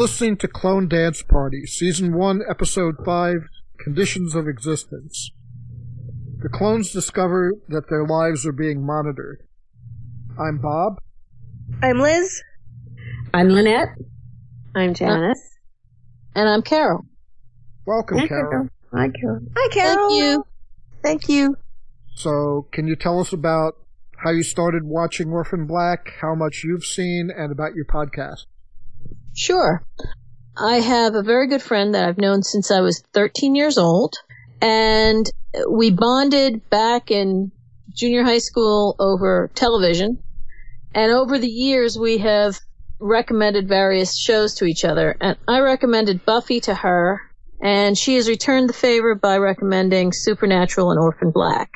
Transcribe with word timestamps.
You're 0.00 0.06
listening 0.06 0.38
to 0.38 0.48
Clone 0.48 0.88
Dance 0.88 1.22
Party, 1.22 1.66
Season 1.66 2.16
1, 2.16 2.40
Episode 2.48 2.94
5, 3.04 3.34
Conditions 3.84 4.34
of 4.34 4.48
Existence. 4.48 5.30
The 6.38 6.48
clones 6.48 6.90
discover 6.90 7.52
that 7.68 7.90
their 7.90 8.06
lives 8.06 8.46
are 8.46 8.52
being 8.52 8.82
monitored. 8.82 9.42
I'm 10.38 10.56
Bob. 10.56 11.02
I'm 11.82 11.98
Liz. 11.98 12.42
I'm 13.34 13.50
Lynette. 13.50 13.90
I'm 14.74 14.94
Janice. 14.94 15.58
Uh, 16.34 16.40
and 16.40 16.48
I'm 16.48 16.62
Carol. 16.62 17.04
Welcome, 17.84 18.20
Hi, 18.20 18.26
Carol. 18.26 18.68
Hi, 18.94 19.10
Carol. 19.10 19.40
Hi, 19.54 19.68
Carol. 19.68 20.08
Thank 20.08 20.22
you. 20.22 20.44
Thank 21.02 21.28
you. 21.28 21.56
So, 22.14 22.68
can 22.72 22.86
you 22.86 22.96
tell 22.96 23.20
us 23.20 23.34
about 23.34 23.74
how 24.16 24.30
you 24.30 24.44
started 24.44 24.84
watching 24.84 25.28
Orphan 25.28 25.66
Black, 25.66 26.14
how 26.22 26.34
much 26.34 26.64
you've 26.64 26.86
seen, 26.86 27.30
and 27.36 27.52
about 27.52 27.74
your 27.74 27.84
podcast? 27.84 28.46
Sure. 29.34 29.84
I 30.56 30.80
have 30.80 31.14
a 31.14 31.22
very 31.22 31.46
good 31.48 31.62
friend 31.62 31.94
that 31.94 32.06
I've 32.06 32.18
known 32.18 32.42
since 32.42 32.70
I 32.70 32.80
was 32.80 33.02
13 33.14 33.54
years 33.54 33.78
old, 33.78 34.14
and 34.60 35.30
we 35.68 35.90
bonded 35.90 36.68
back 36.68 37.10
in 37.10 37.50
junior 37.94 38.22
high 38.22 38.38
school 38.38 38.96
over 38.98 39.50
television. 39.54 40.22
And 40.94 41.12
over 41.12 41.38
the 41.38 41.48
years, 41.48 41.98
we 41.98 42.18
have 42.18 42.58
recommended 42.98 43.68
various 43.68 44.16
shows 44.16 44.54
to 44.56 44.64
each 44.64 44.84
other. 44.84 45.16
And 45.20 45.36
I 45.48 45.60
recommended 45.60 46.24
Buffy 46.24 46.60
to 46.60 46.74
her, 46.74 47.20
and 47.62 47.96
she 47.96 48.16
has 48.16 48.28
returned 48.28 48.68
the 48.68 48.74
favor 48.74 49.14
by 49.14 49.38
recommending 49.38 50.12
Supernatural 50.12 50.90
and 50.90 51.00
Orphan 51.00 51.30
Black. 51.30 51.70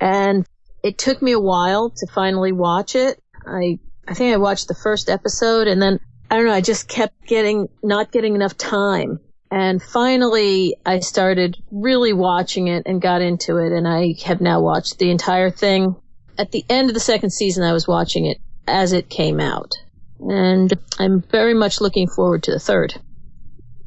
And 0.00 0.46
it 0.82 0.98
took 0.98 1.20
me 1.20 1.32
a 1.32 1.40
while 1.40 1.90
to 1.90 2.06
finally 2.14 2.52
watch 2.52 2.94
it. 2.94 3.20
I 3.46 3.78
I 4.06 4.14
think 4.14 4.32
I 4.32 4.38
watched 4.38 4.68
the 4.68 4.74
first 4.74 5.10
episode 5.10 5.66
and 5.66 5.82
then 5.82 6.00
I 6.30 6.36
don't 6.36 6.46
know, 6.46 6.52
I 6.52 6.60
just 6.60 6.88
kept 6.88 7.26
getting 7.26 7.68
not 7.82 8.12
getting 8.12 8.34
enough 8.34 8.56
time. 8.56 9.20
And 9.50 9.82
finally 9.82 10.76
I 10.84 11.00
started 11.00 11.56
really 11.70 12.12
watching 12.12 12.68
it 12.68 12.82
and 12.86 13.00
got 13.00 13.22
into 13.22 13.56
it 13.56 13.72
and 13.72 13.88
I 13.88 14.14
have 14.24 14.40
now 14.40 14.60
watched 14.60 14.98
the 14.98 15.10
entire 15.10 15.50
thing. 15.50 15.96
At 16.38 16.52
the 16.52 16.64
end 16.68 16.90
of 16.90 16.94
the 16.94 17.00
second 17.00 17.30
season 17.30 17.64
I 17.64 17.72
was 17.72 17.88
watching 17.88 18.26
it 18.26 18.38
as 18.66 18.92
it 18.92 19.08
came 19.08 19.40
out. 19.40 19.72
And 20.20 20.72
I'm 20.98 21.22
very 21.22 21.54
much 21.54 21.80
looking 21.80 22.08
forward 22.08 22.42
to 22.44 22.50
the 22.50 22.58
third. 22.58 22.94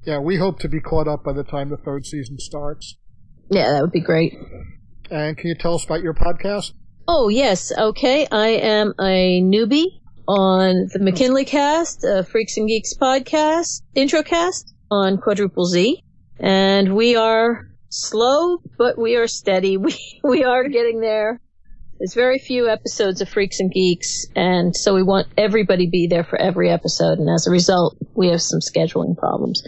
Yeah, 0.04 0.20
we 0.20 0.38
hope 0.38 0.60
to 0.60 0.70
be 0.70 0.80
caught 0.80 1.08
up 1.08 1.24
by 1.24 1.34
the 1.34 1.44
time 1.44 1.70
the 1.70 1.78
third 1.78 2.06
season 2.06 2.40
starts. 2.40 2.96
Yeah, 3.52 3.72
that 3.72 3.82
would 3.82 3.92
be 3.92 4.02
great. 4.02 4.34
And 5.12 5.38
can 5.38 5.50
you 5.50 5.56
tell 5.56 5.76
us 5.76 5.86
about 5.86 6.02
your 6.02 6.14
podcast? 6.14 6.72
Oh, 7.08 7.28
yes. 7.28 7.72
Okay. 7.78 8.28
I 8.32 8.48
am 8.48 8.94
a 9.00 9.42
newbie 9.42 10.01
on 10.32 10.88
the 10.94 11.00
McKinley 11.00 11.44
cast, 11.44 12.06
uh, 12.06 12.24
Freaks 12.24 12.56
and 12.56 12.66
Geeks 12.66 12.94
podcast, 12.94 13.82
intro 13.96 14.24
cast 14.24 14.74
on 14.90 15.18
Quadruple 15.18 15.66
Z. 15.66 16.02
And 16.40 16.96
we 16.96 17.18
are 17.18 17.68
slow, 17.90 18.60
but 18.78 18.98
we 18.98 19.18
are 19.18 19.28
steady. 19.28 19.76
We, 19.84 19.96
we 20.24 20.44
are 20.46 20.70
getting 20.70 21.02
there. 21.02 21.42
There's 22.00 22.14
very 22.14 22.40
few 22.40 22.70
episodes 22.70 23.20
of 23.20 23.28
Freaks 23.28 23.60
and 23.60 23.70
Geeks, 23.70 24.26
and 24.34 24.74
so 24.74 24.96
we 24.96 25.04
want 25.04 25.28
everybody 25.38 25.90
be 25.92 26.08
there 26.08 26.24
for 26.24 26.40
every 26.40 26.70
episode, 26.72 27.20
and 27.20 27.30
as 27.30 27.46
a 27.46 27.52
result, 27.52 27.98
we 28.16 28.30
have 28.30 28.42
some 28.42 28.60
scheduling 28.62 29.18
problems. 29.18 29.62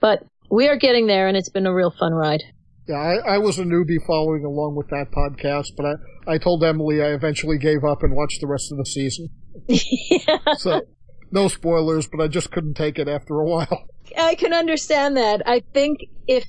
But 0.00 0.24
we 0.50 0.66
are 0.68 0.76
getting 0.76 1.06
there, 1.06 1.28
and 1.28 1.36
it's 1.36 1.50
been 1.50 1.66
a 1.66 1.74
real 1.74 1.92
fun 1.96 2.12
ride. 2.12 2.42
Yeah, 2.88 2.96
I, 2.96 3.34
I 3.34 3.38
was 3.38 3.58
a 3.58 3.64
newbie 3.64 4.04
following 4.04 4.44
along 4.44 4.76
with 4.76 4.88
that 4.88 5.12
podcast, 5.12 5.76
but 5.76 5.86
I, 5.86 6.34
I 6.34 6.38
told 6.38 6.64
Emily 6.64 7.02
I 7.02 7.12
eventually 7.12 7.58
gave 7.58 7.84
up 7.84 8.02
and 8.02 8.16
watched 8.16 8.40
the 8.40 8.48
rest 8.48 8.72
of 8.72 8.78
the 8.78 8.86
season. 8.86 9.28
Yeah. 9.68 10.38
So, 10.58 10.82
no 11.30 11.48
spoilers, 11.48 12.06
but 12.08 12.20
I 12.20 12.28
just 12.28 12.50
couldn't 12.50 12.74
take 12.74 12.98
it 12.98 13.08
after 13.08 13.38
a 13.38 13.44
while. 13.44 13.84
I 14.16 14.34
can 14.34 14.52
understand 14.52 15.16
that. 15.16 15.42
I 15.46 15.62
think 15.74 16.00
if 16.26 16.44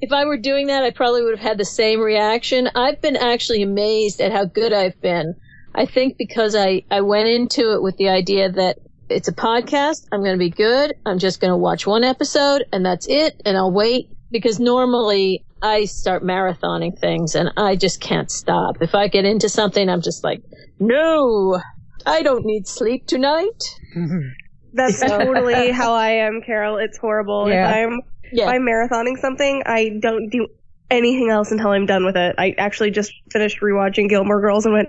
if 0.00 0.12
I 0.12 0.24
were 0.24 0.36
doing 0.36 0.66
that, 0.66 0.82
I 0.82 0.90
probably 0.90 1.22
would 1.22 1.38
have 1.38 1.48
had 1.48 1.58
the 1.58 1.64
same 1.64 2.00
reaction. 2.00 2.68
I've 2.74 3.00
been 3.00 3.16
actually 3.16 3.62
amazed 3.62 4.20
at 4.20 4.32
how 4.32 4.44
good 4.44 4.72
I've 4.72 5.00
been. 5.00 5.36
I 5.74 5.86
think 5.86 6.18
because 6.18 6.56
I, 6.56 6.82
I 6.90 7.02
went 7.02 7.28
into 7.28 7.72
it 7.72 7.82
with 7.82 7.96
the 7.96 8.08
idea 8.08 8.50
that 8.50 8.78
it's 9.08 9.28
a 9.28 9.32
podcast, 9.32 10.06
I'm 10.10 10.20
going 10.20 10.34
to 10.34 10.38
be 10.38 10.50
good. 10.50 10.94
I'm 11.06 11.18
just 11.18 11.40
going 11.40 11.52
to 11.52 11.56
watch 11.56 11.86
one 11.86 12.02
episode 12.02 12.64
and 12.72 12.84
that's 12.84 13.06
it. 13.08 13.40
And 13.44 13.56
I'll 13.56 13.72
wait 13.72 14.08
because 14.30 14.58
normally 14.58 15.44
I 15.62 15.84
start 15.84 16.24
marathoning 16.24 16.98
things 16.98 17.36
and 17.36 17.52
I 17.56 17.76
just 17.76 18.00
can't 18.00 18.30
stop. 18.30 18.78
If 18.80 18.94
I 18.96 19.06
get 19.06 19.24
into 19.24 19.48
something, 19.48 19.88
I'm 19.88 20.02
just 20.02 20.24
like, 20.24 20.42
no, 20.80 21.60
I 22.06 22.22
don't 22.22 22.44
need 22.44 22.66
sleep 22.66 23.06
tonight. 23.06 23.62
That's 24.72 25.00
totally 25.06 25.70
how 25.70 25.92
I 25.94 26.10
am, 26.10 26.40
Carol. 26.44 26.78
It's 26.78 26.98
horrible. 26.98 27.48
Yeah. 27.48 27.68
If 27.68 27.74
I'm 27.74 28.00
Yeah. 28.32 28.44
if 28.44 28.50
I'm 28.50 28.62
marathoning 28.62 29.18
something, 29.18 29.62
I 29.66 29.98
don't 30.00 30.30
do 30.30 30.48
anything 30.90 31.30
else 31.30 31.50
until 31.50 31.70
I'm 31.70 31.86
done 31.86 32.04
with 32.04 32.16
it. 32.16 32.34
I 32.38 32.54
actually 32.58 32.90
just 32.90 33.12
finished 33.30 33.60
rewatching 33.60 34.08
Gilmore 34.08 34.40
Girls 34.40 34.64
and 34.66 34.74
went, 34.74 34.88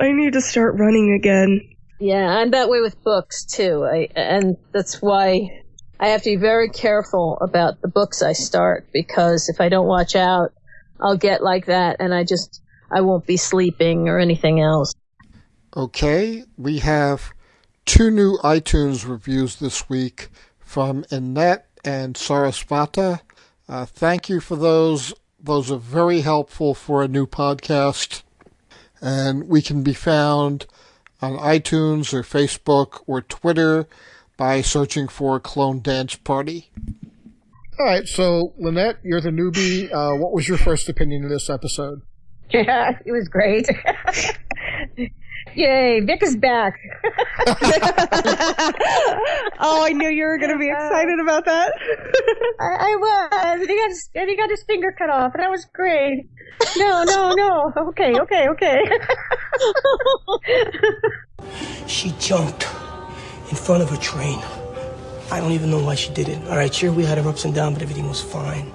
I 0.00 0.12
need 0.12 0.32
to 0.32 0.40
start 0.40 0.78
running 0.78 1.14
again. 1.14 1.60
Yeah, 2.00 2.26
I'm 2.26 2.50
that 2.50 2.68
way 2.68 2.80
with 2.80 3.02
books 3.04 3.44
too. 3.44 3.84
I, 3.84 4.08
and 4.16 4.56
that's 4.72 5.00
why 5.00 5.62
I 6.00 6.08
have 6.08 6.22
to 6.22 6.30
be 6.30 6.36
very 6.36 6.68
careful 6.68 7.38
about 7.40 7.80
the 7.80 7.88
books 7.88 8.22
I 8.22 8.32
start 8.32 8.88
because 8.92 9.48
if 9.48 9.60
I 9.60 9.68
don't 9.68 9.86
watch 9.86 10.16
out, 10.16 10.52
I'll 11.00 11.16
get 11.16 11.42
like 11.42 11.66
that 11.66 11.96
and 12.00 12.12
I 12.12 12.24
just, 12.24 12.60
I 12.90 13.02
won't 13.02 13.26
be 13.26 13.36
sleeping 13.36 14.08
or 14.08 14.18
anything 14.18 14.60
else. 14.60 14.92
Okay, 15.74 16.44
we 16.58 16.80
have 16.80 17.32
two 17.86 18.10
new 18.10 18.36
iTunes 18.38 19.08
reviews 19.08 19.56
this 19.56 19.88
week 19.88 20.28
from 20.60 21.06
Annette 21.10 21.66
and 21.82 22.14
Sarasvata. 22.14 23.20
Uh, 23.66 23.86
thank 23.86 24.28
you 24.28 24.40
for 24.40 24.56
those. 24.56 25.14
Those 25.42 25.70
are 25.70 25.78
very 25.78 26.20
helpful 26.20 26.74
for 26.74 27.02
a 27.02 27.08
new 27.08 27.26
podcast. 27.26 28.22
And 29.00 29.48
we 29.48 29.62
can 29.62 29.82
be 29.82 29.94
found 29.94 30.66
on 31.22 31.38
iTunes 31.38 32.12
or 32.12 32.22
Facebook 32.22 33.02
or 33.06 33.22
Twitter 33.22 33.86
by 34.36 34.60
searching 34.60 35.08
for 35.08 35.40
Clone 35.40 35.80
Dance 35.80 36.16
Party. 36.16 36.70
All 37.80 37.86
right, 37.86 38.06
so 38.06 38.52
Lynette, 38.58 38.98
you're 39.02 39.22
the 39.22 39.30
newbie. 39.30 39.90
Uh, 39.90 40.16
what 40.18 40.32
was 40.34 40.46
your 40.46 40.58
first 40.58 40.90
opinion 40.90 41.24
of 41.24 41.30
this 41.30 41.48
episode? 41.48 42.02
Yeah, 42.50 42.98
it 43.06 43.12
was 43.12 43.28
great. 43.28 43.66
Yay, 45.54 46.00
Vic 46.00 46.22
is 46.22 46.36
back. 46.36 46.80
oh, 49.58 49.84
I 49.84 49.92
knew 49.92 50.08
you 50.08 50.24
were 50.24 50.38
gonna 50.38 50.58
be 50.58 50.68
excited 50.70 51.20
about 51.20 51.44
that. 51.44 51.72
I, 52.60 52.76
I 52.80 52.96
was, 52.96 53.60
and 53.60 53.68
he 53.68 53.76
got 53.76 53.88
his, 53.88 54.10
and 54.14 54.30
he 54.30 54.36
got 54.36 54.50
his 54.50 54.62
finger 54.62 54.92
cut 54.96 55.10
off, 55.10 55.34
and 55.34 55.42
that 55.42 55.50
was 55.50 55.66
great. 55.66 56.28
No, 56.76 57.04
no, 57.04 57.34
no. 57.34 57.72
Okay, 57.88 58.18
okay, 58.20 58.48
okay. 58.48 58.82
She 61.86 62.14
jumped 62.20 62.62
in 63.50 63.56
front 63.56 63.82
of 63.82 63.92
a 63.92 63.96
train. 63.96 64.40
I 65.30 65.40
don't 65.40 65.52
even 65.52 65.70
know 65.70 65.82
why 65.84 65.96
she 65.96 66.12
did 66.12 66.28
it. 66.28 66.38
All 66.48 66.56
right, 66.56 66.72
sure, 66.72 66.92
we 66.92 67.04
had 67.04 67.18
her 67.18 67.28
ups 67.28 67.44
and 67.44 67.54
downs, 67.54 67.74
but 67.74 67.82
everything 67.82 68.08
was 68.08 68.22
fine. 68.22 68.72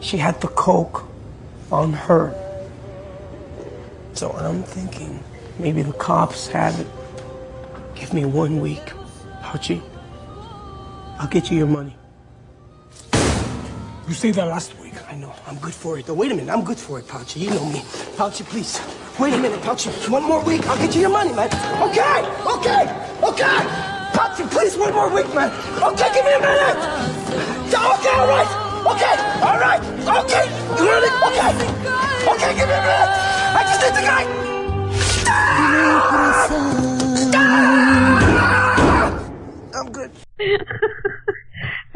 She 0.00 0.18
had 0.18 0.40
the 0.40 0.48
coke 0.48 1.08
on 1.72 1.92
her. 1.92 2.34
So 4.12 4.30
I'm 4.32 4.62
thinking 4.62 5.22
maybe 5.58 5.82
the 5.82 5.92
cops 5.94 6.48
have 6.48 6.78
it. 6.78 6.86
Give 7.94 8.12
me 8.12 8.24
one 8.24 8.60
week, 8.60 8.92
Pouchy. 9.42 9.82
I'll 11.18 11.28
get 11.28 11.50
you 11.50 11.58
your 11.58 11.66
money. 11.66 11.96
You 14.06 14.14
say 14.14 14.30
that 14.32 14.46
last 14.46 14.78
week. 14.78 14.94
I 15.10 15.16
know. 15.16 15.34
I'm 15.46 15.58
good 15.58 15.74
for 15.74 15.98
it. 15.98 16.06
Though, 16.06 16.14
wait 16.14 16.30
a 16.30 16.34
minute. 16.34 16.52
I'm 16.52 16.62
good 16.62 16.78
for 16.78 16.98
it, 16.98 17.08
Pouchy. 17.08 17.40
You 17.40 17.50
know 17.50 17.64
me. 17.66 17.82
Pouchy, 18.16 18.44
please. 18.44 18.80
Wait 19.18 19.32
a 19.32 19.38
minute, 19.38 19.60
Pouchy. 19.62 19.90
One 20.10 20.22
more 20.24 20.44
week. 20.44 20.66
I'll 20.68 20.76
get 20.76 20.94
you 20.94 21.00
your 21.00 21.10
money, 21.10 21.32
man. 21.32 21.48
Okay. 21.82 22.22
Okay. 22.46 22.82
Okay. 23.22 23.58
Pouchy, 24.12 24.44
please. 24.44 24.76
One 24.76 24.92
more 24.92 25.08
week, 25.12 25.26
man. 25.34 25.50
Okay, 25.82 26.12
give 26.14 26.24
me 26.24 26.34
a 26.34 26.40
minute. 26.40 26.78
Okay, 27.66 28.14
all 28.14 28.28
right. 28.28 28.50
Okay. 28.94 29.14
All 29.42 29.58
right. 29.58 29.82
Okay. 30.22 30.44
You 30.78 30.92
it? 31.02 31.14
Okay. 31.26 31.52
Okay, 32.30 32.54
give 32.54 32.68
me 32.68 32.74
a 32.74 32.82
minute. 32.86 33.10
I 33.58 33.62
just 33.66 33.82
need 33.82 33.94
the 33.94 34.06
guy. 34.06 34.55
I'm 39.74 39.92
good. 39.92 40.10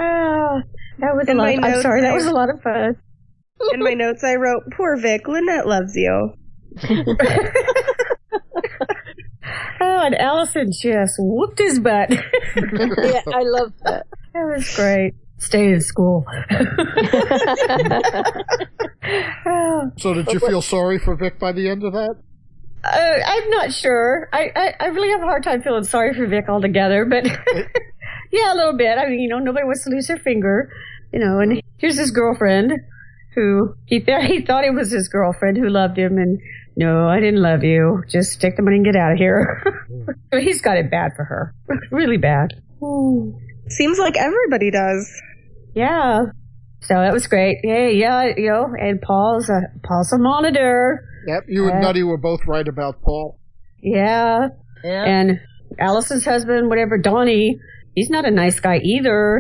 Oh, 0.03 0.63
that 1.01 1.15
was 1.15 1.29
a 1.29 1.33
In 1.33 1.37
lot. 1.37 1.45
my 1.45 1.53
I'm 1.57 1.61
notes 1.61 1.83
sorry, 1.83 2.01
that 2.01 2.15
was 2.15 2.25
a 2.25 2.33
lot 2.33 2.49
of 2.49 2.63
fun. 2.63 2.97
In 3.75 3.81
my 3.83 3.93
notes, 3.93 4.25
I 4.25 4.37
wrote, 4.37 4.63
"Poor 4.75 4.97
Vic, 4.97 5.29
Lynette 5.29 5.67
loves 5.67 5.95
you." 5.95 6.33
Oh, 9.83 10.01
and 10.05 10.15
Allison 10.15 10.71
just 10.73 11.15
whooped 11.19 11.59
his 11.59 11.81
butt. 11.81 12.11
yeah, 12.11 12.21
I 13.35 13.43
love 13.43 13.73
that. 13.85 14.07
That 14.35 14.55
was 14.55 14.77
great. 14.77 15.15
Stay 15.39 15.73
in 15.73 15.81
school. 15.81 16.25
Oh, 19.47 19.91
So, 19.99 20.15
did 20.15 20.31
you 20.33 20.39
feel 20.41 20.61
sorry 20.63 20.99
for 20.99 21.17
Vic 21.17 21.39
by 21.39 21.53
the 21.53 21.69
end 21.69 21.83
of 21.83 21.93
that? 21.95 22.15
Uh, 22.85 23.19
I'm 23.27 23.51
not 23.51 23.73
sure. 23.73 24.29
I, 24.33 24.51
I, 24.55 24.75
I 24.81 24.87
really 24.89 25.11
have 25.11 25.21
a 25.21 25.25
hard 25.25 25.43
time 25.43 25.63
feeling 25.63 25.85
sorry 25.85 26.15
for 26.15 26.27
Vic 26.27 26.49
altogether, 26.49 27.05
but 27.05 27.27
Yeah, 28.33 28.53
a 28.53 28.57
little 28.57 28.77
bit. 28.77 28.97
I 28.97 29.09
mean, 29.09 29.21
you 29.21 29.29
know, 29.29 29.39
nobody 29.39 29.65
wants 29.65 29.85
to 29.85 29.91
lose 29.91 30.07
their 30.07 30.19
finger, 30.19 30.73
you 31.13 31.19
know. 31.19 31.41
And 31.41 31.61
here's 31.79 31.99
his 31.99 32.13
girlfriend, 32.13 32.73
who 33.35 33.75
he 33.87 34.01
th- 34.01 34.27
he 34.27 34.41
thought 34.45 34.65
it 34.65 34.75
was 34.75 34.91
his 34.91 35.09
girlfriend 35.09 35.57
who 35.57 35.69
loved 35.69 35.99
him, 35.99 36.17
and 36.17 36.41
no, 36.77 37.09
I 37.09 37.19
didn't 37.19 37.43
love 37.43 37.65
you. 37.65 38.05
Just 38.09 38.41
take 38.41 38.57
the 38.57 38.63
money 38.63 38.77
and 38.77 38.85
get 38.85 38.95
out 38.95 39.13
of 39.13 39.19
here. 39.19 39.63
He's 40.33 40.61
got 40.61 40.77
it 40.77 40.91
bad 40.91 41.13
for 41.17 41.25
her, 41.25 41.55
really 41.91 42.19
bad. 42.19 42.55
Seems 43.69 43.99
like 43.99 44.17
everybody 44.17 44.71
does. 44.71 45.11
Yeah. 45.75 46.27
So 46.83 46.95
that 46.95 47.13
was 47.13 47.27
great. 47.27 47.59
Yeah, 47.63 47.89
yeah, 47.89 48.33
you 48.37 48.49
know, 48.49 48.75
and 48.79 49.01
Paul's 49.03 49.49
a 49.49 49.63
Paul's 49.83 50.13
a 50.13 50.19
monitor. 50.19 51.07
Yep, 51.27 51.45
you 51.49 51.69
and 51.69 51.79
Uh, 51.79 51.81
Nutty 51.81 52.03
were 52.03 52.17
both 52.19 52.41
right 52.47 52.67
about 52.67 53.03
Paul. 53.03 53.39
Yeah. 53.83 54.49
Yeah. 54.85 55.05
And 55.05 55.41
Allison's 55.79 56.25
husband, 56.25 56.69
whatever, 56.69 56.99
Donnie, 56.99 57.59
he's 57.95 58.11
not 58.11 58.25
a 58.27 58.31
nice 58.31 58.61
guy 58.61 58.79
either. 58.79 59.37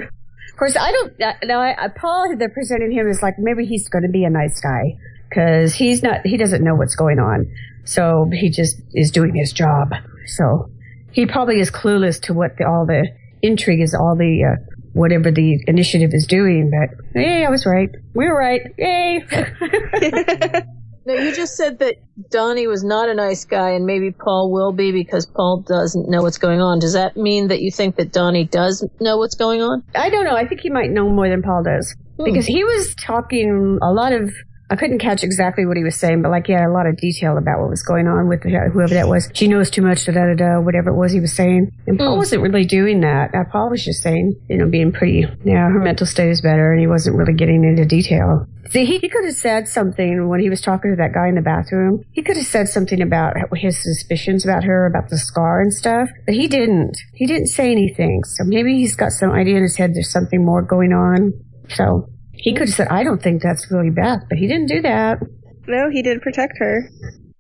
Of 0.53 0.57
course, 0.59 0.77
I 0.77 0.93
don't. 0.93 1.21
uh, 1.23 1.33
Now, 1.45 1.61
I, 1.61 1.85
I, 1.85 1.89
Paul, 1.89 2.35
they're 2.37 2.49
presenting 2.51 2.93
him 2.93 3.09
as 3.09 3.23
like 3.23 3.35
maybe 3.39 3.65
he's 3.65 3.89
going 3.89 4.03
to 4.03 4.11
be 4.11 4.25
a 4.25 4.31
nice 4.31 4.61
guy 4.61 4.97
because 5.29 5.75
he's 5.75 6.03
not. 6.03 6.27
He 6.27 6.37
doesn't 6.37 6.63
know 6.63 6.75
what's 6.75 6.95
going 6.95 7.19
on, 7.19 7.47
so 7.85 8.29
he 8.33 8.51
just 8.51 8.81
is 8.93 9.11
doing 9.11 9.35
his 9.35 9.53
job. 9.53 9.93
So 10.27 10.71
he 11.13 11.25
probably 11.27 11.61
is 11.61 11.71
clueless 11.71 12.21
to 12.23 12.35
what 12.35 12.59
the, 12.59 12.67
all 12.67 12.85
the 12.87 13.09
intrigue 13.43 13.81
is, 13.81 13.95
all 13.95 14.17
the 14.17 14.45
uh, 14.45 14.57
whatever 14.93 15.31
the 15.31 15.59
initiative 15.67 16.11
is 16.13 16.27
doing. 16.27 16.71
But 16.71 16.97
hey, 17.15 17.45
I 17.47 17.49
was 17.51 17.65
right. 17.65 17.89
We 18.15 18.27
were 18.27 18.37
right. 18.37 18.61
Yay! 18.77 19.25
No, 21.07 21.15
you 21.15 21.35
just 21.35 21.57
said 21.57 21.79
that 21.79 21.97
Donnie 22.31 22.67
was 22.67 22.85
not 22.85 23.09
a 23.09 23.15
nice 23.15 23.45
guy 23.45 23.71
and 23.71 23.87
maybe 23.87 24.11
Paul 24.11 24.53
will 24.53 24.73
be 24.73 24.93
because 24.93 25.27
Paul 25.27 25.65
doesn't 25.67 26.09
know 26.09 26.23
what's 26.23 26.39
going 26.39 26.61
on. 26.61 26.79
Does 26.79 26.93
that 26.93 27.17
mean 27.17 27.49
that 27.49 27.61
you 27.61 27.71
think 27.71 27.97
that 27.97 28.13
Donnie 28.13 28.45
does 28.45 28.87
know 29.01 29.17
what's 29.17 29.35
going 29.35 29.63
on? 29.63 29.83
I 29.95 30.11
don't 30.11 30.25
know. 30.25 30.37
I 30.37 30.47
think 30.47 30.61
he 30.61 30.71
might 30.71 30.91
know 30.91 31.09
more 31.09 31.29
than 31.29 31.43
Paul 31.43 31.63
does 31.63 31.97
hmm. 32.17 32.25
because 32.25 32.47
he 32.47 32.65
was 32.65 32.95
talking 32.95 33.79
a 33.83 33.93
lot 33.93 34.13
of. 34.13 34.31
I 34.71 34.77
couldn't 34.77 35.01
catch 35.01 35.25
exactly 35.25 35.67
what 35.67 35.77
he 35.77 35.83
was 35.83 35.97
saying, 35.97 36.23
but 36.23 36.31
like, 36.31 36.47
yeah, 36.47 36.65
a 36.67 36.71
lot 36.71 36.87
of 36.87 36.97
detail 36.97 37.37
about 37.37 37.59
what 37.61 37.71
was 37.71 37.83
going 37.83 38.07
on 38.07 38.29
with 38.29 38.43
whoever 38.45 38.95
that 38.95 39.09
was. 39.09 39.29
She 39.35 39.49
knows 39.49 39.69
too 39.69 39.83
much, 39.83 40.07
da 40.07 40.13
da 40.13 40.27
da 40.27 40.35
da, 40.35 40.61
whatever 40.61 40.91
it 40.91 40.97
was 40.97 41.11
he 41.13 41.19
was 41.21 41.33
saying. 41.33 41.71
And 41.89 41.99
Paul 41.99 42.15
Mm. 42.15 42.19
wasn't 42.19 42.43
really 42.43 42.65
doing 42.65 43.01
that. 43.01 43.35
Uh, 43.35 43.45
Paul 43.51 43.71
was 43.71 43.85
just 43.85 44.01
saying, 44.03 44.35
you 44.49 44.57
know, 44.59 44.69
being 44.69 44.93
pretty, 44.93 45.27
yeah, 45.45 45.69
her 45.69 45.81
mental 45.81 46.07
state 46.07 46.31
is 46.31 46.41
better, 46.41 46.71
and 46.71 46.81
he 46.81 46.87
wasn't 46.87 47.17
really 47.17 47.33
getting 47.35 47.65
into 47.65 47.85
detail. 47.85 48.47
See, 48.71 48.85
he, 48.85 48.99
he 48.99 49.09
could 49.09 49.25
have 49.25 49.35
said 49.35 49.67
something 49.67 50.29
when 50.29 50.39
he 50.39 50.49
was 50.49 50.61
talking 50.61 50.93
to 50.93 50.97
that 50.99 51.13
guy 51.13 51.27
in 51.27 51.35
the 51.35 51.41
bathroom. 51.43 52.05
He 52.13 52.23
could 52.23 52.37
have 52.37 52.47
said 52.47 52.69
something 52.69 53.03
about 53.03 53.35
his 53.57 53.83
suspicions 53.83 54.45
about 54.45 54.63
her, 54.63 54.87
about 54.87 55.09
the 55.11 55.19
scar 55.19 55.61
and 55.61 55.75
stuff, 55.75 56.09
but 56.25 56.37
he 56.37 56.47
didn't. 56.47 56.97
He 57.15 57.27
didn't 57.27 57.49
say 57.49 57.73
anything. 57.73 58.23
So 58.23 58.45
maybe 58.47 58.77
he's 58.79 58.95
got 58.95 59.11
some 59.11 59.33
idea 59.33 59.57
in 59.57 59.65
his 59.65 59.77
head 59.77 59.95
there's 59.95 60.13
something 60.13 60.45
more 60.45 60.63
going 60.63 60.93
on. 60.93 61.33
So 61.71 62.09
he 62.43 62.53
could 62.53 62.69
have 62.69 62.75
said, 62.75 62.89
I 62.89 63.05
don't 63.05 63.23
think 63.23 63.43
that's 63.43 63.71
really 63.71 63.91
Beth, 63.91 64.25
but 64.29 64.39
he 64.39 64.47
didn't 64.47 64.69
do 64.69 64.81
that. 64.83 65.19
No, 65.67 65.91
he 65.91 66.03
did 66.03 66.23
protect 66.23 66.55
her. 66.59 66.89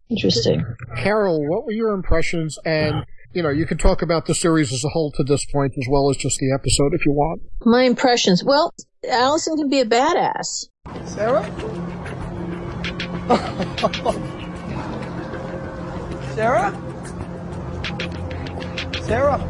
Interesting. 0.08 0.64
Carol, 0.96 1.40
what 1.48 1.64
were 1.64 1.72
your 1.72 1.92
impressions? 1.94 2.58
And, 2.64 3.04
you 3.32 3.42
know, 3.42 3.48
you 3.48 3.64
can 3.64 3.78
talk 3.78 4.02
about 4.02 4.26
the 4.26 4.34
series 4.34 4.72
as 4.72 4.84
a 4.84 4.88
whole 4.88 5.10
to 5.12 5.24
this 5.24 5.44
point 5.46 5.72
as 5.78 5.86
well 5.88 6.10
as 6.10 6.16
just 6.16 6.38
the 6.38 6.52
episode 6.52 6.92
if 6.94 7.06
you 7.06 7.12
want. 7.12 7.42
My 7.64 7.84
impressions. 7.84 8.44
Well, 8.44 8.74
Allison 9.08 9.56
can 9.56 9.68
be 9.68 9.80
a 9.80 9.86
badass. 9.86 10.66
Sarah? 11.06 11.44
Sarah? 16.34 16.72
Sarah? 19.02 19.40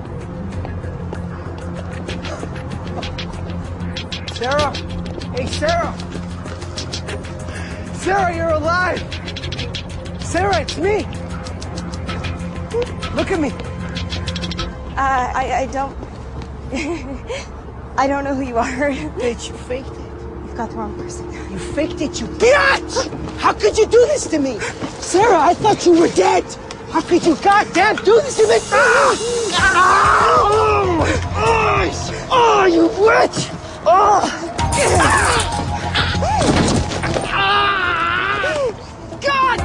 Sarah? 4.32 4.99
Hey, 5.34 5.46
Sarah! 5.46 5.94
Sarah, 7.94 8.34
you're 8.34 8.48
alive! 8.48 8.98
Sarah, 10.20 10.60
it's 10.60 10.76
me! 10.76 11.06
Look 13.14 13.30
at 13.30 13.38
me! 13.38 13.50
Uh, 14.96 15.32
I, 15.34 15.52
I 15.60 15.66
don't. 15.66 15.96
I 17.96 18.08
don't 18.08 18.24
know 18.24 18.34
who 18.34 18.42
you 18.42 18.58
are. 18.58 18.66
Bitch, 18.66 19.48
you 19.48 19.56
faked 19.56 19.88
it. 19.88 19.98
You've 19.98 20.56
got 20.56 20.70
the 20.70 20.76
wrong 20.76 20.96
person. 20.96 21.32
You 21.50 21.58
faked 21.58 22.00
it, 22.00 22.20
you 22.20 22.26
bitch! 22.26 23.38
How 23.38 23.52
could 23.52 23.78
you 23.78 23.86
do 23.86 24.00
this 24.06 24.26
to 24.28 24.38
me? 24.40 24.58
Sarah, 24.98 25.38
I 25.38 25.54
thought 25.54 25.86
you 25.86 25.98
were 25.98 26.08
dead! 26.08 26.44
How 26.90 27.02
could 27.02 27.24
you 27.24 27.36
goddamn 27.36 27.96
do 27.96 28.20
this 28.22 28.36
to 28.38 28.48
me? 28.48 28.58
Ah! 28.72 29.16
Ah! 29.54 30.40
Oh! 31.36 31.90
Oh, 32.32 32.66
you 32.66 32.88
witch! 33.00 33.48
Oh! 33.86 34.39
God 39.20 39.58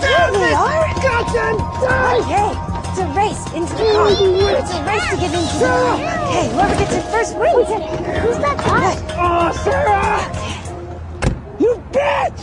damn 0.00 0.32
we 0.32 0.38
it! 0.38 0.54
are. 0.54 0.86
Goddamn 1.02 1.56
die! 1.80 2.18
Okay, 2.18 2.52
oh, 2.54 2.86
it's 2.88 2.98
a 2.98 3.06
race 3.16 3.44
into 3.52 3.74
the 3.74 3.84
car. 3.92 4.08
It's 4.10 4.72
a 4.72 4.84
race 4.84 5.08
to 5.10 5.16
get 5.16 5.32
into 5.32 5.52
the 5.58 5.66
car. 5.66 5.94
Okay, 6.28 6.46
whoever 6.52 6.76
gets 6.76 6.94
it 6.94 7.02
first 7.10 7.32
wins. 7.36 7.68
Who's 7.68 8.38
that 8.38 8.56
guy? 8.58 8.90
Oh, 9.18 9.52
Sarah! 9.64 10.20
You 11.58 11.72
bitch! 11.90 12.40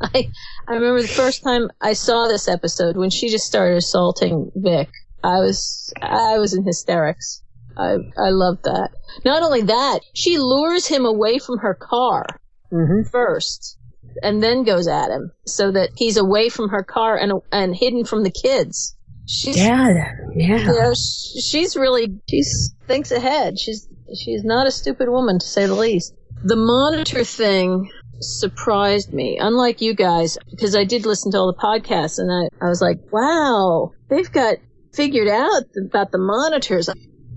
I 0.00 0.30
I 0.68 0.74
remember 0.74 1.02
the 1.02 1.08
first 1.08 1.42
time 1.42 1.70
I 1.80 1.92
saw 1.92 2.26
this 2.28 2.48
episode 2.48 2.96
when 2.96 3.10
she 3.10 3.28
just 3.28 3.46
started 3.46 3.76
assaulting 3.76 4.50
Vic. 4.54 4.88
I 5.22 5.38
was 5.38 5.92
I 6.00 6.38
was 6.38 6.54
in 6.54 6.64
hysterics. 6.64 7.42
I 7.76 7.96
I 8.16 8.30
loved 8.30 8.64
that. 8.64 8.90
Not 9.24 9.42
only 9.42 9.62
that, 9.62 10.00
she 10.12 10.38
lures 10.38 10.86
him 10.86 11.04
away 11.04 11.38
from 11.38 11.58
her 11.58 11.74
car 11.74 12.26
mm-hmm. 12.72 13.08
first, 13.10 13.78
and 14.22 14.42
then 14.42 14.64
goes 14.64 14.86
at 14.88 15.10
him 15.10 15.32
so 15.46 15.72
that 15.72 15.90
he's 15.96 16.16
away 16.16 16.48
from 16.48 16.70
her 16.70 16.82
car 16.82 17.16
and 17.16 17.32
and 17.52 17.74
hidden 17.74 18.04
from 18.04 18.22
the 18.22 18.30
kids. 18.30 18.96
She's 19.26 19.56
Yeah, 19.56 19.88
yeah. 20.34 20.58
you 20.58 20.80
know, 20.80 20.94
she's 20.94 21.76
really 21.76 22.20
she 22.28 22.42
thinks 22.86 23.10
ahead. 23.10 23.58
She's 23.58 23.88
she's 24.14 24.44
not 24.44 24.66
a 24.66 24.70
stupid 24.70 25.08
woman 25.08 25.38
to 25.38 25.46
say 25.46 25.66
the 25.66 25.74
least. 25.74 26.14
The 26.44 26.56
monitor 26.56 27.24
thing 27.24 27.90
surprised 28.20 29.12
me, 29.12 29.38
unlike 29.40 29.80
you 29.80 29.94
guys, 29.94 30.38
because 30.50 30.76
I 30.76 30.84
did 30.84 31.06
listen 31.06 31.32
to 31.32 31.38
all 31.38 31.52
the 31.52 31.58
podcasts 31.58 32.18
and 32.18 32.30
I, 32.30 32.64
I 32.64 32.68
was 32.68 32.80
like, 32.80 32.98
wow, 33.10 33.92
they've 34.08 34.30
got 34.30 34.56
figured 34.92 35.28
out 35.28 35.62
about 35.86 36.12
the 36.12 36.18
monitors. 36.18 36.88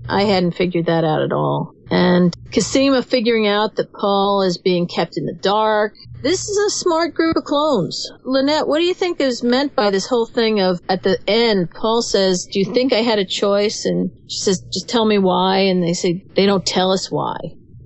I 0.08 0.22
hadn't 0.24 0.52
figured 0.52 0.86
that 0.86 1.04
out 1.04 1.22
at 1.22 1.32
all. 1.32 1.74
And 1.90 2.34
Cosima 2.52 3.02
figuring 3.02 3.46
out 3.46 3.76
that 3.76 3.92
Paul 3.92 4.42
is 4.42 4.58
being 4.58 4.86
kept 4.86 5.16
in 5.16 5.24
the 5.24 5.34
dark. 5.34 5.94
This 6.22 6.48
is 6.48 6.58
a 6.58 6.70
smart 6.70 7.14
group 7.14 7.36
of 7.36 7.44
clones. 7.44 8.10
Lynette, 8.24 8.68
what 8.68 8.78
do 8.78 8.84
you 8.84 8.94
think 8.94 9.20
is 9.20 9.42
meant 9.42 9.74
by 9.74 9.90
this 9.90 10.06
whole 10.06 10.26
thing 10.26 10.60
of 10.60 10.80
at 10.88 11.02
the 11.02 11.18
end, 11.26 11.70
Paul 11.70 12.02
says, 12.02 12.46
Do 12.50 12.58
you 12.58 12.66
think 12.66 12.92
I 12.92 13.02
had 13.02 13.18
a 13.18 13.24
choice? 13.24 13.84
And 13.84 14.10
she 14.28 14.38
says, 14.38 14.60
Just 14.72 14.88
tell 14.88 15.06
me 15.06 15.18
why. 15.18 15.58
And 15.60 15.82
they 15.82 15.94
say, 15.94 16.24
They 16.34 16.46
don't 16.46 16.66
tell 16.66 16.92
us 16.92 17.10
why. 17.10 17.36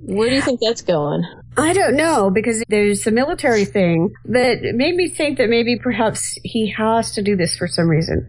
Where 0.04 0.28
do 0.28 0.34
you 0.34 0.42
think 0.42 0.60
that's 0.60 0.82
going? 0.82 1.22
I 1.56 1.74
don't 1.74 1.96
know 1.96 2.30
because 2.30 2.64
there's 2.68 3.06
a 3.06 3.10
military 3.10 3.66
thing 3.66 4.14
that 4.24 4.62
made 4.74 4.96
me 4.96 5.08
think 5.08 5.38
that 5.38 5.50
maybe 5.50 5.78
perhaps 5.78 6.38
he 6.42 6.72
has 6.76 7.12
to 7.12 7.22
do 7.22 7.36
this 7.36 7.56
for 7.56 7.68
some 7.68 7.88
reason. 7.88 8.28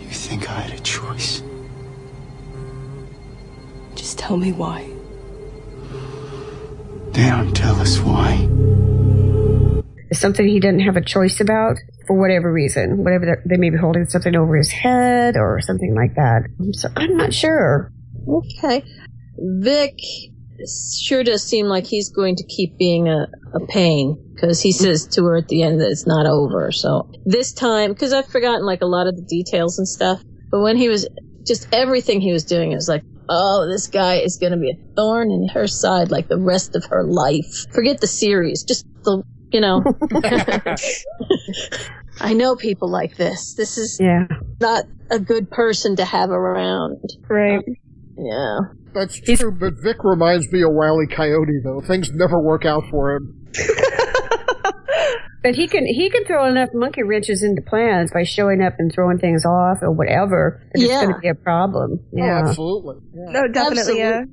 You 0.00 0.10
think 0.10 0.48
I 0.48 0.60
had 0.60 0.78
a 0.78 0.82
choice? 0.82 1.42
Just 4.08 4.20
tell 4.20 4.38
me 4.38 4.52
why. 4.52 4.88
They 7.12 7.28
don't 7.28 7.54
tell 7.54 7.76
us 7.78 7.98
why. 8.00 8.48
It's 10.08 10.18
something 10.18 10.48
he 10.48 10.60
doesn't 10.60 10.80
have 10.80 10.96
a 10.96 11.04
choice 11.04 11.42
about 11.42 11.76
for 12.06 12.18
whatever 12.18 12.50
reason. 12.50 13.04
Whatever 13.04 13.26
they're- 13.26 13.42
they 13.44 13.58
may 13.58 13.68
be 13.68 13.76
holding 13.76 14.06
something 14.06 14.34
over 14.34 14.56
his 14.56 14.70
head 14.70 15.36
or 15.36 15.60
something 15.60 15.94
like 15.94 16.14
that. 16.14 16.44
So 16.72 16.88
I'm 16.96 17.18
not 17.18 17.34
sure. 17.34 17.92
Okay. 18.26 18.82
Vic 19.36 19.98
sure 21.02 21.22
does 21.22 21.42
seem 21.42 21.66
like 21.66 21.84
he's 21.84 22.08
going 22.08 22.36
to 22.36 22.44
keep 22.44 22.78
being 22.78 23.08
a, 23.08 23.26
a 23.52 23.66
pain 23.66 24.16
because 24.34 24.62
he 24.62 24.72
says 24.72 25.06
to 25.08 25.24
her 25.24 25.36
at 25.36 25.48
the 25.48 25.62
end 25.62 25.82
that 25.82 25.90
it's 25.90 26.06
not 26.06 26.24
over. 26.24 26.72
So 26.72 27.10
this 27.26 27.52
time, 27.52 27.92
because 27.92 28.14
I've 28.14 28.28
forgotten 28.28 28.64
like 28.64 28.80
a 28.80 28.86
lot 28.86 29.06
of 29.06 29.16
the 29.16 29.22
details 29.28 29.78
and 29.78 29.86
stuff, 29.86 30.22
but 30.50 30.62
when 30.62 30.78
he 30.78 30.88
was 30.88 31.06
just 31.46 31.68
everything 31.74 32.22
he 32.22 32.32
was 32.32 32.44
doing, 32.44 32.72
it 32.72 32.76
was 32.76 32.88
like, 32.88 33.02
oh, 33.28 33.66
this 33.70 33.88
guy 33.88 34.16
is 34.16 34.38
going 34.38 34.52
to 34.52 34.58
be 34.58 34.70
a 34.70 34.94
thorn 34.94 35.30
in 35.30 35.48
her 35.48 35.66
side 35.66 36.10
like 36.10 36.28
the 36.28 36.38
rest 36.38 36.76
of 36.76 36.84
her 36.86 37.04
life. 37.04 37.66
Forget 37.72 38.00
the 38.00 38.06
series, 38.06 38.64
just 38.64 38.86
the, 39.04 39.22
you 39.52 39.60
know. 39.60 39.82
I 42.20 42.34
know 42.34 42.56
people 42.56 42.90
like 42.90 43.16
this. 43.16 43.54
This 43.54 43.78
is 43.78 43.98
Yeah. 44.00 44.26
not 44.60 44.84
a 45.10 45.18
good 45.18 45.50
person 45.50 45.96
to 45.96 46.04
have 46.04 46.30
around. 46.30 46.98
Right. 47.28 47.64
Yeah. 48.16 48.58
That's 48.94 49.20
true, 49.20 49.52
but 49.52 49.74
Vic 49.82 49.98
reminds 50.02 50.50
me 50.52 50.62
of 50.62 50.70
Wile 50.72 51.00
E. 51.02 51.06
Coyote, 51.06 51.60
though. 51.62 51.80
Things 51.80 52.10
never 52.12 52.40
work 52.42 52.64
out 52.64 52.84
for 52.90 53.16
him. 53.16 53.46
But 55.48 55.54
he 55.54 55.66
can 55.66 55.86
he 55.86 56.10
can 56.10 56.26
throw 56.26 56.44
enough 56.44 56.68
monkey 56.74 57.02
wrenches 57.02 57.42
into 57.42 57.62
plans 57.62 58.12
by 58.12 58.22
showing 58.22 58.60
up 58.60 58.74
and 58.78 58.92
throwing 58.92 59.16
things 59.16 59.46
off 59.46 59.78
or 59.80 59.90
whatever. 59.90 60.60
That 60.74 60.82
it's 60.82 60.92
going 60.92 61.14
to 61.14 61.20
be 61.20 61.28
a 61.28 61.34
problem. 61.34 62.00
Oh, 62.02 62.06
Yeah. 62.12 62.42
absolutely. 62.44 62.96
Yeah. 63.14 63.30
No, 63.30 63.48
definitely, 63.48 63.96
yeah. 63.96 64.24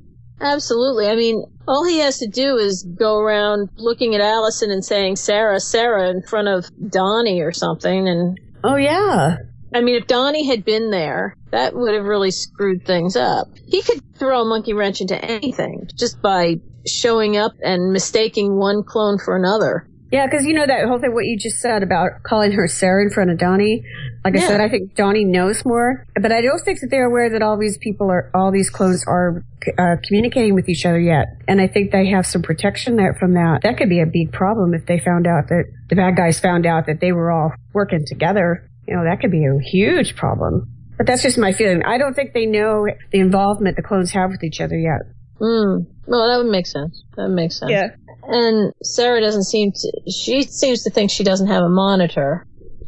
Absolutely. 0.42 1.08
I 1.08 1.16
mean, 1.16 1.42
all 1.66 1.86
he 1.86 2.00
has 2.00 2.20
to 2.20 2.28
do 2.28 2.58
is 2.58 2.84
go 2.84 3.18
around 3.18 3.70
looking 3.78 4.14
at 4.14 4.20
Allison 4.20 4.72
and 4.72 4.84
saying 4.84 5.16
Sarah, 5.16 5.62
Sarah 5.62 6.10
in 6.10 6.22
front 6.22 6.50
of 6.50 6.66
Donnie 6.92 7.40
or 7.40 7.54
something. 7.54 8.10
And 8.10 8.38
oh 8.66 8.76
yeah. 8.76 9.38
I 9.74 9.80
mean, 9.80 9.96
if 9.96 10.08
Donnie 10.08 10.46
had 10.46 10.66
been 10.66 10.90
there, 10.90 11.38
that 11.52 11.74
would 11.74 11.94
have 11.94 12.04
really 12.04 12.32
screwed 12.32 12.86
things 12.86 13.16
up. 13.16 13.48
He 13.66 13.82
could 13.82 14.02
throw 14.16 14.42
a 14.42 14.46
monkey 14.46 14.74
wrench 14.74 15.00
into 15.00 15.16
anything 15.24 15.88
just 15.98 16.22
by 16.22 16.56
showing 16.86 17.38
up 17.38 17.54
and 17.62 17.94
mistaking 17.94 18.58
one 18.58 18.84
clone 18.84 19.18
for 19.18 19.38
another. 19.38 19.88
Yeah, 20.12 20.28
because 20.28 20.46
you 20.46 20.54
know 20.54 20.66
that 20.66 20.88
whole 20.88 21.00
thing, 21.00 21.14
what 21.14 21.26
you 21.26 21.38
just 21.38 21.60
said 21.60 21.82
about 21.84 22.24
calling 22.24 22.52
her 22.52 22.68
Sarah 22.68 23.04
in 23.04 23.10
front 23.10 23.32
of 23.32 23.38
Donnie. 23.38 23.84
Like 24.24 24.36
I 24.36 24.40
said, 24.40 24.62
I 24.62 24.70
think 24.70 24.96
Donnie 24.96 25.26
knows 25.26 25.66
more, 25.66 26.06
but 26.20 26.32
I 26.32 26.42
don't 26.42 26.60
think 26.60 26.80
that 26.82 26.88
they're 26.90 27.06
aware 27.06 27.30
that 27.32 27.42
all 27.42 27.58
these 27.58 27.78
people 27.78 28.10
are, 28.10 28.32
all 28.34 28.52
these 28.52 28.70
clones 28.70 29.04
are 29.08 29.44
uh, 29.78 29.96
communicating 30.04 30.54
with 30.54 30.70
each 30.70 30.86
other 30.86 31.00
yet. 31.00 31.26
And 31.48 31.60
I 31.60 31.68
think 31.68 31.92
they 31.92 32.08
have 32.08 32.26
some 32.26 32.42
protection 32.44 32.96
there 32.96 33.16
from 33.16 33.34
that. 33.34 33.62
That 33.64 33.78
could 33.78 33.90
be 33.90 34.02
a 34.02 34.06
big 34.06 34.32
problem 34.32 34.74
if 34.74 34.86
they 34.86 35.00
found 35.00 35.28
out 35.28 35.50
that 35.50 35.66
the 35.90 35.96
bad 35.96 36.16
guys 36.16 36.40
found 36.40 36.66
out 36.66 36.86
that 36.86 37.00
they 37.02 37.12
were 37.12 37.32
all 37.32 37.54
working 37.74 38.06
together. 38.06 38.68
You 38.88 38.96
know, 38.96 39.04
that 39.04 39.20
could 39.22 39.32
be 39.32 39.46
a 39.46 39.60
huge 39.60 40.16
problem. 40.16 40.72
But 40.98 41.08
that's 41.08 41.24
just 41.24 41.38
my 41.38 41.52
feeling. 41.52 41.84
I 41.84 41.98
don't 41.98 42.14
think 42.14 42.34
they 42.34 42.46
know 42.46 42.88
the 43.12 43.20
involvement 43.20 43.76
the 43.76 43.82
clones 43.82 44.12
have 44.12 44.32
with 44.32 44.44
each 44.44 44.62
other 44.62 44.78
yet. 44.78 45.02
Hmm. 45.38 45.84
Well, 46.08 46.30
that 46.30 46.38
would 46.44 46.52
make 46.52 46.68
sense. 46.68 47.04
That 47.18 47.30
makes 47.30 47.60
sense. 47.60 47.72
Yeah. 47.72 47.90
And 48.28 48.74
Sarah 48.84 49.22
doesn't 49.22 49.44
seem 49.44 49.72
to, 49.72 50.12
she 50.12 50.44
seems 50.44 50.84
to 50.84 50.90
think 50.90 51.12
she 51.12 51.24
doesn't 51.24 51.48
have 51.48 51.64
a 51.64 51.70
monitor. 51.70 52.46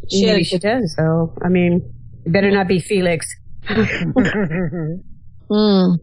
She 0.10 0.26
Maybe 0.26 0.38
had- 0.44 0.48
she 0.48 0.58
does, 0.60 0.96
though. 0.98 1.34
I 1.44 1.50
mean, 1.50 1.94
it 2.26 2.32
better 2.32 2.50
not 2.52 2.68
be 2.68 2.80
Felix. 2.80 3.28
Hmm. 5.50 5.94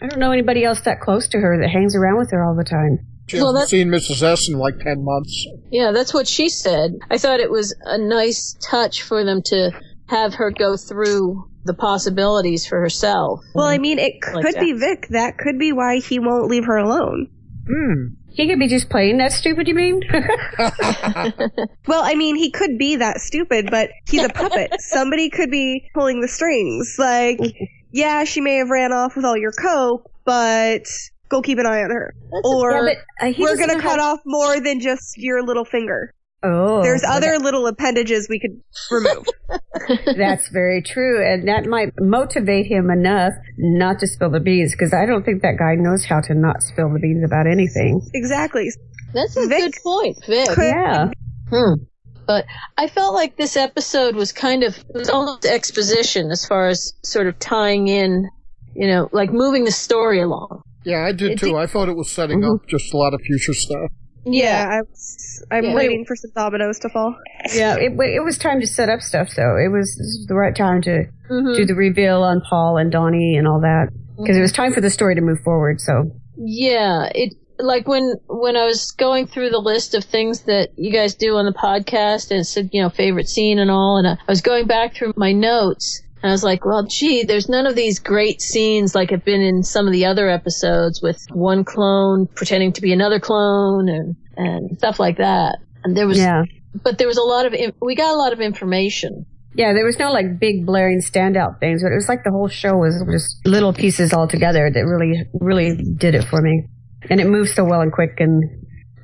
I 0.00 0.06
don't 0.08 0.18
know 0.18 0.30
anybody 0.32 0.64
else 0.64 0.80
that 0.82 1.00
close 1.00 1.28
to 1.28 1.38
her 1.38 1.58
that 1.60 1.68
hangs 1.68 1.94
around 1.96 2.18
with 2.18 2.30
her 2.32 2.44
all 2.44 2.54
the 2.56 2.64
time. 2.64 2.98
She 3.28 3.38
Well, 3.38 3.54
hasn't 3.54 3.70
seen 3.70 3.88
Mrs. 3.88 4.22
S 4.22 4.48
in 4.48 4.58
like 4.58 4.78
10 4.78 5.04
months. 5.04 5.46
Yeah, 5.70 5.92
that's 5.92 6.12
what 6.12 6.26
she 6.28 6.48
said. 6.48 6.92
I 7.10 7.18
thought 7.18 7.40
it 7.40 7.50
was 7.50 7.74
a 7.84 7.98
nice 7.98 8.56
touch 8.70 9.02
for 9.02 9.24
them 9.24 9.42
to 9.46 9.70
have 10.06 10.34
her 10.34 10.50
go 10.50 10.76
through 10.76 11.48
the 11.64 11.74
possibilities 11.74 12.66
for 12.66 12.80
herself. 12.80 13.40
Well, 13.54 13.66
I 13.66 13.78
mean, 13.78 13.98
it 13.98 14.20
could 14.20 14.34
Like 14.44 14.54
that. 14.54 14.60
be 14.60 14.72
Vic. 14.72 15.06
That 15.10 15.38
could 15.38 15.58
be 15.58 15.72
why 15.72 15.98
he 16.00 16.18
won't 16.18 16.48
leave 16.50 16.64
her 16.64 16.76
alone. 16.76 17.28
Hmm. 17.68 18.14
He 18.34 18.48
could 18.48 18.58
be 18.58 18.68
just 18.68 18.88
playing 18.90 19.18
that 19.18 19.32
stupid, 19.32 19.68
you 19.68 19.74
mean? 19.74 20.00
Well, 21.86 22.02
I 22.02 22.14
mean, 22.14 22.36
he 22.36 22.50
could 22.50 22.78
be 22.78 22.96
that 22.96 23.20
stupid, 23.20 23.68
but 23.70 23.90
he's 24.08 24.22
a 24.24 24.28
puppet. 24.28 24.72
Somebody 24.80 25.30
could 25.30 25.50
be 25.50 25.90
pulling 25.94 26.20
the 26.20 26.28
strings. 26.28 26.96
Like, 26.98 27.40
yeah, 27.90 28.24
she 28.24 28.40
may 28.40 28.56
have 28.56 28.70
ran 28.70 28.92
off 28.92 29.16
with 29.16 29.24
all 29.24 29.36
your 29.36 29.52
coke, 29.52 30.10
but 30.24 30.82
go 31.28 31.42
keep 31.42 31.58
an 31.58 31.66
eye 31.66 31.82
on 31.82 31.90
her. 31.90 32.14
Or 32.44 32.72
yeah, 32.72 32.94
but 33.20 33.26
uh, 33.26 33.32
we're 33.38 33.56
gonna 33.56 33.80
cut 33.80 33.98
how- 33.98 34.14
off 34.14 34.20
more 34.24 34.60
than 34.60 34.80
just 34.80 35.18
your 35.18 35.42
little 35.44 35.64
finger. 35.64 36.14
Oh, 36.44 36.82
There's 36.82 37.02
well, 37.02 37.16
other 37.16 37.38
little 37.38 37.66
appendages 37.66 38.26
we 38.28 38.40
could 38.40 38.60
remove. 38.90 39.26
That's 40.16 40.48
very 40.48 40.82
true, 40.82 41.24
and 41.24 41.46
that 41.48 41.66
might 41.66 41.92
motivate 42.00 42.66
him 42.66 42.90
enough 42.90 43.32
not 43.58 43.98
to 44.00 44.06
spill 44.06 44.30
the 44.30 44.40
beans. 44.40 44.72
Because 44.72 44.92
I 44.92 45.06
don't 45.06 45.24
think 45.24 45.42
that 45.42 45.56
guy 45.58 45.74
knows 45.76 46.04
how 46.04 46.20
to 46.22 46.34
not 46.34 46.62
spill 46.62 46.92
the 46.92 46.98
beans 46.98 47.24
about 47.24 47.46
anything. 47.46 48.00
exactly. 48.14 48.70
That's 49.14 49.36
a 49.36 49.46
Vic 49.46 49.60
good 49.60 49.74
point, 49.82 50.16
Vic. 50.26 50.48
could- 50.48 50.64
Yeah, 50.64 51.10
Hmm. 51.50 51.74
But 52.26 52.46
I 52.78 52.86
felt 52.86 53.14
like 53.14 53.36
this 53.36 53.56
episode 53.56 54.14
was 54.16 54.32
kind 54.32 54.62
of, 54.62 54.76
it 54.78 54.94
was 54.94 55.10
almost 55.10 55.44
exposition 55.44 56.30
as 56.30 56.46
far 56.46 56.68
as 56.68 56.92
sort 57.02 57.26
of 57.26 57.38
tying 57.38 57.88
in, 57.88 58.28
you 58.74 58.86
know, 58.86 59.08
like 59.12 59.32
moving 59.32 59.64
the 59.64 59.72
story 59.72 60.20
along. 60.22 60.62
Yeah, 60.84 61.04
I 61.04 61.12
did 61.12 61.32
It 61.32 61.38
too. 61.40 61.46
did- 61.46 61.56
I 61.56 61.66
thought 61.66 61.88
it 61.88 61.96
was 61.96 62.10
setting 62.10 62.40
Mhm. 62.40 62.54
up 62.54 62.66
just 62.68 62.92
a 62.94 62.96
lot 62.96 63.12
of 63.12 63.20
future 63.20 63.52
stuff. 63.54 63.90
Yeah, 64.24 64.68
I 64.70 64.80
was, 64.82 65.44
I'm 65.50 65.64
Yeah. 65.64 65.74
waiting 65.74 66.04
for 66.06 66.14
some 66.16 66.30
dominoes 66.34 66.78
to 66.80 66.88
fall. 66.88 67.14
yeah. 67.54 67.76
It, 67.76 67.92
it 67.98 68.24
was 68.24 68.38
time 68.38 68.60
to 68.60 68.66
set 68.66 68.88
up 68.88 69.00
stuff, 69.00 69.30
though. 69.36 69.56
It 69.56 69.68
was, 69.68 69.88
this 69.96 70.18
was 70.20 70.26
the 70.28 70.34
right 70.34 70.54
time 70.54 70.80
to 70.82 71.06
Mhm. 71.30 71.56
do 71.56 71.64
the 71.66 71.74
reveal 71.74 72.22
on 72.22 72.40
Paul 72.48 72.76
and 72.76 72.90
Donnie 72.92 73.36
and 73.36 73.48
all 73.48 73.60
that. 73.60 73.88
Because 74.18 74.36
it 74.36 74.40
was 74.40 74.52
time 74.52 74.72
for 74.72 74.80
the 74.80 74.90
story 74.90 75.14
to 75.16 75.20
move 75.20 75.40
forward. 75.40 75.80
So 75.80 76.12
Yeah, 76.36 77.08
it 77.14 77.34
like 77.58 77.86
when 77.86 78.14
when 78.28 78.56
I 78.56 78.64
was 78.64 78.90
going 78.92 79.26
through 79.26 79.50
the 79.50 79.58
list 79.58 79.94
of 79.94 80.04
things 80.04 80.42
that 80.42 80.70
you 80.76 80.92
guys 80.92 81.14
do 81.14 81.36
on 81.36 81.44
the 81.46 81.52
podcast 81.52 82.30
and 82.30 82.40
it 82.40 82.44
said 82.44 82.70
you 82.72 82.82
know 82.82 82.88
favorite 82.88 83.28
scene 83.28 83.58
and 83.58 83.70
all, 83.70 83.96
and 83.98 84.06
I 84.06 84.16
was 84.28 84.40
going 84.40 84.66
back 84.66 84.94
through 84.94 85.12
my 85.16 85.32
notes. 85.32 86.01
And 86.22 86.30
I 86.30 86.32
was 86.32 86.44
like, 86.44 86.64
well, 86.64 86.86
gee, 86.86 87.24
there's 87.24 87.48
none 87.48 87.66
of 87.66 87.74
these 87.74 87.98
great 87.98 88.40
scenes 88.40 88.94
like 88.94 89.10
have 89.10 89.24
been 89.24 89.40
in 89.40 89.62
some 89.62 89.86
of 89.86 89.92
the 89.92 90.06
other 90.06 90.28
episodes 90.28 91.02
with 91.02 91.24
one 91.32 91.64
clone 91.64 92.28
pretending 92.34 92.72
to 92.74 92.80
be 92.80 92.92
another 92.92 93.18
clone 93.18 93.88
and, 93.88 94.16
and 94.36 94.78
stuff 94.78 95.00
like 95.00 95.18
that. 95.18 95.58
And 95.84 95.96
there 95.96 96.06
was, 96.06 96.18
yeah. 96.18 96.44
but 96.84 96.98
there 96.98 97.08
was 97.08 97.18
a 97.18 97.22
lot 97.22 97.46
of, 97.46 97.54
we 97.80 97.96
got 97.96 98.14
a 98.14 98.16
lot 98.16 98.32
of 98.32 98.40
information. 98.40 99.26
Yeah, 99.54 99.72
there 99.72 99.84
was 99.84 99.98
no 99.98 100.12
like 100.12 100.38
big 100.38 100.64
blaring 100.64 101.00
standout 101.02 101.58
things, 101.58 101.82
but 101.82 101.90
it 101.92 101.96
was 101.96 102.08
like 102.08 102.24
the 102.24 102.30
whole 102.30 102.48
show 102.48 102.76
was 102.76 103.04
just 103.10 103.44
little 103.44 103.72
pieces 103.72 104.12
all 104.12 104.28
together 104.28 104.70
that 104.70 104.80
really, 104.86 105.24
really 105.34 105.76
did 105.96 106.14
it 106.14 106.24
for 106.24 106.40
me. 106.40 106.68
And 107.10 107.20
it 107.20 107.26
moved 107.26 107.50
so 107.50 107.64
well 107.64 107.80
and 107.80 107.92
quick 107.92 108.14
and, 108.18 108.44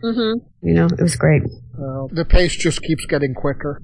Mm-hmm. 0.02 0.46
you 0.62 0.74
know, 0.74 0.86
it 0.86 1.02
was 1.02 1.16
great. 1.16 1.42
Uh, 1.42 2.06
the 2.12 2.24
pace 2.24 2.56
just 2.56 2.80
keeps 2.82 3.04
getting 3.06 3.34
quicker. 3.34 3.82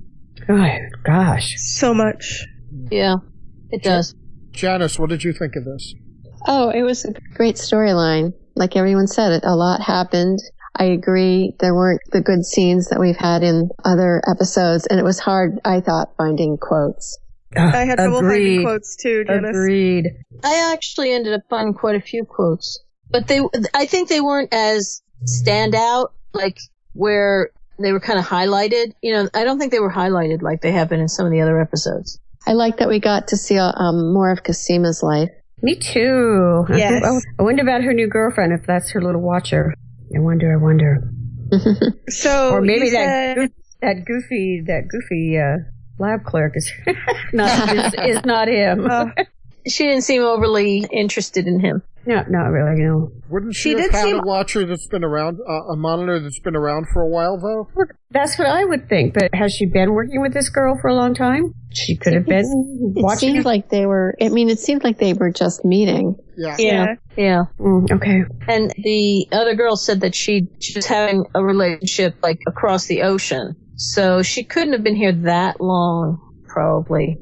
Oh, 0.48 0.68
gosh. 1.04 1.54
So 1.58 1.92
much. 1.92 2.44
Yeah, 2.94 3.16
it 3.70 3.82
does. 3.82 4.14
Janice, 4.52 4.98
what 5.00 5.10
did 5.10 5.24
you 5.24 5.32
think 5.32 5.56
of 5.56 5.64
this? 5.64 5.94
Oh, 6.46 6.70
it 6.70 6.82
was 6.82 7.04
a 7.04 7.12
great 7.34 7.56
storyline. 7.56 8.34
Like 8.54 8.76
everyone 8.76 9.08
said, 9.08 9.32
it 9.32 9.44
a 9.44 9.56
lot 9.56 9.80
happened. 9.80 10.38
I 10.76 10.84
agree. 10.84 11.56
There 11.58 11.74
weren't 11.74 12.02
the 12.12 12.20
good 12.20 12.44
scenes 12.44 12.90
that 12.90 13.00
we've 13.00 13.16
had 13.16 13.42
in 13.42 13.70
other 13.84 14.22
episodes, 14.28 14.86
and 14.86 15.00
it 15.00 15.04
was 15.04 15.18
hard, 15.18 15.58
I 15.64 15.80
thought, 15.80 16.14
finding 16.16 16.56
quotes. 16.56 17.18
I 17.56 17.84
had 17.84 17.96
trouble 17.96 18.18
Agreed. 18.18 18.44
finding 18.44 18.62
quotes 18.64 18.96
too, 18.96 19.24
Janice. 19.24 19.50
Agreed. 19.50 20.06
I 20.44 20.72
actually 20.72 21.12
ended 21.12 21.34
up 21.34 21.42
finding 21.50 21.74
quite 21.74 21.96
a 21.96 22.00
few 22.00 22.24
quotes, 22.24 22.80
but 23.10 23.26
they, 23.26 23.40
I 23.74 23.86
think 23.86 24.08
they 24.08 24.20
weren't 24.20 24.52
as 24.54 25.02
standout, 25.24 26.10
like 26.32 26.58
where 26.92 27.50
they 27.78 27.92
were 27.92 28.00
kind 28.00 28.18
of 28.20 28.24
highlighted. 28.24 28.92
You 29.02 29.14
know, 29.14 29.28
I 29.34 29.42
don't 29.42 29.58
think 29.58 29.72
they 29.72 29.80
were 29.80 29.92
highlighted 29.92 30.42
like 30.42 30.60
they 30.60 30.72
have 30.72 30.88
been 30.88 31.00
in 31.00 31.08
some 31.08 31.26
of 31.26 31.32
the 31.32 31.40
other 31.40 31.60
episodes. 31.60 32.20
I 32.46 32.52
like 32.52 32.78
that 32.78 32.88
we 32.88 33.00
got 33.00 33.28
to 33.28 33.36
see 33.36 33.58
um, 33.58 34.12
more 34.12 34.30
of 34.30 34.42
Cosima's 34.42 35.02
life. 35.02 35.30
Me 35.62 35.76
too. 35.76 36.64
I 36.68 36.76
Yes. 36.76 37.02
think- 37.02 37.24
I 37.38 37.42
wonder 37.42 37.62
about 37.62 37.82
her 37.82 37.92
new 37.94 38.06
girlfriend, 38.08 38.52
if 38.52 38.66
that's 38.66 38.90
her 38.90 39.00
little 39.00 39.22
watcher. 39.22 39.72
I 40.14 40.20
wonder, 40.20 40.52
I 40.52 40.56
wonder. 40.62 41.10
So 42.08 42.50
or 42.50 42.60
maybe 42.60 42.90
that 42.90 43.36
said... 43.36 43.52
that 43.80 44.04
goofy 44.04 44.62
that 44.66 44.88
goofy 44.88 45.38
uh, 45.38 45.58
lab 45.98 46.24
clerk 46.24 46.52
is 46.56 46.70
not 47.32 47.72
is, 47.74 47.94
is 48.16 48.24
not 48.24 48.48
him. 48.48 48.86
Oh. 48.90 49.10
She 49.66 49.84
didn't 49.84 50.02
seem 50.02 50.22
overly 50.22 50.86
interested 50.90 51.46
in 51.46 51.60
him. 51.60 51.82
No, 52.06 52.23
not 52.28 52.46
really. 52.50 52.80
No. 52.82 53.11
Wouldn't 53.30 53.54
she, 53.54 53.62
She 53.62 53.70
have 53.70 53.78
did 53.80 53.92
had 53.92 54.04
seem- 54.04 54.18
a 54.18 54.23
watcher 54.26 54.66
that's 54.66 54.87
been 54.87 55.04
around, 55.04 55.38
uh, 55.40 55.73
a 55.73 55.76
monitor 55.76 56.20
that's 56.20 56.38
been 56.40 56.54
around 56.56 56.87
for 56.92 57.02
a 57.02 57.08
while, 57.08 57.38
though? 57.38 57.68
That's 58.11 58.38
what 58.38 58.46
I 58.49 58.64
would 58.64 58.88
think. 58.88 59.14
But 59.14 59.30
has 59.34 59.52
she 59.52 59.66
been 59.66 59.92
working 59.92 60.20
with 60.23 60.32
this 60.34 60.49
girl 60.49 60.76
for 60.80 60.88
a 60.88 60.94
long 60.94 61.14
time? 61.14 61.54
She 61.73 61.96
could 61.96 62.12
have 62.14 62.26
been 62.26 62.92
It 62.96 63.02
watching. 63.02 63.32
seemed 63.34 63.44
like 63.44 63.68
they 63.70 63.87
were, 63.87 64.14
I 64.20 64.28
mean, 64.28 64.49
it 64.50 64.58
seemed 64.61 64.84
like 64.84 64.99
they 64.99 65.12
were 65.14 65.30
just 65.32 65.64
meeting. 65.64 66.16
Yeah. 66.37 66.56
Yeah. 66.58 66.87
Yeah. 67.16 67.42
Mm, 67.58 67.90
okay. 67.90 68.23
And 68.49 68.73
the 68.78 69.26
other 69.32 69.54
girl 69.54 69.76
said 69.76 70.00
that 70.02 70.14
she, 70.14 70.49
she 70.61 70.76
was 70.78 70.87
having 70.87 71.25
a 71.34 71.42
relationship 71.44 72.16
like 72.23 72.38
across 72.46 72.87
the 72.87 73.02
ocean. 73.02 73.56
So 73.76 74.23
she 74.23 74.44
couldn't 74.44 74.73
have 74.75 74.84
been 74.84 74.94
here 74.96 75.12
that 75.12 75.61
long, 75.61 76.20
probably. 76.46 77.18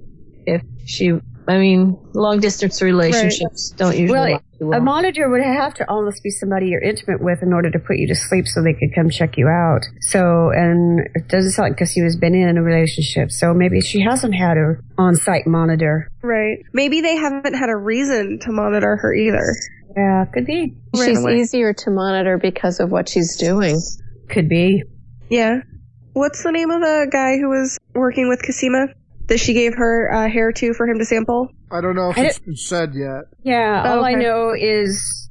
If 0.47 0.63
she, 0.85 1.13
I 1.49 1.59
mean, 1.59 1.99
long 2.15 2.41
distance 2.41 2.81
relationships 2.81 3.75
don't 3.77 3.97
usually 3.97 4.09
Well, 4.13 4.31
last 4.31 4.45
too 4.59 4.73
A 4.73 4.81
monitor 4.81 5.29
would 5.29 5.43
have 5.43 5.75
to 5.75 5.91
almost 5.91 6.23
be 6.23 6.31
somebody 6.31 6.69
you're 6.69 6.81
intimate 6.81 7.21
with 7.21 7.43
in 7.43 7.53
order 7.53 7.71
to 7.71 7.79
put 7.79 7.97
you 7.97 8.07
to 8.09 8.15
sleep 8.15 8.47
so 8.47 8.63
they 8.63 8.75
could 8.75 8.95
come 8.95 9.11
check 9.11 9.37
you 9.37 9.49
out. 9.49 9.81
So, 10.03 10.51
and 10.55 11.01
it 11.15 11.29
doesn't 11.29 11.51
sound 11.53 11.71
like 11.71 11.77
because 11.77 11.95
has 12.05 12.17
been 12.17 12.35
in 12.35 12.57
a 12.57 12.63
relationship. 12.63 13.33
So 13.33 13.53
maybe 13.55 13.81
she 13.81 14.01
hasn't 14.01 14.35
had 14.35 14.57
a 14.57 14.77
on-site 14.99 15.47
monitor. 15.47 16.09
Right. 16.23 16.59
Maybe 16.73 17.01
they 17.01 17.17
haven't 17.17 17.55
had 17.55 17.71
a 17.71 17.77
reason 17.77 18.39
to 18.43 18.53
monitor 18.53 18.97
her 18.97 19.13
either. 19.13 19.55
Yeah, 19.97 20.25
could 20.33 20.47
be. 20.47 20.77
She's 20.95 21.19
away. 21.19 21.41
easier 21.41 21.73
to 21.73 21.91
monitor 21.91 22.39
because 22.39 22.79
of 22.81 22.91
what 22.91 23.09
she's 23.09 23.37
doing. 23.37 23.81
Could 24.31 24.49
be. 24.49 24.85
Yeah. 25.29 25.61
What's 26.13 26.43
the 26.43 26.53
name 26.53 26.71
of 26.71 26.81
the 26.81 27.09
guy 27.11 27.37
who 27.39 27.49
was 27.49 27.79
working 27.95 28.29
with 28.29 28.43
Cosima? 28.45 28.87
That 29.29 29.39
she 29.39 29.55
gave 29.55 29.75
her 29.75 30.13
uh, 30.13 30.29
hair 30.29 30.53
to 30.53 30.75
for 30.75 30.87
him 30.87 30.99
to 30.99 31.05
sample? 31.05 31.49
I 31.71 31.81
don't 31.81 31.95
know 31.95 32.11
if 32.11 32.19
I 32.19 32.25
it's 32.27 32.39
been 32.39 32.57
said 32.57 32.91
yet. 32.95 33.23
Yeah, 33.43 33.83
Oh, 33.87 33.99
all 33.99 34.05
I 34.05 34.15
know 34.15 34.53
is 34.59 35.31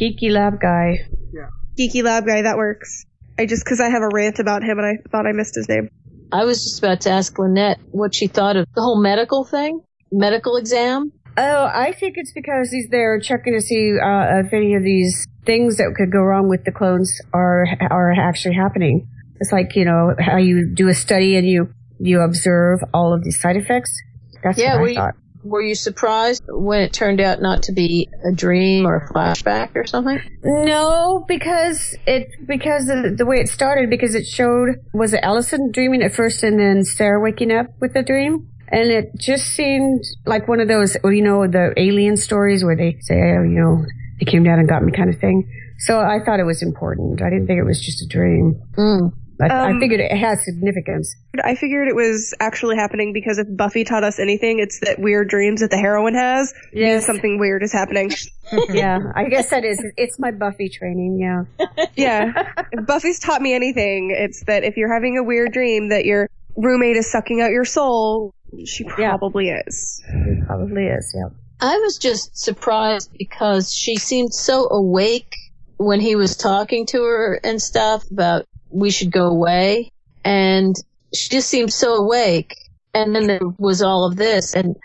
geeky 0.00 0.30
lab 0.30 0.60
guy. 0.60 0.98
Yeah. 1.32 1.48
Geeky 1.78 2.02
lab 2.04 2.26
guy, 2.26 2.42
that 2.42 2.56
works. 2.56 3.04
I 3.38 3.46
just 3.46 3.64
because 3.64 3.80
I 3.80 3.88
have 3.88 4.02
a 4.02 4.08
rant 4.12 4.38
about 4.38 4.62
him 4.62 4.78
and 4.78 4.86
I 4.86 5.08
thought 5.10 5.26
I 5.26 5.32
missed 5.32 5.54
his 5.54 5.68
name. 5.68 5.88
I 6.32 6.44
was 6.44 6.62
just 6.62 6.78
about 6.78 7.00
to 7.02 7.10
ask 7.10 7.36
Lynette 7.38 7.80
what 7.90 8.14
she 8.14 8.26
thought 8.28 8.56
of 8.56 8.66
the 8.74 8.82
whole 8.82 9.02
medical 9.02 9.44
thing, 9.44 9.80
medical 10.12 10.56
exam. 10.56 11.10
Oh, 11.36 11.64
I 11.72 11.92
think 11.92 12.14
it's 12.18 12.32
because 12.32 12.70
he's 12.70 12.88
there 12.90 13.18
checking 13.18 13.54
to 13.54 13.60
see 13.62 13.94
uh, 13.98 14.40
if 14.44 14.52
any 14.52 14.74
of 14.74 14.82
these 14.84 15.26
things 15.46 15.78
that 15.78 15.94
could 15.96 16.12
go 16.12 16.20
wrong 16.20 16.48
with 16.48 16.64
the 16.64 16.72
clones 16.72 17.18
are 17.32 17.64
are 17.90 18.12
actually 18.12 18.54
happening. 18.54 19.08
It's 19.40 19.50
like 19.52 19.74
you 19.74 19.86
know 19.86 20.14
how 20.20 20.36
you 20.36 20.72
do 20.74 20.88
a 20.88 20.94
study 20.94 21.36
and 21.36 21.46
you 21.48 21.72
you 22.00 22.20
observe 22.20 22.80
all 22.94 23.12
of 23.14 23.22
these 23.22 23.40
side 23.40 23.56
effects. 23.56 23.92
That's 24.42 24.58
Yeah, 24.58 24.74
what 24.74 24.80
I 24.80 24.82
we- 24.84 24.94
thought. 24.94 25.14
Were 25.42 25.62
you 25.62 25.74
surprised 25.74 26.42
when 26.48 26.82
it 26.82 26.92
turned 26.92 27.18
out 27.18 27.40
not 27.40 27.62
to 27.62 27.72
be 27.72 28.10
a 28.30 28.30
dream 28.34 28.86
or 28.86 28.96
a 28.96 29.08
flashback 29.10 29.74
or 29.74 29.86
something? 29.86 30.20
No, 30.44 31.24
because 31.26 31.96
it 32.06 32.28
because 32.46 32.90
of 32.90 33.16
the 33.16 33.24
way 33.24 33.36
it 33.40 33.48
started 33.48 33.88
because 33.88 34.14
it 34.14 34.26
showed 34.26 34.76
was 34.92 35.14
it 35.14 35.20
Allison 35.22 35.70
dreaming 35.72 36.02
at 36.02 36.12
first 36.12 36.42
and 36.42 36.60
then 36.60 36.84
Sarah 36.84 37.22
waking 37.22 37.52
up 37.52 37.68
with 37.80 37.94
the 37.94 38.02
dream. 38.02 38.48
And 38.68 38.90
it 38.90 39.12
just 39.18 39.46
seemed 39.46 40.04
like 40.26 40.46
one 40.46 40.60
of 40.60 40.68
those, 40.68 40.96
you 41.04 41.22
know, 41.22 41.46
the 41.48 41.72
alien 41.78 42.18
stories 42.18 42.62
where 42.62 42.76
they 42.76 42.98
say, 43.00 43.14
oh, 43.38 43.42
you 43.42 43.58
know, 43.58 43.84
they 44.18 44.26
came 44.26 44.44
down 44.44 44.58
and 44.58 44.68
got 44.68 44.82
me 44.84 44.92
kind 44.92 45.08
of 45.08 45.18
thing. 45.18 45.48
So 45.78 45.98
I 46.00 46.18
thought 46.22 46.38
it 46.38 46.44
was 46.44 46.62
important. 46.62 47.22
I 47.22 47.30
didn't 47.30 47.46
think 47.46 47.58
it 47.58 47.64
was 47.64 47.80
just 47.80 48.02
a 48.02 48.06
dream. 48.06 48.60
Mm. 48.76 49.12
I, 49.40 49.46
I 49.46 49.70
Um, 49.70 49.80
figured 49.80 50.00
it 50.00 50.12
has 50.16 50.44
significance. 50.44 51.14
I 51.42 51.54
figured 51.54 51.88
it 51.88 51.94
was 51.96 52.34
actually 52.40 52.76
happening 52.76 53.12
because 53.12 53.38
if 53.38 53.46
Buffy 53.56 53.84
taught 53.84 54.04
us 54.04 54.18
anything, 54.18 54.58
it's 54.58 54.80
that 54.80 54.98
weird 54.98 55.28
dreams 55.28 55.60
that 55.60 55.70
the 55.70 55.78
heroine 55.78 56.14
has 56.14 56.52
means 56.72 57.06
something 57.06 57.38
weird 57.38 57.62
is 57.62 57.72
happening. 57.72 58.10
yeah, 58.70 58.98
I 59.14 59.24
guess 59.28 59.50
that 59.50 59.64
is. 59.64 59.82
It's 59.96 60.18
my 60.18 60.30
Buffy 60.30 60.68
training. 60.68 61.18
Yeah. 61.18 61.66
Yeah. 61.96 62.52
if 62.72 62.86
Buffy's 62.86 63.18
taught 63.18 63.42
me 63.42 63.54
anything, 63.54 64.10
it's 64.16 64.44
that 64.44 64.64
if 64.64 64.76
you're 64.76 64.92
having 64.92 65.16
a 65.18 65.22
weird 65.22 65.52
dream 65.52 65.88
that 65.90 66.04
your 66.04 66.28
roommate 66.56 66.96
is 66.96 67.10
sucking 67.10 67.40
out 67.40 67.50
your 67.50 67.64
soul, 67.64 68.34
she 68.66 68.84
Yeah. 68.98 69.16
probably 69.16 69.50
is. 69.50 70.02
It 70.08 70.46
probably 70.46 70.86
is. 70.86 71.14
Yeah. 71.16 71.28
I 71.60 71.76
was 71.78 71.98
just 71.98 72.36
surprised 72.38 73.10
because 73.18 73.72
she 73.72 73.96
seemed 73.96 74.32
so 74.32 74.68
awake 74.70 75.34
when 75.76 76.00
he 76.00 76.16
was 76.16 76.36
talking 76.36 76.86
to 76.86 77.02
her 77.02 77.40
and 77.44 77.60
stuff 77.60 78.04
about 78.10 78.46
we 78.70 78.90
should 78.90 79.10
go 79.10 79.26
away. 79.26 79.90
And 80.24 80.74
she 81.14 81.28
just 81.30 81.48
seemed 81.48 81.72
so 81.72 81.94
awake. 81.94 82.54
And 82.94 83.14
then 83.14 83.26
there 83.26 83.40
was 83.58 83.82
all 83.82 84.04
of 84.04 84.16
this. 84.16 84.54
And 84.54 84.76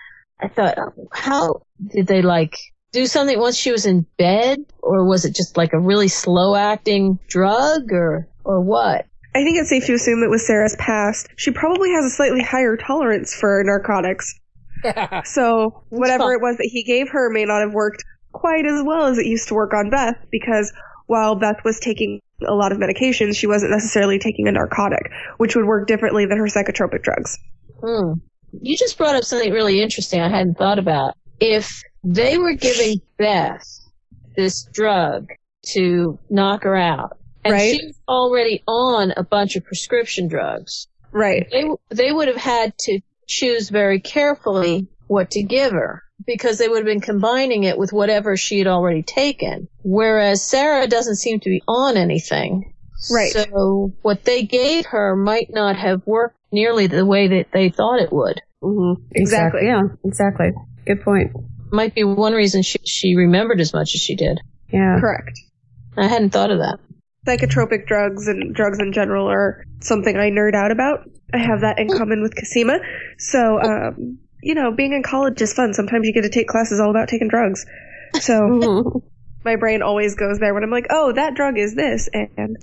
I 0.41 0.47
thought, 0.47 0.77
how 1.11 1.61
did 1.87 2.07
they 2.07 2.21
like 2.21 2.57
do 2.91 3.05
something 3.07 3.39
once 3.39 3.57
she 3.57 3.71
was 3.71 3.85
in 3.85 4.05
bed? 4.17 4.59
Or 4.81 5.05
was 5.05 5.25
it 5.25 5.35
just 5.35 5.57
like 5.57 5.73
a 5.73 5.79
really 5.79 6.07
slow 6.07 6.55
acting 6.55 7.19
drug 7.27 7.91
or, 7.91 8.27
or 8.43 8.61
what? 8.61 9.05
I 9.35 9.43
think 9.43 9.57
it's 9.57 9.69
safe 9.69 9.85
to 9.87 9.93
assume 9.93 10.23
it 10.23 10.29
was 10.29 10.47
Sarah's 10.47 10.77
past, 10.77 11.27
she 11.35 11.51
probably 11.51 11.91
has 11.91 12.05
a 12.05 12.09
slightly 12.09 12.41
higher 12.41 12.77
tolerance 12.77 13.33
for 13.33 13.61
narcotics. 13.65 14.39
So 15.25 15.83
whatever 15.89 16.33
it 16.33 16.41
was 16.41 16.57
that 16.57 16.69
he 16.71 16.83
gave 16.83 17.09
her 17.09 17.31
may 17.31 17.43
not 17.43 17.61
have 17.61 17.73
worked 17.73 18.03
quite 18.33 18.67
as 18.67 18.83
well 18.85 19.07
as 19.07 19.17
it 19.17 19.25
used 19.25 19.47
to 19.47 19.55
work 19.55 19.73
on 19.73 19.89
Beth 19.89 20.15
because 20.29 20.71
while 21.07 21.35
Beth 21.35 21.57
was 21.63 21.79
taking 21.79 22.19
a 22.47 22.53
lot 22.53 22.71
of 22.71 22.77
medications, 22.77 23.35
she 23.37 23.47
wasn't 23.47 23.71
necessarily 23.71 24.19
taking 24.19 24.47
a 24.47 24.51
narcotic, 24.51 25.11
which 25.37 25.55
would 25.55 25.65
work 25.65 25.87
differently 25.87 26.25
than 26.25 26.37
her 26.37 26.45
psychotropic 26.45 27.01
drugs. 27.03 27.37
Hmm. 27.81 28.13
You 28.61 28.77
just 28.77 28.97
brought 28.97 29.15
up 29.15 29.23
something 29.23 29.51
really 29.51 29.81
interesting 29.81 30.21
I 30.21 30.29
hadn't 30.29 30.57
thought 30.57 30.79
about. 30.79 31.15
If 31.39 31.81
they 32.03 32.37
were 32.37 32.53
giving 32.53 33.01
Beth 33.17 33.65
this 34.35 34.65
drug 34.73 35.27
to 35.73 36.17
knock 36.29 36.63
her 36.63 36.75
out, 36.75 37.17
and 37.43 37.53
Right. 37.53 37.75
she 37.79 37.85
was 37.85 37.99
already 38.07 38.63
on 38.67 39.13
a 39.17 39.23
bunch 39.23 39.55
of 39.55 39.63
prescription 39.65 40.27
drugs, 40.27 40.87
Right. 41.11 41.47
they 41.51 41.65
they 41.89 42.11
would 42.11 42.27
have 42.27 42.37
had 42.37 42.77
to 42.79 42.99
choose 43.27 43.69
very 43.69 43.99
carefully 43.99 44.87
what 45.07 45.31
to 45.31 45.43
give 45.43 45.71
her 45.71 46.01
because 46.25 46.57
they 46.57 46.67
would 46.67 46.77
have 46.77 46.85
been 46.85 47.01
combining 47.01 47.63
it 47.63 47.77
with 47.77 47.91
whatever 47.91 48.37
she 48.37 48.57
had 48.59 48.67
already 48.67 49.03
taken. 49.03 49.67
Whereas 49.83 50.43
Sarah 50.43 50.87
doesn't 50.87 51.15
seem 51.15 51.39
to 51.39 51.49
be 51.49 51.61
on 51.67 51.97
anything. 51.97 52.73
Right. 53.11 53.31
So 53.31 53.93
what 54.01 54.23
they 54.23 54.43
gave 54.43 54.87
her 54.87 55.15
might 55.15 55.49
not 55.49 55.75
have 55.75 56.01
worked 56.05 56.37
nearly 56.51 56.87
the 56.87 57.05
way 57.05 57.27
that 57.27 57.47
they 57.51 57.69
thought 57.69 57.99
it 57.99 58.11
would. 58.11 58.41
Mm-hmm. 58.63 59.03
Exactly. 59.11 59.65
Yeah. 59.65 59.83
Exactly. 60.03 60.51
Good 60.85 61.03
point. 61.03 61.31
Might 61.71 61.93
be 61.93 62.03
one 62.03 62.33
reason 62.33 62.61
she, 62.61 62.79
she 62.85 63.15
remembered 63.15 63.59
as 63.59 63.73
much 63.73 63.93
as 63.95 64.01
she 64.01 64.15
did. 64.15 64.39
Yeah. 64.71 64.99
Correct. 64.99 65.37
I 65.97 66.07
hadn't 66.07 66.31
thought 66.31 66.51
of 66.51 66.59
that. 66.59 66.79
Psychotropic 67.27 67.87
drugs 67.87 68.27
and 68.27 68.53
drugs 68.53 68.79
in 68.79 68.93
general 68.93 69.27
are 69.27 69.63
something 69.81 70.15
I 70.15 70.29
nerd 70.29 70.53
out 70.53 70.71
about. 70.71 71.09
I 71.33 71.39
have 71.39 71.61
that 71.61 71.79
in 71.79 71.89
common 71.89 72.21
with 72.21 72.35
Cosima. 72.35 72.79
So, 73.17 73.59
um, 73.59 74.19
you 74.45 74.53
know, 74.53 74.71
being 74.71 74.93
in 74.93 75.01
college 75.01 75.41
is 75.41 75.53
fun. 75.53 75.73
Sometimes 75.73 76.05
you 76.05 76.13
get 76.13 76.21
to 76.21 76.29
take 76.29 76.47
classes 76.47 76.79
all 76.79 76.91
about 76.91 77.09
taking 77.09 77.27
drugs. 77.27 77.65
So 78.21 79.01
my 79.43 79.55
brain 79.55 79.81
always 79.81 80.13
goes 80.13 80.37
there 80.37 80.53
when 80.53 80.63
I'm 80.63 80.69
like, 80.69 80.85
oh, 80.91 81.11
that 81.13 81.33
drug 81.33 81.57
is 81.57 81.73
this. 81.73 82.07
And 82.13 82.55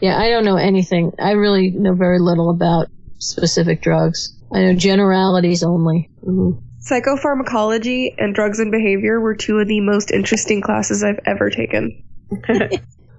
Yeah, 0.00 0.18
I 0.18 0.30
don't 0.30 0.44
know 0.44 0.56
anything. 0.56 1.12
I 1.20 1.30
really 1.32 1.70
know 1.70 1.94
very 1.94 2.18
little 2.18 2.50
about 2.50 2.88
specific 3.18 3.82
drugs. 3.82 4.36
I 4.52 4.62
know 4.62 4.74
generalities 4.74 5.62
only. 5.62 6.10
Mhm. 6.26 6.60
psychopharmacology 6.90 8.14
and 8.18 8.34
drugs 8.34 8.58
and 8.58 8.72
behavior 8.72 9.20
were 9.20 9.36
two 9.36 9.58
of 9.58 9.68
the 9.68 9.78
most 9.80 10.10
interesting 10.10 10.60
classes 10.60 11.04
I've 11.04 11.20
ever 11.24 11.50
taken. 11.50 12.02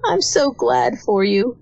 I'm 0.06 0.20
so 0.22 0.52
glad 0.52 1.00
for 1.06 1.24
you. 1.24 1.58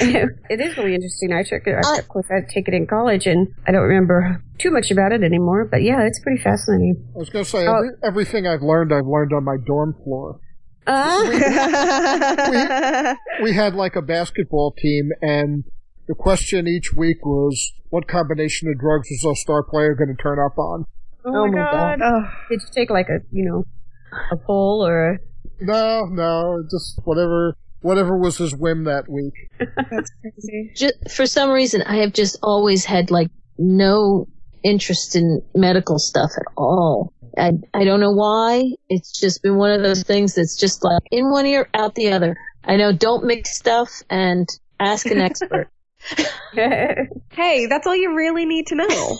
it 0.00 0.58
is 0.58 0.78
really 0.78 0.94
interesting. 0.94 1.34
I 1.34 1.42
took 1.42 1.66
it. 1.66 1.76
I, 1.84 1.98
of 1.98 2.08
course, 2.08 2.24
I 2.30 2.40
take 2.50 2.68
it 2.68 2.72
in 2.72 2.86
college, 2.86 3.26
and 3.26 3.48
I 3.68 3.72
don't 3.72 3.82
remember 3.82 4.42
too 4.58 4.70
much 4.70 4.90
about 4.90 5.12
it 5.12 5.22
anymore. 5.22 5.64
But 5.64 5.82
yeah, 5.82 6.02
it's 6.06 6.20
pretty 6.20 6.42
fascinating. 6.42 7.04
I 7.14 7.18
was 7.18 7.30
going 7.30 7.44
to 7.44 7.50
say, 7.50 7.66
Oh. 7.66 7.76
every, 7.76 7.90
everything 8.02 8.46
I've 8.46 8.62
learned, 8.62 8.92
I've 8.92 9.06
learned 9.06 9.32
on 9.32 9.44
my 9.44 9.56
dorm 9.64 9.94
floor. 10.04 10.40
Uh, 10.86 11.26
We 13.42 13.52
had 13.52 13.74
like 13.74 13.96
a 13.96 14.02
basketball 14.02 14.72
team, 14.72 15.10
and 15.20 15.64
the 16.08 16.14
question 16.14 16.66
each 16.68 16.92
week 16.94 17.24
was, 17.24 17.72
what 17.90 18.08
combination 18.08 18.68
of 18.68 18.78
drugs 18.78 19.08
was 19.10 19.24
our 19.26 19.34
star 19.34 19.62
player 19.62 19.94
going 19.94 20.14
to 20.16 20.22
turn 20.22 20.38
up 20.38 20.56
on? 20.58 20.84
oh, 21.24 21.46
my 21.48 21.58
god! 21.58 22.00
oh, 22.02 22.22
Did 22.48 22.60
you 22.62 22.68
take 22.72 22.90
like 22.90 23.08
a 23.08 23.18
you 23.32 23.44
know 23.44 23.64
a 24.30 24.36
poll 24.36 24.86
or? 24.86 25.18
No, 25.60 26.04
no, 26.10 26.62
just 26.70 27.00
whatever, 27.04 27.56
whatever 27.80 28.16
was 28.16 28.38
his 28.38 28.54
whim 28.54 28.84
that 28.84 29.08
week. 29.08 29.34
that's 29.58 30.10
crazy. 30.20 30.72
Just, 30.76 30.94
for 31.10 31.26
some 31.26 31.50
reason, 31.50 31.82
I 31.82 31.96
have 31.96 32.12
just 32.12 32.38
always 32.42 32.84
had 32.84 33.10
like 33.10 33.28
no 33.58 34.28
interest 34.66 35.16
in 35.16 35.42
medical 35.54 35.98
stuff 35.98 36.30
at 36.36 36.46
all. 36.56 37.12
I, 37.38 37.52
I 37.74 37.84
don't 37.84 38.00
know 38.00 38.12
why. 38.12 38.64
It's 38.88 39.18
just 39.18 39.42
been 39.42 39.56
one 39.56 39.70
of 39.70 39.82
those 39.82 40.02
things 40.02 40.34
that's 40.34 40.56
just 40.56 40.82
like 40.82 41.02
in 41.10 41.30
one 41.30 41.46
ear, 41.46 41.68
out 41.74 41.94
the 41.94 42.12
other. 42.12 42.36
I 42.64 42.76
know 42.76 42.92
don't 42.92 43.24
mix 43.24 43.56
stuff 43.56 44.02
and 44.10 44.48
ask 44.80 45.06
an 45.06 45.20
expert. 45.20 45.68
Hey, 46.52 47.66
that's 47.66 47.86
all 47.86 47.96
you 47.96 48.16
really 48.16 48.46
need 48.46 48.68
to 48.68 48.76
know. 48.76 49.18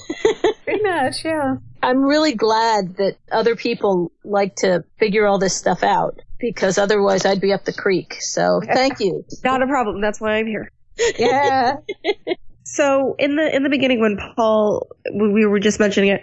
pretty 0.65 0.83
much, 0.83 1.25
yeah. 1.25 1.57
I'm 1.83 2.03
really 2.03 2.35
glad 2.35 2.97
that 2.97 3.17
other 3.31 3.57
people 3.57 4.13
like 4.25 4.57
to 4.57 4.85
figure 4.99 5.27
all 5.27 5.39
this 5.39 5.55
stuff 5.55 5.83
out 5.83 6.21
because 6.39 6.79
otherwise 6.79 7.27
I'd 7.27 7.41
be 7.41 7.53
up 7.53 7.65
the 7.65 7.73
creek. 7.73 8.17
So 8.21 8.61
thank 8.73 9.01
you. 9.01 9.25
Not 9.45 9.63
a 9.63 9.67
problem. 9.67 10.01
That's 10.01 10.21
why 10.21 10.37
I'm 10.37 10.47
here. 10.47 10.71
Yeah. 11.19 11.77
So 12.77 13.17
in 13.19 13.37
the 13.37 13.57
in 13.57 13.63
the 13.63 13.71
beginning, 13.71 14.01
when 14.01 14.19
Paul, 14.19 14.87
we 15.11 15.47
were 15.47 15.59
just 15.59 15.81
mentioning 15.81 16.11
it, 16.11 16.21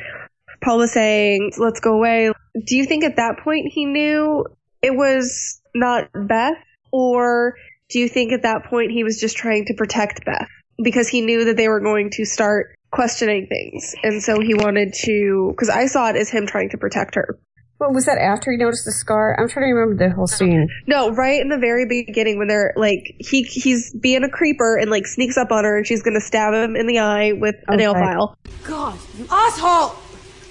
Paul 0.63 0.78
was 0.78 0.92
saying, 0.92 1.54
"Let's 1.58 1.80
go 1.80 1.96
away." 1.96 2.32
Do 2.68 2.76
you 2.78 2.86
think 2.86 3.04
at 3.04 3.16
that 3.16 3.39
point 3.39 3.72
he 3.72 3.86
knew 3.86 4.46
it 4.84 4.96
was 4.96 5.60
not 5.74 6.10
Beth, 6.13 6.58
or 6.92 7.56
do 7.89 7.98
you 7.98 8.08
think 8.08 8.32
at 8.32 8.44
that 8.44 8.66
point 8.66 8.92
he 8.92 9.04
was 9.04 9.20
just 9.20 9.36
trying 9.36 9.66
to 9.66 9.74
protect 9.74 10.26
Beth 10.26 10.48
because 10.84 11.08
he 11.08 11.22
knew 11.22 11.46
that 11.46 11.58
they 11.58 11.68
were 11.68 11.80
going 11.80 12.12
to 12.12 12.26
start 12.26 12.76
questioning 12.92 13.48
things, 13.48 13.96
and 14.04 14.22
so 14.22 14.39
he 14.39 14.54
wanted 14.54 14.94
to? 15.06 15.50
Because 15.56 15.70
I 15.70 15.88
saw 15.88 16.10
it 16.12 16.16
as 16.16 16.30
him 16.30 16.46
trying 16.46 16.70
to 16.70 16.78
protect 16.78 17.16
her. 17.16 17.39
What 17.78 17.94
was 17.94 18.06
that 18.06 18.18
after 18.18 18.52
he 18.52 18.58
noticed 18.58 18.86
the 18.86 18.92
scar? 18.92 19.36
I'm 19.40 19.50
trying 19.50 19.68
to 19.68 19.74
remember 19.74 20.08
the 20.08 20.14
whole 20.14 20.28
scene. 20.28 20.70
No, 20.88 21.12
right 21.12 21.42
in 21.42 21.50
the 21.50 21.58
very 21.58 21.86
beginning 21.88 22.38
when 22.38 22.48
they're 22.48 22.74
like 22.78 23.16
he 23.20 23.44
he's 23.44 23.94
being 23.94 24.24
a 24.24 24.30
creeper 24.30 24.78
and 24.78 24.90
like 24.90 25.06
sneaks 25.06 25.38
up 25.38 25.52
on 25.52 25.64
her 25.66 25.78
and 25.78 25.88
she's 25.88 26.02
gonna 26.02 26.22
stab 26.22 26.54
him 26.54 26.76
in 26.76 26.88
the 26.88 27.00
eye 27.00 27.34
with 27.34 27.56
a 27.68 27.76
nail 27.76 27.94
file. 27.94 28.38
God, 28.64 28.98
you 29.18 29.28
asshole! 29.30 29.96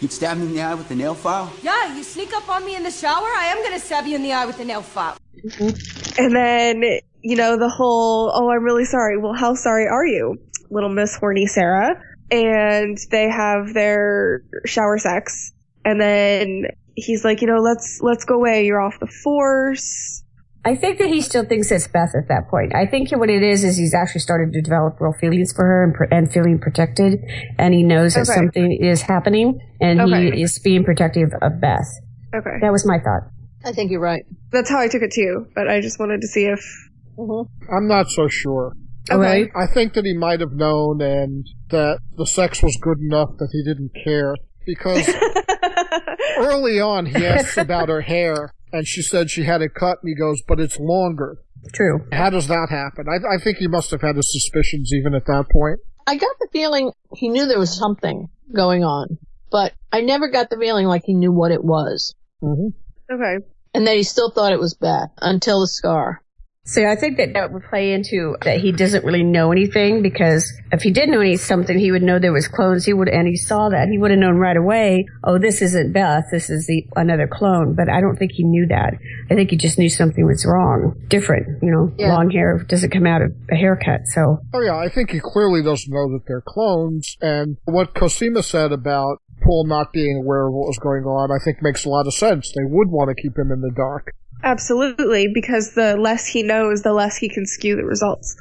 You'd 0.01 0.13
stab 0.13 0.37
me 0.37 0.47
in 0.47 0.55
the 0.55 0.63
eye 0.63 0.75
with 0.75 0.91
a 0.91 0.97
nail 0.97 1.15
file? 1.15 1.53
Yeah, 1.63 1.97
you 1.97 2.03
sneak 2.03 2.35
up 2.35 2.49
on 2.49 2.67
me 2.67 2.75
in 2.75 2.83
the 2.83 2.91
shower, 2.91 3.29
I 3.29 3.47
am 3.47 3.63
gonna 3.63 3.79
stab 3.79 4.05
you 4.07 4.17
in 4.17 4.23
the 4.23 4.33
eye 4.33 4.45
with 4.45 4.59
a 4.59 4.65
nail 4.65 4.83
file. 4.83 5.17
Mm-hmm. 5.45 6.23
And 6.23 6.37
then, 6.37 6.83
you 7.23 7.37
know, 7.37 7.57
the 7.57 7.69
whole, 7.69 8.31
oh, 8.35 8.51
I'm 8.51 8.63
really 8.63 8.85
sorry. 8.85 9.19
Well, 9.19 9.33
how 9.35 9.55
sorry 9.55 9.87
are 9.87 10.07
you? 10.07 10.37
Little 10.71 10.91
Miss 10.91 11.17
Horny 11.17 11.47
Sarah. 11.47 12.03
And 12.31 12.99
they 13.11 13.29
have 13.31 13.75
their 13.75 14.43
shower 14.67 14.99
sex. 14.99 15.53
And 15.85 16.01
then 16.01 16.67
he's 16.95 17.25
like, 17.25 17.41
you 17.43 17.47
know, 17.49 17.61
let's, 17.61 18.01
let's 18.03 18.25
go 18.25 18.35
away. 18.35 18.67
You're 18.67 18.81
off 18.81 18.99
the 19.01 19.07
force. 19.07 20.23
I 20.65 20.77
think 20.77 20.99
that 20.99 21.09
he 21.09 21.21
still 21.21 21.45
thinks 21.45 21.73
it's 21.73 21.89
Beth 21.89 22.15
at 22.15 22.29
that 22.29 22.49
point. 22.49 22.73
I 22.75 22.87
think 22.87 23.11
what 23.11 23.29
it 23.29 23.43
is 23.43 23.65
is 23.65 23.77
he's 23.77 23.95
actually 23.95 24.21
started 24.21 24.53
to 24.53 24.63
develop 24.63 25.01
real 25.01 25.13
feelings 25.13 25.53
for 25.53 25.65
her 25.65 25.83
and, 25.83 26.13
and 26.13 26.33
feeling 26.33 26.61
protected, 26.61 27.19
and 27.59 27.75
he 27.75 27.83
knows 27.83 28.15
that 28.15 28.29
Okay. 28.29 28.35
something 28.35 28.79
is 28.81 29.03
happening, 29.03 29.59
and 29.81 30.01
Okay. 30.01 30.31
he 30.37 30.43
is 30.43 30.61
being 30.61 30.85
protective 30.85 31.31
of 31.43 31.61
Beth. 31.61 31.89
Okay. 32.33 32.59
That 32.61 32.71
was 32.71 32.87
my 32.87 32.99
thought. 33.01 33.29
I 33.65 33.73
think 33.73 33.91
you're 33.91 34.01
right. 34.01 34.25
That's 34.53 34.71
how 34.71 34.79
I 34.79 34.87
took 34.87 35.03
it 35.03 35.13
too, 35.13 35.47
but 35.55 35.69
I 35.69 35.81
just 35.81 35.99
wanted 35.99 36.21
to 36.21 36.29
see 36.29 36.45
if. 36.45 36.61
Mm-hmm. 37.19 37.75
I'm 37.75 37.89
not 37.89 38.09
so 38.09 38.29
sure. 38.29 38.73
Okay. 39.11 39.51
I 39.57 39.67
think 39.67 39.95
that 39.95 40.05
he 40.05 40.17
might 40.17 40.39
have 40.39 40.53
known 40.53 41.01
and 41.03 41.45
that 41.71 41.99
the 42.17 42.27
sex 42.27 42.63
was 42.63 42.79
good 42.81 42.99
enough 43.01 43.31
that 43.39 43.49
he 43.51 43.65
didn't 43.65 43.91
care. 44.05 44.37
Because 44.65 45.07
early 46.39 46.81
on 46.81 47.07
he 47.07 47.27
asks 47.27 47.57
about 47.57 47.89
her 47.89 48.01
hair 48.01 48.53
and 48.73 48.87
she 48.87 49.03
said 49.03 49.31
she 49.31 49.45
had 49.45 49.63
it 49.63 49.75
cut 49.75 49.99
and 50.03 50.09
he 50.09 50.15
goes, 50.15 50.43
but 50.47 50.59
it's 50.59 50.79
longer. 50.79 51.39
True. 51.73 52.07
How 52.13 52.31
does 52.31 52.49
that 52.49 52.69
happen? 52.71 53.07
I, 53.09 53.35
I 53.35 53.39
think 53.39 53.59
he 53.59 53.69
must 53.69 53.91
have 53.91 54.01
had 54.01 54.17
his 54.17 54.33
suspicions 54.33 54.91
even 54.93 55.15
at 55.15 55.27
that 55.27 55.47
point. 55.53 55.81
I 56.07 56.17
got 56.17 56.37
the 56.41 56.49
feeling 56.53 56.91
he 57.15 57.29
knew 57.29 57.47
there 57.47 57.59
was 57.59 57.77
something 57.77 58.29
going 58.53 58.83
on, 58.83 59.19
but 59.51 59.73
I 59.93 60.01
never 60.01 60.29
got 60.29 60.51
the 60.51 60.57
feeling 60.57 60.87
like 60.87 61.03
he 61.05 61.15
knew 61.15 61.33
what 61.33 61.53
it 61.53 61.63
was. 61.63 62.17
Mm-hmm. 62.43 63.15
okay. 63.15 63.45
And 63.75 63.87
that 63.87 63.97
he 63.97 64.03
still 64.03 64.31
thought 64.31 64.53
it 64.53 64.59
was 64.59 64.75
Beth 64.75 65.11
until 65.19 65.61
the 65.61 65.69
scar. 65.69 66.23
So 66.65 66.87
I 66.87 66.95
think 66.95 67.17
that 67.17 67.33
that 67.35 67.53
would 67.53 67.65
play 67.69 67.93
into 67.93 68.37
that 68.45 68.61
he 68.61 68.71
doesn't 68.71 69.05
really 69.05 69.25
know 69.25 69.51
anything 69.51 70.01
because 70.01 70.53
if 70.71 70.83
he 70.83 70.93
did 70.93 71.09
know 71.09 71.19
any 71.21 71.37
something, 71.37 71.77
he 71.77 71.91
would 71.91 72.05
know 72.05 72.21
there 72.21 72.33
was 72.33 72.47
clones. 72.47 72.85
He 72.85 72.93
would, 72.93 73.09
and 73.09 73.27
he 73.27 73.37
saw 73.37 73.69
that 73.71 73.89
he 73.89 73.99
would 73.99 74.13
have 74.13 74.21
known 74.21 74.37
right 74.37 74.57
away. 74.57 75.07
Oh, 75.25 75.39
this 75.39 75.61
isn't 75.61 75.93
Beth. 75.93 76.23
This 76.31 76.51
is 76.51 76.69
the 76.69 76.87
another 76.95 77.27
clone. 77.27 77.75
But 77.75 77.89
I 77.89 78.01
don't 78.01 78.15
think 78.17 78.31
he 78.33 78.45
knew 78.45 78.67
that. 78.69 78.95
I 79.29 79.35
think 79.35 79.51
he 79.51 79.57
just 79.57 79.77
knew 79.77 79.89
something 79.89 80.25
was 80.25 80.47
wrong, 80.47 80.95
different. 81.09 81.61
You 81.65 81.73
know, 81.73 81.93
Yeah. 81.99 82.15
long 82.15 82.31
hair 82.31 82.65
doesn't 82.69 82.91
come 82.91 83.07
out 83.09 83.23
of 83.23 83.33
a 83.51 83.57
haircut. 83.57 84.03
So 84.07 84.39
Oh 84.55 84.61
yeah, 84.61 84.77
I 84.77 84.89
think 84.89 85.11
he 85.11 85.19
clearly 85.21 85.65
doesn't 85.65 85.93
know 85.93 86.13
that 86.13 86.27
they're 86.29 86.45
clones, 86.47 87.17
and 87.21 87.57
what 87.65 87.93
Cosima 87.93 88.45
said 88.45 88.71
about 88.71 89.19
Paul 89.43 89.67
not 89.67 89.93
being 89.93 90.19
aware 90.19 90.47
of 90.47 90.53
what 90.55 90.69
was 90.69 90.79
going 90.79 91.03
on, 91.03 91.33
I 91.33 91.43
think 91.45 91.59
makes 91.61 91.85
a 91.85 91.89
lot 91.89 92.07
of 92.07 92.15
sense. 92.15 92.53
They 92.57 92.63
would 92.65 92.89
want 92.89 93.09
to 93.11 93.21
keep 93.21 93.37
him 93.37 93.51
in 93.51 93.61
the 93.63 93.73
dark. 93.75 94.15
Absolutely, 94.43 95.29
because 95.33 95.75
the 95.75 95.97
less 95.97 96.27
he 96.27 96.43
knows, 96.43 96.83
the 96.83 96.93
less 96.93 97.17
he 97.17 97.29
can 97.29 97.47
skew 97.47 97.77
the 97.77 97.85
results. 97.85 98.37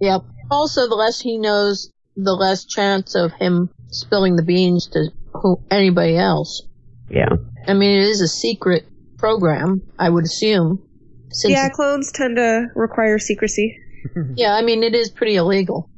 Yep. 0.00 0.22
Also, 0.50 0.88
the 0.88 0.94
less 0.94 1.20
he 1.20 1.38
knows, 1.38 1.90
the 2.16 2.32
less 2.34 2.64
chance 2.64 3.14
of 3.14 3.32
him 3.32 3.70
spilling 3.88 4.36
the 4.36 4.42
beans 4.42 4.86
to 4.88 5.08
who, 5.32 5.60
anybody 5.70 6.16
else. 6.16 6.62
yeah, 7.10 7.28
I 7.66 7.74
mean, 7.74 7.98
it 7.98 8.04
is 8.04 8.20
a 8.20 8.28
secret 8.28 8.84
program, 9.18 9.82
I 9.98 10.08
would 10.10 10.24
assume. 10.24 10.82
Since 11.30 11.52
yeah, 11.52 11.68
clones 11.70 12.12
tend 12.12 12.36
to 12.36 12.66
require 12.74 13.18
secrecy. 13.18 13.76
yeah, 14.36 14.54
I 14.54 14.62
mean, 14.62 14.82
it 14.82 14.94
is 14.94 15.10
pretty 15.10 15.36
illegal 15.36 15.90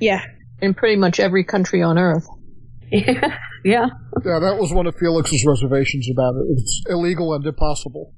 Yeah. 0.00 0.22
in 0.62 0.74
pretty 0.74 0.96
much 0.96 1.18
every 1.20 1.44
country 1.44 1.82
on 1.82 1.98
earth. 1.98 2.26
yeah, 2.92 3.36
yeah. 3.64 3.86
Yeah, 4.24 4.38
that 4.40 4.56
was 4.58 4.72
one 4.72 4.86
of 4.86 4.94
Felix's 4.96 5.44
reservations 5.46 6.08
about 6.10 6.34
it. 6.36 6.46
It's 6.52 6.82
illegal 6.88 7.34
and 7.34 7.44
impossible. 7.44 8.12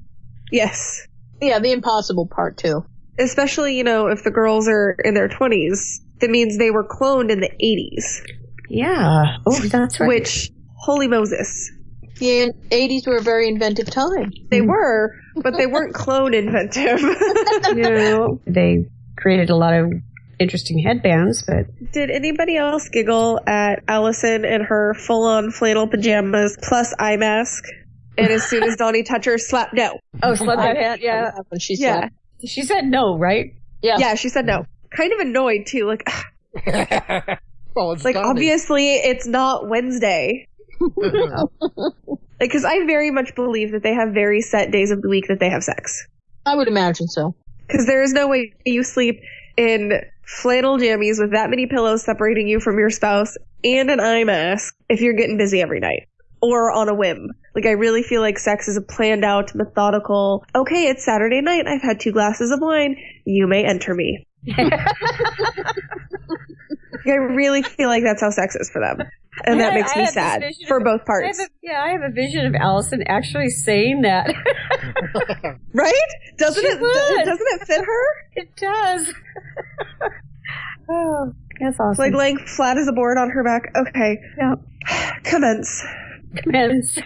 Yes. 0.51 1.07
Yeah, 1.41 1.59
the 1.59 1.73
impossible 1.73 2.27
part 2.27 2.59
too. 2.59 2.85
Especially, 3.19 3.77
you 3.77 3.85
know, 3.85 4.09
if 4.09 4.25
the 4.25 4.31
girls 4.31 4.69
are 4.69 4.97
in 5.05 5.15
their 5.15 5.29
20s, 5.29 6.01
that 6.21 6.31
means 6.31 6.59
they 6.59 6.71
were 6.71 6.87
cloned 6.87 7.31
in 7.31 7.41
the 7.41 7.51
80s. 7.63 8.25
Yeah. 8.69 9.37
Uh, 9.37 9.39
oh, 9.47 9.61
that's 9.61 9.99
right. 10.01 10.09
Which, 10.09 10.51
holy 10.77 11.09
Moses. 11.09 11.71
The 12.19 12.53
80s 12.71 13.07
were 13.07 13.17
a 13.17 13.23
very 13.23 13.49
inventive 13.49 13.87
time. 13.91 14.33
They 14.51 14.61
were, 14.61 15.15
but 15.37 15.57
they 15.57 15.67
weren't 15.67 15.95
clone 15.95 16.35
inventive. 16.35 17.01
you 17.69 17.83
know, 17.83 18.41
they 18.47 18.87
created 19.17 19.51
a 19.51 19.57
lot 19.57 19.75
of 19.75 19.93
interesting 20.39 20.79
headbands, 20.79 21.43
but 21.47 21.67
Did 21.93 22.11
anybody 22.11 22.57
else 22.57 22.89
giggle 22.89 23.41
at 23.47 23.83
Allison 23.89 24.45
in 24.45 24.63
her 24.63 24.95
full 24.95 25.27
on 25.27 25.51
flannel 25.51 25.87
pajamas 25.87 26.57
plus 26.63 26.95
eye 26.99 27.17
mask? 27.17 27.65
And 28.19 28.33
as 28.33 28.43
soon 28.45 28.65
as 28.65 28.77
Donnie 28.77 29.03
touched 29.05 29.27
her, 29.27 29.39
slap 29.39 29.73
no. 29.73 29.99
oh, 30.23 30.35
slap 30.35 30.59
that 30.59 30.77
hand. 30.83 31.01
Yeah, 31.01 31.31
When 31.49 31.61
she 31.61 31.75
Yeah. 31.77 32.09
said, 32.41 32.49
she 32.51 32.63
said 32.63 32.85
no, 32.85 33.17
right? 33.17 33.55
yeah. 33.83 33.97
Yeah, 33.99 34.15
she 34.17 34.29
said 34.29 34.45
no. 34.47 34.65
Kind 34.95 35.13
of 35.13 35.21
annoyed 35.21 35.67
too. 35.67 35.87
Like, 35.87 36.03
well, 37.75 37.93
it's 37.93 38.05
like 38.05 38.15
Donnie. 38.15 38.29
obviously 38.29 38.95
it's 38.97 39.27
not 39.27 39.69
Wednesday. 39.69 40.47
Like, 42.41 42.53
cause 42.53 42.65
I 42.65 42.85
very 42.87 43.11
much 43.11 43.35
believe 43.35 43.73
that 43.73 43.83
they 43.83 43.93
have 43.95 44.11
very 44.15 44.41
set 44.43 44.71
days 44.71 44.93
of 44.93 45.03
the 45.03 45.09
week 45.09 45.27
that 45.27 45.41
they 45.41 45.51
have 45.51 45.65
sex. 45.65 46.07
I 46.47 46.55
would 46.55 46.69
imagine 46.69 47.09
so. 47.09 47.35
Cause 47.69 47.85
there 47.85 48.01
is 48.01 48.13
no 48.13 48.29
way 48.29 48.53
you 48.65 48.85
sleep 48.85 49.21
in 49.57 50.01
flannel 50.25 50.79
jammies 50.79 51.19
with 51.19 51.33
that 51.33 51.51
many 51.51 51.67
pillows 51.67 52.05
separating 52.05 52.47
you 52.47 52.61
from 52.61 52.79
your 52.79 52.91
spouse 52.91 53.37
and 53.65 53.91
an 53.91 53.99
eye 53.99 54.23
mask 54.23 54.73
if 54.89 55.01
you're 55.01 55.15
getting 55.15 55.37
busy 55.37 55.61
every 55.61 55.81
night. 55.81 56.07
Or 56.41 56.71
on 56.73 56.89
a 56.89 56.95
whim. 56.95 57.31
Like 57.55 57.67
I 57.67 57.71
really 57.73 58.03
feel 58.03 58.21
like 58.21 58.39
sex 58.39 58.69
is 58.69 58.77
a 58.77 58.81
planned 58.83 59.25
out, 59.25 59.55
methodical, 59.55 60.45
okay, 60.55 60.87
it's 60.89 61.05
Saturday 61.05 61.41
night, 61.41 61.67
I've 61.67 61.83
had 61.83 61.99
two 62.01 62.13
glasses 62.13 62.51
of 62.53 62.61
wine, 62.61 62.97
you 63.25 63.47
may 63.49 63.65
enter 63.65 63.95
me. 63.95 64.27
Like, 66.91 67.07
I 67.07 67.17
really 67.17 67.63
feel 67.63 67.89
like 67.89 68.03
that's 68.03 68.21
how 68.21 68.31
sex 68.31 68.57
is 68.57 68.71
for 68.71 68.81
them. 68.81 69.07
And 69.47 69.61
that 69.61 69.73
I- 69.73 69.75
makes 69.77 69.93
I 69.97 70.01
me 70.01 70.07
sad 70.07 70.43
for 70.67 70.79
of- 70.79 70.85
both 70.85 71.05
parts. 71.05 71.39
have 71.39 71.47
a, 71.47 71.51
yeah, 71.63 71.83
I 71.83 71.91
have 71.91 72.03
a 72.03 72.11
vision 72.11 72.45
of 72.47 72.55
Allison 72.55 73.03
actually 73.07 73.51
saying 73.51 74.03
that. 74.03 74.35
Right? 75.75 75.95
Doesn't 76.39 76.61
She 76.63 76.67
it 76.69 76.81
would. 76.81 77.25
doesn't 77.25 77.47
it 77.61 77.67
fit 77.67 77.85
her? 77.85 78.05
it 78.37 78.57
does. 78.57 79.13
oh, 80.91 81.33
that's 81.61 81.79
awesome. 81.79 82.03
Like 82.05 82.15
laying 82.15 82.39
flat 82.39 82.79
as 82.79 82.89
a 82.89 82.93
board 82.93 83.17
on 83.19 83.31
her 83.31 83.45
back. 83.45 83.71
Okay. 83.77 84.19
yeah. 84.39 84.55
Commence. 85.25 85.85
Commence. 86.37 86.99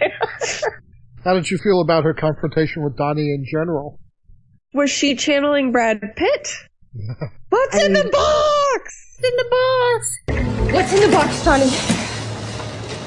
How 1.23 1.33
did 1.33 1.49
you 1.49 1.57
feel 1.57 1.81
about 1.81 2.03
her 2.03 2.13
confrontation 2.13 2.83
with 2.83 2.97
Donnie 2.97 3.33
in 3.33 3.45
general? 3.49 3.99
Was 4.73 4.89
she 4.89 5.15
channeling 5.15 5.71
Brad 5.71 6.01
Pitt? 6.15 6.47
What's 7.49 7.81
in 7.81 7.93
the 7.93 8.09
box? 8.11 9.03
in 9.23 9.35
the 9.37 9.47
box. 9.49 10.73
What's 10.73 10.93
in 10.93 11.09
the 11.09 11.15
box, 11.15 11.43
Johnny? 11.45 11.63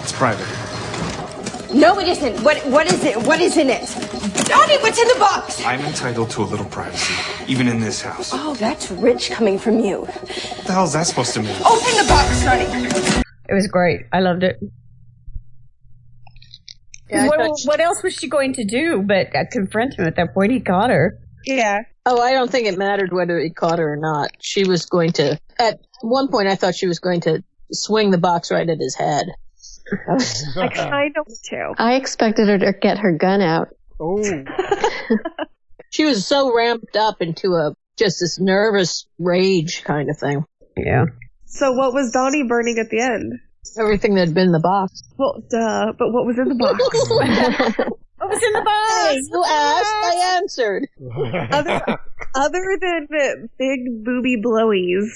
It's 0.03 0.13
private. 0.13 0.47
No, 1.75 1.99
it 1.99 2.09
isn't. 2.09 2.43
What? 2.43 2.65
What 2.67 2.91
is 2.91 3.05
it? 3.05 3.17
What 3.27 3.41
is 3.41 3.57
in 3.57 3.69
it? 3.69 3.87
Johnny, 4.47 4.79
what's 4.79 4.99
in 4.99 5.09
the 5.09 5.17
box? 5.19 5.63
I'm 5.65 5.81
entitled 5.81 6.31
to 6.31 6.43
a 6.43 6.45
little 6.45 6.65
privacy, 6.67 7.15
even 7.49 7.69
in 7.69 7.81
this 7.81 8.01
house. 8.01 8.31
Oh, 8.33 8.55
that's 8.55 8.91
rich 8.91 9.31
coming 9.31 9.59
from 9.59 9.81
you. 9.81 10.03
What 10.03 10.67
the 10.67 10.73
hell 10.73 10.85
is 10.85 10.93
that 10.93 11.07
supposed 11.07 11.35
to 11.35 11.41
mean? 11.41 11.51
Open 11.57 11.97
the 11.97 12.07
box, 12.09 12.43
Johnny. 12.43 12.65
It 13.49 13.55
was 13.55 13.67
great. 13.67 14.07
I 14.13 14.21
loved 14.21 14.45
it. 14.45 14.57
Yeah, 17.11 17.27
what, 17.29 17.51
what 17.65 17.81
else 17.81 18.03
was 18.03 18.15
she 18.15 18.29
going 18.29 18.55
to 18.55 18.65
do 18.65 19.03
but 19.03 19.35
uh, 19.35 19.45
confront 19.51 19.95
him 19.95 20.07
at 20.07 20.17
that 20.17 20.35
point? 20.35 20.53
He 20.53 20.61
caught 20.61 20.91
her. 20.91 21.19
Yeah. 21.45 21.81
Oh, 22.05 22.21
I 22.21 22.33
don't 22.33 22.51
think 22.51 22.67
it 22.67 22.77
mattered 22.79 23.13
whether 23.13 23.39
he 23.39 23.51
caught 23.51 23.79
her 23.79 23.93
or 23.93 23.97
not. 23.97 24.31
She 24.41 24.65
was 24.65 24.87
going 24.87 25.13
to, 25.13 25.39
at 25.59 25.81
one 26.01 26.29
point 26.29 26.49
I 26.49 26.57
thought 26.57 26.75
she 26.75 26.87
was 26.87 26.99
going 26.99 27.21
to 27.23 27.43
swing 27.71 28.11
the 28.11 28.19
box 28.19 28.51
right 28.51 28.69
at 28.69 28.79
his 28.79 28.95
head. 28.95 29.27
I 30.09 30.69
kind 30.69 31.15
of 31.17 31.27
too. 31.49 31.75
I 31.79 31.95
expected 31.95 32.49
her 32.49 32.59
to 32.59 32.73
get 32.73 32.99
her 32.99 33.13
gun 33.13 33.41
out. 33.41 33.69
Oh, 34.01 34.21
She 35.91 36.05
was 36.05 36.27
so 36.27 36.55
ramped 36.55 36.97
up 36.97 37.23
into 37.23 37.55
a, 37.55 37.75
just 37.97 38.21
this 38.21 38.39
nervous 38.39 39.07
rage 39.19 39.83
kind 39.85 40.11
of 40.11 40.19
thing. 40.19 40.45
Yeah. 40.77 41.07
So 41.47 41.73
what 41.73 41.95
was 41.95 42.13
Donnie 42.13 42.45
burning 42.47 42.79
at 42.79 42.91
the 42.91 43.01
end? 43.01 43.33
Everything 43.79 44.15
that 44.15 44.27
had 44.27 44.35
been 44.35 44.47
in 44.47 44.53
the 44.53 44.61
box. 44.61 45.03
Well, 45.17 45.43
duh, 45.51 45.93
but 45.99 46.13
what 46.13 46.27
was 46.27 46.39
in 46.39 46.49
the 46.49 46.55
box? 46.55 47.91
What 48.19 48.31
was 48.31 48.43
in 48.43 48.53
the 48.55 48.63
box? 48.63 49.13
Hey, 49.13 49.21
you 49.31 49.45
asked, 49.47 49.95
I 50.05 50.37
answered. 50.39 50.89
other, 51.53 51.99
other 52.35 52.79
than 52.81 53.07
the 53.11 53.49
big 53.59 54.05
booby 54.05 54.41
blowies, 54.41 55.11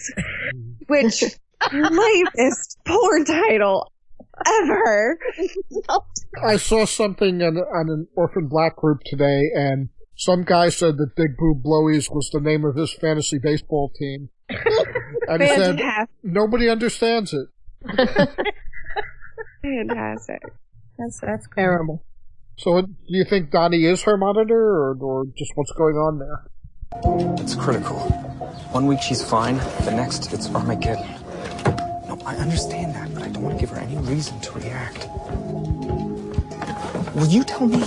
which 0.87 1.25
lamest 1.73 2.79
porn 2.87 3.25
title 3.25 3.91
ever. 4.63 5.19
I 6.45 6.57
saw 6.57 6.85
something 6.85 7.43
on, 7.43 7.57
on 7.57 7.89
an 7.89 8.07
orphan 8.17 8.49
black 8.49 8.77
group 8.77 9.01
today, 9.07 9.51
and 9.55 9.89
some 10.17 10.45
guy 10.45 10.69
said 10.69 10.99
that 10.99 11.17
Big 11.17 11.37
Boob 11.39 11.63
Blowies 11.63 12.15
was 12.15 12.29
the 12.31 12.41
name 12.41 12.65
of 12.65 12.77
his 12.77 12.93
fantasy 12.93 13.39
baseball 13.39 13.91
team. 13.99 14.29
and 15.29 15.43
he 15.43 15.49
said 15.49 15.81
nobody 16.23 16.69
understands 16.69 17.33
it. 17.33 17.49
Fantastic. 19.62 20.43
That's 20.99 21.21
that's 21.21 21.47
cool. 21.47 21.62
Terrible. 21.62 22.05
So, 22.59 22.83
do 22.83 22.93
you 23.07 23.25
think 23.25 23.51
Donnie 23.51 23.85
is 23.85 24.03
her 24.03 24.16
monitor, 24.19 24.55
or, 24.55 24.97
or 25.01 25.25
just 25.37 25.53
what's 25.55 25.73
going 25.73 25.97
on 25.97 26.19
there? 26.19 26.45
It's 27.43 27.55
critical. 27.55 27.99
One 28.73 28.87
week 28.87 29.01
she's 29.01 29.23
fine, 29.23 29.57
the 29.85 29.93
next 29.93 30.33
it's 30.33 30.53
Armageddon. 30.55 31.09
No, 32.07 32.21
I 32.27 32.37
understand 32.37 32.95
that, 32.95 33.14
but 33.14 33.23
I 33.23 33.29
don't 33.29 33.43
want 33.43 33.55
to 33.57 33.61
give 33.61 33.71
her 33.71 33.81
any 33.81 33.97
reason 33.97 34.38
to 34.40 34.53
react. 34.53 35.09
Will 37.16 37.29
you 37.29 37.45
tell 37.45 37.66
me? 37.66 37.83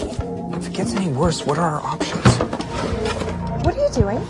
If 0.57 0.67
it 0.67 0.73
gets 0.73 0.93
any 0.95 1.07
worse, 1.09 1.45
what 1.45 1.57
are 1.57 1.69
our 1.69 1.81
options? 1.81 2.25
What 3.65 3.75
are 3.75 3.79
you 3.79 3.89
doing? 3.93 4.27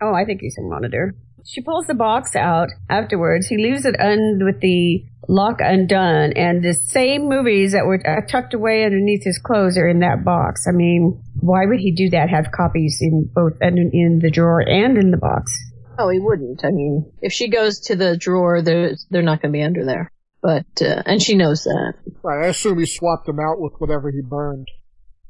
Oh, 0.00 0.14
I 0.14 0.24
think 0.24 0.40
he's 0.40 0.56
a 0.58 0.62
monitor. 0.62 1.14
She 1.46 1.62
pulls 1.62 1.86
the 1.86 1.94
box 1.94 2.36
out 2.36 2.68
afterwards. 2.88 3.46
He 3.46 3.56
leaves 3.56 3.84
it 3.84 3.98
un 4.00 4.40
with 4.42 4.60
the 4.60 5.04
lock 5.28 5.60
undone, 5.60 6.32
and 6.34 6.62
the 6.62 6.74
same 6.74 7.28
movies 7.28 7.72
that 7.72 7.86
were 7.86 8.00
uh, 8.06 8.26
tucked 8.26 8.54
away 8.54 8.84
underneath 8.84 9.22
his 9.24 9.38
clothes 9.38 9.76
are 9.78 9.88
in 9.88 10.00
that 10.00 10.24
box. 10.24 10.66
I 10.68 10.72
mean, 10.72 11.22
why 11.40 11.66
would 11.66 11.80
he 11.80 11.92
do 11.92 12.10
that? 12.10 12.28
Have 12.30 12.50
copies 12.52 12.98
in 13.00 13.30
both 13.34 13.52
in, 13.60 13.90
in 13.92 14.18
the 14.22 14.30
drawer 14.30 14.60
and 14.60 14.98
in 14.98 15.10
the 15.10 15.16
box? 15.16 15.52
Oh, 15.98 16.08
he 16.08 16.18
wouldn't. 16.18 16.64
I 16.64 16.70
mean, 16.70 17.12
if 17.20 17.32
she 17.32 17.48
goes 17.48 17.80
to 17.80 17.96
the 17.96 18.16
drawer, 18.16 18.62
they're 18.62 18.92
they're 19.10 19.22
not 19.22 19.42
going 19.42 19.52
to 19.52 19.56
be 19.58 19.62
under 19.62 19.84
there. 19.84 20.10
But 20.42 20.66
uh, 20.80 21.02
and 21.04 21.20
she 21.22 21.34
knows 21.36 21.64
that, 21.64 21.94
Right, 22.22 22.46
I 22.46 22.48
assume 22.48 22.78
he 22.78 22.86
swapped 22.86 23.26
them 23.26 23.38
out 23.38 23.60
with 23.60 23.74
whatever 23.78 24.10
he 24.10 24.22
burned. 24.22 24.68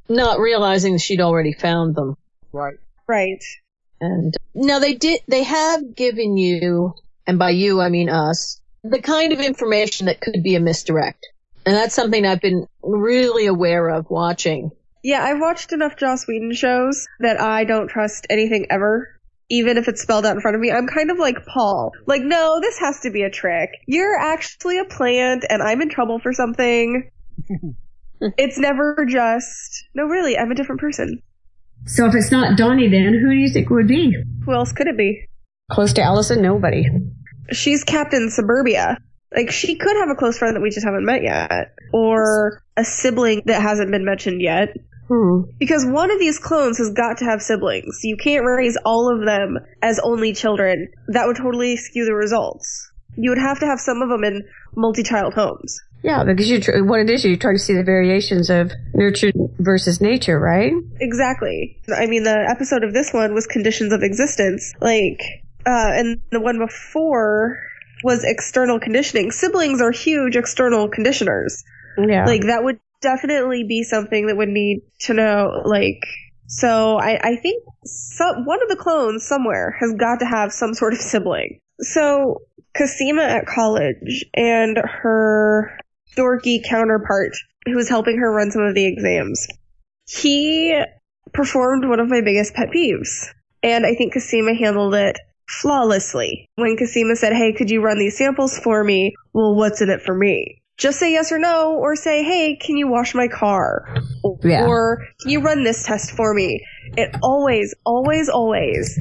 not 0.09 0.39
realizing 0.39 0.99
she'd 0.99 1.21
already 1.21 1.53
found 1.53 1.97
them. 1.97 2.15
Right. 2.53 2.77
Right. 3.09 3.43
And 4.01 4.35
now 4.55 4.79
they 4.79 4.95
did, 4.95 5.21
they 5.29 5.43
have 5.43 5.95
given 5.95 6.37
you, 6.37 6.95
and 7.27 7.39
by 7.39 7.51
you 7.51 7.81
I 7.81 7.89
mean 7.91 8.09
us, 8.09 8.61
the 8.83 9.03
kind 9.03 9.33
of 9.33 9.41
information 9.41 10.07
that 10.07 10.21
could 10.21 10.43
be 10.43 10.57
a 10.57 10.61
misdirect. 10.61 11.27
And 11.67 11.75
that's 11.75 11.95
something 11.95 12.25
I've 12.25 12.41
been 12.41 12.67
really 12.83 13.47
aware 13.47 13.89
of 13.89 14.09
watching. 14.09 14.71
Yeah, 15.03 15.23
I've 15.23 15.41
watched 15.41 15.73
enough 15.73 15.97
Joss 15.97 16.27
Whedon 16.27 16.55
shows 16.55 17.07
that 17.21 17.41
I 17.41 17.65
don't 17.65 17.89
trust 17.89 18.27
anything 18.31 18.67
ever. 18.71 19.17
Even 19.51 19.77
if 19.77 19.89
it's 19.89 20.01
spelled 20.01 20.25
out 20.25 20.37
in 20.37 20.41
front 20.41 20.55
of 20.55 20.61
me, 20.61 20.71
I'm 20.71 20.87
kind 20.87 21.11
of 21.11 21.19
like 21.19 21.45
Paul. 21.47 21.93
Like, 22.07 22.23
no, 22.23 22.61
this 22.61 22.79
has 22.79 23.01
to 23.01 23.11
be 23.11 23.23
a 23.23 23.31
trick. 23.31 23.71
You're 23.87 24.17
actually 24.17 24.79
a 24.79 24.85
plant 24.85 25.45
and 25.49 25.63
I'm 25.63 25.83
in 25.83 25.91
trouble 25.91 26.21
for 26.21 26.33
something. 26.33 27.11
it's 28.21 28.59
never 28.59 29.07
just, 29.09 29.85
no, 29.95 30.05
really, 30.05 30.39
I'm 30.39 30.53
a 30.53 30.55
different 30.55 30.81
person. 30.81 31.23
So 31.87 32.07
if 32.07 32.15
it's 32.15 32.31
not 32.31 32.57
Donnie, 32.57 32.89
then 32.89 33.15
who 33.15 33.31
do 33.31 33.37
you 33.37 33.51
think 33.51 33.71
would 33.71 33.89
be? 33.89 34.15
Who 34.45 34.53
else 34.53 34.73
could 34.73 34.87
it 34.87 34.97
be? 34.97 35.27
Close 35.71 35.93
to 35.95 36.03
Allison? 36.03 36.43
Nobody. 36.43 36.87
She's 37.53 37.85
Captain 37.85 38.31
Suburbia. 38.31 38.99
Like, 39.35 39.51
she 39.51 39.77
could 39.77 39.97
have 39.97 40.09
a 40.09 40.17
close 40.17 40.39
friend 40.39 40.57
that 40.57 40.61
we 40.61 40.71
just 40.71 40.85
haven't 40.85 41.05
met 41.05 41.23
yet. 41.23 41.75
Or 41.93 42.63
a 42.77 42.85
sibling 42.85 43.43
that 43.47 43.63
hasn't 43.63 43.91
been 43.91 44.05
mentioned 44.05 44.43
yet. 44.43 44.77
Hmm. 45.09 45.43
Because 45.59 45.85
one 45.85 46.11
of 46.11 46.19
these 46.19 46.39
clones 46.39 46.79
has 46.79 46.91
got 46.91 47.19
to 47.19 47.25
have 47.25 47.43
siblings. 47.43 48.01
You 48.03 48.17
can't 48.17 48.45
raise 48.45 48.77
all 48.85 49.13
of 49.13 49.25
them 49.25 49.59
as 49.83 49.99
only 49.99 50.33
children. 50.33 50.89
That 51.09 51.27
would 51.27 51.37
totally 51.37 51.77
skew 51.77 52.05
the 52.05 52.15
results. 52.15 52.91
You 53.17 53.31
would 53.31 53.39
have 53.39 53.61
to 53.61 53.67
have 53.67 53.81
some 53.81 54.03
of 54.03 54.09
them 54.09 54.25
in 54.25 54.45
multi-child 54.77 55.35
homes. 55.35 55.81
Yeah, 56.03 56.25
because 56.25 56.49
you 56.51 56.61
tr- 56.61 56.83
what 56.85 57.01
it 57.01 57.11
is, 57.11 57.25
you're 57.25 57.37
trying 57.37 57.57
to 57.57 57.63
see 57.63 57.75
the 57.75 57.85
variations 57.85 58.49
of 58.49 58.73
nurture 58.95 59.33
versus 59.59 60.01
nature, 60.01 60.39
right? 60.39 60.73
Exactly. 61.01 61.79
I 61.95 62.07
mean, 62.07 62.25
the 62.25 62.47
episode 62.49 62.85
of 62.85 62.95
this 62.95 63.13
one 63.13 63.35
was 63.35 63.47
conditions 63.47 63.93
of 63.93 64.03
existence. 64.03 64.73
Like, 64.81 65.21
uh, 65.67 65.93
and 65.93 66.21
the 66.31 66.41
one 66.41 66.59
before 66.59 67.59
was 68.03 68.25
external 68.25 68.81
conditioning. 68.81 69.31
Siblings 69.31 69.83
are 69.83 69.91
huge 69.91 70.37
external 70.37 70.89
conditioners. 70.89 71.65
Yeah. 71.99 72.25
Like, 72.25 72.43
that 72.43 72.65
would 72.65 72.81
definitely 73.03 73.65
be 73.65 73.83
something 73.83 74.27
that 74.27 74.37
would 74.37 74.49
need 74.49 74.83
to 75.01 75.15
know, 75.15 75.63
like, 75.65 76.03
so 76.47 76.99
I, 76.99 77.19
I 77.23 77.37
think 77.37 77.63
some, 77.85 78.45
one 78.45 78.63
of 78.63 78.69
the 78.69 78.77
clones 78.77 79.27
somewhere 79.27 79.77
has 79.81 79.95
got 79.95 80.21
to 80.21 80.27
have 80.27 80.53
some 80.53 80.75
sort 80.75 80.95
of 80.95 80.99
sibling. 80.99 81.61
So 81.79 82.43
Cosima 82.77 83.23
at 83.23 83.47
college 83.47 84.25
and 84.35 84.77
her 84.79 85.79
dorky 86.17 86.61
counterpart 86.65 87.33
who 87.67 87.77
was 87.77 87.89
helping 87.89 88.19
her 88.19 88.33
run 88.33 88.51
some 88.51 88.63
of 88.63 88.75
the 88.75 88.87
exams. 88.87 89.47
He 90.07 90.83
performed 91.33 91.89
one 91.89 92.01
of 92.01 92.09
my 92.09 92.21
biggest 92.21 92.55
pet 92.55 92.71
peeves. 92.71 93.29
And 93.63 93.85
I 93.85 93.95
think 93.95 94.15
Cosima 94.15 94.55
handled 94.55 94.95
it 94.95 95.19
flawlessly. 95.49 96.49
When 96.57 96.77
Cosima 96.77 97.17
said, 97.17 97.33
hey, 97.35 97.53
could 97.53 97.71
you 97.71 97.83
run 97.83 97.99
these 97.99 98.17
samples 98.17 98.59
for 98.59 98.83
me? 98.83 99.15
Well, 99.33 99.55
what's 99.55 99.83
in 99.83 99.91
it 99.91 100.03
for 100.03 100.15
me? 100.15 100.63
Just 100.79 100.99
say 100.99 101.13
yes 101.13 101.31
or 101.31 101.39
no, 101.39 101.77
or 101.77 101.95
say, 101.95 102.25
hey, 102.25 102.57
can 102.57 102.79
you 102.79 102.89
wash 102.89 103.15
my 103.15 103.29
car? 103.29 103.95
Yeah. 104.43 104.65
Or 104.65 105.07
can 105.21 105.31
you 105.31 105.43
run 105.43 105.63
this 105.63 105.85
test 105.85 106.13
for 106.13 106.33
me? 106.33 106.65
It 106.97 107.15
always, 107.23 107.75
always, 107.85 108.31
always 108.31 108.99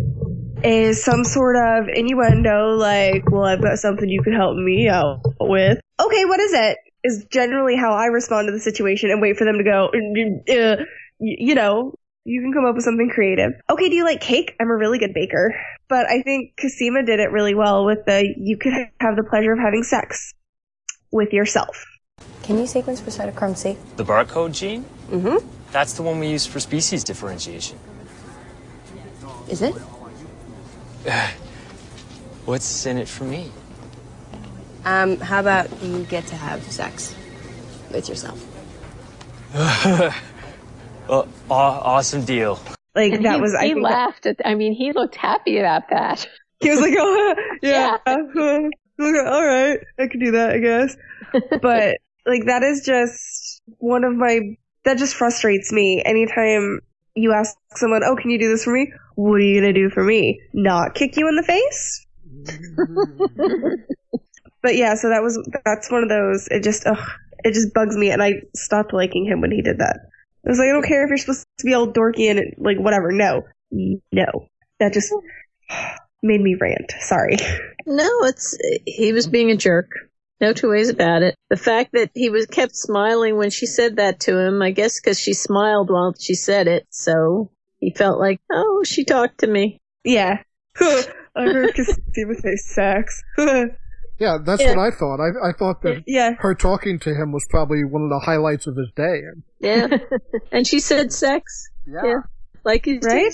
is 0.61 1.01
some 1.01 1.23
sort 1.23 1.55
of 1.55 1.87
innuendo 1.87 2.75
like, 2.75 3.31
well, 3.31 3.45
I've 3.45 3.61
got 3.61 3.79
something 3.79 4.09
you 4.09 4.21
could 4.21 4.33
help 4.33 4.57
me 4.57 4.89
out 4.89 5.21
with. 5.39 5.79
Okay, 6.01 6.25
what 6.25 6.41
is 6.41 6.51
it? 6.53 6.77
Is 7.03 7.25
generally 7.31 7.75
how 7.75 7.93
I 7.93 8.07
respond 8.07 8.47
to 8.47 8.51
the 8.51 8.59
situation 8.59 9.09
and 9.09 9.21
wait 9.21 9.37
for 9.37 9.45
them 9.45 9.57
to 9.57 9.63
go, 9.63 9.89
uh, 10.49 10.83
you 11.19 11.55
know, 11.55 11.93
you 12.25 12.41
can 12.41 12.53
come 12.53 12.65
up 12.65 12.75
with 12.75 12.83
something 12.83 13.09
creative. 13.09 13.53
Okay, 13.69 13.89
do 13.89 13.95
you 13.95 14.03
like 14.03 14.21
cake? 14.21 14.55
I'm 14.59 14.69
a 14.69 14.75
really 14.75 14.99
good 14.99 15.13
baker. 15.13 15.55
But 15.87 16.07
I 16.07 16.21
think 16.21 16.53
Cosima 16.61 17.03
did 17.03 17.19
it 17.19 17.31
really 17.31 17.55
well 17.55 17.85
with 17.85 18.05
the, 18.05 18.33
you 18.37 18.57
could 18.57 18.73
have 18.99 19.15
the 19.15 19.23
pleasure 19.23 19.53
of 19.53 19.59
having 19.59 19.83
sex 19.83 20.33
with 21.11 21.33
yourself. 21.33 21.85
Can 22.43 22.57
you 22.59 22.67
sequence 22.67 22.99
for 22.99 23.09
cytochrome 23.09 23.55
C? 23.55 23.77
The 23.95 24.03
barcode 24.03 24.53
gene? 24.53 24.85
Mm-hmm. 25.09 25.47
That's 25.71 25.93
the 25.93 26.03
one 26.03 26.19
we 26.19 26.27
use 26.29 26.45
for 26.45 26.59
species 26.59 27.03
differentiation. 27.03 27.79
Is 29.47 29.61
it? 29.61 29.73
What's 32.45 32.85
in 32.85 32.97
it 32.97 33.07
for 33.07 33.23
me? 33.23 33.51
Um, 34.89 35.19
how 35.19 35.39
about 35.39 35.67
you 35.83 36.03
get 36.05 36.25
to 36.27 36.35
have 36.35 36.63
sex 36.63 37.13
with 37.91 38.09
yourself? 38.09 38.43
well, 41.07 41.27
aw- 41.49 41.81
awesome 41.83 42.23
deal. 42.25 42.59
Like 42.95 43.13
And 43.13 43.25
that 43.25 43.35
he, 43.35 43.41
was, 43.41 43.53
I 43.53 43.65
he 43.67 43.73
think 43.73 43.85
that- 43.85 43.91
laughed 43.91 44.25
at, 44.25 44.37
I 44.43 44.55
mean, 44.55 44.73
he 44.73 44.91
looked 44.91 45.15
happy 45.15 45.59
about 45.59 45.89
that. 45.91 46.27
He 46.59 46.69
was 46.71 46.81
like, 46.81 46.93
oh, 46.97 47.35
yeah, 47.61 47.97
all 48.07 49.45
right, 49.45 49.79
I 49.99 50.07
can 50.07 50.19
do 50.19 50.31
that, 50.31 50.49
I 50.51 50.57
guess. 50.57 50.97
But 51.61 51.97
like 52.25 52.45
that 52.47 52.63
is 52.63 52.83
just 52.83 53.61
one 53.77 54.03
of 54.03 54.15
my 54.15 54.39
that 54.85 54.97
just 54.97 55.15
frustrates 55.15 55.71
me. 55.71 56.01
Anytime 56.03 56.79
you 57.15 57.31
ask 57.33 57.55
someone, 57.75 58.01
"Oh, 58.03 58.15
can 58.15 58.29
you 58.31 58.39
do 58.39 58.49
this 58.49 58.63
for 58.63 58.73
me?" 58.73 58.91
What 59.15 59.35
are 59.35 59.39
you 59.39 59.61
gonna 59.61 59.73
do 59.73 59.89
for 59.89 60.03
me? 60.03 60.41
Not 60.53 60.95
kick 60.95 61.15
you 61.17 61.27
in 61.29 61.35
the 61.35 61.43
face? 61.43 62.05
But 64.61 64.75
yeah, 64.75 64.95
so 64.95 65.09
that 65.09 65.21
was 65.21 65.39
that's 65.65 65.91
one 65.91 66.03
of 66.03 66.09
those. 66.09 66.47
It 66.49 66.63
just 66.63 66.85
ugh, 66.85 66.97
it 67.43 67.53
just 67.53 67.73
bugs 67.73 67.95
me, 67.95 68.11
and 68.11 68.21
I 68.21 68.41
stopped 68.55 68.93
liking 68.93 69.25
him 69.25 69.41
when 69.41 69.51
he 69.51 69.61
did 69.61 69.79
that. 69.79 69.99
I 70.45 70.49
was 70.49 70.59
like, 70.59 70.69
I 70.69 70.71
don't 70.71 70.85
care 70.85 71.03
if 71.03 71.09
you're 71.09 71.17
supposed 71.17 71.45
to 71.59 71.65
be 71.65 71.73
all 71.73 71.91
dorky 71.91 72.29
and 72.29 72.53
like 72.57 72.77
whatever. 72.77 73.11
No, 73.11 73.43
no, 73.71 74.47
that 74.79 74.93
just 74.93 75.13
made 76.23 76.41
me 76.41 76.55
rant. 76.59 76.93
Sorry. 76.99 77.37
No, 77.85 78.07
it's 78.25 78.55
he 78.85 79.13
was 79.13 79.25
being 79.25 79.49
a 79.49 79.55
jerk. 79.55 79.89
No 80.39 80.53
two 80.53 80.69
ways 80.69 80.89
about 80.89 81.23
it. 81.23 81.33
The 81.49 81.57
fact 81.57 81.93
that 81.93 82.11
he 82.13 82.29
was 82.29 82.45
kept 82.45 82.75
smiling 82.75 83.35
when 83.35 83.49
she 83.49 83.65
said 83.65 83.95
that 83.95 84.19
to 84.21 84.37
him, 84.37 84.61
I 84.61 84.69
guess 84.69 84.99
because 84.99 85.19
she 85.19 85.33
smiled 85.33 85.89
while 85.89 86.13
she 86.19 86.35
said 86.35 86.67
it, 86.67 86.85
so 86.91 87.49
he 87.79 87.89
felt 87.89 88.19
like, 88.19 88.39
oh, 88.51 88.83
she 88.83 89.05
talked 89.05 89.39
to 89.39 89.47
me. 89.47 89.79
Yeah. 90.03 90.43
I 90.79 91.05
heard 91.35 91.75
Cosima 91.75 92.35
say 92.35 92.55
sex. 92.57 93.23
Yeah, 94.19 94.37
that's 94.43 94.61
Yeah. 94.61 94.75
what 94.75 94.79
I 94.79 94.91
thought. 94.91 95.19
I, 95.19 95.49
I 95.49 95.51
thought 95.53 95.81
that 95.83 96.03
yeah. 96.05 96.33
her 96.39 96.53
talking 96.53 96.99
to 96.99 97.13
him 97.13 97.31
was 97.31 97.45
probably 97.49 97.83
one 97.85 98.03
of 98.03 98.09
the 98.09 98.19
highlights 98.19 98.67
of 98.67 98.75
his 98.75 98.91
day. 98.95 99.21
Yeah. 99.59 99.87
and 100.51 100.67
she 100.67 100.79
said 100.79 101.13
sex. 101.13 101.69
Yeah. 101.87 102.21
Like 102.65 102.85
you 102.85 102.99
Right? 103.01 103.33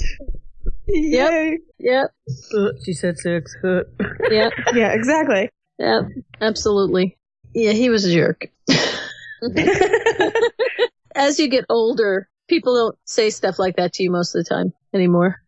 Yep. 0.88 1.60
Yep. 1.80 2.12
Uh, 2.56 2.67
she 2.84 2.93
said 2.93 3.17
six. 3.17 3.56
Yep. 3.63 4.54
Yeah, 4.74 4.93
exactly. 4.93 5.50
Yep. 5.80 6.04
Absolutely. 6.41 7.17
Yeah, 7.54 7.71
he 7.71 7.89
was 7.89 8.06
a 8.06 8.13
jerk. 8.13 8.48
As 11.15 11.39
you 11.39 11.48
get 11.48 11.65
older, 11.69 12.28
people 12.48 12.76
don't 12.76 12.98
say 13.06 13.30
stuff 13.30 13.60
like 13.60 13.78
that 13.78 13.93
to 13.93 14.04
you 14.04 14.12
most 14.12 14.36
of 14.36 14.43
the 14.43 14.50
time 14.50 14.74
anymore. 14.93 15.41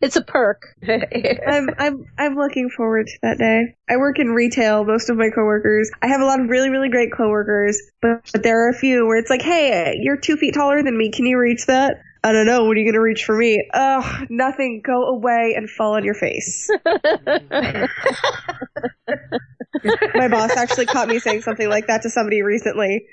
It's 0.00 0.16
a 0.16 0.22
perk. 0.22 0.62
I'm 0.88 1.68
I'm 1.78 2.04
I'm 2.16 2.34
looking 2.36 2.70
forward 2.70 3.06
to 3.06 3.18
that 3.22 3.38
day. 3.38 3.74
I 3.88 3.96
work 3.96 4.18
in 4.18 4.28
retail. 4.28 4.84
Most 4.84 5.10
of 5.10 5.16
my 5.16 5.30
coworkers, 5.30 5.90
I 6.02 6.08
have 6.08 6.20
a 6.20 6.24
lot 6.24 6.40
of 6.40 6.48
really 6.48 6.70
really 6.70 6.88
great 6.88 7.12
coworkers, 7.12 7.80
but, 8.00 8.22
but 8.32 8.42
there 8.42 8.66
are 8.66 8.70
a 8.70 8.74
few 8.74 9.06
where 9.06 9.18
it's 9.18 9.30
like, 9.30 9.42
hey, 9.42 9.98
you're 10.00 10.16
two 10.16 10.36
feet 10.36 10.54
taller 10.54 10.82
than 10.82 10.96
me. 10.96 11.10
Can 11.10 11.26
you 11.26 11.38
reach 11.38 11.66
that? 11.66 11.96
I 12.22 12.32
don't 12.32 12.46
know. 12.46 12.64
What 12.64 12.76
are 12.76 12.80
you 12.80 12.90
gonna 12.90 13.00
reach 13.00 13.24
for 13.24 13.36
me? 13.36 13.64
Ugh, 13.72 14.26
nothing. 14.28 14.82
Go 14.84 15.04
away 15.04 15.54
and 15.56 15.70
fall 15.70 15.94
on 15.94 16.04
your 16.04 16.14
face. 16.14 16.68
my 20.14 20.28
boss 20.28 20.56
actually 20.56 20.86
caught 20.86 21.08
me 21.08 21.18
saying 21.20 21.42
something 21.42 21.68
like 21.68 21.86
that 21.86 22.02
to 22.02 22.10
somebody 22.10 22.42
recently. 22.42 23.06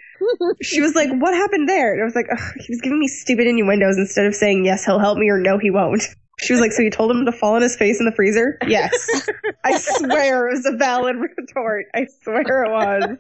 She 0.62 0.82
was 0.82 0.96
like, 0.96 1.10
"What 1.12 1.34
happened 1.34 1.70
there?" 1.70 1.94
And 1.94 2.02
I 2.02 2.06
was 2.06 2.16
like, 2.16 2.28
Ugh, 2.32 2.54
"He 2.60 2.72
was 2.72 2.82
giving 2.82 3.00
me 3.00 3.08
stupid 3.08 3.48
innuendos 3.48 3.98
instead 3.98 4.26
of 4.26 4.34
saying 4.34 4.66
yes, 4.66 4.86
he'll 4.86 5.00
help 5.00 5.18
me 5.18 5.30
or 5.30 5.40
no, 5.40 5.60
he 5.60 5.70
won't." 5.72 6.04
She 6.40 6.54
was 6.54 6.62
like, 6.62 6.72
"So 6.72 6.82
you 6.82 6.92
told 6.92 7.12
him 7.12 7.26
to 7.26 7.32
fall 7.32 7.56
on 7.56 7.62
his 7.62 7.76
face 7.76 8.00
in 8.00 8.06
the 8.06 8.12
freezer?" 8.12 8.58
Yes. 8.68 9.28
I 9.64 9.78
swear 9.78 10.48
it 10.48 10.54
was 10.54 10.66
a 10.66 10.76
valid 10.76 11.16
retort. 11.18 11.86
I 11.94 12.08
swear 12.24 12.64
it 12.64 12.72
was. 12.72 13.18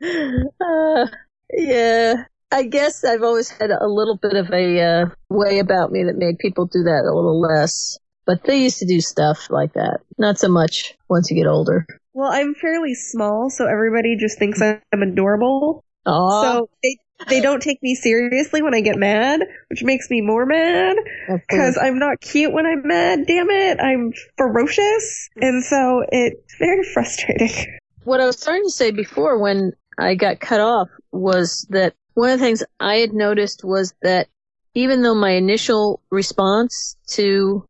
Uh, 0.00 1.06
yeah. 1.56 2.24
I 2.52 2.62
guess 2.62 3.04
I've 3.04 3.22
always 3.22 3.50
had 3.50 3.70
a 3.70 3.86
little 3.86 4.16
bit 4.16 4.34
of 4.34 4.50
a 4.52 4.80
uh, 4.80 5.06
way 5.28 5.58
about 5.58 5.90
me 5.90 6.04
that 6.04 6.16
made 6.16 6.38
people 6.38 6.66
do 6.66 6.84
that 6.84 7.02
a 7.04 7.14
little 7.14 7.40
less. 7.40 7.98
But 8.24 8.44
they 8.44 8.62
used 8.62 8.78
to 8.80 8.86
do 8.86 9.00
stuff 9.00 9.48
like 9.50 9.74
that. 9.74 10.00
Not 10.18 10.38
so 10.38 10.48
much 10.48 10.94
once 11.08 11.30
you 11.30 11.36
get 11.36 11.46
older. 11.46 11.86
Well, 12.12 12.30
I'm 12.32 12.54
fairly 12.54 12.94
small, 12.94 13.50
so 13.50 13.66
everybody 13.66 14.16
just 14.16 14.38
thinks 14.38 14.60
I'm 14.62 14.80
adorable. 14.92 15.84
Aw. 16.06 16.42
So 16.42 16.70
they 16.82 16.96
they 17.28 17.40
don't 17.40 17.62
take 17.62 17.82
me 17.82 17.94
seriously 17.94 18.62
when 18.62 18.74
I 18.74 18.80
get 18.80 18.96
mad, 18.96 19.40
which 19.68 19.82
makes 19.82 20.10
me 20.10 20.20
more 20.20 20.46
mad 20.46 20.96
because 21.28 21.78
I'm 21.80 21.98
not 21.98 22.20
cute 22.20 22.52
when 22.52 22.66
I'm 22.66 22.86
mad. 22.86 23.26
Damn 23.26 23.50
it, 23.50 23.80
I'm 23.80 24.12
ferocious, 24.36 25.28
and 25.36 25.64
so 25.64 26.04
it's 26.10 26.56
very 26.58 26.84
frustrating. 26.92 27.78
what 28.04 28.20
I 28.20 28.26
was 28.26 28.42
trying 28.42 28.64
to 28.64 28.70
say 28.70 28.90
before 28.90 29.38
when 29.38 29.72
I 29.98 30.14
got 30.14 30.40
cut 30.40 30.60
off 30.60 30.88
was 31.10 31.66
that 31.70 31.94
one 32.14 32.30
of 32.30 32.38
the 32.38 32.44
things 32.44 32.62
I 32.80 32.96
had 32.96 33.12
noticed 33.12 33.62
was 33.64 33.94
that 34.02 34.28
even 34.74 35.02
though 35.02 35.14
my 35.14 35.30
initial 35.30 36.02
response 36.10 36.96
to 37.08 37.66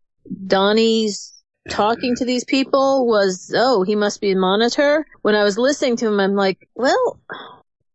Donnie's 0.47 1.33
talking 1.71 2.15
to 2.17 2.25
these 2.25 2.45
people 2.45 3.07
was, 3.07 3.53
oh, 3.57 3.83
he 3.83 3.95
must 3.95 4.21
be 4.21 4.33
a 4.33 4.37
monitor, 4.37 5.07
when 5.23 5.35
I 5.35 5.45
was 5.45 5.59
listening 5.59 5.97
to 5.99 6.09
him, 6.09 6.21
I'm 6.21 6.35
like, 6.35 6.69
well, 6.75 7.21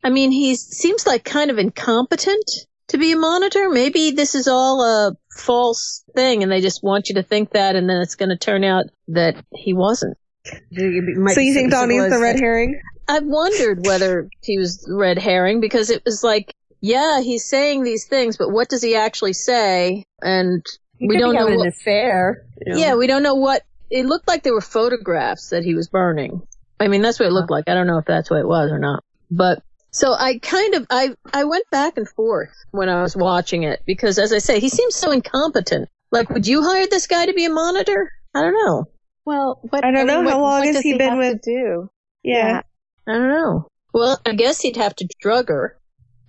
I 0.04 0.10
mean, 0.10 0.32
he 0.32 0.56
seems 0.56 1.06
like 1.06 1.24
kind 1.24 1.52
of 1.52 1.58
incompetent 1.58 2.44
to 2.88 2.98
be 2.98 3.12
a 3.12 3.18
monitor. 3.18 3.70
Maybe 3.70 4.12
this 4.12 4.36
is 4.36 4.48
all 4.48 4.82
a 4.84 5.16
false 5.38 6.04
thing 6.16 6.44
and 6.44 6.52
they 6.52 6.62
just 6.62 6.84
want 6.84 7.10
you 7.10 7.16
to 7.16 7.24
think 7.24 7.52
that 7.52 7.76
and 7.76 7.90
then 7.90 8.02
it's 8.02 8.16
going 8.16 8.30
to 8.30 8.38
turn 8.38 8.64
out 8.64 8.86
that 9.10 9.36
he 9.54 9.74
wasn't. 9.74 10.18
so 10.46 10.52
you 10.82 11.54
think 11.54 11.72
Donnie's 11.72 12.10
the 12.10 12.20
red 12.20 12.40
herring? 12.40 12.82
I've 13.08 13.26
wondered 13.26 13.86
whether 13.86 14.30
he 14.44 14.58
was 14.58 14.88
red 14.92 15.18
herring 15.18 15.60
because 15.62 15.90
it 15.90 16.04
was 16.06 16.24
like, 16.24 16.54
yeah, 16.82 17.22
he's 17.22 17.46
saying 17.46 17.84
these 17.84 18.06
things, 18.06 18.38
but 18.38 18.50
what 18.50 18.70
does 18.70 18.82
he 18.82 18.96
actually 18.96 19.34
say? 19.34 20.06
And 20.22 20.66
He 20.98 21.08
we 21.08 21.18
don't 21.18 21.34
know 21.34 21.42
having 21.42 21.58
what. 21.58 21.68
an 21.68 21.74
affair. 21.80 22.46
you 22.66 22.74
know. 22.74 22.80
Yeah, 22.80 22.96
we 22.96 23.08
don't 23.08 23.22
know 23.24 23.36
what. 23.36 23.64
It 23.90 24.06
looked 24.06 24.28
like 24.28 24.44
there 24.44 24.54
were 24.54 24.62
photographs 24.62 25.50
that 25.50 25.64
he 25.64 25.76
was 25.76 25.90
burning. 25.90 26.42
I 26.80 26.88
mean, 26.88 27.02
that's 27.02 27.20
what 27.20 27.28
it 27.28 27.34
looked 27.34 27.52
like. 27.52 27.66
I 27.68 27.74
don't 27.76 27.86
know 27.88 27.98
if 28.00 28.06
that's 28.06 28.32
what 28.32 28.40
it 28.40 28.48
was 28.48 28.72
or 28.72 28.80
not. 28.80 29.04
But 29.30 29.62
so 29.92 30.14
I 30.14 30.40
kind 30.40 30.74
of 30.76 30.88
I 30.90 31.10
I 31.34 31.44
went 31.44 31.66
back 31.72 31.98
and 31.98 32.08
forth 32.08 32.50
when 32.72 32.90
I 32.90 33.02
was 33.02 33.16
watching 33.16 33.64
it 33.64 33.82
because, 33.86 34.18
as 34.20 34.32
I 34.34 34.38
say, 34.40 34.60
he 34.60 34.70
seems 34.70 34.96
so 34.96 35.12
incompetent. 35.12 35.90
Like, 36.12 36.30
would 36.30 36.48
you 36.48 36.62
hire 36.64 36.88
this 36.88 37.08
guy 37.08 37.26
to 37.26 37.34
be 37.34 37.46
a 37.46 37.50
monitor? 37.50 38.12
I 38.34 38.42
don't 38.42 38.54
know. 38.54 38.86
Well, 39.26 39.60
what, 39.70 39.86
I 39.86 39.92
don't 39.92 40.08
know. 40.08 40.18
mean, 40.18 40.26
what- 40.26 40.34
How 40.34 40.42
long 40.42 40.60
what 40.66 40.68
has 40.76 40.82
he 40.82 40.98
been 40.98 41.10
have 41.10 41.18
with- 41.18 41.42
To 41.44 41.52
do? 41.52 41.90
Yeah. 42.24 42.62
I 43.08 43.12
don't 43.14 43.30
know. 43.30 43.68
Well, 43.94 44.20
I 44.26 44.34
guess 44.34 44.62
he'd 44.62 44.78
have 44.78 44.96
to 44.96 45.08
drug 45.20 45.50
her 45.50 45.78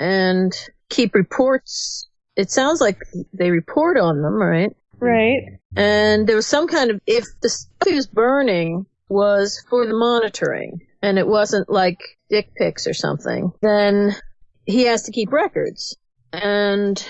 and 0.01 0.53
keep 0.89 1.15
reports. 1.15 2.09
It 2.37 2.51
sounds 2.51 2.81
like 2.81 2.99
they 3.33 3.51
report 3.51 3.97
on 3.99 4.23
them, 4.23 4.35
right? 4.35 4.75
Right. 4.99 5.59
And 5.77 6.27
there 6.27 6.37
was 6.37 6.47
some 6.47 6.67
kind 6.69 6.91
of, 6.91 7.01
if 7.07 7.25
the 7.41 7.49
stuff 7.49 7.89
he 7.89 7.95
was 7.95 8.07
burning 8.07 8.87
was 9.09 9.63
for 9.69 9.87
the 9.87 9.95
monitoring 9.95 10.81
and 11.03 11.19
it 11.19 11.27
wasn't 11.27 11.69
like 11.71 11.99
dick 12.33 12.55
pics 12.57 12.87
or 12.87 12.95
something, 12.95 13.53
then 13.61 14.17
he 14.65 14.85
has 14.85 15.03
to 15.03 15.13
keep 15.13 15.31
records. 15.31 15.97
And 16.33 17.05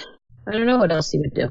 I 0.47 0.51
don't 0.51 0.67
know 0.67 0.79
what 0.79 0.91
else 0.91 1.13
he 1.13 1.21
would 1.21 1.35
do. 1.35 1.49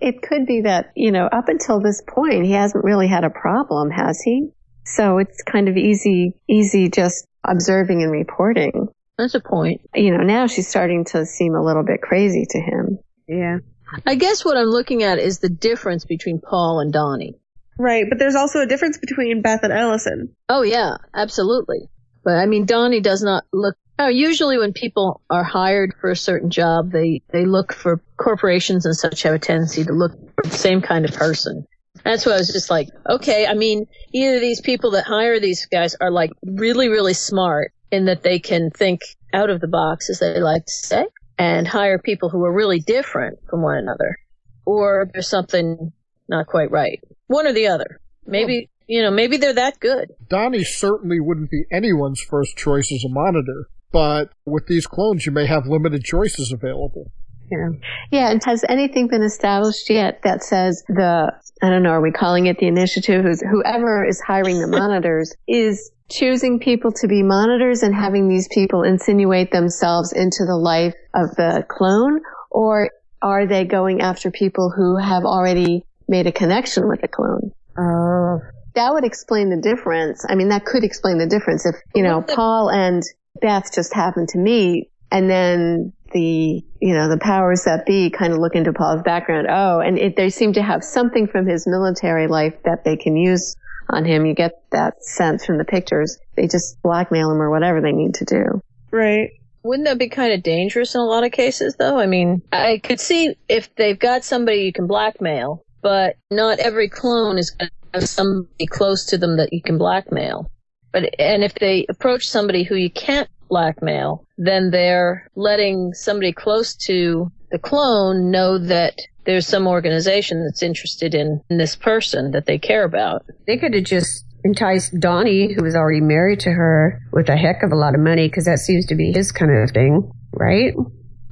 It 0.00 0.22
could 0.22 0.46
be 0.46 0.62
that, 0.62 0.92
you 0.94 1.10
know, 1.10 1.26
up 1.26 1.48
until 1.48 1.80
this 1.80 2.00
point, 2.08 2.46
he 2.46 2.52
hasn't 2.52 2.84
really 2.84 3.08
had 3.08 3.24
a 3.24 3.30
problem, 3.30 3.90
has 3.90 4.20
he? 4.22 4.50
So 4.86 5.18
it's 5.18 5.42
kind 5.42 5.68
of 5.68 5.76
easy, 5.76 6.34
easy 6.48 6.88
just 6.88 7.26
observing 7.44 8.02
and 8.02 8.12
reporting. 8.12 8.88
That's 9.18 9.34
a 9.34 9.40
point. 9.40 9.80
You 9.94 10.16
know, 10.16 10.24
now 10.24 10.46
she's 10.46 10.68
starting 10.68 11.04
to 11.06 11.26
seem 11.26 11.54
a 11.54 11.62
little 11.62 11.84
bit 11.84 12.00
crazy 12.00 12.46
to 12.50 12.58
him. 12.58 12.98
Yeah. 13.26 13.58
I 14.06 14.14
guess 14.14 14.44
what 14.44 14.56
I'm 14.56 14.68
looking 14.68 15.02
at 15.02 15.18
is 15.18 15.40
the 15.40 15.50
difference 15.50 16.04
between 16.04 16.40
Paul 16.40 16.80
and 16.80 16.92
Donnie. 16.92 17.34
Right, 17.78 18.04
but 18.08 18.18
there's 18.18 18.34
also 18.36 18.60
a 18.60 18.66
difference 18.66 18.98
between 18.98 19.42
Beth 19.42 19.64
and 19.64 19.72
Allison. 19.72 20.34
Oh 20.48 20.62
yeah, 20.62 20.96
absolutely. 21.14 21.88
But 22.24 22.34
I 22.34 22.46
mean, 22.46 22.66
Donnie 22.66 23.00
does 23.00 23.22
not 23.22 23.44
look. 23.52 23.76
Oh, 23.98 24.08
usually 24.08 24.58
when 24.58 24.72
people 24.72 25.20
are 25.30 25.44
hired 25.44 25.94
for 26.00 26.10
a 26.10 26.16
certain 26.16 26.50
job, 26.50 26.90
they 26.90 27.22
they 27.32 27.44
look 27.44 27.72
for 27.72 28.02
corporations 28.16 28.86
and 28.86 28.96
such 28.96 29.22
have 29.22 29.34
a 29.34 29.38
tendency 29.38 29.84
to 29.84 29.92
look 29.92 30.12
for 30.34 30.44
the 30.44 30.56
same 30.56 30.80
kind 30.80 31.04
of 31.04 31.12
person. 31.14 31.66
That's 32.04 32.26
why 32.26 32.32
I 32.32 32.38
was 32.38 32.52
just 32.52 32.70
like, 32.70 32.88
okay. 33.08 33.46
I 33.46 33.54
mean, 33.54 33.86
either 34.12 34.40
these 34.40 34.60
people 34.60 34.92
that 34.92 35.04
hire 35.04 35.38
these 35.38 35.66
guys 35.66 35.94
are 36.00 36.10
like 36.10 36.30
really 36.44 36.88
really 36.88 37.14
smart 37.14 37.72
in 37.90 38.06
that 38.06 38.22
they 38.22 38.38
can 38.38 38.70
think 38.70 39.02
out 39.34 39.50
of 39.50 39.60
the 39.60 39.68
box, 39.68 40.10
as 40.10 40.18
they 40.18 40.40
like 40.40 40.64
to 40.64 40.72
say, 40.72 41.06
and 41.38 41.68
hire 41.68 41.98
people 41.98 42.28
who 42.28 42.44
are 42.44 42.52
really 42.52 42.80
different 42.80 43.38
from 43.48 43.62
one 43.62 43.76
another, 43.76 44.18
or 44.64 45.08
there's 45.12 45.28
something 45.28 45.92
not 46.28 46.46
quite 46.46 46.70
right. 46.70 47.00
One 47.26 47.46
or 47.46 47.52
the 47.52 47.68
other. 47.68 48.00
Maybe 48.24 48.70
you 48.86 49.02
know, 49.02 49.10
maybe 49.10 49.36
they're 49.36 49.54
that 49.54 49.80
good. 49.80 50.12
Donnie 50.28 50.64
certainly 50.64 51.18
wouldn't 51.20 51.50
be 51.50 51.64
anyone's 51.72 52.20
first 52.20 52.56
choice 52.56 52.92
as 52.92 53.04
a 53.04 53.08
monitor, 53.08 53.68
but 53.92 54.30
with 54.46 54.66
these 54.66 54.86
clones, 54.86 55.26
you 55.26 55.32
may 55.32 55.46
have 55.46 55.66
limited 55.66 56.04
choices 56.04 56.52
available. 56.52 57.10
Yeah. 57.50 57.68
Yeah, 58.10 58.30
and 58.30 58.42
has 58.44 58.64
anything 58.68 59.08
been 59.08 59.22
established 59.22 59.90
yet 59.90 60.20
that 60.24 60.42
says 60.42 60.82
the, 60.88 61.32
I 61.62 61.70
don't 61.70 61.82
know, 61.82 61.90
are 61.90 62.02
we 62.02 62.10
calling 62.10 62.46
it 62.46 62.58
the 62.58 62.66
initiative? 62.66 63.22
Who's, 63.22 63.42
whoever 63.42 64.06
is 64.06 64.20
hiring 64.20 64.60
the 64.60 64.68
monitors 64.68 65.34
is 65.48 65.90
choosing 66.10 66.58
people 66.58 66.92
to 66.92 67.08
be 67.08 67.22
monitors 67.22 67.82
and 67.82 67.94
having 67.94 68.28
these 68.28 68.48
people 68.48 68.82
insinuate 68.82 69.50
themselves 69.50 70.12
into 70.12 70.44
the 70.46 70.56
life 70.56 70.94
of 71.14 71.34
the 71.36 71.64
clone? 71.68 72.20
Or 72.50 72.90
are 73.20 73.46
they 73.46 73.64
going 73.64 74.00
after 74.00 74.30
people 74.30 74.72
who 74.74 74.96
have 74.96 75.24
already 75.24 75.84
made 76.08 76.26
a 76.26 76.32
connection 76.32 76.88
with 76.88 77.00
the 77.00 77.08
clone? 77.08 77.52
Oh. 77.78 78.40
That 78.74 78.92
would 78.92 79.04
explain 79.04 79.50
the 79.50 79.60
difference. 79.60 80.24
I 80.28 80.34
mean, 80.34 80.48
that 80.48 80.64
could 80.64 80.84
explain 80.84 81.18
the 81.18 81.26
difference 81.26 81.66
if, 81.66 81.76
you 81.94 82.02
know, 82.02 82.22
Paul 82.22 82.70
and 82.70 83.02
Beth 83.40 83.72
just 83.74 83.92
happen 83.92 84.26
to 84.28 84.38
meet 84.38 84.90
and 85.10 85.28
then 85.28 85.92
the, 86.12 86.64
you 86.80 86.94
know, 86.94 87.08
the 87.08 87.18
powers 87.18 87.64
that 87.64 87.86
be 87.86 88.10
kind 88.10 88.32
of 88.32 88.38
look 88.38 88.54
into 88.54 88.72
Paul's 88.72 89.02
background. 89.02 89.46
Oh, 89.50 89.80
and 89.80 89.98
it, 89.98 90.16
they 90.16 90.30
seem 90.30 90.54
to 90.54 90.62
have 90.62 90.82
something 90.82 91.26
from 91.26 91.46
his 91.46 91.66
military 91.66 92.28
life 92.28 92.54
that 92.64 92.84
they 92.84 92.96
can 92.96 93.16
use 93.16 93.56
on 93.90 94.04
him. 94.04 94.24
You 94.26 94.34
get 94.34 94.52
that 94.72 95.02
sense 95.04 95.44
from 95.44 95.58
the 95.58 95.64
pictures. 95.64 96.18
They 96.36 96.46
just 96.46 96.80
blackmail 96.82 97.30
him 97.30 97.42
or 97.42 97.50
whatever 97.50 97.80
they 97.80 97.92
need 97.92 98.14
to 98.14 98.24
do. 98.24 98.62
Right. 98.90 99.30
Wouldn't 99.64 99.86
that 99.86 99.98
be 99.98 100.08
kind 100.08 100.32
of 100.32 100.42
dangerous 100.42 100.94
in 100.94 101.00
a 101.00 101.04
lot 101.04 101.24
of 101.24 101.30
cases, 101.30 101.76
though? 101.78 101.98
I 101.98 102.06
mean, 102.06 102.42
I 102.52 102.80
could 102.82 102.98
see 102.98 103.36
if 103.48 103.74
they've 103.76 103.98
got 103.98 104.24
somebody 104.24 104.62
you 104.62 104.72
can 104.72 104.86
blackmail, 104.86 105.64
but 105.82 106.16
not 106.30 106.58
every 106.58 106.88
clone 106.88 107.38
is 107.38 107.50
going 107.50 107.68
to 107.68 107.81
have 107.94 108.08
somebody 108.08 108.66
close 108.66 109.06
to 109.06 109.18
them 109.18 109.36
that 109.36 109.52
you 109.52 109.62
can 109.62 109.78
blackmail. 109.78 110.50
But 110.92 111.18
and 111.18 111.42
if 111.42 111.54
they 111.54 111.86
approach 111.88 112.28
somebody 112.28 112.64
who 112.64 112.76
you 112.76 112.90
can't 112.90 113.28
blackmail, 113.48 114.26
then 114.38 114.70
they're 114.70 115.28
letting 115.36 115.92
somebody 115.92 116.32
close 116.32 116.74
to 116.74 117.30
the 117.50 117.58
clone 117.58 118.30
know 118.30 118.58
that 118.58 118.98
there's 119.24 119.46
some 119.46 119.66
organization 119.66 120.44
that's 120.44 120.62
interested 120.62 121.14
in, 121.14 121.40
in 121.48 121.58
this 121.58 121.76
person 121.76 122.32
that 122.32 122.46
they 122.46 122.58
care 122.58 122.84
about. 122.84 123.24
They 123.46 123.56
could 123.56 123.74
have 123.74 123.84
just 123.84 124.24
enticed 124.44 124.98
Donnie, 124.98 125.52
who 125.54 125.62
was 125.62 125.76
already 125.76 126.00
married 126.00 126.40
to 126.40 126.50
her, 126.50 127.00
with 127.12 127.28
a 127.28 127.36
heck 127.36 127.62
of 127.62 127.72
a 127.72 127.76
lot 127.76 127.94
of 127.94 128.00
money, 128.00 128.26
because 128.26 128.46
that 128.46 128.58
seems 128.58 128.86
to 128.86 128.96
be 128.96 129.12
his 129.12 129.30
kind 129.30 129.52
of 129.52 129.70
thing, 129.70 130.10
right? 130.32 130.74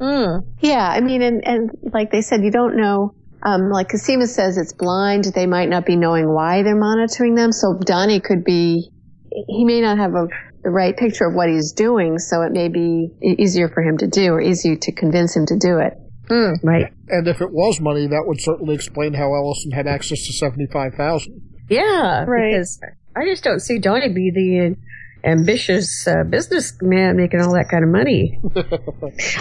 Mm. 0.00 0.44
Yeah, 0.60 0.88
I 0.88 1.00
mean, 1.00 1.22
and, 1.22 1.46
and 1.46 1.70
like 1.92 2.10
they 2.12 2.22
said, 2.22 2.44
you 2.44 2.50
don't 2.50 2.76
know. 2.76 3.14
Um, 3.42 3.70
like 3.70 3.90
Cosima 3.90 4.26
says, 4.26 4.58
it's 4.58 4.72
blind. 4.72 5.24
They 5.34 5.46
might 5.46 5.68
not 5.68 5.86
be 5.86 5.96
knowing 5.96 6.32
why 6.32 6.62
they're 6.62 6.76
monitoring 6.78 7.34
them. 7.34 7.52
So 7.52 7.78
Donnie 7.84 8.20
could 8.20 8.44
be, 8.44 8.90
he 9.48 9.64
may 9.64 9.80
not 9.80 9.98
have 9.98 10.12
a, 10.14 10.26
the 10.62 10.70
right 10.70 10.96
picture 10.96 11.26
of 11.26 11.34
what 11.34 11.48
he's 11.48 11.72
doing. 11.72 12.18
So 12.18 12.42
it 12.42 12.52
may 12.52 12.68
be 12.68 13.08
easier 13.22 13.68
for 13.68 13.82
him 13.82 13.96
to 13.98 14.06
do 14.06 14.32
or 14.32 14.40
easier 14.40 14.76
to 14.76 14.92
convince 14.92 15.34
him 15.34 15.46
to 15.46 15.56
do 15.58 15.78
it. 15.78 15.94
Mm. 16.28 16.56
Right. 16.62 16.92
And 17.08 17.26
if 17.26 17.40
it 17.40 17.50
was 17.50 17.80
money, 17.80 18.06
that 18.06 18.22
would 18.26 18.40
certainly 18.40 18.74
explain 18.74 19.14
how 19.14 19.34
Allison 19.34 19.72
had 19.72 19.86
access 19.88 20.26
to 20.26 20.32
seventy-five 20.32 20.94
thousand. 20.94 21.40
Yeah, 21.68 22.24
Right. 22.24 22.52
because 22.52 22.78
I 23.16 23.24
just 23.24 23.42
don't 23.42 23.58
see 23.60 23.78
Donnie 23.78 24.12
be 24.12 24.30
the 24.32 24.76
ambitious 25.28 26.06
uh, 26.06 26.22
businessman 26.28 27.16
making 27.16 27.40
all 27.40 27.52
that 27.54 27.68
kind 27.68 27.82
of 27.84 27.90
money. 27.90 28.38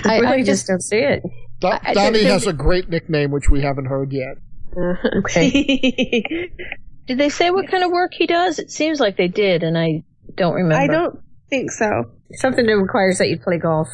I, 0.03 0.15
I- 0.15 0.19
really 0.19 0.27
I 0.33 0.37
just, 0.43 0.47
just- 0.47 0.67
don't 0.67 0.81
see 0.81 0.97
it. 0.97 1.21
Do- 1.59 1.67
I- 1.67 1.79
I 1.83 1.93
Donnie 1.93 2.23
has 2.23 2.47
a 2.47 2.53
great 2.53 2.89
nickname, 2.89 3.31
which 3.31 3.49
we 3.49 3.61
haven't 3.61 3.85
heard 3.85 4.11
yet. 4.11 4.37
Okay. 5.17 5.49
Did 7.07 7.17
they 7.17 7.29
say 7.29 7.49
what 7.49 7.67
kind 7.69 7.83
of 7.83 7.91
work 7.91 8.11
he 8.13 8.27
does? 8.27 8.59
It 8.59 8.69
seems 8.71 8.99
like 8.99 9.17
they 9.17 9.27
did, 9.27 9.63
and 9.63 9.77
I 9.77 10.03
don't 10.35 10.53
remember. 10.53 10.75
I 10.83 10.87
don't 10.87 11.19
think 11.49 11.71
so. 11.71 12.03
Something 12.33 12.67
that 12.67 12.77
requires 12.77 13.17
that 13.17 13.29
you 13.29 13.39
play 13.39 13.57
golf. 13.57 13.87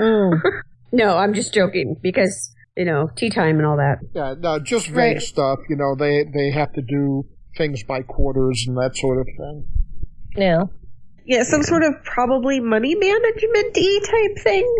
Mm. 0.00 0.40
No, 0.94 1.16
I'm 1.16 1.32
just 1.32 1.54
joking 1.54 1.96
because 2.02 2.54
you 2.76 2.84
know 2.84 3.08
tea 3.16 3.30
time 3.30 3.56
and 3.56 3.64
all 3.66 3.78
that. 3.78 3.96
Yeah, 4.14 4.34
no, 4.38 4.58
just 4.58 4.88
vague 4.88 4.94
Right. 5.14 5.22
stuff. 5.22 5.60
You 5.70 5.76
know, 5.76 5.94
they 5.98 6.24
they 6.24 6.50
have 6.50 6.70
to 6.74 6.82
do 6.82 7.24
things 7.56 7.82
by 7.82 8.02
quarters 8.02 8.66
and 8.68 8.76
that 8.76 8.94
sort 8.94 9.18
of 9.20 9.24
thing. 9.26 9.64
Yeah. 10.36 10.64
Yeah, 11.24 11.44
some 11.44 11.62
sort 11.62 11.82
of 11.82 11.94
probably 12.04 12.60
money 12.60 12.94
management 12.94 13.74
y 13.74 14.00
type 14.04 14.44
thing. 14.44 14.74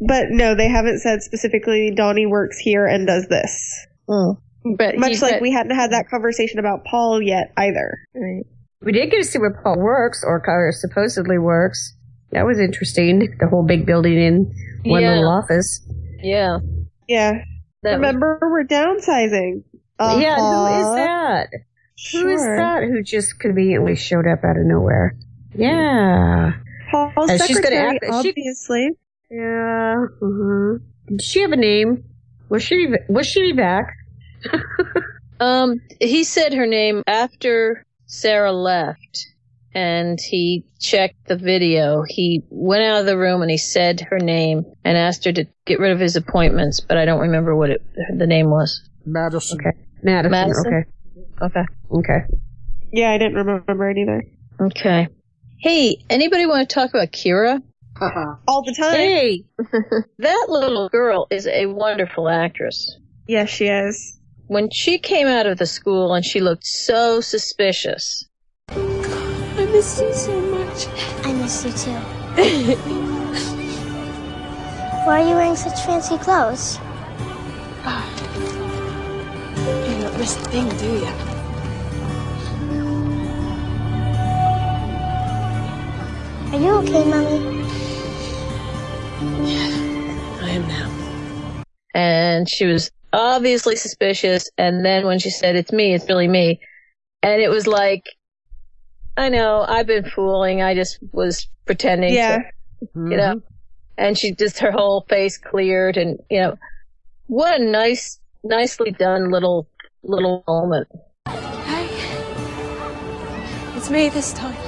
But 0.00 0.26
no, 0.30 0.54
they 0.54 0.68
haven't 0.68 0.98
said 1.00 1.22
specifically 1.22 1.92
Donnie 1.94 2.26
works 2.26 2.58
here 2.58 2.86
and 2.86 3.06
does 3.06 3.26
this. 3.28 3.86
Mm. 4.08 4.36
But 4.76 4.96
Much 4.98 5.20
like 5.22 5.34
but- 5.34 5.42
we 5.42 5.52
hadn't 5.52 5.74
had 5.76 5.92
that 5.92 6.08
conversation 6.08 6.58
about 6.58 6.84
Paul 6.84 7.22
yet 7.22 7.52
either. 7.56 7.98
Right. 8.14 8.44
We 8.82 8.92
did 8.92 9.10
get 9.10 9.18
to 9.18 9.24
see 9.24 9.38
where 9.38 9.58
Paul 9.62 9.78
works, 9.78 10.22
or, 10.26 10.42
or 10.46 10.72
supposedly 10.72 11.38
works. 11.38 11.96
That 12.32 12.44
was 12.44 12.58
interesting. 12.58 13.20
The 13.40 13.46
whole 13.48 13.64
big 13.64 13.86
building 13.86 14.18
in 14.18 14.52
one 14.84 15.00
Yeah. 15.02 15.14
little 15.14 15.30
office. 15.30 15.80
Yeah. 16.22 16.58
Yeah. 17.08 17.32
That- 17.82 17.94
Remember, 17.94 18.38
we're 18.42 18.64
downsizing. 18.64 19.62
Yeah, 20.00 20.36
who 20.36 20.66
is 20.66 20.86
Uh-huh. 20.86 20.94
that? 20.96 21.48
Who 22.12 22.28
is 22.28 22.40
Sure. 22.42 22.56
that 22.56 22.82
who 22.82 23.02
just 23.02 23.38
conveniently 23.38 23.94
showed 23.96 24.26
up 24.26 24.44
out 24.44 24.56
of 24.58 24.64
nowhere? 24.66 25.14
Yeah. 25.54 26.52
Paul's 26.90 27.30
Uh, 27.30 27.38
she's 27.38 27.60
gonna 27.60 27.76
secretary, 27.76 27.96
act- 27.96 28.04
she- 28.22 28.30
obviously. 28.30 28.90
Yeah. 29.34 30.04
Uh-huh. 30.22 30.78
Did 31.08 31.22
she 31.22 31.40
have 31.40 31.52
a 31.52 31.56
name? 31.56 32.04
Was 32.48 32.62
she 32.62 32.88
was 33.08 33.26
she 33.26 33.52
back? 33.52 33.96
Um, 35.40 35.80
he 36.00 36.24
said 36.24 36.54
her 36.54 36.66
name 36.66 37.02
after 37.06 37.84
Sarah 38.06 38.52
left, 38.52 39.26
and 39.74 40.18
he 40.20 40.64
checked 40.78 41.26
the 41.26 41.36
video. 41.36 42.04
He 42.06 42.44
went 42.50 42.84
out 42.84 43.00
of 43.00 43.06
the 43.06 43.18
room 43.18 43.42
and 43.42 43.50
he 43.50 43.58
said 43.58 44.00
her 44.10 44.18
name 44.18 44.64
and 44.84 44.96
asked 44.96 45.24
her 45.24 45.32
to 45.32 45.44
get 45.66 45.80
rid 45.80 45.92
of 45.92 45.98
his 45.98 46.16
appointments, 46.16 46.80
but 46.80 46.96
I 46.96 47.04
don't 47.04 47.20
remember 47.20 47.56
what 47.56 47.70
it, 47.70 47.82
the 48.16 48.26
name 48.26 48.50
was. 48.50 48.88
Madison. 49.04 49.58
Okay. 49.60 49.76
Madison. 50.02 50.30
Madison? 50.30 50.66
Okay. 50.66 51.42
Okay. 51.42 51.64
Okay. 51.90 52.26
Yeah, 52.92 53.10
I 53.10 53.18
didn't 53.18 53.34
remember 53.34 53.90
it 53.90 53.98
either. 53.98 54.24
Okay. 54.60 55.08
Hey, 55.58 55.96
anybody 56.08 56.46
want 56.46 56.68
to 56.68 56.74
talk 56.74 56.90
about 56.90 57.10
Kira? 57.10 57.60
All 58.48 58.62
the 58.64 58.74
time. 58.74 58.94
Hey, 58.94 59.44
that 60.18 60.46
little 60.48 60.88
girl 60.88 61.26
is 61.30 61.46
a 61.46 61.66
wonderful 61.66 62.28
actress. 62.28 62.98
Yes, 63.26 63.48
she 63.50 63.66
is. 63.66 64.18
When 64.46 64.68
she 64.70 64.98
came 64.98 65.26
out 65.26 65.46
of 65.46 65.58
the 65.58 65.66
school 65.66 66.12
and 66.12 66.24
she 66.24 66.40
looked 66.40 66.66
so 66.66 67.20
suspicious. 67.20 68.28
I 68.68 69.68
miss 69.72 70.00
you 70.00 70.12
so 70.12 70.40
much. 70.40 70.88
I 71.24 71.32
miss 71.32 71.64
you 71.64 71.72
too. 71.72 71.92
Why 75.06 75.22
are 75.22 75.28
you 75.28 75.34
wearing 75.36 75.56
such 75.56 75.80
fancy 75.84 76.18
clothes? 76.18 76.78
You 79.64 80.02
don't 80.02 80.18
miss 80.18 80.36
a 80.36 80.40
thing, 80.50 80.68
do 80.76 80.84
you? 80.84 81.06
Are 86.52 86.60
you 86.60 86.70
okay, 86.78 87.04
Mommy? 87.08 87.63
I 89.26 90.50
am 90.50 90.68
now. 90.68 91.64
and 91.94 92.48
she 92.48 92.66
was 92.66 92.90
obviously 93.12 93.76
suspicious. 93.76 94.50
And 94.58 94.84
then 94.84 95.06
when 95.06 95.18
she 95.18 95.30
said, 95.30 95.56
"It's 95.56 95.72
me, 95.72 95.94
it's 95.94 96.08
really 96.08 96.28
me," 96.28 96.60
and 97.22 97.40
it 97.40 97.48
was 97.48 97.66
like, 97.66 98.04
I 99.16 99.28
know 99.28 99.64
I've 99.66 99.86
been 99.86 100.04
fooling. 100.04 100.62
I 100.62 100.74
just 100.74 100.98
was 101.12 101.48
pretending. 101.66 102.14
Yeah. 102.14 102.38
To, 102.38 102.44
you 102.94 103.16
know. 103.16 103.36
Mm-hmm. 103.36 103.48
And 103.96 104.18
she 104.18 104.32
just 104.32 104.58
her 104.58 104.72
whole 104.72 105.06
face 105.08 105.38
cleared, 105.38 105.96
and 105.96 106.18
you 106.28 106.40
know, 106.40 106.58
what 107.28 107.60
a 107.60 107.64
nice, 107.64 108.18
nicely 108.42 108.90
done 108.90 109.30
little 109.30 109.68
little 110.02 110.42
moment. 110.48 110.88
Hey. 111.28 111.88
It's 113.76 113.88
me 113.90 114.08
this 114.08 114.32
time. 114.32 114.63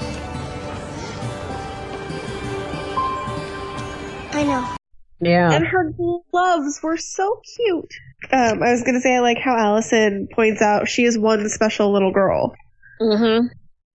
I 4.37 4.43
know. 4.43 4.77
Yeah. 5.19 5.51
And 5.51 5.67
her 5.67 5.95
gloves 6.31 6.81
were 6.83 6.99
so 6.99 7.41
cute. 7.57 7.95
Um, 8.31 8.63
I 8.63 8.73
was 8.73 8.83
gonna 8.83 9.01
say 9.01 9.17
I 9.17 9.21
like 9.21 9.39
how 9.39 9.57
Allison 9.57 10.29
points 10.31 10.61
out 10.61 10.89
she 10.89 11.05
is 11.05 11.19
one 11.19 11.49
special 11.49 11.91
little 11.91 12.13
girl. 12.13 12.55
Mm-hmm. 13.01 13.47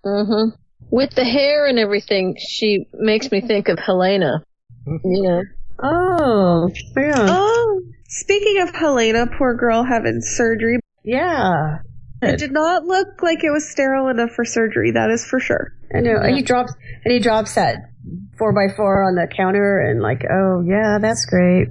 Mm-hmm. 0.04 0.56
With 0.90 1.14
the 1.14 1.24
hair 1.24 1.68
and 1.68 1.78
everything, 1.78 2.38
she 2.40 2.88
makes 2.92 3.32
me 3.32 3.42
think 3.42 3.70
of 3.70 3.78
Helena. 3.78 4.44
You 4.88 5.22
know. 5.22 5.44
Oh. 5.84 6.72
Yeah. 6.98 7.14
Oh, 7.16 7.82
speaking 8.08 8.64
of 8.64 8.74
Helena, 8.74 9.28
poor 9.28 9.54
girl 9.54 9.84
having 9.84 10.22
surgery. 10.22 10.80
Yeah. 11.04 11.80
It 12.24 12.40
did 12.40 12.52
not 12.52 12.86
look 12.86 13.22
like 13.22 13.44
it 13.44 13.52
was 13.52 13.70
sterile 13.70 14.08
enough 14.08 14.32
for 14.32 14.44
surgery. 14.44 14.92
That 14.92 15.12
is 15.12 15.24
for 15.24 15.40
sure. 15.40 15.72
I 15.94 16.00
know. 16.00 16.16
And 16.16 16.36
he 16.36 16.42
drops 16.42 16.74
and 17.06 17.14
he 17.14 17.20
drops 17.20 17.54
that 17.56 17.91
four 18.38 18.54
by 18.54 18.74
four 18.76 19.04
on 19.04 19.16
the 19.16 19.28
counter 19.36 19.80
and 19.80 20.02
like, 20.02 20.24
oh 20.30 20.64
yeah, 20.66 20.98
that's 21.02 21.26
great. 21.26 21.68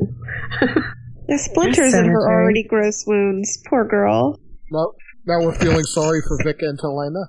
The 1.31 1.39
splinters 1.39 1.95
in 1.95 2.07
her 2.07 2.29
already 2.29 2.65
gross 2.65 3.05
wounds. 3.07 3.63
Poor 3.69 3.87
girl. 3.87 4.41
Now, 4.73 4.95
now 5.27 5.41
we're 5.47 5.55
feeling 5.55 5.85
sorry 5.85 6.21
for 6.27 6.43
Vic 6.43 6.61
and 6.61 6.79
Helena. 6.81 7.21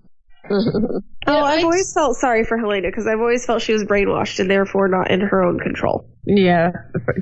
Oh, 1.28 1.38
I've 1.40 1.64
always 1.64 1.94
felt 1.94 2.18
sorry 2.18 2.44
for 2.46 2.58
Helena 2.58 2.88
because 2.88 3.06
I've 3.06 3.20
always 3.20 3.46
felt 3.46 3.62
she 3.62 3.74
was 3.74 3.84
brainwashed 3.84 4.40
and 4.40 4.50
therefore 4.50 4.88
not 4.88 5.12
in 5.12 5.22
her 5.22 5.44
own 5.44 5.60
control. 5.60 6.10
Yeah. 6.26 6.72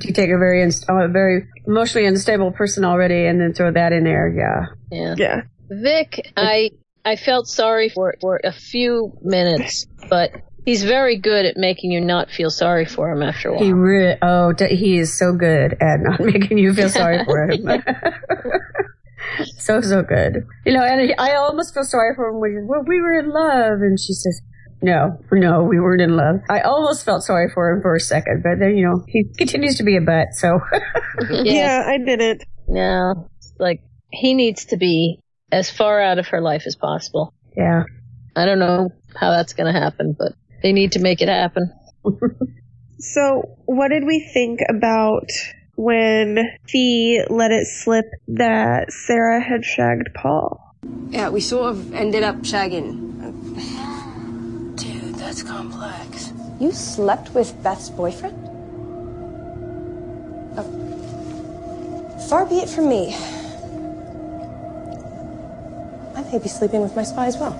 You 0.00 0.14
take 0.14 0.30
a 0.30 0.38
very 0.38 0.62
inst- 0.62 0.86
a 0.88 1.06
very 1.06 1.46
emotionally 1.66 2.06
unstable 2.06 2.50
person 2.50 2.82
already 2.86 3.26
and 3.26 3.38
then 3.38 3.52
throw 3.52 3.70
that 3.72 3.92
in 3.92 4.04
there. 4.04 4.34
Yeah. 4.34 4.74
Yeah. 4.90 5.14
Yeah. 5.18 5.40
Vic, 5.68 6.32
I 6.34 6.70
I 7.04 7.16
felt 7.16 7.46
sorry 7.46 7.90
for 7.90 8.14
for 8.22 8.40
a 8.42 8.52
few 8.52 9.12
minutes, 9.20 9.86
but 10.08 10.30
he's 10.64 10.84
very 10.84 11.18
good 11.18 11.46
at 11.46 11.56
making 11.56 11.90
you 11.92 12.00
not 12.00 12.30
feel 12.30 12.50
sorry 12.50 12.84
for 12.84 13.10
him 13.10 13.22
after 13.22 13.48
a 13.48 13.54
while. 13.54 13.64
He 13.64 13.72
re- 13.72 14.16
oh, 14.22 14.54
he 14.58 14.98
is 14.98 15.16
so 15.16 15.32
good 15.32 15.76
at 15.80 16.00
not 16.00 16.20
making 16.32 16.58
you 16.58 16.72
feel 16.74 16.88
sorry 16.88 17.24
for 17.24 17.50
him. 17.50 17.66
so 19.58 19.80
so 19.80 20.02
good. 20.02 20.46
You 20.64 20.72
know, 20.72 20.82
and 20.82 21.14
I 21.18 21.34
almost 21.34 21.74
feel 21.74 21.84
sorry 21.84 22.14
for 22.14 22.28
him 22.28 22.40
when 22.40 22.50
he- 22.52 22.58
well, 22.64 22.82
we 22.86 23.00
were 23.00 23.18
in 23.18 23.30
love, 23.30 23.80
and 23.80 23.98
she 23.98 24.12
says, 24.12 24.40
"No, 24.82 25.18
no, 25.32 25.62
we 25.64 25.78
weren't 25.80 26.02
in 26.02 26.16
love." 26.16 26.36
I 26.48 26.60
almost 26.60 27.04
felt 27.04 27.22
sorry 27.22 27.50
for 27.52 27.70
him 27.70 27.82
for 27.82 27.94
a 27.94 28.00
second, 28.00 28.42
but 28.42 28.58
then 28.58 28.76
you 28.76 28.86
know 28.88 29.04
he 29.08 29.24
continues 29.36 29.76
to 29.76 29.82
be 29.84 29.96
a 29.96 30.00
butt. 30.00 30.28
So 30.32 30.60
Yeah, 31.30 31.84
I 31.86 31.98
didn't. 31.98 32.44
No, 32.68 33.28
like 33.58 33.82
he 34.10 34.34
needs 34.34 34.66
to 34.66 34.76
be 34.76 35.20
as 35.52 35.70
far 35.70 36.00
out 36.00 36.18
of 36.18 36.28
her 36.28 36.40
life 36.40 36.62
as 36.66 36.76
possible. 36.76 37.34
yeah, 37.56 37.82
I 38.36 38.44
don't 38.46 38.58
know 38.60 38.90
how 39.14 39.30
that's 39.32 39.52
going 39.54 39.72
to 39.72 39.78
happen, 39.78 40.14
but 40.16 40.32
they 40.62 40.72
need 40.72 40.92
to 40.92 41.00
make 41.00 41.20
it 41.20 41.28
happen. 41.28 41.72
So, 43.00 43.56
what 43.64 43.88
did 43.88 44.04
we 44.04 44.20
think 44.20 44.60
about 44.68 45.30
when 45.74 46.38
Fee 46.68 47.24
let 47.30 47.50
it 47.50 47.66
slip 47.66 48.04
that 48.28 48.92
Sarah 48.92 49.40
had 49.40 49.64
shagged 49.64 50.10
Paul? 50.14 50.60
Yeah, 51.08 51.30
we 51.30 51.40
sort 51.40 51.70
of 51.70 51.94
ended 51.94 52.22
up 52.24 52.36
shagging. 52.42 53.08
Dude, 54.76 55.14
that's 55.14 55.42
complex. 55.42 56.34
You 56.60 56.72
slept 56.72 57.32
with 57.34 57.62
Beth's 57.62 57.88
boyfriend? 57.88 58.36
Oh. 60.58 62.26
Far 62.28 62.44
be 62.44 62.56
it 62.56 62.68
from 62.68 62.90
me. 62.90 63.14
I 66.14 66.22
may 66.30 66.38
be 66.38 66.48
sleeping 66.50 66.82
with 66.82 66.94
my 66.94 67.02
spy 67.02 67.28
as 67.28 67.38
well. 67.38 67.56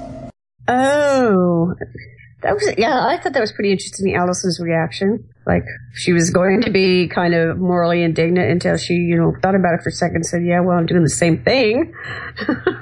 Oh, 0.69 1.75
that 2.43 2.55
was 2.55 2.73
yeah. 2.79 3.07
I 3.07 3.19
thought 3.19 3.33
that 3.33 3.41
was 3.41 3.53
pretty 3.53 3.73
interesting. 3.73 4.15
Allison's 4.15 4.61
reaction, 4.61 5.29
like 5.47 5.65
she 5.95 6.13
was 6.13 6.31
going 6.31 6.63
to 6.63 6.71
be 6.71 7.09
kind 7.09 7.35
of 7.35 7.59
morally 7.59 8.03
indignant 8.03 8.51
until 8.51 8.77
she, 8.77 8.95
you 8.95 9.17
know, 9.17 9.33
thought 9.43 9.55
about 9.55 9.75
it 9.75 9.83
for 9.83 9.89
a 9.91 9.93
second, 9.93 10.17
and 10.17 10.27
said, 10.27 10.45
"Yeah, 10.45 10.61
well, 10.61 10.77
I'm 10.79 10.87
doing 10.87 11.03
the 11.03 11.11
same 11.11 11.43
thing." 11.43 11.93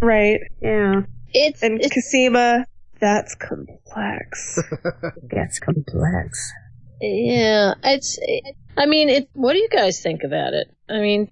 Right. 0.00 0.40
Yeah, 0.62 1.02
It's 1.32 1.62
And 1.62 1.78
Cosima, 1.80 2.64
that's 3.00 3.34
complex. 3.34 4.58
that's 5.30 5.58
complex. 5.58 6.52
yeah, 7.00 7.74
it's. 7.84 8.18
I 8.78 8.86
mean, 8.86 9.08
it. 9.10 9.28
What 9.34 9.52
do 9.52 9.58
you 9.58 9.68
guys 9.68 10.00
think 10.00 10.22
about 10.24 10.54
it? 10.54 10.68
I 10.88 11.00
mean, 11.00 11.30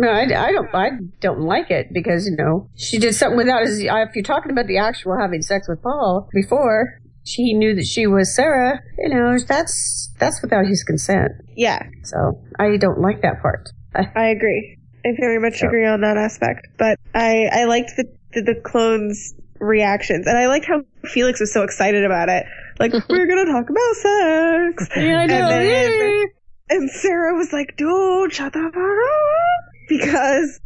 No, 0.00 0.08
I, 0.08 0.22
I 0.22 0.52
don't. 0.52 0.74
I 0.74 0.90
don't 1.20 1.40
like 1.40 1.70
it 1.70 1.88
because 1.92 2.26
you 2.26 2.36
know 2.36 2.70
she 2.76 2.98
did 2.98 3.14
something 3.14 3.36
without 3.36 3.62
his. 3.66 3.80
Uh, 3.80 4.04
if 4.08 4.14
you're 4.14 4.22
talking 4.22 4.52
about 4.52 4.66
the 4.68 4.78
actual 4.78 5.18
having 5.20 5.42
sex 5.42 5.68
with 5.68 5.82
Paul 5.82 6.28
before 6.32 7.00
she 7.24 7.52
knew 7.52 7.74
that 7.74 7.84
she 7.84 8.06
was 8.06 8.34
Sarah, 8.34 8.80
you 8.96 9.08
know 9.08 9.36
that's 9.46 10.12
that's 10.18 10.40
without 10.40 10.66
his 10.66 10.84
consent. 10.84 11.32
yeah, 11.56 11.82
So 12.04 12.40
I 12.58 12.76
don't 12.76 13.00
like 13.00 13.22
that 13.22 13.42
part. 13.42 13.68
I 13.94 14.28
agree. 14.28 14.78
I 15.04 15.10
very 15.18 15.38
much 15.38 15.62
agree 15.62 15.86
on 15.86 16.00
that 16.02 16.16
aspect. 16.16 16.68
But 16.78 16.98
I, 17.14 17.48
I 17.52 17.64
liked 17.64 17.92
the, 17.96 18.04
the, 18.34 18.42
the 18.42 18.60
clones' 18.64 19.34
reactions. 19.60 20.26
And 20.26 20.36
I 20.36 20.46
liked 20.48 20.66
how 20.66 20.82
Felix 21.04 21.40
was 21.40 21.52
so 21.52 21.62
excited 21.62 22.04
about 22.04 22.28
it. 22.28 22.44
Like, 22.78 22.92
we're 23.08 23.26
gonna 23.26 23.46
talk 23.46 23.70
about 23.70 23.94
sex. 23.96 24.88
Yeah, 24.96 25.18
I 25.20 25.26
know. 25.26 25.48
And, 25.50 26.00
then- 26.00 26.24
and 26.70 26.90
Sarah 26.90 27.34
was 27.34 27.52
like, 27.52 27.76
dude, 27.78 28.32
shut 28.32 28.52
the 28.52 28.58
fuck 28.58 28.76
up. 28.76 29.47
Because, 29.98 30.60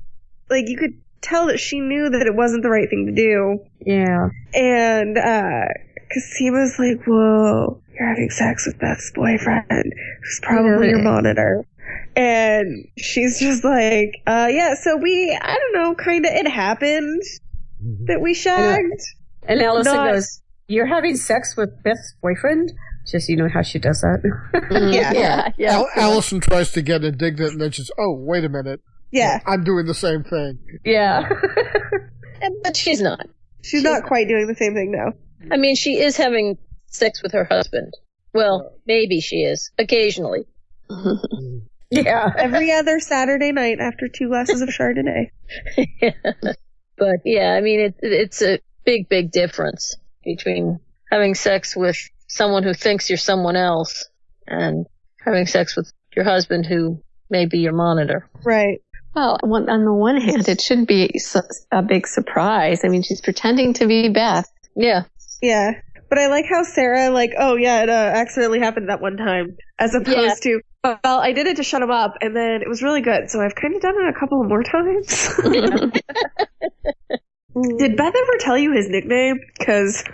like, 0.51 0.69
you 0.69 0.77
could 0.77 1.01
tell 1.21 1.47
that 1.47 1.59
she 1.61 1.81
knew 1.81 2.11
that 2.11 2.27
it 2.27 2.35
wasn't 2.35 2.63
the 2.63 2.71
right 2.71 2.89
thing 2.89 3.07
to 3.07 3.13
do. 3.13 3.59
Yeah. 3.87 4.29
And, 4.55 5.17
uh, 5.17 5.69
Cosima's 6.13 6.79
like, 6.79 7.07
whoa. 7.07 7.81
you're 7.95 8.09
having 8.09 8.31
sex 8.31 8.67
with 8.67 8.79
Beth's 8.79 9.11
boyfriend, 9.15 9.67
who's 9.71 10.41
probably 10.43 10.89
your 10.89 11.03
monitor. 11.03 11.65
And 12.17 12.89
she's 12.99 13.39
just 13.41 13.65
like, 13.65 14.21
uh, 14.27 14.49
yeah, 14.51 14.75
so 14.75 14.97
we, 14.97 15.39
I 15.41 15.55
don't 15.57 15.73
know, 15.83 15.95
kind 15.95 16.27
of, 16.27 16.33
it 16.33 16.49
happened 16.49 17.23
that 18.07 18.21
we 18.21 18.35
shagged. 18.35 19.01
And 19.45 19.61
Allison 19.61 19.95
Not- 19.95 20.13
goes, 20.13 20.41
"You're 20.69 20.87
having 20.87 21.17
sex 21.17 21.57
with 21.57 21.71
Beth's 21.83 22.15
boyfriend?" 22.23 22.73
Just 23.11 23.29
you 23.29 23.37
know 23.37 23.49
how 23.49 23.63
she 23.63 23.79
does 23.81 24.01
that. 24.03 24.21
Yeah. 25.59 25.73
Al- 25.73 25.89
Allison 25.97 26.41
tries 26.41 26.71
to 26.73 26.83
get 26.83 27.03
indignant, 27.03 27.53
and 27.53 27.61
then 27.61 27.71
she's, 27.73 27.91
"Oh, 27.99 28.15
wait 28.17 28.45
a 28.45 28.49
minute, 28.49 28.81
Yeah. 29.13 29.41
I'm 29.47 29.65
doing 29.65 29.87
the 29.87 29.95
same 29.95 30.25
thing." 30.25 30.59
Yeah. 30.85 31.29
but 32.63 32.77
she's 32.77 33.01
not. 33.01 33.27
She's 33.63 33.85
not 33.85 34.05
quite 34.05 34.27
doing 34.27 34.47
the 34.49 34.57
same 34.57 34.75
thing 34.75 34.91
now. 34.91 35.13
I 35.51 35.57
mean, 35.57 35.77
she 35.77 36.01
is 36.01 36.17
having 36.17 36.59
sex 36.87 37.23
with 37.23 37.33
her 37.33 37.45
husband. 37.45 37.95
Well, 38.35 38.73
maybe 38.87 39.21
she 39.21 39.43
is. 39.43 39.71
Occasionally. 39.79 40.47
yeah. 41.91 42.29
Every 42.37 42.73
other 42.73 42.99
Saturday 42.99 43.53
night 43.53 43.79
after 43.79 44.09
two 44.09 44.29
glasses 44.29 44.63
of 44.63 44.69
Chardonnay. 44.69 45.31
But 47.03 47.23
yeah, 47.25 47.53
I 47.53 47.61
mean, 47.63 47.81
it, 47.81 47.95
it's 48.01 48.43
a 48.43 48.61
big, 48.85 49.09
big 49.09 49.33
difference 49.33 49.97
between 50.23 50.79
having 51.11 51.35
sex 51.35 51.75
with 51.77 51.97
someone 52.29 52.63
who 52.63 52.75
thinks 52.75 53.11
you're 53.11 53.17
someone 53.17 53.57
else 53.57 54.09
and 54.47 54.87
having 55.19 55.47
sex 55.47 55.77
with 55.77 55.93
your 56.15 56.25
husband 56.25 56.65
who 56.65 57.03
may 57.29 57.47
be 57.47 57.59
your 57.59 57.73
monitor. 57.73 58.31
Right. 58.45 58.83
Well, 59.15 59.39
on 59.43 59.85
the 59.85 59.93
one 59.93 60.21
hand, 60.21 60.49
it 60.49 60.61
should 60.61 60.87
be 60.87 61.11
a 61.71 61.83
big 61.83 62.07
surprise. 62.07 62.85
I 62.85 62.89
mean, 62.89 63.03
she's 63.03 63.21
pretending 63.21 63.75
to 63.75 63.87
be 63.87 64.09
Beth. 64.09 64.51
Yeah. 64.75 65.03
Yeah. 65.43 65.73
But 66.09 66.19
I 66.19 66.29
like 66.29 66.47
how 66.49 66.63
Sarah, 66.63 67.11
like, 67.11 67.33
oh 67.39 67.57
yeah, 67.57 67.83
it 67.83 67.89
uh, 67.89 67.93
accidentally 67.93 68.61
happened 68.61 68.91
that 68.91 69.01
one 69.01 69.17
time, 69.17 69.57
as 69.79 69.95
opposed 69.95 70.43
to, 70.43 70.61
well, 70.85 71.21
I 71.21 71.33
did 71.33 71.47
it 71.47 71.57
to 71.57 71.63
shut 71.63 71.81
him 71.81 71.91
up, 71.91 72.17
and 72.21 72.37
then 72.37 72.61
it 72.61 72.69
was 72.69 72.83
really 72.83 73.01
good, 73.01 73.31
so 73.31 73.41
I've 73.41 73.55
kind 73.55 73.75
of 73.75 73.81
done 73.81 73.95
it 73.97 74.15
a 74.15 74.19
couple 74.19 74.45
more 74.45 74.63
times. 74.63 75.31
did 77.79 77.97
Beth 77.97 78.15
ever 78.15 78.37
tell 78.41 78.59
you 78.59 78.73
his 78.73 78.91
nickname? 78.91 79.41
Because, 79.59 80.05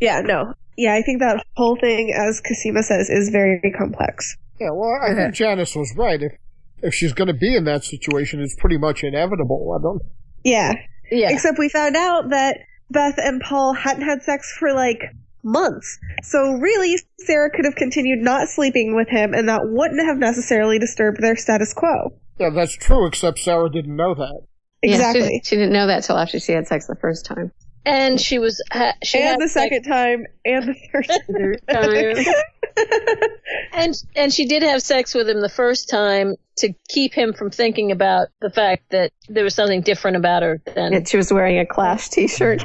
yeah, 0.00 0.20
no. 0.20 0.54
Yeah, 0.76 0.94
I 0.94 1.02
think 1.02 1.18
that 1.20 1.44
whole 1.56 1.76
thing, 1.80 2.14
as 2.14 2.40
Cosima 2.40 2.84
says, 2.84 3.10
is 3.10 3.30
very 3.30 3.60
complex. 3.76 4.36
Yeah, 4.60 4.70
well, 4.72 5.00
I 5.02 5.12
think 5.14 5.34
Janice 5.34 5.74
was 5.74 5.92
right. 5.96 6.22
If 6.22 6.34
if 6.82 6.94
she's 6.94 7.12
going 7.12 7.28
to 7.28 7.34
be 7.34 7.54
in 7.56 7.64
that 7.64 7.84
situation, 7.84 8.40
it's 8.40 8.56
pretty 8.58 8.78
much 8.78 9.02
inevitable. 9.04 9.76
I 9.78 9.82
don't. 9.82 10.02
Yeah. 10.44 10.72
Yeah. 11.10 11.30
Except 11.30 11.58
we 11.58 11.68
found 11.68 11.96
out 11.96 12.30
that 12.30 12.58
Beth 12.90 13.14
and 13.18 13.40
Paul 13.40 13.72
hadn't 13.74 14.04
had 14.04 14.22
sex 14.22 14.54
for 14.58 14.72
like 14.72 15.00
months. 15.42 15.98
So 16.22 16.52
really, 16.54 16.96
Sarah 17.20 17.50
could 17.50 17.64
have 17.64 17.76
continued 17.76 18.20
not 18.20 18.48
sleeping 18.48 18.94
with 18.96 19.08
him, 19.08 19.32
and 19.34 19.48
that 19.48 19.60
wouldn't 19.64 20.04
have 20.06 20.18
necessarily 20.18 20.78
disturbed 20.78 21.20
their 21.20 21.36
status 21.36 21.72
quo. 21.72 22.12
Yeah, 22.38 22.50
that's 22.50 22.76
true. 22.76 23.06
Except 23.06 23.38
Sarah 23.38 23.70
didn't 23.70 23.96
know 23.96 24.14
that. 24.14 24.40
Yeah, 24.82 24.90
she- 24.90 24.94
Exactly. 25.18 25.40
she, 25.44 25.56
didn't 25.56 25.72
know 25.72 25.86
that 25.86 26.04
till 26.04 26.18
after 26.18 26.38
she 26.38 26.52
had 26.52 26.66
sex 26.66 26.86
the 26.86 26.96
first 26.96 27.24
time. 27.24 27.50
And 27.86 28.20
she 28.20 28.38
was, 28.40 28.60
ha- 28.72 28.94
she 29.04 29.20
had 29.22 29.34
and 29.34 29.42
the 29.42 29.48
sex- 29.48 29.70
second 29.76 29.90
time, 29.90 30.26
and 30.44 30.68
the 30.68 31.58
third 31.72 32.26
time. 32.26 32.34
and 33.72 33.94
and 34.16 34.32
she 34.32 34.46
did 34.46 34.62
have 34.62 34.82
sex 34.82 35.14
with 35.14 35.28
him 35.28 35.40
the 35.40 35.48
first 35.48 35.88
time 35.88 36.34
to 36.58 36.72
keep 36.88 37.14
him 37.14 37.32
from 37.32 37.50
thinking 37.50 37.92
about 37.92 38.28
the 38.40 38.50
fact 38.50 38.90
that 38.90 39.12
there 39.28 39.44
was 39.44 39.54
something 39.54 39.82
different 39.82 40.16
about 40.16 40.42
her 40.42 40.60
than 40.74 40.94
And 40.94 41.08
she 41.08 41.16
was 41.16 41.32
wearing 41.32 41.58
a 41.58 41.66
Clash 41.66 42.08
t-shirt. 42.08 42.64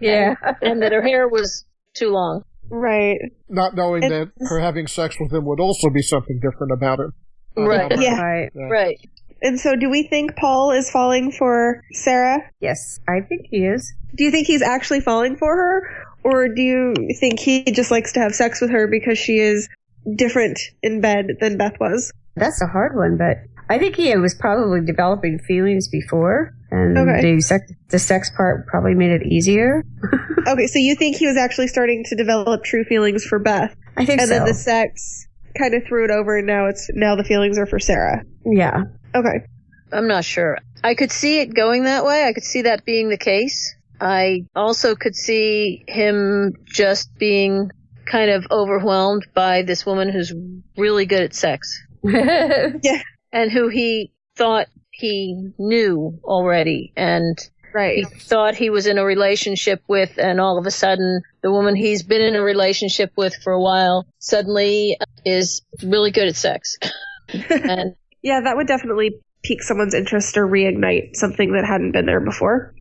yeah, 0.00 0.34
and 0.62 0.80
that 0.82 0.92
her 0.92 1.02
hair 1.02 1.28
was 1.28 1.64
too 1.94 2.10
long. 2.10 2.44
right. 2.70 3.18
Not 3.48 3.74
knowing 3.74 4.02
that 4.02 4.30
her 4.40 4.60
having 4.60 4.86
sex 4.86 5.16
with 5.20 5.32
him 5.32 5.44
would 5.46 5.60
also 5.60 5.90
be 5.90 6.02
something 6.02 6.40
different 6.40 6.72
about 6.72 6.98
her. 6.98 7.12
Right. 7.56 7.92
Yeah. 7.98 8.20
Right. 8.20 8.50
Right. 8.54 9.00
And 9.42 9.60
so, 9.60 9.76
do 9.76 9.90
we 9.90 10.02
think 10.08 10.34
Paul 10.36 10.70
is 10.72 10.90
falling 10.90 11.30
for 11.30 11.82
Sarah? 11.92 12.38
Yes, 12.60 13.00
I 13.06 13.20
think 13.20 13.46
he 13.50 13.66
is. 13.66 13.92
Do 14.16 14.24
you 14.24 14.30
think 14.30 14.46
he's 14.46 14.62
actually 14.62 15.00
falling 15.00 15.36
for 15.36 15.54
her? 15.56 16.06
Or 16.24 16.48
do 16.48 16.60
you 16.62 16.94
think 17.20 17.38
he 17.38 17.62
just 17.64 17.90
likes 17.90 18.12
to 18.12 18.20
have 18.20 18.34
sex 18.34 18.60
with 18.60 18.70
her 18.70 18.88
because 18.88 19.18
she 19.18 19.38
is 19.38 19.68
different 20.16 20.58
in 20.82 21.00
bed 21.00 21.36
than 21.40 21.56
Beth 21.56 21.78
was? 21.78 22.12
That's 22.34 22.60
a 22.60 22.66
hard 22.66 22.96
one, 22.96 23.16
but 23.16 23.38
I 23.68 23.78
think 23.78 23.96
he 23.96 24.14
was 24.16 24.34
probably 24.34 24.80
developing 24.84 25.38
feelings 25.38 25.88
before, 25.88 26.52
and 26.70 26.96
Okay. 26.98 27.34
the 27.36 27.40
sex 27.40 27.72
the 27.88 27.98
sex 27.98 28.30
part 28.36 28.66
probably 28.66 28.94
made 28.94 29.10
it 29.12 29.26
easier. 29.26 29.84
Okay, 30.48 30.68
so 30.68 30.78
you 30.78 30.94
think 30.94 31.16
he 31.16 31.26
was 31.26 31.36
actually 31.36 31.66
starting 31.66 32.04
to 32.04 32.14
develop 32.14 32.62
true 32.62 32.84
feelings 32.84 33.24
for 33.24 33.40
Beth? 33.40 33.74
I 33.96 34.04
think 34.04 34.20
and 34.20 34.28
so. 34.28 34.36
And 34.36 34.42
then 34.42 34.46
the 34.46 34.54
sex 34.54 35.26
kind 35.58 35.74
of 35.74 35.82
threw 35.84 36.04
it 36.04 36.12
over, 36.12 36.38
and 36.38 36.46
now 36.46 36.66
it's 36.66 36.88
now 36.94 37.16
the 37.16 37.24
feelings 37.24 37.58
are 37.58 37.66
for 37.66 37.80
Sarah. 37.80 38.22
yeah. 38.44 38.84
Okay. 39.12 39.44
I'm 39.92 40.06
not 40.06 40.24
sure. 40.24 40.58
I 40.84 40.94
could 40.94 41.10
see 41.10 41.40
it 41.40 41.52
going 41.52 41.82
that 41.84 42.04
way. 42.04 42.22
I 42.24 42.32
could 42.32 42.44
see 42.44 42.62
that 42.62 42.84
being 42.84 43.08
the 43.08 43.16
case. 43.18 43.74
I 44.00 44.44
also 44.54 44.94
could 44.94 45.14
see 45.14 45.84
him 45.88 46.54
just 46.64 47.16
being 47.18 47.70
kind 48.10 48.30
of 48.30 48.46
overwhelmed 48.50 49.26
by 49.34 49.62
this 49.62 49.84
woman 49.84 50.10
who's 50.10 50.32
really 50.76 51.06
good 51.06 51.22
at 51.22 51.34
sex 51.34 51.82
Yeah. 52.04 53.02
and 53.32 53.50
who 53.50 53.68
he 53.68 54.12
thought 54.36 54.68
he 54.90 55.50
knew 55.58 56.20
already 56.24 56.92
and 56.96 57.36
Right. 57.74 57.98
he 57.98 58.04
thought 58.04 58.54
he 58.54 58.70
was 58.70 58.86
in 58.86 58.96
a 58.96 59.04
relationship 59.04 59.82
with 59.86 60.18
and 60.18 60.40
all 60.40 60.56
of 60.56 60.64
a 60.66 60.70
sudden 60.70 61.20
the 61.42 61.50
woman 61.50 61.74
he's 61.76 62.02
been 62.04 62.22
in 62.22 62.34
a 62.36 62.40
relationship 62.42 63.12
with 63.16 63.34
for 63.42 63.52
a 63.52 63.60
while 63.60 64.06
suddenly 64.18 64.96
is 65.26 65.60
really 65.82 66.10
good 66.10 66.28
at 66.28 66.36
sex. 66.36 66.78
and 67.28 67.94
Yeah, 68.22 68.40
that 68.44 68.56
would 68.56 68.66
definitely 68.66 69.16
pique 69.42 69.62
someone's 69.62 69.94
interest 69.94 70.38
or 70.38 70.46
reignite 70.46 71.16
something 71.16 71.52
that 71.52 71.66
hadn't 71.66 71.92
been 71.92 72.06
there 72.06 72.20
before. 72.24 72.74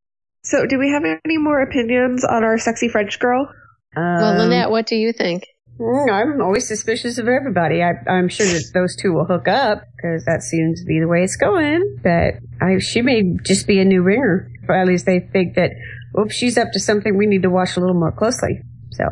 So, 0.45 0.65
do 0.65 0.77
we 0.77 0.89
have 0.91 1.03
any 1.25 1.37
more 1.37 1.61
opinions 1.61 2.23
on 2.23 2.43
our 2.43 2.57
sexy 2.57 2.87
French 2.87 3.19
girl? 3.19 3.49
well, 3.95 4.23
Um, 4.31 4.37
Lynette, 4.37 4.69
what 4.69 4.85
do 4.85 4.95
you 4.95 5.11
think? 5.11 5.47
Mm, 5.79 6.09
I'm 6.11 6.41
always 6.41 6.67
suspicious 6.67 7.17
of 7.17 7.27
everybody. 7.27 7.81
I, 7.83 7.93
I'm 8.07 8.29
sure 8.29 8.45
that 8.45 8.71
those 8.73 8.95
two 8.95 9.11
will 9.11 9.25
hook 9.25 9.47
up 9.47 9.83
because 9.95 10.23
that 10.25 10.41
seems 10.43 10.79
to 10.81 10.85
be 10.85 10.99
the 10.99 11.07
way 11.07 11.23
it's 11.23 11.35
going. 11.35 11.97
But 12.01 12.35
I, 12.61 12.77
she 12.79 13.01
may 13.01 13.23
just 13.43 13.67
be 13.67 13.79
a 13.79 13.85
new 13.85 14.01
ringer. 14.01 14.49
Or 14.69 14.75
at 14.75 14.87
least 14.87 15.05
they 15.05 15.19
think 15.19 15.55
that, 15.55 15.71
oops, 16.17 16.33
she's 16.33 16.57
up 16.57 16.69
to 16.73 16.79
something 16.79 17.17
we 17.17 17.25
need 17.27 17.41
to 17.43 17.49
watch 17.49 17.75
a 17.75 17.79
little 17.81 17.95
more 17.99 18.11
closely. 18.11 18.61
So 18.91 19.03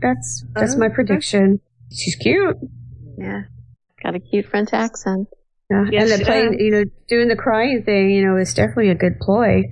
that's 0.00 0.44
that's 0.54 0.76
my 0.76 0.86
Uh-huh. 0.86 0.94
prediction. 0.96 1.60
She's 1.92 2.16
cute. 2.16 2.56
Yeah. 3.18 3.42
Got 4.02 4.14
a 4.16 4.20
cute 4.20 4.46
French 4.46 4.70
accent. 4.72 5.28
Yeah. 5.70 5.84
Yes, 5.90 6.10
and 6.10 6.20
the 6.20 6.24
playing, 6.26 6.56
you 6.60 6.70
know, 6.72 6.84
doing 7.08 7.28
the 7.28 7.36
crying 7.36 7.84
thing, 7.84 8.10
you 8.10 8.26
know, 8.26 8.36
is 8.36 8.52
definitely 8.52 8.90
a 8.90 8.94
good 8.94 9.18
ploy. 9.20 9.62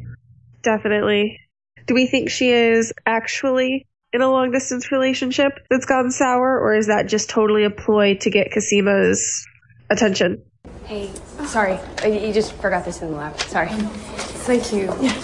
Definitely. 0.63 1.39
Do 1.87 1.95
we 1.95 2.07
think 2.07 2.31
she 2.31 2.51
is 2.51 2.93
actually 3.07 3.87
in 4.13 4.21
a 4.23 4.31
long 4.31 4.51
distance 4.51 4.91
relationship 4.93 5.53
that's 5.71 5.87
gone 5.87 6.11
sour, 6.11 6.59
or 6.59 6.75
is 6.75 6.89
that 6.89 7.07
just 7.09 7.31
totally 7.31 7.65
a 7.65 7.71
ploy 7.71 8.17
to 8.17 8.31
get 8.31 8.53
Cosima's 8.53 9.47
attention? 9.89 10.43
Hey, 10.85 11.11
sorry. 11.47 11.79
Uh, 12.03 12.09
You 12.09 12.33
just 12.33 12.53
forgot 12.55 12.85
this 12.85 13.01
in 13.03 13.11
the 13.11 13.17
lab. 13.17 13.39
Sorry. 13.41 13.69
Thank 13.69 14.73
you. 14.73 14.93
Yeah. 15.01 15.23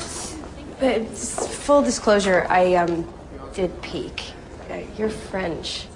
But 0.79 1.09
full 1.09 1.83
disclosure, 1.83 2.47
I 2.49 2.75
um 2.75 3.07
did 3.55 3.81
peek. 3.83 4.33
Uh, 4.71 4.81
you're 4.97 5.09
French. 5.09 5.87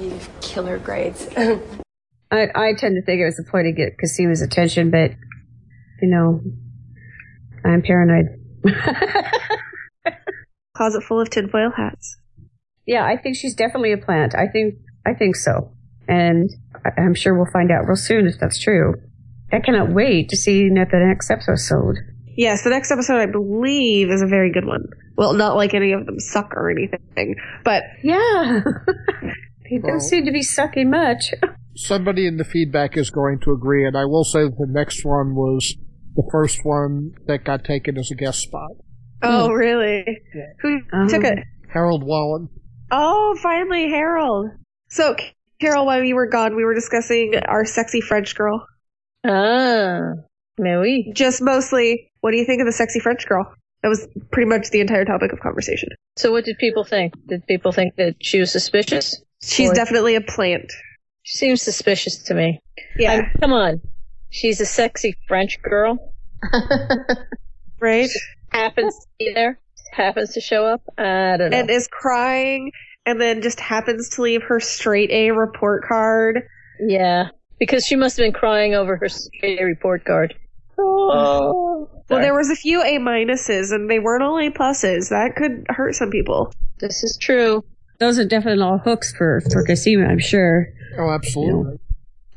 You 0.00 0.10
have 0.10 0.40
killer 0.40 0.78
grades. 0.78 1.28
I, 2.30 2.48
I 2.54 2.72
tend 2.78 2.96
to 2.96 3.02
think 3.02 3.20
it 3.20 3.24
was 3.24 3.38
a 3.38 3.50
ploy 3.50 3.62
to 3.64 3.72
get 3.72 3.98
Cosima's 3.98 4.40
attention, 4.40 4.90
but, 4.90 5.10
you 6.00 6.08
know, 6.08 6.40
I'm 7.64 7.82
paranoid. 7.82 8.41
Closet 10.76 11.02
full 11.02 11.20
of 11.20 11.30
tinfoil 11.30 11.70
hats. 11.76 12.16
Yeah, 12.86 13.04
I 13.04 13.16
think 13.16 13.36
she's 13.36 13.54
definitely 13.54 13.92
a 13.92 13.98
plant. 13.98 14.34
I 14.34 14.48
think 14.48 14.74
I 15.06 15.14
think 15.14 15.36
so, 15.36 15.72
and 16.08 16.48
I- 16.84 17.00
I'm 17.00 17.14
sure 17.14 17.34
we'll 17.36 17.52
find 17.52 17.70
out 17.70 17.86
real 17.86 17.96
soon 17.96 18.26
if 18.26 18.38
that's 18.40 18.58
true. 18.58 18.94
I 19.52 19.60
cannot 19.60 19.92
wait 19.92 20.28
to 20.30 20.36
see 20.36 20.68
the 20.68 20.74
next 20.74 21.30
episode. 21.30 21.96
Yes, 22.36 22.64
the 22.64 22.70
next 22.70 22.90
episode 22.90 23.18
I 23.18 23.26
believe 23.26 24.10
is 24.10 24.22
a 24.22 24.26
very 24.26 24.50
good 24.50 24.64
one. 24.64 24.86
Well, 25.16 25.34
not 25.34 25.56
like 25.56 25.74
any 25.74 25.92
of 25.92 26.06
them 26.06 26.18
suck 26.18 26.54
or 26.56 26.70
anything, 26.70 27.36
but 27.64 27.82
Yeah, 28.02 28.62
they 29.62 29.78
Well- 29.78 29.92
don't 29.92 30.00
seem 30.00 30.24
to 30.24 30.32
be 30.32 30.42
sucking 30.42 30.90
much. 30.90 31.34
Somebody 31.76 32.26
in 32.26 32.36
the 32.38 32.44
feedback 32.44 32.96
is 32.96 33.10
going 33.10 33.38
to 33.40 33.52
agree, 33.52 33.86
and 33.86 33.96
I 33.96 34.04
will 34.06 34.24
say 34.24 34.40
that 34.44 34.56
the 34.58 34.66
next 34.68 35.04
one 35.04 35.34
was 35.34 35.76
the 36.14 36.28
first 36.30 36.60
one 36.64 37.12
that 37.26 37.44
got 37.44 37.64
taken 37.64 37.98
as 37.98 38.10
a 38.10 38.14
guest 38.14 38.40
spot. 38.40 38.70
oh 39.22 39.50
really? 39.50 40.04
Who 40.60 40.80
Um, 40.92 41.08
took 41.08 41.24
it? 41.24 41.38
Harold 41.72 42.04
Wallen. 42.04 42.48
Oh, 42.90 43.36
finally, 43.42 43.88
Harold. 43.88 44.50
So, 44.88 45.16
Carol, 45.60 45.86
while 45.86 46.02
you 46.02 46.14
were 46.14 46.28
gone, 46.28 46.54
we 46.56 46.64
were 46.64 46.74
discussing 46.74 47.32
our 47.46 47.64
sexy 47.64 48.00
French 48.02 48.34
girl. 48.36 48.66
ah, 49.24 50.00
mais 50.58 50.76
oui. 50.78 51.12
Just 51.14 51.40
mostly, 51.40 52.10
what 52.20 52.32
do 52.32 52.36
you 52.36 52.44
think 52.44 52.60
of 52.60 52.66
the 52.66 52.72
sexy 52.72 53.00
French 53.00 53.26
girl? 53.26 53.46
That 53.82 53.88
was 53.88 54.06
pretty 54.30 54.48
much 54.48 54.70
the 54.70 54.80
entire 54.80 55.04
topic 55.04 55.32
of 55.32 55.40
conversation. 55.40 55.88
So 56.16 56.30
what 56.30 56.44
did 56.44 56.58
people 56.58 56.84
think? 56.84 57.14
Did 57.26 57.46
people 57.46 57.72
think 57.72 57.96
that 57.96 58.14
she 58.20 58.38
was 58.38 58.52
suspicious? 58.52 59.22
She's 59.42 59.70
Or- 59.70 59.74
definitely 59.74 60.14
a 60.14 60.20
plant. 60.20 60.70
She 61.24 61.38
seems 61.38 61.62
suspicious 61.62 62.22
to 62.24 62.34
me. 62.34 62.60
Yeah. 62.98 63.12
I 63.12 63.16
mean, 63.22 63.30
come 63.40 63.52
on. 63.52 63.80
She's 64.32 64.62
a 64.62 64.66
sexy 64.66 65.14
French 65.28 65.60
girl. 65.60 66.14
right? 67.80 68.08
Happens 68.48 68.98
to 68.98 69.06
be 69.18 69.32
there. 69.34 69.60
Happens 69.92 70.32
to 70.32 70.40
show 70.40 70.64
up. 70.64 70.80
I 70.96 71.36
don't 71.36 71.50
know. 71.50 71.58
And 71.58 71.70
is 71.70 71.86
crying 71.86 72.72
and 73.04 73.20
then 73.20 73.42
just 73.42 73.60
happens 73.60 74.08
to 74.10 74.22
leave 74.22 74.42
her 74.44 74.58
straight 74.58 75.10
A 75.10 75.32
report 75.32 75.84
card. 75.86 76.48
yeah. 76.80 77.28
Because 77.60 77.84
she 77.84 77.94
must 77.94 78.16
have 78.16 78.24
been 78.24 78.32
crying 78.32 78.74
over 78.74 78.96
her 78.96 79.08
straight 79.10 79.60
A 79.60 79.64
report 79.64 80.06
card. 80.06 80.34
Oh. 80.78 81.10
oh 81.12 81.90
well, 82.08 82.20
there 82.20 82.34
was 82.34 82.48
a 82.50 82.56
few 82.56 82.80
A 82.82 82.98
minuses 82.98 83.70
and 83.70 83.88
they 83.90 83.98
weren't 83.98 84.22
all 84.22 84.38
A 84.38 84.50
pluses. 84.50 85.10
That 85.10 85.36
could 85.36 85.66
hurt 85.68 85.94
some 85.94 86.10
people. 86.10 86.52
This 86.80 87.04
is 87.04 87.18
true. 87.20 87.62
Those 87.98 88.18
are 88.18 88.24
definitely 88.24 88.64
all 88.64 88.78
hooks 88.78 89.14
for 89.14 89.42
for 89.52 89.62
Cosima, 89.62 90.06
I'm 90.06 90.18
sure. 90.18 90.68
Oh, 90.98 91.10
absolutely. 91.10 91.78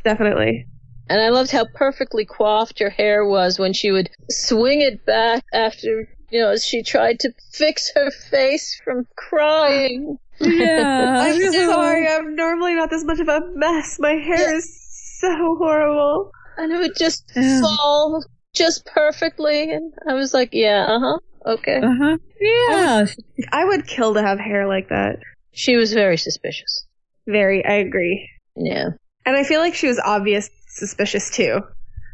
Definitely. 0.03 0.67
And 1.08 1.22
I 1.22 1.30
loved 1.30 1.51
how 1.51 1.66
perfectly 1.66 2.26
coiffed 2.26 2.80
her 2.80 2.89
hair 2.89 3.26
was 3.26 3.60
when 3.60 3.74
she 3.74 3.91
would 3.91 4.10
swing 4.30 4.82
it 4.82 5.06
back 5.06 5.43
after, 5.53 6.10
you 6.32 6.41
know, 6.41 6.49
as 6.49 6.66
she 6.66 6.82
tried 6.84 7.20
to 7.20 7.32
fix 7.51 7.91
her 7.95 8.10
face 8.10 8.80
from 8.84 9.06
crying. 9.16 10.18
Yeah. 10.39 11.16
I'm 11.20 11.51
sorry. 11.53 12.08
I'm 12.08 12.36
normally 12.36 12.76
not 12.76 12.89
this 12.89 13.03
much 13.03 13.20
of 13.20 13.28
a 13.28 13.41
mess. 13.53 13.97
My 13.99 14.14
hair 14.14 14.56
is 14.56 15.18
so 15.20 15.56
horrible. 15.58 16.32
And 16.58 16.72
it 16.72 16.78
would 16.78 16.95
just 16.97 17.32
fall 17.34 18.24
just 18.53 18.86
perfectly. 18.86 19.72
And 19.72 19.93
I 20.08 20.14
was 20.14 20.34
like, 20.34 20.49
yeah, 20.53 20.86
uh 20.88 20.99
huh. 20.99 21.18
Okay. 21.45 21.78
Uh 21.78 21.95
huh. 21.97 22.18
Yeah. 22.41 23.06
I 23.51 23.66
would 23.66 23.88
kill 23.88 24.16
to 24.16 24.22
have 24.22 24.39
hair 24.39 24.68
like 24.68 24.89
that. 24.89 25.20
She 25.51 25.76
was 25.76 25.93
very 25.93 26.18
suspicious. 26.18 26.86
Very. 27.28 27.64
I 27.64 27.76
agree. 27.76 28.30
Yeah. 28.56 28.89
And 29.26 29.36
I 29.36 29.43
feel 29.43 29.60
like 29.60 29.76
she 29.76 29.88
was 29.88 29.99
obvious 29.99 30.49
suspicious 30.76 31.30
too. 31.30 31.59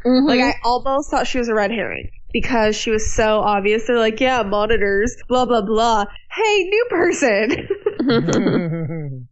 Mhm. 0.05 0.27
Like 0.27 0.39
I 0.39 0.55
almost 0.63 1.11
thought 1.11 1.27
she 1.27 1.37
was 1.37 1.49
a 1.49 1.53
red 1.53 1.71
herring 1.71 2.09
because 2.33 2.75
she 2.75 2.91
was 2.91 3.13
so 3.13 3.39
obvious. 3.39 3.85
They're 3.85 3.99
like, 3.99 4.19
yeah, 4.19 4.43
monitors, 4.43 5.15
blah 5.27 5.45
blah 5.45 5.61
blah. 5.61 6.05
Hey, 6.31 6.63
new 6.63 6.85
person. 6.89 7.67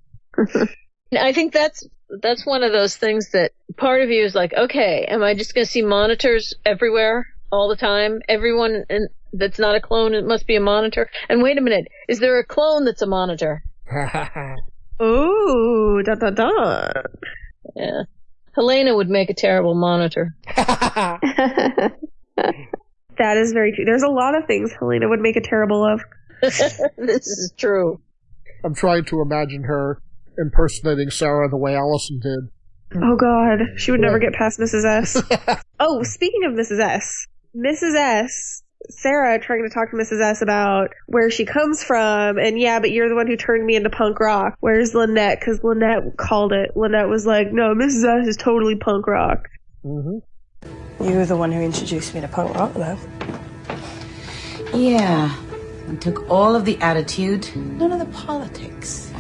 I 1.18 1.34
think 1.34 1.54
that's 1.54 1.88
that's 2.22 2.46
one 2.46 2.64
of 2.64 2.72
those 2.72 2.96
things 2.98 3.32
that 3.32 3.52
part 3.78 4.02
of 4.02 4.10
you 4.10 4.24
is 4.24 4.36
like, 4.36 4.54
okay, 4.54 5.06
am 5.08 5.24
I 5.24 5.36
just 5.36 5.54
going 5.54 5.66
to 5.66 5.72
see 5.72 5.82
monitors 5.82 6.54
everywhere 6.66 7.28
all 7.52 7.70
the 7.70 7.76
time? 7.76 8.22
Everyone 8.28 8.84
in, 8.90 9.08
that's 9.34 9.60
not 9.60 9.76
a 9.76 9.82
clone, 9.82 10.14
it 10.14 10.26
must 10.26 10.48
be 10.48 10.56
a 10.56 10.60
monitor. 10.62 11.10
And 11.30 11.44
wait 11.44 11.58
a 11.58 11.62
minute, 11.62 11.88
is 12.08 12.20
there 12.20 12.40
a 12.40 12.46
clone 12.46 12.86
that's 12.86 13.02
a 13.02 13.08
monitor? 13.08 13.64
Ooh, 15.02 16.02
da 16.04 16.16
da 16.16 16.30
da. 16.32 16.92
Yeah. 17.76 18.02
Helena 18.60 18.96
would 18.96 19.10
make 19.10 19.30
a 19.30 19.34
terrible 19.34 19.74
monitor. 19.74 20.36
That 23.20 23.36
is 23.36 23.52
very 23.52 23.74
true. 23.74 23.84
There's 23.84 24.02
a 24.02 24.08
lot 24.08 24.34
of 24.34 24.46
things 24.46 24.72
Helena 24.72 25.10
would 25.10 25.20
make 25.20 25.36
a 25.36 25.42
terrible 25.42 25.86
of. 25.86 26.02
this 26.42 27.28
is 27.28 27.54
true. 27.58 28.00
I'm 28.64 28.74
trying 28.74 29.04
to 29.06 29.22
imagine 29.22 29.64
her 29.64 30.02
impersonating 30.38 31.10
Sarah 31.10 31.50
the 31.50 31.58
way 31.58 31.76
Allison 31.76 32.20
did. 32.22 32.50
Oh 32.96 33.18
god, 33.18 33.78
she 33.78 33.92
would 33.92 34.00
never 34.00 34.20
get 34.20 34.34
past 34.34 34.58
Mrs. 34.58 34.86
S. 34.86 35.22
oh, 35.82 36.02
speaking 36.04 36.46
of 36.46 36.54
Mrs. 36.54 36.80
S, 36.80 37.28
Mrs. 37.54 37.96
S, 37.96 38.64
Sarah 38.90 39.40
trying 39.40 39.64
to 39.64 39.70
talk 39.70 39.92
to 39.92 39.98
Mrs. 39.98 40.22
S 40.22 40.42
about 40.42 40.94
where 41.06 41.30
she 41.30 41.46
comes 41.46 41.84
from, 41.84 42.38
and 42.38 42.60
yeah, 42.60 42.80
but 42.80 42.92
you're 42.92 43.10
the 43.10 43.16
one 43.16 43.28
who 43.28 43.36
turned 43.36 43.66
me 43.66 43.76
into 43.76 43.90
punk 43.90 44.20
rock. 44.20 44.56
Where's 44.62 44.96
Lynette? 44.96 45.40
Because 45.40 45.64
Lynette 45.64 46.16
called 46.18 46.54
it. 46.54 46.72
Lynette 46.76 47.10
was 47.10 47.26
like, 47.26 47.52
no, 47.52 47.76
Mrs. 47.76 48.22
S 48.22 48.28
is 48.28 48.38
totally 48.38 48.76
punk 48.76 49.06
rock. 49.08 49.50
Mm-hmm. 49.84 51.06
You 51.06 51.16
were 51.16 51.26
the 51.26 51.38
one 51.38 51.52
who 51.52 51.62
introduced 51.62 52.14
me 52.14 52.22
to 52.22 52.28
punk 52.28 52.56
rock, 52.56 52.74
though. 52.74 52.98
Yeah. 54.74 55.36
And 55.88 56.02
took 56.02 56.30
all 56.30 56.56
of 56.56 56.66
the 56.66 56.78
attitude, 56.80 57.54
none 57.56 57.92
of 57.92 58.00
the 58.00 58.18
politics. 58.18 59.12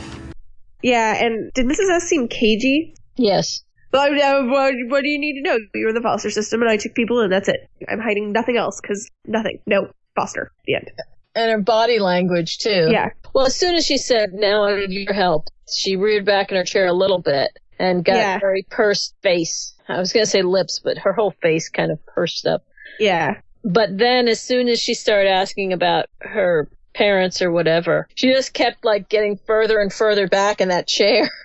Yeah, 0.81 1.15
and 1.15 1.51
did 1.53 1.65
Mrs. 1.65 1.89
S 1.89 2.03
seem 2.03 2.27
cagey? 2.27 2.95
Yes. 3.17 3.63
But 3.91 4.11
uh, 4.19 4.43
what, 4.43 4.73
what 4.87 5.01
do 5.01 5.09
you 5.09 5.19
need 5.19 5.33
to 5.35 5.41
know? 5.41 5.57
You're 5.73 5.89
in 5.89 5.95
the 5.95 6.01
foster 6.01 6.29
system, 6.29 6.61
and 6.61 6.69
I 6.69 6.77
took 6.77 6.93
people 6.93 7.21
and 7.21 7.31
That's 7.31 7.47
it. 7.47 7.67
I'm 7.89 7.99
hiding 7.99 8.31
nothing 8.31 8.57
else 8.57 8.79
because 8.81 9.09
nothing. 9.25 9.59
No 9.65 9.89
foster. 10.15 10.51
The 10.65 10.75
end. 10.75 10.91
And 11.35 11.51
her 11.51 11.61
body 11.61 11.99
language 11.99 12.57
too. 12.59 12.89
Yeah. 12.91 13.09
Well, 13.33 13.45
as 13.45 13.55
soon 13.55 13.75
as 13.75 13.85
she 13.85 13.97
said, 13.97 14.33
"Now 14.33 14.65
I 14.65 14.79
need 14.85 14.91
your 14.91 15.13
help," 15.13 15.45
she 15.71 15.95
reared 15.95 16.25
back 16.25 16.51
in 16.51 16.57
her 16.57 16.63
chair 16.63 16.87
a 16.87 16.93
little 16.93 17.19
bit 17.21 17.49
and 17.79 18.03
got 18.03 18.15
Yeah. 18.15 18.35
a 18.37 18.39
very 18.39 18.65
pursed 18.69 19.15
face. 19.21 19.73
I 19.87 19.99
was 19.99 20.11
gonna 20.11 20.25
say 20.25 20.41
lips, 20.41 20.79
but 20.83 20.97
her 20.99 21.13
whole 21.13 21.31
face 21.41 21.69
kind 21.69 21.91
of 21.91 22.03
pursed 22.05 22.45
up. 22.45 22.63
Yeah. 22.99 23.35
But 23.63 23.97
then, 23.97 24.27
as 24.27 24.39
soon 24.39 24.67
as 24.69 24.79
she 24.79 24.93
started 24.93 25.29
asking 25.29 25.73
about 25.73 26.05
her 26.19 26.67
parents 26.93 27.41
or 27.41 27.51
whatever, 27.51 28.07
she 28.15 28.31
just 28.31 28.53
kept 28.53 28.83
like 28.83 29.09
getting 29.09 29.37
further 29.47 29.79
and 29.79 29.93
further 29.93 30.27
back 30.27 30.61
in 30.61 30.69
that 30.69 30.87
chair. 30.87 31.29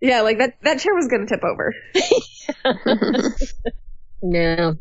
Yeah, 0.00 0.22
like 0.22 0.38
that. 0.38 0.54
That 0.62 0.78
chair 0.78 0.94
was 0.94 1.08
gonna 1.08 1.26
tip 1.26 1.42
over. 1.44 1.74
Yeah. 4.24 4.72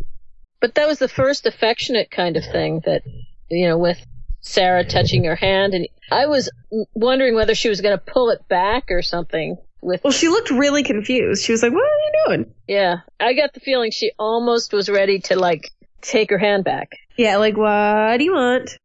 But 0.62 0.76
that 0.76 0.88
was 0.88 1.00
the 1.00 1.10
first 1.10 1.46
affectionate 1.46 2.10
kind 2.10 2.38
of 2.38 2.46
thing 2.46 2.82
that, 2.86 3.04
you 3.50 3.68
know, 3.68 3.78
with 3.78 4.04
Sarah 4.40 4.86
touching 4.86 5.26
her 5.26 5.36
hand. 5.36 5.74
And 5.74 5.88
I 6.12 6.28
was 6.28 6.50
wondering 6.94 7.36
whether 7.36 7.56
she 7.56 7.70
was 7.70 7.82
going 7.82 7.98
to 7.98 8.04
pull 8.04 8.30
it 8.30 8.48
back 8.48 8.86
or 8.90 9.02
something. 9.02 9.58
With 9.82 10.02
Well, 10.04 10.14
she 10.14 10.30
looked 10.30 10.50
really 10.50 10.84
confused. 10.84 11.44
She 11.44 11.52
was 11.52 11.62
like, 11.62 11.74
"What 11.74 11.84
are 11.84 11.84
you 11.84 12.12
doing?" 12.28 12.54
Yeah. 12.70 13.00
I 13.20 13.34
got 13.34 13.54
the 13.54 13.60
feeling 13.60 13.92
she 13.92 14.12
almost 14.18 14.72
was 14.72 14.90
ready 14.90 15.20
to, 15.20 15.36
like, 15.38 15.70
take 16.00 16.30
her 16.30 16.38
hand 16.38 16.64
back. 16.64 16.94
Yeah, 17.18 17.36
like, 17.36 17.58
"What 17.58 18.16
do 18.18 18.24
you 18.24 18.32
want?" 18.32 18.78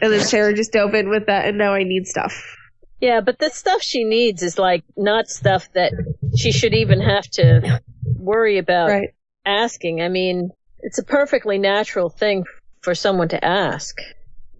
And 0.00 0.12
then 0.12 0.20
Sarah 0.20 0.54
just 0.54 0.70
dove 0.70 0.94
in 0.94 1.10
with 1.10 1.26
that, 1.26 1.46
and 1.46 1.58
now 1.58 1.74
I 1.74 1.82
need 1.82 2.06
stuff. 2.06 2.56
Yeah, 3.04 3.20
but 3.20 3.38
the 3.38 3.50
stuff 3.50 3.82
she 3.82 4.02
needs 4.04 4.42
is, 4.42 4.58
like, 4.58 4.82
not 4.96 5.28
stuff 5.28 5.70
that 5.74 5.92
she 6.38 6.52
should 6.52 6.72
even 6.72 7.00
have 7.02 7.24
to 7.32 7.82
worry 8.16 8.56
about 8.56 8.88
Right. 8.88 9.08
asking. 9.44 10.00
I 10.00 10.08
mean, 10.08 10.48
it's 10.80 10.96
a 10.98 11.04
perfectly 11.04 11.58
natural 11.58 12.08
thing 12.08 12.44
for 12.80 12.94
someone 12.94 13.28
to 13.28 13.44
ask. 13.44 13.94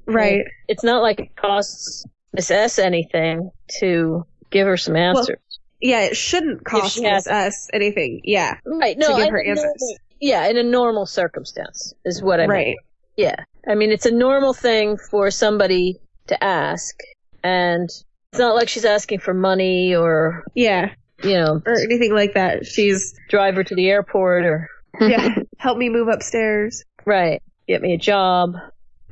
Right. 0.04 0.44
It's 0.68 0.84
not 0.84 1.00
like 1.00 1.20
it 1.20 1.34
costs 1.34 2.04
Miss 2.34 2.50
S 2.50 2.78
anything 2.78 3.50
to 3.80 4.26
give 4.50 4.66
her 4.66 4.76
some 4.76 4.92
Well, 4.92 5.16
answers. 5.20 5.38
Yeah, 5.80 6.00
it 6.02 6.14
shouldn't 6.16 6.66
cost 6.66 7.00
Miss 7.00 7.26
us 7.26 7.68
anything. 7.72 8.20
Yeah. 8.24 8.58
right. 8.66 8.98
No, 8.98 9.08
to 9.08 9.14
give 9.16 9.26
in 9.28 9.32
her 9.32 9.42
answers. 9.42 9.96
yeah, 10.20 10.46
in 10.48 10.58
a 10.58 10.62
normal 10.62 11.06
circumstance 11.06 11.94
is 12.04 12.22
what 12.22 12.40
I 12.40 12.42
mean. 12.42 12.50
Right. 12.50 12.76
Yeah. 13.16 13.36
I 13.66 13.74
mean, 13.74 13.90
it's 13.90 14.04
a 14.04 14.10
normal 14.10 14.52
thing 14.52 14.98
for 14.98 15.30
somebody 15.30 15.98
to 16.26 16.44
ask. 16.44 16.94
And 17.42 17.88
it's 18.34 18.40
not 18.40 18.56
like 18.56 18.68
she's 18.68 18.84
asking 18.84 19.20
for 19.20 19.32
money 19.32 19.94
or, 19.94 20.42
Yeah. 20.54 20.90
you 21.22 21.34
know, 21.34 21.62
Or 21.64 21.74
anything 21.80 22.12
like 22.12 22.34
that. 22.34 22.66
She's 22.66 23.14
drive 23.30 23.54
her 23.54 23.62
to 23.62 23.74
the 23.76 23.88
airport 23.88 24.44
or, 24.44 24.68
yeah. 25.00 25.36
Help 25.58 25.78
me 25.78 25.88
move 25.88 26.08
upstairs. 26.08 26.84
right, 27.06 27.40
get 27.68 27.80
me 27.80 27.94
a 27.94 27.98
job, 27.98 28.54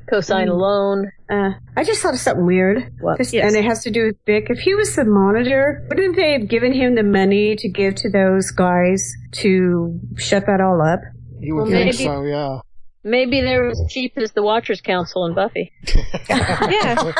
co-sign 0.09 0.49
a 0.49 0.51
Mm. 0.51 0.57
loan. 0.59 1.11
Uh, 1.29 1.51
I 1.77 1.83
just 1.85 2.01
thought 2.01 2.13
of 2.13 2.19
something 2.19 2.45
weird. 2.45 2.91
What? 2.99 3.17
'Cause- 3.17 3.33
Yes. 3.33 3.47
And 3.47 3.55
it 3.55 3.63
has 3.67 3.83
to 3.83 3.91
do 3.91 4.07
with 4.07 4.17
Vic. 4.25 4.47
If 4.49 4.59
he 4.59 4.75
was 4.75 4.93
the 4.95 5.05
monitor, 5.05 5.87
wouldn't 5.89 6.15
they 6.17 6.33
have 6.33 6.47
given 6.49 6.73
him 6.73 6.95
the 6.95 7.03
money 7.03 7.55
to 7.55 7.69
give 7.69 7.95
to 7.95 8.09
those 8.09 8.51
guys 8.51 9.13
to 9.43 9.99
shut 10.17 10.45
that 10.47 10.59
all 10.59 10.81
up? 10.81 10.99
You 11.39 11.55
would 11.55 11.61
Well, 11.63 11.71
think 11.71 11.85
maybe- 11.85 12.03
so, 12.03 12.23
yeah. 12.23 12.59
Maybe 13.05 13.41
they're 13.41 13.67
as 13.67 13.81
cheap 13.89 14.13
as 14.17 14.31
the 14.31 14.41
Watchers 14.43 14.79
Council 14.81 15.25
and 15.25 15.35
Buffy. 15.35 15.71
Yeah. 16.29 17.13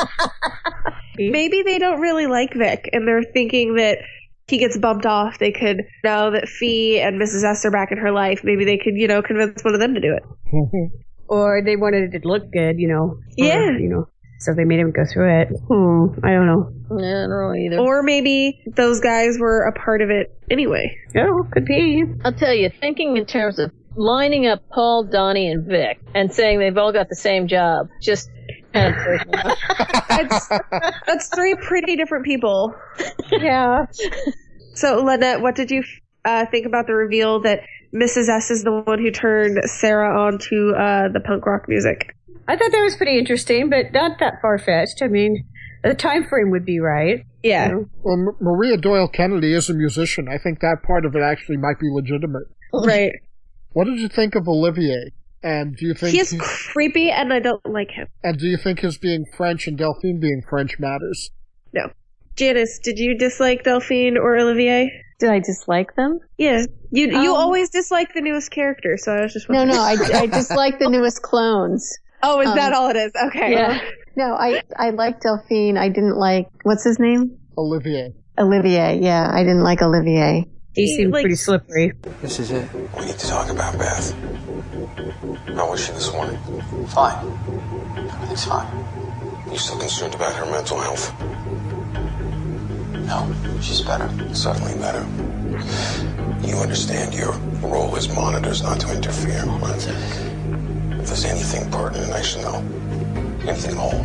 Maybe 1.18 1.62
they 1.62 1.78
don't 1.78 2.00
really 2.00 2.26
like 2.26 2.54
Vic, 2.54 2.88
and 2.92 3.06
they're 3.06 3.22
thinking 3.22 3.76
that 3.76 3.98
he 4.46 4.58
gets 4.58 4.76
bumped 4.76 5.06
off. 5.06 5.38
They 5.38 5.52
could 5.52 5.84
know 6.04 6.30
that 6.32 6.48
Fee 6.48 7.00
and 7.00 7.20
Mrs. 7.20 7.44
S 7.44 7.64
are 7.64 7.70
back 7.70 7.92
in 7.92 7.98
her 7.98 8.12
life. 8.12 8.40
Maybe 8.44 8.64
they 8.64 8.76
could, 8.78 8.94
you 8.96 9.08
know, 9.08 9.22
convince 9.22 9.62
one 9.64 9.74
of 9.74 9.80
them 9.80 9.94
to 9.94 10.00
do 10.00 10.14
it. 10.16 10.22
Or 11.26 11.62
they 11.64 11.74
wanted 11.76 12.12
it 12.14 12.20
to 12.20 12.28
look 12.28 12.52
good, 12.52 12.78
you 12.78 12.86
know. 12.86 13.02
or, 13.16 13.18
Yeah. 13.38 13.70
you 13.78 13.88
know. 13.88 14.08
So 14.40 14.52
they 14.52 14.64
made 14.64 14.78
him 14.78 14.90
go 14.90 15.04
through 15.10 15.40
it. 15.40 15.48
Hmm. 15.48 16.20
I 16.22 16.32
don't 16.32 16.46
know. 16.46 16.70
Yeah, 17.00 17.24
I 17.24 17.26
don't 17.26 17.30
know 17.30 17.54
either. 17.54 17.78
Or 17.78 18.02
maybe 18.02 18.60
those 18.66 19.00
guys 19.00 19.38
were 19.38 19.62
a 19.62 19.72
part 19.72 20.02
of 20.02 20.10
it 20.10 20.36
anyway. 20.50 20.94
Oh, 21.16 21.48
could 21.50 21.64
be. 21.64 22.04
I'll 22.26 22.34
tell 22.34 22.52
you, 22.52 22.68
thinking 22.78 23.16
in 23.16 23.24
terms 23.24 23.58
of 23.58 23.72
lining 23.96 24.46
up 24.46 24.68
Paul, 24.68 25.04
Donnie, 25.04 25.50
and 25.50 25.66
Vic 25.66 25.98
and 26.14 26.30
saying 26.30 26.58
they've 26.58 26.76
all 26.76 26.92
got 26.92 27.08
the 27.08 27.16
same 27.16 27.48
job, 27.48 27.88
just 28.02 28.28
kind 28.74 28.94
of 28.94 29.02
freaked 29.02 29.26
me 29.26 29.38
out. 29.38 29.56
That's, 30.08 30.48
that's 31.06 31.28
three 31.28 31.54
pretty 31.54 31.96
different 31.96 32.24
people. 32.24 32.74
Yeah. 33.30 33.86
So, 34.74 35.02
Lynette, 35.02 35.40
what 35.40 35.54
did 35.54 35.70
you 35.70 35.82
uh, 36.24 36.46
think 36.50 36.66
about 36.66 36.86
the 36.86 36.94
reveal 36.94 37.40
that 37.42 37.60
Mrs. 37.94 38.28
S 38.28 38.50
is 38.50 38.64
the 38.64 38.72
one 38.72 38.98
who 38.98 39.10
turned 39.10 39.60
Sarah 39.64 40.20
onto 40.26 40.72
uh, 40.72 41.08
the 41.12 41.20
punk 41.20 41.46
rock 41.46 41.68
music? 41.68 42.14
I 42.48 42.56
thought 42.56 42.70
that 42.72 42.82
was 42.82 42.96
pretty 42.96 43.18
interesting, 43.18 43.70
but 43.70 43.92
not 43.92 44.18
that 44.20 44.40
far 44.42 44.58
fetched. 44.58 45.00
I 45.02 45.08
mean, 45.08 45.44
The 45.84 45.94
time 45.94 46.24
frame 46.24 46.50
would 46.50 46.64
be 46.64 46.80
right. 46.80 47.24
Yeah. 47.42 47.68
You 47.68 47.72
know? 47.74 47.86
Well, 48.02 48.14
M- 48.14 48.36
Maria 48.40 48.76
Doyle 48.78 49.06
Kennedy 49.08 49.52
is 49.52 49.68
a 49.68 49.74
musician. 49.74 50.28
I 50.28 50.38
think 50.38 50.60
that 50.60 50.82
part 50.82 51.04
of 51.04 51.14
it 51.14 51.20
actually 51.22 51.58
might 51.58 51.78
be 51.78 51.88
legitimate. 51.90 52.44
Right. 52.72 53.12
What 53.72 53.84
did 53.84 53.98
you 54.00 54.08
think 54.08 54.34
of 54.34 54.48
Olivier? 54.48 55.10
And 55.44 55.76
do 55.76 55.86
you 55.86 55.92
think 55.94 56.14
He 56.14 56.20
is 56.20 56.34
creepy 56.40 57.10
and 57.10 57.30
I 57.32 57.38
don't 57.38 57.64
like 57.66 57.90
him. 57.90 58.08
and 58.22 58.38
do 58.38 58.46
you 58.46 58.56
think 58.56 58.80
his 58.80 58.96
being 58.98 59.24
French 59.36 59.66
and 59.68 59.76
Delphine 59.76 60.18
being 60.18 60.42
French 60.48 60.78
matters? 60.78 61.30
No. 61.74 61.90
Janice, 62.34 62.78
did 62.82 62.98
you 62.98 63.16
dislike 63.16 63.62
Delphine 63.62 64.16
or 64.16 64.38
Olivier? 64.38 64.90
Did 65.20 65.28
I 65.30 65.38
dislike 65.40 65.94
them? 65.96 66.18
Yeah. 66.38 66.64
You 66.90 67.08
you 67.22 67.34
Um, 67.34 67.40
always 67.40 67.68
dislike 67.70 68.14
the 68.14 68.22
newest 68.22 68.50
character, 68.50 68.96
so 68.96 69.12
I 69.12 69.20
was 69.22 69.32
just 69.34 69.48
No, 69.50 69.58
wondering. 69.58 69.76
no, 69.78 69.82
I, 69.84 70.20
I 70.22 70.26
dislike 70.26 70.78
the 70.78 70.88
newest 70.88 71.22
clones. 71.22 71.88
Oh, 72.26 72.40
is 72.40 72.54
that 72.54 72.72
Um, 72.72 72.78
all 72.82 72.88
it 72.88 72.96
is? 72.96 73.12
Okay. 73.26 73.52
Yeah. 73.52 73.78
No, 74.16 74.32
I, 74.34 74.62
I 74.78 74.90
like 74.90 75.20
Delphine. 75.20 75.76
I 75.76 75.90
didn't 75.90 76.16
like, 76.16 76.46
what's 76.62 76.82
his 76.82 76.98
name? 76.98 77.36
Olivier. 77.58 78.14
Olivier. 78.38 78.98
Yeah, 78.98 79.28
I 79.30 79.42
didn't 79.42 79.62
like 79.62 79.82
Olivier. 79.82 80.46
He 80.74 80.96
seemed 80.96 81.12
like- 81.12 81.22
pretty 81.22 81.36
slippery. 81.36 81.92
This 82.20 82.38
is 82.40 82.50
it. 82.50 82.68
We 82.98 83.06
need 83.06 83.18
to 83.18 83.26
talk 83.28 83.48
about 83.50 83.78
Beth. 83.78 84.12
How 85.54 85.70
was 85.70 85.84
she 85.84 85.92
this 85.92 86.12
morning? 86.12 86.36
Fine. 86.88 87.14
Everything's 87.96 88.44
fine. 88.44 88.66
You 89.50 89.56
still 89.58 89.78
concerned 89.78 90.14
about 90.14 90.32
her 90.34 90.46
mental 90.46 90.78
health? 90.78 91.12
No, 93.06 93.32
she's 93.60 93.82
better. 93.82 94.08
Certainly 94.34 94.74
better. 94.78 95.06
You 96.44 96.56
understand 96.56 97.14
your 97.14 97.32
role 97.62 97.94
as 97.96 98.08
monitors 98.08 98.62
not 98.62 98.80
to 98.80 98.92
interfere, 98.94 99.44
right? 99.44 99.86
If 101.00 101.06
there's 101.06 101.24
anything 101.24 101.70
pertinent, 101.70 102.12
I 102.12 102.22
should 102.22 102.42
know. 102.42 102.56
Anything 103.46 103.72
at 103.72 103.76
all. 103.78 104.04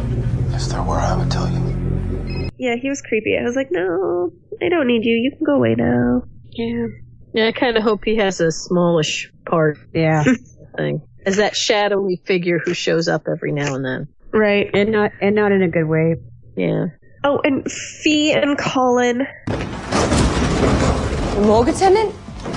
If 0.54 0.66
there 0.66 0.84
were, 0.84 0.96
I 1.00 1.16
would 1.18 1.32
tell 1.32 1.50
you. 1.50 2.50
Yeah, 2.58 2.76
he 2.76 2.90
was 2.90 3.02
creepy. 3.02 3.38
I 3.40 3.44
was 3.44 3.56
like, 3.56 3.70
no, 3.72 4.32
I 4.62 4.70
don't 4.70 4.86
need 4.88 5.06
you. 5.06 5.16
You 5.16 5.32
can 5.32 5.46
go 5.46 5.56
away 5.56 5.76
now. 5.76 6.24
Yeah. 6.52 6.88
Yeah, 7.34 7.48
I 7.48 7.52
kind 7.52 7.78
of 7.78 7.84
hope 7.84 8.04
he 8.06 8.16
has 8.18 8.40
a 8.42 8.52
smallish 8.52 9.32
part 9.46 9.78
Yeah. 9.94 10.24
thing. 10.78 11.02
As 11.26 11.38
that 11.38 11.56
shadowy 11.56 12.22
figure 12.26 12.60
who 12.64 12.74
shows 12.74 13.08
up 13.08 13.28
every 13.32 13.52
now 13.52 13.76
and 13.76 13.86
then. 13.86 14.08
Right. 14.32 14.70
and 14.74 14.92
not 14.92 15.12
and 15.22 15.36
not 15.36 15.52
in 15.52 15.62
a 15.64 15.68
good 15.68 15.86
way. 15.86 16.16
Yeah. 16.56 16.86
Oh, 17.24 17.40
and 17.44 17.70
Fee 17.72 18.32
and 18.32 18.58
Colin. 18.58 19.28
The 19.48 21.44
morgue 21.46 21.70
attendant? 21.70 22.14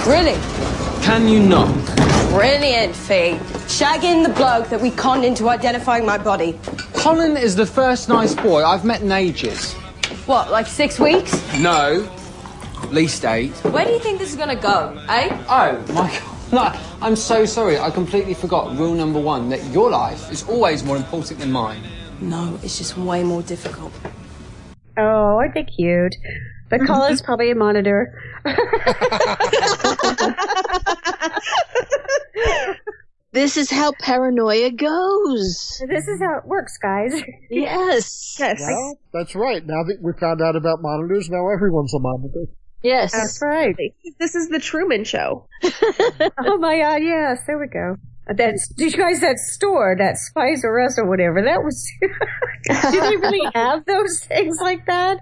Really? 0.06 0.34
Can 1.04 1.28
you 1.28 1.40
not? 1.40 1.68
Brilliant, 2.30 2.94
Fee. 2.94 3.38
Shagging 3.68 4.22
the 4.26 4.32
bloke 4.34 4.68
that 4.68 4.80
we 4.80 4.90
conned 4.90 5.24
into 5.24 5.48
identifying 5.48 6.06
my 6.06 6.16
body. 6.18 6.58
Colin 6.94 7.36
is 7.36 7.56
the 7.56 7.66
first 7.66 8.08
nice 8.08 8.34
boy 8.34 8.64
I've 8.64 8.84
met 8.84 9.02
in 9.02 9.10
ages. 9.12 9.74
What, 10.26 10.50
like 10.50 10.66
six 10.66 10.98
weeks? 11.00 11.32
No, 11.58 12.04
at 12.04 12.21
least 12.90 13.24
eight. 13.24 13.52
Where 13.64 13.84
do 13.84 13.90
you 13.92 13.98
think 13.98 14.18
this 14.18 14.30
is 14.30 14.36
gonna 14.36 14.56
go, 14.56 14.96
eh? 15.08 15.28
Oh 15.48 15.92
my 15.92 16.08
god. 16.10 16.28
No, 16.52 16.70
I'm 17.00 17.16
so 17.16 17.46
sorry. 17.46 17.78
I 17.78 17.88
completely 17.88 18.34
forgot 18.34 18.76
rule 18.76 18.92
number 18.92 19.18
one 19.18 19.48
that 19.48 19.64
your 19.72 19.88
life 19.88 20.30
is 20.30 20.46
always 20.46 20.84
more 20.84 20.98
important 20.98 21.40
than 21.40 21.50
mine. 21.50 21.82
No, 22.20 22.58
it's 22.62 22.76
just 22.76 22.98
way 22.98 23.24
more 23.24 23.40
difficult. 23.40 23.90
Oh, 24.98 25.38
aren't 25.38 25.54
they 25.54 25.64
cute? 25.64 26.14
But 26.68 26.80
Colin's 26.86 27.22
probably 27.22 27.50
a 27.50 27.54
monitor. 27.54 28.20
This 33.32 33.56
is 33.56 33.70
how 33.70 33.92
paranoia 33.98 34.70
goes. 34.70 35.82
This 35.88 36.06
is 36.06 36.20
how 36.20 36.36
it 36.36 36.44
works, 36.44 36.76
guys. 36.76 37.14
Yes. 37.48 38.36
Yes. 38.38 38.60
Well, 38.60 38.98
that's 39.14 39.34
right. 39.34 39.64
Now 39.64 39.82
that 39.84 40.02
we 40.02 40.12
found 40.20 40.42
out 40.42 40.54
about 40.54 40.82
monitors, 40.82 41.30
now 41.30 41.48
everyone's 41.48 41.94
a 41.94 41.98
monitor. 41.98 42.52
Yes. 42.82 43.12
That's 43.12 43.40
right. 43.42 43.76
This 44.18 44.34
is 44.34 44.48
the 44.48 44.58
Truman 44.58 45.04
Show. 45.04 45.46
Oh 46.44 46.58
my 46.58 46.78
god, 46.78 47.02
yes, 47.02 47.38
there 47.46 47.58
we 47.58 47.66
go. 47.68 47.96
That's 48.26 48.68
did 48.68 48.92
you 48.92 48.98
guys 48.98 49.20
that 49.20 49.38
store, 49.38 49.96
that 49.98 50.16
Spice 50.16 50.62
or 50.64 50.80
Us 50.80 50.98
or 50.98 51.08
whatever, 51.08 51.42
that 51.42 51.62
was 51.62 51.88
did 52.00 53.02
they 53.02 53.16
really 53.16 53.48
have 53.54 53.84
those 53.84 54.24
things 54.24 54.58
like 54.60 54.86
that? 54.86 55.18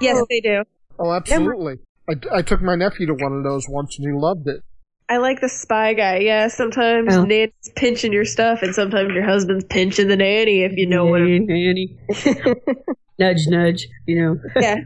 Yes, 0.00 0.16
oh. 0.18 0.26
they 0.28 0.40
do. 0.40 0.62
Oh, 0.98 1.12
absolutely. 1.12 1.78
I, 2.08 2.38
I 2.38 2.42
took 2.42 2.60
my 2.62 2.76
nephew 2.76 3.06
to 3.06 3.14
one 3.14 3.32
of 3.32 3.44
those 3.44 3.66
once 3.68 3.98
and 3.98 4.06
he 4.06 4.12
loved 4.12 4.46
it. 4.48 4.62
I 5.08 5.18
like 5.18 5.40
the 5.40 5.48
spy 5.48 5.94
guy. 5.94 6.18
Yeah, 6.18 6.48
sometimes 6.48 7.14
Oh. 7.14 7.24
Nanny's 7.24 7.52
pinching 7.76 8.12
your 8.12 8.24
stuff, 8.24 8.60
and 8.62 8.74
sometimes 8.74 9.12
your 9.12 9.24
husband's 9.24 9.64
pinching 9.64 10.08
the 10.08 10.16
nanny, 10.16 10.62
if 10.62 10.72
you 10.76 10.86
know 10.88 11.04
what 11.04 11.20
I 11.20 11.24
mean. 11.24 11.46
Nanny. 11.46 11.98
nudge 13.18 13.46
nudge, 13.46 13.86
you 14.06 14.22
know. 14.22 14.36
Yeah. 14.56 14.76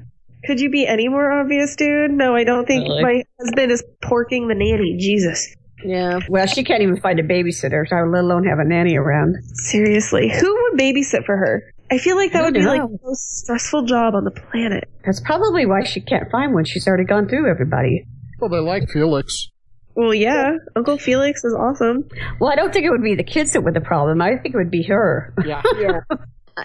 Could 0.45 0.61
you 0.61 0.70
be 0.70 0.86
any 0.86 1.09
more 1.09 1.30
obvious, 1.32 1.76
dude? 1.76 2.11
No, 2.11 2.34
I 2.34 2.45
don't 2.45 2.66
think 2.66 2.84
Really? 2.89 3.03
my 3.03 3.22
husband 3.41 3.72
is 3.72 3.82
porking 4.03 4.49
the 4.49 4.55
nanny. 4.55 4.97
Jesus. 4.99 5.55
Yeah. 5.84 6.20
Well, 6.28 6.47
she 6.47 6.64
can't 6.64 6.82
even 6.82 7.01
find 7.01 7.20
a 7.20 7.22
babysitter, 7.22 7.86
so 7.89 7.97
let 7.97 8.24
alone 8.24 8.45
have 8.45 8.59
a 8.59 8.64
nanny 8.64 8.97
around. 8.97 9.36
Seriously. 9.55 10.28
Who 10.28 10.53
would 10.70 10.80
babysit 10.80 11.24
for 11.24 11.36
her? 11.36 11.72
I 11.91 11.99
feel 11.99 12.16
like 12.16 12.32
that 12.32 12.45
would 12.45 12.55
don't 12.55 12.62
be 12.62 12.66
like 12.68 12.80
the 12.82 12.99
most 13.05 13.39
stressful 13.39 13.84
job 13.84 14.14
on 14.14 14.24
the 14.24 14.30
planet. 14.30 14.89
That's 15.05 15.20
probably 15.20 15.66
why 15.66 15.84
she 15.84 16.01
can't 16.01 16.30
find 16.30 16.53
one. 16.53 16.64
She's 16.64 16.86
already 16.86 17.05
gone 17.05 17.28
through 17.28 17.49
everybody. 17.51 18.07
Well, 18.41 18.51
they 18.51 18.59
like 18.59 18.89
Felix. 18.91 19.49
Well, 19.95 20.12
yeah. 20.14 20.53
Uncle 20.76 20.99
Felix 20.99 21.45
is 21.45 21.55
awesome. 21.55 22.09
Well, 22.41 22.51
I 22.53 22.57
don't 22.57 22.72
think 22.72 22.84
it 22.84 22.91
would 22.91 23.03
be 23.03 23.14
the 23.14 23.24
kids 23.24 23.53
that 23.53 23.62
were 23.62 23.72
the 23.72 23.80
problem. 23.80 24.20
I 24.20 24.36
think 24.36 24.55
it 24.55 24.59
would 24.59 24.70
be 24.70 24.82
her. 24.84 25.32
Yeah. 25.45 25.62
Yeah. 25.78 26.01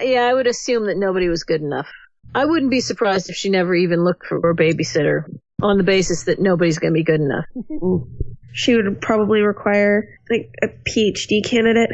yeah, 0.01 0.21
I 0.26 0.34
would 0.34 0.47
assume 0.47 0.86
that 0.88 0.97
nobody 0.97 1.30
was 1.30 1.43
good 1.43 1.61
enough. 1.61 1.88
I 2.36 2.45
wouldn't 2.45 2.71
be 2.71 2.81
surprised 2.81 3.29
if 3.29 3.36
she 3.36 3.49
never 3.49 3.73
even 3.75 4.03
looked 4.03 4.25
for 4.25 4.38
a 4.49 4.55
babysitter 4.55 5.23
on 5.61 5.77
the 5.77 5.84
basis 5.84 6.23
that 6.23 6.39
nobody's 6.39 6.79
going 6.79 6.93
to 6.93 6.97
be 6.97 7.03
good 7.03 7.21
enough. 7.21 7.45
She 8.55 8.75
would 8.75 9.01
probably 9.01 9.41
require 9.41 10.19
like 10.29 10.51
a 10.61 10.67
PhD 10.67 11.43
candidate 11.43 11.89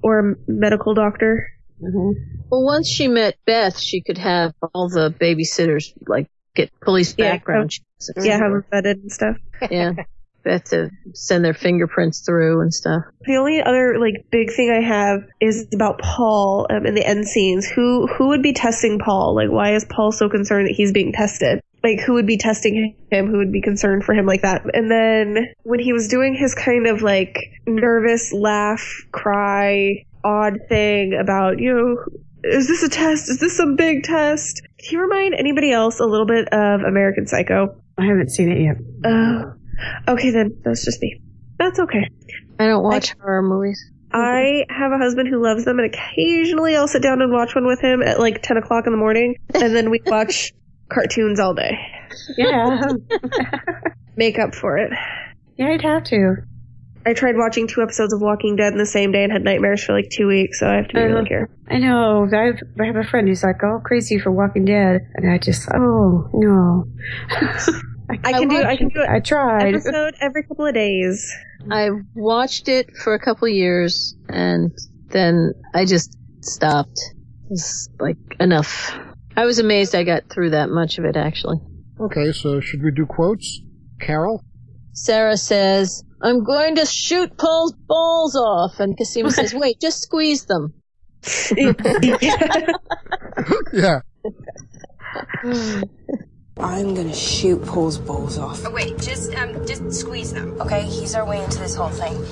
or 0.00 0.20
a 0.20 0.34
medical 0.46 0.94
doctor. 0.94 1.48
Mm-hmm. 1.82 2.20
Well, 2.48 2.62
once 2.62 2.88
she 2.88 3.08
met 3.08 3.34
Beth, 3.44 3.76
she 3.76 4.00
could 4.00 4.18
have 4.18 4.52
all 4.72 4.88
the 4.88 5.10
babysitters 5.10 5.92
like 6.06 6.28
get 6.54 6.70
police 6.80 7.16
Yeah, 7.18 7.32
background 7.32 7.72
checks. 7.72 8.10
Yeah, 8.24 8.38
have 8.38 8.52
them 8.52 8.64
vetted 8.72 9.02
and 9.02 9.10
stuff. 9.10 9.38
yeah. 9.68 9.92
Beth 10.44 10.64
to 10.70 10.90
send 11.14 11.44
their 11.44 11.54
fingerprints 11.54 12.20
through 12.20 12.60
and 12.60 12.72
stuff. 12.72 13.02
The 13.22 13.36
only 13.36 13.62
other 13.62 13.98
like 13.98 14.26
big 14.30 14.52
thing 14.52 14.70
I 14.70 14.86
have 14.86 15.20
is 15.40 15.66
about 15.74 15.98
Paul 15.98 16.66
um, 16.70 16.86
in 16.86 16.94
the 16.94 17.06
end 17.06 17.26
scenes. 17.26 17.66
Who 17.66 18.06
who 18.06 18.28
would 18.28 18.42
be 18.42 18.52
testing 18.52 18.98
Paul? 18.98 19.34
Like, 19.34 19.50
why 19.50 19.74
is 19.74 19.84
Paul 19.84 20.12
so 20.12 20.28
concerned 20.28 20.68
that 20.68 20.74
he's 20.74 20.92
being 20.92 21.12
tested? 21.12 21.60
Like, 21.82 22.00
who 22.00 22.14
would 22.14 22.26
be 22.26 22.38
testing 22.38 22.94
him? 23.10 23.26
Who 23.26 23.38
would 23.38 23.52
be 23.52 23.60
concerned 23.60 24.04
for 24.04 24.14
him 24.14 24.26
like 24.26 24.42
that? 24.42 24.62
And 24.74 24.90
then 24.90 25.52
when 25.64 25.80
he 25.80 25.92
was 25.92 26.08
doing 26.08 26.34
his 26.34 26.54
kind 26.54 26.86
of 26.86 27.02
like 27.02 27.38
nervous 27.66 28.32
laugh, 28.32 28.86
cry, 29.12 30.04
odd 30.22 30.58
thing 30.68 31.14
about 31.14 31.58
you 31.58 31.74
know. 31.74 31.96
Is 32.46 32.68
this 32.68 32.82
a 32.82 32.90
test? 32.90 33.30
Is 33.30 33.40
this 33.40 33.56
some 33.56 33.74
big 33.74 34.02
test? 34.02 34.60
Can 34.78 34.98
you 34.98 35.00
remind 35.00 35.34
anybody 35.34 35.72
else 35.72 35.98
a 35.98 36.04
little 36.04 36.26
bit 36.26 36.46
of 36.52 36.82
American 36.82 37.26
Psycho? 37.26 37.74
I 37.96 38.04
haven't 38.04 38.28
seen 38.28 38.52
it 38.52 38.60
yet. 38.60 38.76
Oh, 39.02 39.54
okay 40.08 40.30
then. 40.30 40.56
That's 40.64 40.84
just 40.84 41.00
me. 41.02 41.20
That's 41.58 41.78
okay. 41.78 42.08
I 42.58 42.66
don't 42.66 42.82
watch 42.82 43.14
horror 43.20 43.42
movies. 43.42 43.80
I 44.12 44.64
have 44.70 44.92
a 44.92 44.98
husband 44.98 45.28
who 45.28 45.42
loves 45.42 45.64
them, 45.64 45.78
and 45.78 45.92
occasionally 45.92 46.76
I'll 46.76 46.86
sit 46.88 47.02
down 47.02 47.20
and 47.20 47.32
watch 47.32 47.54
one 47.54 47.66
with 47.66 47.80
him 47.80 48.00
at 48.02 48.20
like 48.20 48.42
10 48.42 48.56
o'clock 48.58 48.86
in 48.86 48.92
the 48.92 48.96
morning, 48.98 49.34
and 49.54 49.74
then 49.74 49.90
we 49.90 50.00
watch 50.06 50.52
cartoons 50.92 51.40
all 51.40 51.54
day. 51.54 51.76
Yeah. 52.38 52.80
Make 54.16 54.38
up 54.38 54.54
for 54.54 54.78
it. 54.78 54.92
yeah, 55.56 55.68
I'd 55.70 55.82
have 55.82 56.04
to. 56.04 56.36
I 57.06 57.12
tried 57.12 57.36
watching 57.36 57.66
two 57.66 57.82
episodes 57.82 58.14
of 58.14 58.22
Walking 58.22 58.56
Dead 58.56 58.72
in 58.72 58.78
the 58.78 58.86
same 58.86 59.12
day 59.12 59.24
and 59.24 59.32
had 59.32 59.42
nightmares 59.42 59.82
for 59.84 59.92
like 59.92 60.08
two 60.10 60.26
weeks, 60.28 60.60
so 60.60 60.68
I 60.68 60.76
have 60.76 60.88
to 60.88 60.94
be 60.94 61.00
Uh-huh. 61.00 61.08
really 61.14 61.28
careful. 61.28 61.54
I 61.68 61.78
know. 61.78 62.26
I 62.32 62.44
have, 62.46 62.58
I 62.80 62.86
have 62.86 62.96
a 62.96 63.04
friend 63.04 63.28
who's 63.28 63.42
like 63.42 63.62
all 63.64 63.80
crazy 63.84 64.18
for 64.18 64.30
Walking 64.30 64.64
Dead, 64.64 65.00
and 65.16 65.30
I 65.30 65.38
just, 65.38 65.68
oh 65.74 66.30
no. 66.32 66.84
I 68.10 68.32
can 68.32 68.48
do 68.48 68.62
I 68.62 68.76
can 68.76 68.88
do 68.88 69.00
it. 69.00 69.08
I 69.08 69.16
an 69.16 69.22
tried. 69.22 69.74
episode 69.74 70.14
every 70.20 70.42
couple 70.44 70.66
of 70.66 70.74
days. 70.74 71.32
I 71.70 71.90
watched 72.14 72.68
it 72.68 72.90
for 73.02 73.14
a 73.14 73.18
couple 73.18 73.48
of 73.48 73.54
years 73.54 74.16
and 74.28 74.70
then 75.08 75.52
I 75.74 75.84
just 75.84 76.16
stopped. 76.40 76.98
It's 77.50 77.88
like 77.98 78.16
enough. 78.40 78.92
I 79.36 79.46
was 79.46 79.58
amazed 79.58 79.94
I 79.94 80.04
got 80.04 80.28
through 80.30 80.50
that 80.50 80.68
much 80.68 80.98
of 80.98 81.04
it 81.04 81.16
actually. 81.16 81.58
Okay, 82.00 82.32
so 82.32 82.60
should 82.60 82.82
we 82.82 82.90
do 82.90 83.06
quotes? 83.06 83.60
Carol? 84.00 84.42
Sarah 84.92 85.36
says, 85.36 86.04
I'm 86.22 86.44
going 86.44 86.76
to 86.76 86.86
shoot 86.86 87.36
Paul's 87.36 87.72
balls 87.72 88.36
off. 88.36 88.80
And 88.80 88.96
Cosima 88.96 89.30
says, 89.30 89.54
wait, 89.56 89.80
just 89.80 90.02
squeeze 90.02 90.44
them. 90.46 90.74
Yeah. 93.72 94.00
I'm 96.58 96.94
gonna 96.94 97.14
shoot 97.14 97.64
Paul's 97.66 97.98
balls 97.98 98.38
off. 98.38 98.62
Oh, 98.64 98.70
wait, 98.70 98.96
just 98.98 99.34
um, 99.34 99.66
just 99.66 99.92
squeeze 99.92 100.32
them, 100.32 100.60
okay? 100.60 100.82
He's 100.82 101.14
our 101.14 101.26
way 101.26 101.42
into 101.42 101.58
this 101.58 101.74
whole 101.74 101.88
thing. 101.88 102.24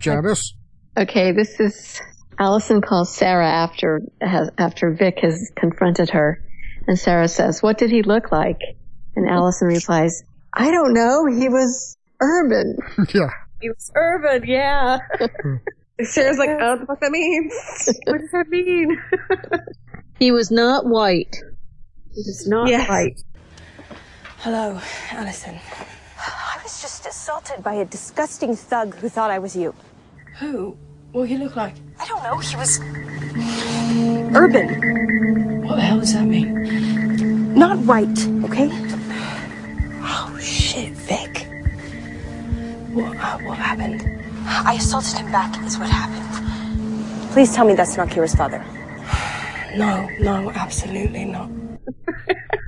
Janice? 0.00 0.54
Okay, 0.96 1.32
this 1.32 1.60
is 1.60 2.00
Allison 2.38 2.80
calls 2.80 3.14
Sarah 3.14 3.48
after 3.48 4.00
has 4.20 4.50
after 4.58 4.92
Vic 4.94 5.18
has 5.22 5.50
confronted 5.56 6.10
her, 6.10 6.42
And 6.88 6.98
Sarah 6.98 7.28
says, 7.28 7.62
what 7.62 7.78
did 7.78 7.90
he 7.90 8.02
look 8.02 8.32
like? 8.32 8.58
And 9.14 9.28
Allison 9.28 9.68
replies, 9.68 10.22
I 10.52 10.70
don't 10.72 10.92
know. 10.92 11.26
He 11.26 11.48
was 11.48 11.96
urban. 12.20 12.76
yeah. 13.14 13.30
He 13.60 13.68
was 13.68 13.92
urban, 13.94 14.42
yeah. 14.46 14.98
Sarah's 16.02 16.38
like, 16.38 16.48
I 16.50 16.58
don't 16.58 16.60
know 16.60 16.70
what 16.70 16.80
the 16.80 16.86
fuck 16.86 17.00
that 17.00 17.10
means. 17.12 17.54
what 18.06 18.18
does 18.18 18.30
that 18.32 18.48
mean? 18.48 18.98
he 20.18 20.32
was 20.32 20.50
not 20.50 20.84
white. 20.84 21.36
He 22.12 22.22
was 22.26 22.46
not 22.48 22.68
Yes. 22.68 22.88
white. 22.88 23.20
Hello, 24.42 24.76
Allison. 25.12 25.56
I 26.18 26.58
was 26.64 26.82
just 26.82 27.06
assaulted 27.06 27.62
by 27.62 27.74
a 27.74 27.84
disgusting 27.84 28.56
thug 28.56 28.96
who 28.96 29.08
thought 29.08 29.30
I 29.30 29.38
was 29.38 29.54
you. 29.54 29.72
Who? 30.40 30.76
What 31.12 31.28
he 31.28 31.36
look 31.38 31.54
like? 31.54 31.76
I 32.00 32.08
don't 32.08 32.24
know. 32.24 32.38
He 32.38 32.56
was 32.56 32.80
urban. 34.34 35.62
What 35.62 35.76
the 35.76 35.82
hell 35.82 36.00
does 36.00 36.14
that 36.14 36.24
mean? 36.24 37.54
Not 37.54 37.78
white, 37.86 38.18
okay? 38.42 38.68
Oh 40.02 40.36
shit, 40.42 40.90
Vic. 40.90 41.46
What? 42.92 43.16
Uh, 43.18 43.38
what 43.46 43.58
happened? 43.58 44.02
I 44.44 44.74
assaulted 44.74 45.18
him 45.18 45.30
back, 45.30 45.64
is 45.64 45.78
what 45.78 45.88
happened. 45.88 47.30
Please 47.30 47.54
tell 47.54 47.64
me 47.64 47.74
that's 47.74 47.96
not 47.96 48.08
Kira's 48.08 48.34
father. 48.34 48.58
No, 49.76 50.06
no, 50.18 50.50
absolutely 50.50 51.26
not. 51.26 51.48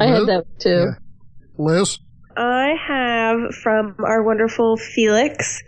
I 0.00 0.06
had 0.06 0.26
that 0.26 0.44
too. 0.58 0.90
Liz? 1.58 1.98
I 2.36 2.74
have 2.86 3.54
from 3.54 3.96
our 4.04 4.22
wonderful 4.22 4.76
Felix. 4.76 5.62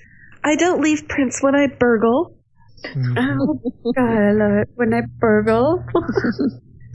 I 0.44 0.56
don't 0.56 0.80
leave 0.80 1.08
prints 1.08 1.42
when 1.42 1.54
I 1.54 1.66
burgle. 1.66 2.36
Mm-hmm. 2.84 3.18
Oh, 3.18 3.92
God, 3.96 4.04
I 4.04 4.32
love 4.32 4.52
it. 4.62 4.68
When 4.74 4.94
I 4.94 5.00
burgle. 5.18 5.82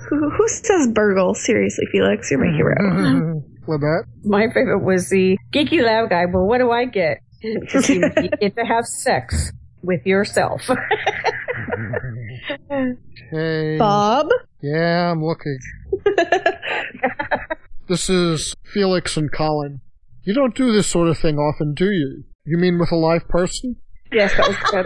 Who, 0.09 0.29
who 0.29 0.47
says 0.47 0.87
burgle? 0.87 1.33
Seriously, 1.33 1.85
Felix, 1.91 2.29
you're 2.29 2.39
my 2.39 2.55
hero. 2.55 2.75
Mm-hmm. 2.79 3.71
Lynette? 3.71 4.05
My 4.23 4.47
favorite 4.53 4.83
was 4.83 5.09
the 5.09 5.37
geeky 5.51 5.81
loud 5.81 6.09
guy. 6.09 6.25
Well, 6.25 6.45
what 6.45 6.59
do 6.59 6.71
I 6.71 6.85
get? 6.85 7.19
Just 7.67 7.89
you 7.89 8.01
you 8.21 8.29
get 8.29 8.55
to 8.55 8.65
have 8.65 8.85
sex 8.85 9.51
with 9.81 10.05
yourself. 10.05 10.61
Okay. 13.33 13.77
Bob? 13.77 14.27
Yeah, 14.61 15.11
I'm 15.11 15.23
looking. 15.23 15.57
this 17.87 18.09
is 18.09 18.55
Felix 18.63 19.17
and 19.17 19.31
Colin. 19.31 19.81
You 20.23 20.33
don't 20.33 20.55
do 20.55 20.71
this 20.71 20.87
sort 20.87 21.09
of 21.09 21.17
thing 21.17 21.37
often, 21.37 21.73
do 21.73 21.91
you? 21.91 22.23
You 22.45 22.57
mean 22.57 22.79
with 22.79 22.91
a 22.91 22.95
live 22.95 23.27
person? 23.27 23.75
Yes, 24.11 24.35
that 24.37 24.47
was 24.47 24.57
good. 24.71 24.85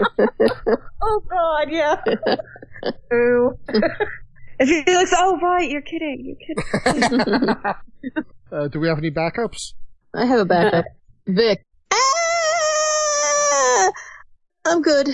oh 1.02 1.22
God, 1.28 1.68
yeah. 1.70 1.96
Ooh. 3.12 3.58
If 4.60 4.68
you 4.68 4.82
Felix, 4.84 5.12
oh 5.16 5.38
right, 5.40 5.70
you're 5.70 5.82
kidding, 5.82 6.24
you're 6.24 6.36
kidding. 6.36 7.54
Uh, 8.50 8.66
do 8.68 8.80
we 8.80 8.88
have 8.88 8.96
any 8.96 9.10
backups? 9.10 9.74
I 10.14 10.24
have 10.24 10.40
a 10.40 10.44
backup. 10.46 10.86
Vic. 11.26 11.62
Ah! 11.92 13.90
I'm 14.64 14.80
good. 14.80 15.08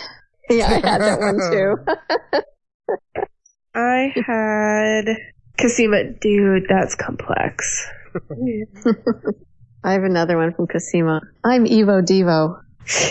Yeah, 0.48 0.68
I 0.68 0.74
had 0.74 1.00
that 1.00 1.18
one 1.18 1.40
too. 1.50 1.76
I 3.74 4.12
had 4.24 5.16
Cosima. 5.60 6.12
Dude, 6.20 6.66
that's 6.68 6.94
complex. 6.94 7.86
I 9.84 9.92
have 9.92 10.04
another 10.04 10.36
one 10.36 10.54
from 10.54 10.66
Cosima. 10.66 11.20
I'm 11.44 11.64
Evo 11.66 12.02
Devo. 12.02 12.60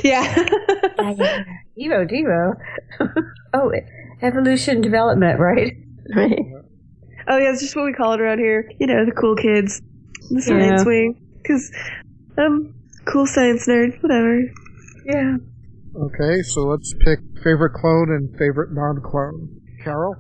Yeah. 0.04 0.24
Evo 1.80 2.08
Devo. 2.10 2.54
oh, 3.54 3.72
evolution 4.22 4.82
development, 4.82 5.40
right? 5.40 5.74
Right. 6.16 6.40
Oh 7.28 7.38
yeah, 7.38 7.52
it's 7.52 7.62
just 7.62 7.76
what 7.76 7.86
we 7.86 7.94
call 7.94 8.14
it 8.14 8.22
around 8.22 8.40
here. 8.40 8.70
You 8.80 8.88
know, 8.88 9.06
the 9.06 9.12
cool 9.12 9.36
kids, 9.36 9.82
the 10.30 10.42
science 10.42 10.82
Yeah. 10.82 10.86
wing. 10.86 11.20
Because 11.42 11.72
I'm 12.38 12.46
um, 12.46 12.76
cool 13.06 13.26
science 13.26 13.68
nerd. 13.68 14.02
Whatever. 14.02 14.42
Yeah. 15.06 15.38
Okay, 15.96 16.42
so 16.42 16.62
let's 16.62 16.94
pick 17.00 17.20
favorite 17.44 17.74
clone 17.74 18.10
and 18.10 18.32
favorite 18.38 18.74
non-clone. 18.74 19.62
Carol? 19.84 20.16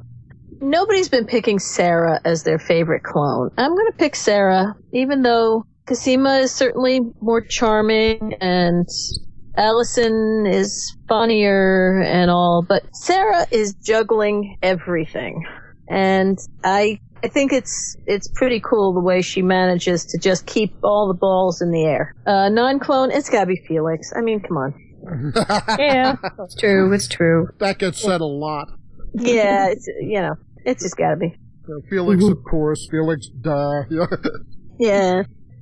Nobody's 0.63 1.09
been 1.09 1.25
picking 1.25 1.59
Sarah 1.59 2.21
as 2.23 2.43
their 2.43 2.57
favorite 2.57 3.03
clone. 3.03 3.51
I'm 3.57 3.71
going 3.71 3.91
to 3.91 3.97
pick 3.97 4.15
Sarah, 4.15 4.73
even 4.93 5.21
though 5.21 5.65
Cosima 5.85 6.37
is 6.37 6.53
certainly 6.53 7.01
more 7.19 7.41
charming 7.41 8.35
and 8.39 8.87
Allison 9.57 10.45
is 10.47 10.95
funnier 11.09 12.01
and 12.01 12.31
all, 12.31 12.65
but 12.67 12.83
Sarah 12.95 13.45
is 13.51 13.73
juggling 13.75 14.57
everything. 14.63 15.45
And 15.89 16.39
I, 16.63 17.01
I 17.21 17.27
think 17.27 17.51
it's, 17.51 17.97
it's 18.07 18.29
pretty 18.29 18.61
cool 18.61 18.93
the 18.93 19.01
way 19.01 19.21
she 19.21 19.41
manages 19.41 20.05
to 20.05 20.17
just 20.17 20.45
keep 20.45 20.73
all 20.81 21.09
the 21.09 21.13
balls 21.13 21.61
in 21.61 21.71
the 21.71 21.83
air. 21.83 22.15
Uh, 22.25 22.47
non-clone, 22.47 23.11
it's 23.11 23.29
gotta 23.29 23.47
be 23.47 23.61
Felix. 23.67 24.13
I 24.15 24.21
mean, 24.21 24.39
come 24.39 24.57
on. 24.57 24.73
Yeah, 25.77 26.15
it's 26.39 26.55
true. 26.55 26.93
It's 26.93 27.09
true. 27.09 27.49
That 27.59 27.77
gets 27.77 28.01
said 28.01 28.21
a 28.21 28.25
lot. 28.25 28.69
Yeah, 29.13 29.67
it's, 29.67 29.85
you 29.99 30.21
know, 30.21 30.35
it's 30.65 30.83
just 30.83 30.97
gotta 30.97 31.17
be. 31.17 31.35
Uh, 31.65 31.79
Felix, 31.89 32.23
of 32.25 32.43
course. 32.49 32.87
Felix, 32.91 33.27
duh. 33.41 33.83
Yeah. 34.79 35.21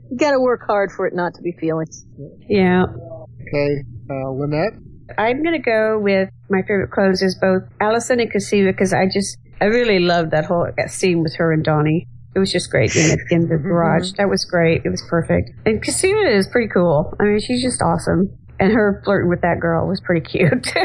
You 0.09 0.17
gotta 0.17 0.39
work 0.39 0.61
hard 0.65 0.91
for 0.91 1.05
it 1.05 1.13
not 1.13 1.33
to 1.35 1.41
be 1.41 1.51
Felix. 1.59 2.05
Yeah. 2.47 2.83
okay, 2.83 3.83
uh, 4.09 4.31
Lynette? 4.31 4.73
I'm 5.17 5.43
gonna 5.43 5.59
go 5.59 5.99
with 5.99 6.29
my 6.49 6.61
favorite 6.61 6.91
clones 6.91 7.21
is 7.21 7.37
both 7.39 7.63
Allison 7.81 8.19
and 8.19 8.31
Cosima 8.31 8.71
because 8.71 8.93
I 8.93 9.05
just 9.11 9.37
I 9.59 9.65
really 9.65 9.99
loved 9.99 10.31
that 10.31 10.45
whole 10.45 10.65
scene 10.87 11.21
with 11.23 11.35
her 11.35 11.51
and 11.51 11.63
Donnie. 11.63 12.07
It 12.33 12.39
was 12.39 12.51
just 12.51 12.71
great 12.71 12.95
in 12.95 13.09
the, 13.09 13.17
in 13.31 13.41
the 13.49 13.57
garage. 13.57 14.13
That 14.17 14.29
was 14.29 14.45
great. 14.45 14.83
It 14.85 14.89
was 14.89 15.03
perfect. 15.09 15.51
And 15.65 15.83
Cosima 15.83 16.29
is 16.29 16.47
pretty 16.47 16.69
cool. 16.69 17.13
I 17.19 17.23
mean, 17.23 17.39
she's 17.41 17.61
just 17.61 17.81
awesome. 17.81 18.29
And 18.59 18.71
her 18.71 19.01
flirting 19.03 19.29
with 19.29 19.41
that 19.41 19.59
girl 19.59 19.87
was 19.87 20.01
pretty 20.01 20.25
cute. 20.25 20.71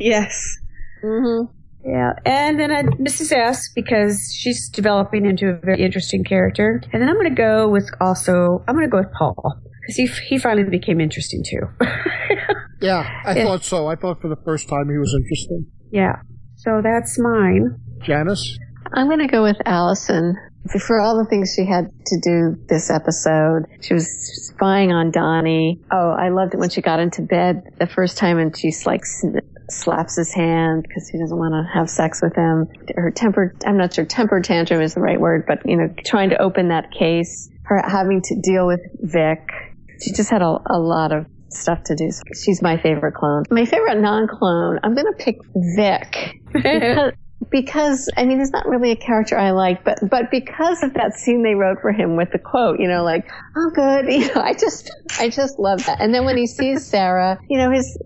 Yes. 0.00 0.56
Mm-hmm. 1.04 1.52
Yeah. 1.84 2.12
And 2.24 2.58
then 2.60 2.70
I, 2.72 2.82
Mrs. 2.82 3.32
S 3.32 3.70
because 3.74 4.32
she's 4.36 4.68
developing 4.70 5.24
into 5.26 5.48
a 5.48 5.58
very 5.64 5.82
interesting 5.82 6.24
character. 6.24 6.80
And 6.92 7.00
then 7.02 7.08
I'm 7.08 7.16
gonna 7.16 7.34
go 7.34 7.68
with 7.68 7.88
also 8.00 8.62
I'm 8.68 8.74
gonna 8.74 8.88
go 8.88 8.98
with 8.98 9.12
Paul 9.18 9.36
because 9.82 9.96
he 9.96 10.06
he 10.28 10.38
finally 10.38 10.68
became 10.68 11.00
interesting 11.00 11.42
too. 11.48 11.86
Yeah, 12.80 13.02
I 13.24 13.34
Yeah. 13.36 13.44
thought 13.44 13.64
so. 13.64 13.88
I 13.88 13.96
thought 13.96 14.20
for 14.20 14.28
the 14.28 14.40
first 14.44 14.68
time 14.68 14.88
he 14.88 14.96
was 14.98 15.12
interesting. 15.18 15.66
yeah. 15.90 16.16
So 16.56 16.80
that's 16.82 17.18
mine. 17.18 17.74
Janice? 18.02 18.56
I'm 18.94 19.06
going 19.08 19.18
to 19.18 19.26
go 19.26 19.42
with 19.42 19.56
Allison. 19.66 20.34
For 20.86 21.00
all 21.00 21.16
the 21.18 21.28
things 21.28 21.54
she 21.56 21.64
had 21.66 21.86
to 22.06 22.20
do 22.20 22.56
this 22.68 22.88
episode, 22.90 23.64
she 23.80 23.94
was 23.94 24.06
spying 24.54 24.92
on 24.92 25.10
Donnie. 25.10 25.80
Oh, 25.92 26.10
I 26.18 26.28
loved 26.30 26.54
it 26.54 26.58
when 26.60 26.70
she 26.70 26.80
got 26.80 27.00
into 27.00 27.22
bed 27.22 27.62
the 27.80 27.86
first 27.88 28.16
time 28.18 28.38
and 28.38 28.56
she's 28.56 28.86
like 28.86 29.04
sn- 29.04 29.40
slaps 29.70 30.16
his 30.16 30.32
hand 30.32 30.84
because 30.86 31.08
he 31.08 31.18
doesn't 31.18 31.36
want 31.36 31.52
to 31.52 31.78
have 31.78 31.90
sex 31.90 32.20
with 32.22 32.34
him. 32.34 32.66
Her 32.94 33.10
temper, 33.10 33.54
I'm 33.66 33.76
not 33.76 33.94
sure 33.94 34.04
temper 34.04 34.40
tantrum 34.40 34.80
is 34.80 34.94
the 34.94 35.00
right 35.00 35.20
word, 35.20 35.44
but 35.46 35.58
you 35.64 35.76
know, 35.76 35.92
trying 36.04 36.30
to 36.30 36.40
open 36.40 36.68
that 36.68 36.90
case, 36.90 37.50
her 37.64 37.82
having 37.86 38.22
to 38.22 38.40
deal 38.40 38.66
with 38.66 38.80
Vic. 39.00 39.48
She 40.02 40.12
just 40.12 40.30
had 40.30 40.42
a, 40.42 40.58
a 40.66 40.78
lot 40.78 41.12
of 41.12 41.26
stuff 41.50 41.82
to 41.84 41.94
do. 41.94 42.10
She's 42.34 42.62
my 42.62 42.76
favorite 42.80 43.14
clone. 43.14 43.44
My 43.50 43.64
favorite 43.64 44.00
non-clone, 44.00 44.80
I'm 44.82 44.94
going 44.94 45.06
to 45.06 45.24
pick 45.24 45.36
Vic. 45.76 46.40
because, 46.52 47.12
because 47.50 48.08
I 48.16 48.24
mean, 48.24 48.38
he's 48.38 48.50
not 48.50 48.66
really 48.66 48.92
a 48.92 48.96
character 48.96 49.36
I 49.36 49.50
like, 49.50 49.84
but 49.84 49.98
but 50.08 50.30
because 50.30 50.82
of 50.82 50.94
that 50.94 51.14
scene 51.14 51.42
they 51.42 51.54
wrote 51.54 51.78
for 51.80 51.92
him 51.92 52.16
with 52.16 52.30
the 52.32 52.38
quote, 52.38 52.80
you 52.80 52.88
know, 52.88 53.02
like 53.04 53.28
"I'm 53.56 53.70
good," 53.72 54.06
you 54.12 54.34
know, 54.34 54.40
I 54.40 54.54
just 54.54 54.90
I 55.18 55.28
just 55.28 55.58
love 55.58 55.84
that. 55.86 56.00
And 56.00 56.14
then 56.14 56.24
when 56.24 56.36
he 56.36 56.46
sees 56.46 56.86
Sarah, 56.86 57.38
you 57.48 57.58
know, 57.58 57.70
his 57.70 57.98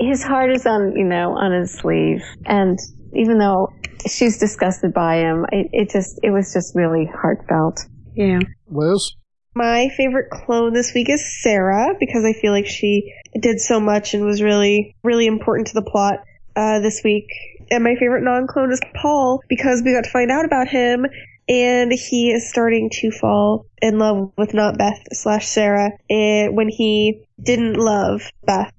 his 0.00 0.22
heart 0.22 0.50
is 0.50 0.66
on 0.66 0.96
you 0.96 1.04
know 1.04 1.36
on 1.36 1.52
his 1.52 1.72
sleeve, 1.72 2.22
and 2.44 2.78
even 3.14 3.38
though 3.38 3.72
she's 4.06 4.38
disgusted 4.38 4.92
by 4.92 5.16
him, 5.16 5.46
it, 5.52 5.68
it 5.72 5.90
just 5.90 6.20
it 6.22 6.30
was 6.30 6.52
just 6.52 6.74
really 6.74 7.06
heartfelt. 7.06 7.86
Yeah. 8.14 8.40
Liz? 8.68 9.14
My 9.54 9.88
favorite 9.96 10.28
clone 10.30 10.74
this 10.74 10.92
week 10.94 11.08
is 11.08 11.42
Sarah 11.42 11.94
because 11.98 12.24
I 12.26 12.34
feel 12.34 12.52
like 12.52 12.66
she 12.66 13.14
did 13.40 13.58
so 13.58 13.80
much 13.80 14.12
and 14.12 14.24
was 14.24 14.42
really, 14.42 14.94
really 15.02 15.26
important 15.26 15.68
to 15.68 15.74
the 15.74 15.82
plot 15.82 16.20
uh, 16.54 16.80
this 16.80 17.00
week. 17.02 17.26
And 17.70 17.82
my 17.82 17.94
favorite 17.94 18.22
non-clone 18.22 18.70
is 18.70 18.80
Paul 18.94 19.40
because 19.48 19.82
we 19.82 19.94
got 19.94 20.04
to 20.04 20.10
find 20.10 20.30
out 20.30 20.44
about 20.44 20.68
him 20.68 21.06
and 21.48 21.92
he 21.92 22.32
is 22.32 22.48
starting 22.50 22.90
to 23.00 23.10
fall 23.10 23.66
in 23.80 23.98
love 23.98 24.32
with 24.36 24.52
not 24.52 24.78
Beth 24.78 25.00
slash 25.12 25.46
Sarah 25.46 25.90
eh, 26.10 26.48
when 26.48 26.68
he 26.68 27.26
didn't 27.42 27.74
love 27.74 28.22
Beth. 28.44 28.72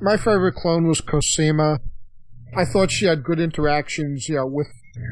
My 0.00 0.16
favorite 0.16 0.54
clone 0.54 0.86
was 0.86 1.00
Cosima. 1.00 1.80
I 2.56 2.64
thought 2.64 2.90
she 2.90 3.06
had 3.06 3.22
good 3.22 3.38
interactions, 3.38 4.28
you 4.28 4.36
know, 4.36 4.46
with 4.46 4.68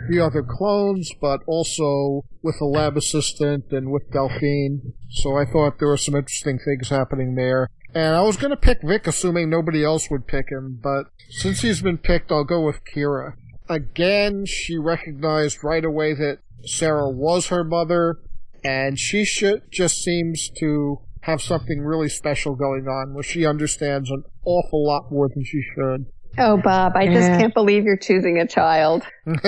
the 0.08 0.18
other 0.18 0.42
clones, 0.42 1.10
but 1.20 1.40
also 1.46 2.24
with 2.42 2.58
the 2.58 2.64
lab 2.64 2.96
assistant 2.96 3.70
and 3.70 3.90
with 3.90 4.10
Delphine. 4.10 4.94
So 5.10 5.36
I 5.36 5.44
thought 5.44 5.78
there 5.78 5.88
were 5.88 5.96
some 5.96 6.16
interesting 6.16 6.58
things 6.58 6.88
happening 6.88 7.34
there. 7.34 7.68
And 7.94 8.16
I 8.16 8.22
was 8.22 8.36
gonna 8.36 8.56
pick 8.56 8.80
Vic, 8.82 9.06
assuming 9.06 9.50
nobody 9.50 9.84
else 9.84 10.10
would 10.10 10.26
pick 10.26 10.50
him, 10.50 10.78
but 10.82 11.06
since 11.30 11.60
he's 11.60 11.82
been 11.82 11.98
picked, 11.98 12.32
I'll 12.32 12.44
go 12.44 12.64
with 12.64 12.84
Kira. 12.84 13.34
again, 13.68 14.46
she 14.46 14.78
recognized 14.78 15.62
right 15.62 15.84
away 15.84 16.14
that 16.14 16.38
Sarah 16.64 17.10
was 17.10 17.48
her 17.48 17.62
mother, 17.62 18.18
and 18.64 18.98
she 18.98 19.26
just 19.70 20.02
seems 20.02 20.50
to 20.58 21.00
have 21.22 21.42
something 21.42 21.80
really 21.80 22.08
special 22.08 22.54
going 22.54 22.86
on 22.86 23.14
where 23.14 23.22
she 23.22 23.46
understands 23.46 24.10
an 24.10 24.22
awful 24.44 24.86
lot 24.86 25.10
more 25.10 25.28
than 25.34 25.44
she 25.44 25.62
should. 25.74 26.06
Oh, 26.38 26.56
Bob, 26.56 26.92
I 26.94 27.06
just 27.06 27.28
can't 27.28 27.54
believe 27.54 27.84
you're 27.84 27.96
choosing 27.96 28.38
a 28.38 28.46
child. 28.46 29.02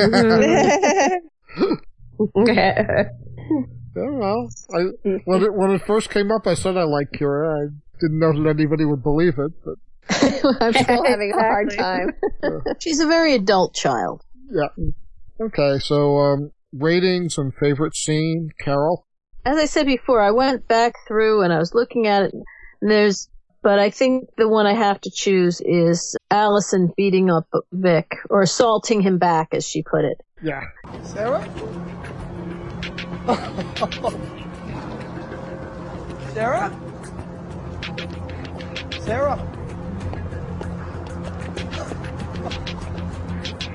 Oh, 3.97 4.12
well, 4.12 4.49
I, 4.73 4.85
when 5.25 5.43
it 5.43 5.53
when 5.53 5.73
it 5.73 5.85
first 5.85 6.11
came 6.11 6.31
up, 6.31 6.47
I 6.47 6.55
said 6.55 6.77
I 6.77 6.85
like 6.85 7.11
Kira. 7.11 7.57
I 7.57 7.71
didn't 8.01 8.21
know 8.21 8.33
that 8.45 8.49
anybody 8.49 8.85
would 8.85 9.03
believe 9.03 9.37
it, 9.39 9.51
but 9.64 9.75
I'm 10.61 10.73
still 10.73 11.05
having 11.05 11.33
a 11.33 11.37
hard 11.37 11.77
time. 11.77 12.11
She's 12.79 13.01
a 13.01 13.09
very 13.09 13.35
adult 13.35 13.75
child. 13.75 14.23
yeah. 14.49 14.68
Okay, 15.41 15.81
so 15.81 16.18
um, 16.18 16.53
ratings 16.73 17.37
and 17.37 17.53
favorite 17.55 17.97
scene, 17.97 18.51
Carol. 18.61 19.07
As 19.45 19.57
I 19.57 19.64
said 19.64 19.86
before, 19.86 20.20
I 20.20 20.32
went 20.32 20.68
back 20.68 20.93
through 21.09 21.43
and 21.43 21.53
I 21.53 21.59
was 21.59 21.74
looking 21.74 22.07
at 22.07 22.24
it. 22.24 22.34
And 22.34 22.91
there's, 22.91 23.28
but 23.62 23.78
I 23.78 23.88
think 23.88 24.28
the 24.36 24.49
one 24.49 24.66
I 24.66 24.74
have 24.74 25.01
to 25.03 25.11
choose 25.11 25.62
is 25.64 26.14
Allison 26.30 26.93
beating 26.95 27.30
up 27.30 27.47
Vic 27.72 28.18
or 28.28 28.43
assaulting 28.43 29.01
him 29.01 29.16
back, 29.16 29.49
as 29.53 29.66
she 29.66 29.82
put 29.82 30.05
it. 30.05 30.20
Yeah. 30.43 30.64
Sarah? 31.05 31.43
Sarah? 36.34 36.70
Sarah? 39.01 39.47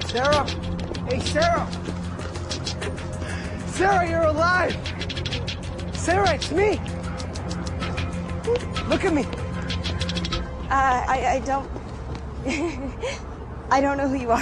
Sarah? 0.05 0.45
Hey, 1.09 1.19
Sarah! 1.19 1.67
Sarah, 3.67 4.09
you're 4.09 4.21
alive! 4.21 5.04
Sarah, 6.05 6.35
it's 6.35 6.51
me! 6.51 6.79
Look 8.87 9.05
at 9.05 9.11
me! 9.11 9.25
Uh, 10.69 11.03
I, 11.07 11.25
I 11.31 11.39
don't. 11.43 11.67
I 13.71 13.81
don't 13.81 13.97
know 13.97 14.07
who 14.07 14.19
you 14.19 14.29
are. 14.29 14.39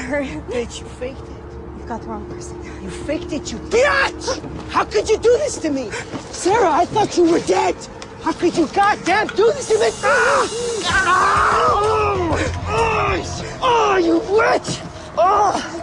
Bitch, 0.52 0.82
you 0.82 0.86
faked 0.86 1.22
it. 1.22 1.30
You've 1.78 1.88
got 1.88 2.02
the 2.02 2.08
wrong 2.08 2.30
person. 2.30 2.62
You 2.84 2.90
faked 2.90 3.32
it, 3.32 3.50
you 3.50 3.60
bitch! 3.60 4.72
How 4.72 4.84
could 4.84 5.08
you 5.08 5.18
do 5.18 5.32
this 5.38 5.58
to 5.60 5.70
me? 5.70 5.90
Sarah, 6.32 6.70
I 6.70 6.84
thought 6.84 7.16
you 7.16 7.32
were 7.32 7.40
dead! 7.40 7.78
How 8.22 8.34
could 8.34 8.58
you 8.58 8.68
goddamn 8.68 9.28
do 9.28 9.46
this 9.54 9.70
to 9.70 9.80
me? 9.80 9.90
Ah! 10.04 10.50
Ah! 10.84 11.94
Oh, 12.68 13.56
oh 13.62 13.98
you 14.00 14.20
witch! 14.36 14.82
Oh! 15.18 15.80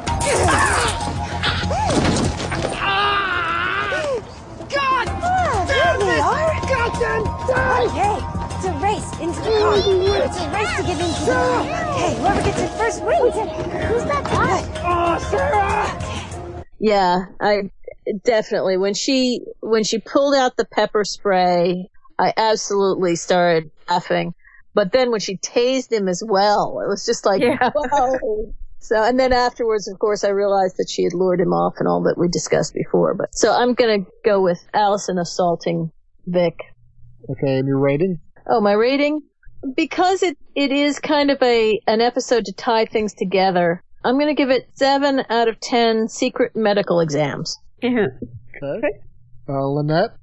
God 4.68 5.39
There 5.66 5.98
we 5.98 6.04
it! 6.04 6.20
are. 6.20 6.60
Goddamn 6.68 7.24
die! 7.46 7.84
Okay, 7.86 8.16
it's 8.56 8.64
a 8.64 8.72
race 8.80 9.10
into 9.20 9.40
the 9.40 9.50
car. 9.58 9.74
It's 9.76 10.40
a 10.40 10.50
race 10.50 10.76
to 10.76 10.82
get 10.82 11.00
into 11.00 11.20
the 11.24 11.32
car. 11.32 11.60
Okay, 11.60 12.14
whoever 12.16 12.42
gets 12.42 12.60
in 12.60 12.68
first 12.78 13.02
wins. 13.04 13.34
Who's 13.34 14.04
that 14.04 14.24
guy? 14.24 14.58
Oh, 14.84 15.18
Sarah! 15.30 16.64
Yeah, 16.78 17.26
I 17.40 17.70
definitely 18.24 18.76
when 18.78 18.94
she 18.94 19.42
when 19.60 19.84
she 19.84 19.98
pulled 19.98 20.34
out 20.34 20.56
the 20.56 20.64
pepper 20.64 21.04
spray, 21.04 21.90
I 22.18 22.32
absolutely 22.36 23.16
started 23.16 23.70
laughing. 23.88 24.34
But 24.72 24.92
then 24.92 25.10
when 25.10 25.20
she 25.20 25.36
tased 25.36 25.92
him 25.92 26.08
as 26.08 26.22
well, 26.24 26.80
it 26.84 26.88
was 26.88 27.04
just 27.04 27.26
like, 27.26 27.42
Yeah. 27.42 27.70
whoa. 27.74 28.54
So, 28.80 29.02
and 29.02 29.20
then 29.20 29.32
afterwards, 29.32 29.86
of 29.88 29.98
course, 29.98 30.24
I 30.24 30.30
realized 30.30 30.76
that 30.78 30.88
she 30.90 31.04
had 31.04 31.14
lured 31.14 31.40
him 31.40 31.52
off 31.52 31.74
and 31.78 31.86
all 31.86 32.02
that 32.04 32.18
we 32.18 32.28
discussed 32.28 32.74
before. 32.74 33.14
But 33.14 33.34
so 33.34 33.52
I'm 33.52 33.74
gonna 33.74 34.06
go 34.24 34.40
with 34.40 34.58
Allison 34.74 35.18
assaulting 35.18 35.92
Vic. 36.26 36.58
Okay, 37.28 37.58
and 37.58 37.68
your 37.68 37.78
rating? 37.78 38.18
Oh, 38.46 38.60
my 38.60 38.72
rating? 38.72 39.20
Because 39.76 40.22
it, 40.22 40.38
it 40.54 40.72
is 40.72 40.98
kind 40.98 41.30
of 41.30 41.42
a, 41.42 41.78
an 41.86 42.00
episode 42.00 42.46
to 42.46 42.52
tie 42.52 42.86
things 42.86 43.12
together. 43.12 43.84
I'm 44.02 44.18
gonna 44.18 44.34
give 44.34 44.50
it 44.50 44.70
seven 44.74 45.22
out 45.28 45.48
of 45.48 45.60
ten 45.60 46.08
secret 46.08 46.56
medical 46.56 47.00
exams. 47.00 47.58
Yeah. 47.82 48.06
Okay. 48.56 48.88
Uh, 49.48 49.66
Lynette? 49.66 50.16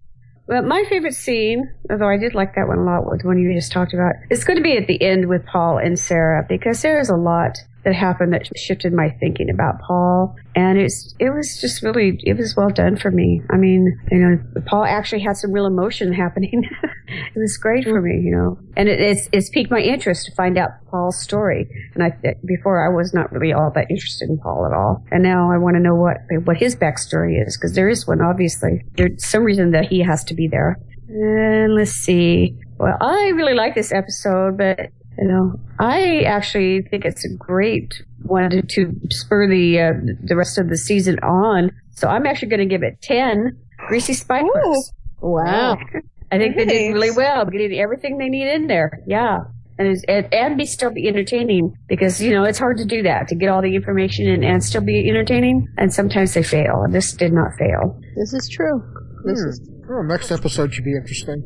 Well, 0.47 0.63
my 0.63 0.85
favorite 0.89 1.13
scene, 1.13 1.69
although 1.91 2.07
I 2.07 2.17
did 2.17 2.33
like 2.33 2.55
that 2.55 2.67
one 2.67 2.79
a 2.79 2.83
lot, 2.83 3.03
was 3.03 3.19
the 3.21 3.27
one 3.27 3.37
you 3.37 3.53
just 3.53 3.71
talked 3.71 3.93
about. 3.93 4.13
It's 4.29 4.45
going 4.45 4.55
to 4.55 4.63
be 4.63 4.77
at 4.77 4.87
the 4.87 5.01
end 5.01 5.27
with 5.27 5.45
Paul 5.45 5.77
and 5.77 5.99
Sarah 5.99 6.45
because 6.47 6.81
there's 6.81 7.09
a 7.09 7.17
lot 7.17 7.57
that 7.87 7.95
happened 7.95 8.33
that 8.33 8.45
shifted 8.57 8.91
my 8.91 9.09
thinking 9.17 9.49
about 9.49 9.79
Paul, 9.79 10.35
and 10.55 10.77
it's 10.77 11.15
it 11.19 11.29
was 11.29 11.57
just 11.61 11.81
really 11.81 12.19
it 12.25 12.35
was 12.35 12.53
well 12.57 12.69
done 12.69 12.97
for 12.97 13.11
me. 13.11 13.41
I 13.49 13.55
mean, 13.55 13.97
you 14.11 14.17
know, 14.17 14.61
Paul 14.65 14.83
actually 14.83 15.21
had 15.21 15.37
some 15.37 15.53
real 15.53 15.65
emotion 15.65 16.11
happening. 16.23 16.63
it 17.07 17.39
was 17.39 17.55
great 17.55 17.85
for 17.85 18.01
me, 18.01 18.21
you 18.21 18.35
know, 18.35 18.59
and 18.75 18.89
it, 18.89 18.99
it's 18.99 19.29
it's 19.31 19.49
piqued 19.49 19.71
my 19.71 19.79
interest 19.79 20.25
to 20.25 20.35
find 20.35 20.57
out 20.57 20.71
Paul's 20.91 21.17
story. 21.17 21.65
And 21.93 22.03
I 22.03 22.11
before 22.45 22.85
I 22.85 22.93
was 22.93 23.13
not 23.13 23.31
really 23.31 23.53
all 23.53 23.71
that 23.73 23.89
interested 23.89 24.29
in 24.29 24.37
Paul 24.37 24.65
at 24.65 24.73
all, 24.73 25.05
and 25.09 25.23
now 25.23 25.49
I 25.49 25.57
want 25.57 25.77
to 25.77 25.81
know 25.81 25.95
what 25.95 26.17
what 26.43 26.57
his 26.57 26.75
backstory 26.75 27.41
is 27.41 27.55
because 27.55 27.73
there 27.73 27.87
is 27.87 28.05
one 28.05 28.19
obviously. 28.21 28.83
There's 28.97 29.25
some 29.25 29.43
reason 29.43 29.71
that 29.71 29.85
he 29.85 30.01
has 30.01 30.25
to 30.25 30.33
be 30.33 30.49
there. 30.49 30.77
And 31.07 31.73
let's 31.73 31.91
see. 31.91 32.57
Well, 32.77 32.97
I 32.99 33.29
really 33.29 33.53
like 33.53 33.75
this 33.75 33.93
episode, 33.93 34.57
but 34.57 34.91
you 35.17 35.27
know, 35.27 35.59
I 35.79 36.21
actually 36.21 36.81
think 36.83 37.05
it's 37.05 37.25
a 37.25 37.33
great 37.37 37.93
one 38.23 38.49
to, 38.49 38.61
to 38.61 38.93
spur 39.09 39.47
the 39.47 39.79
uh, 39.79 39.91
the 40.23 40.35
rest 40.35 40.57
of 40.57 40.69
the 40.69 40.77
season 40.77 41.19
on. 41.19 41.71
So 41.91 42.07
I'm 42.07 42.25
actually 42.25 42.49
going 42.49 42.59
to 42.59 42.65
give 42.65 42.83
it 42.83 43.01
ten 43.01 43.57
greasy 43.87 44.13
spikers. 44.13 44.93
Wow. 45.21 45.77
I 46.31 46.37
think 46.37 46.55
they 46.57 46.65
did 46.65 46.93
really 46.93 47.11
well, 47.11 47.45
getting 47.45 47.79
everything 47.79 48.17
they 48.17 48.29
need 48.29 48.47
in 48.47 48.67
there. 48.67 48.99
Yeah. 49.07 49.39
And, 49.79 49.87
it's, 49.89 50.03
and 50.07 50.31
and 50.33 50.57
be 50.57 50.65
still 50.65 50.89
be 50.91 51.07
entertaining 51.07 51.75
because 51.87 52.19
you 52.19 52.31
know 52.31 52.43
it's 52.43 52.57
hard 52.57 52.77
to 52.77 52.85
do 52.85 53.03
that 53.03 53.27
to 53.27 53.35
get 53.35 53.47
all 53.49 53.61
the 53.61 53.75
information 53.75 54.27
in 54.27 54.43
and 54.43 54.63
still 54.63 54.81
be 54.81 55.07
entertaining 55.07 55.67
and 55.77 55.93
sometimes 55.93 56.33
they 56.33 56.41
fail 56.41 56.81
and 56.83 56.93
this 56.93 57.13
did 57.13 57.31
not 57.31 57.51
fail. 57.59 57.99
This 58.15 58.33
is 58.33 58.49
true. 58.49 58.81
This 59.23 59.39
Hmm. 59.39 59.49
is 59.49 59.69
Oh, 59.89 60.01
next 60.01 60.31
episode 60.31 60.73
should 60.73 60.83
be 60.83 60.95
interesting. 60.95 61.43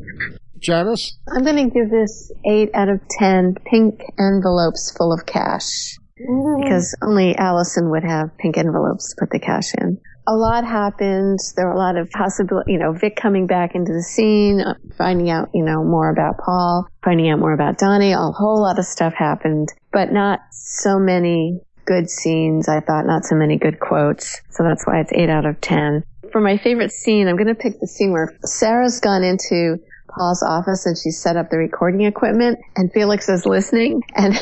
Janice? 0.62 1.18
I'm 1.28 1.44
going 1.44 1.70
to 1.70 1.74
give 1.74 1.90
this 1.90 2.32
8 2.46 2.70
out 2.74 2.90
of 2.90 3.02
10 3.20 3.56
pink 3.66 4.02
envelopes 4.20 4.94
full 4.96 5.12
of 5.12 5.26
cash. 5.26 5.98
Because 6.16 6.96
only 7.02 7.36
Allison 7.36 7.90
would 7.90 8.04
have 8.04 8.38
pink 8.38 8.58
envelopes 8.58 9.10
to 9.10 9.16
put 9.20 9.32
the 9.32 9.40
cash 9.40 9.74
in. 9.74 10.00
A 10.28 10.36
lot 10.36 10.64
happened. 10.64 11.40
There 11.56 11.66
were 11.66 11.74
a 11.74 11.80
lot 11.80 11.98
of 11.98 12.12
possibility, 12.12 12.74
you 12.74 12.80
know, 12.80 12.94
Vic 12.94 13.16
coming 13.16 13.48
back 13.48 13.74
into 13.74 13.92
the 13.92 14.04
scene, 14.04 14.62
uh, 14.62 14.76
finding 14.96 15.32
out, 15.32 15.50
you 15.54 15.66
know, 15.66 15.84
more 15.84 16.12
about 16.12 16.38
Paul, 16.38 16.88
finding 17.04 17.30
out 17.32 17.40
more 17.40 17.54
about 17.54 17.80
Donnie. 17.80 18.12
A 18.12 18.18
whole 18.18 18.62
lot 18.62 18.78
of 18.78 18.86
stuff 18.86 19.14
happened, 19.16 19.70
but 19.92 20.12
not 20.12 20.42
so 20.52 21.00
many 21.00 21.60
good 21.86 22.08
scenes. 22.08 22.70
I 22.70 22.82
thought 22.82 23.08
not 23.08 23.26
so 23.26 23.36
many 23.36 23.58
good 23.58 23.80
quotes. 23.80 24.40
So 24.52 24.64
that's 24.64 24.86
why 24.86 25.00
it's 25.00 25.12
8 25.12 25.30
out 25.30 25.48
of 25.48 25.60
10. 25.60 26.04
For 26.32 26.40
my 26.40 26.58
favorite 26.58 26.92
scene, 26.92 27.28
I'm 27.28 27.36
going 27.36 27.48
to 27.48 27.56
pick 27.56 27.80
the 27.80 27.88
scene 27.88 28.12
where 28.12 28.38
Sarah's 28.46 29.00
gone 29.00 29.24
into 29.24 29.80
Paul's 30.12 30.44
office 30.44 30.86
and 30.86 30.98
she 30.98 31.12
set 31.12 31.38
up 31.38 31.50
the 31.50 31.58
recording 31.58 32.02
equipment 32.02 32.60
and 32.76 32.92
Felix 32.92 33.30
is 33.30 33.46
listening 33.46 34.04
and 34.16 34.34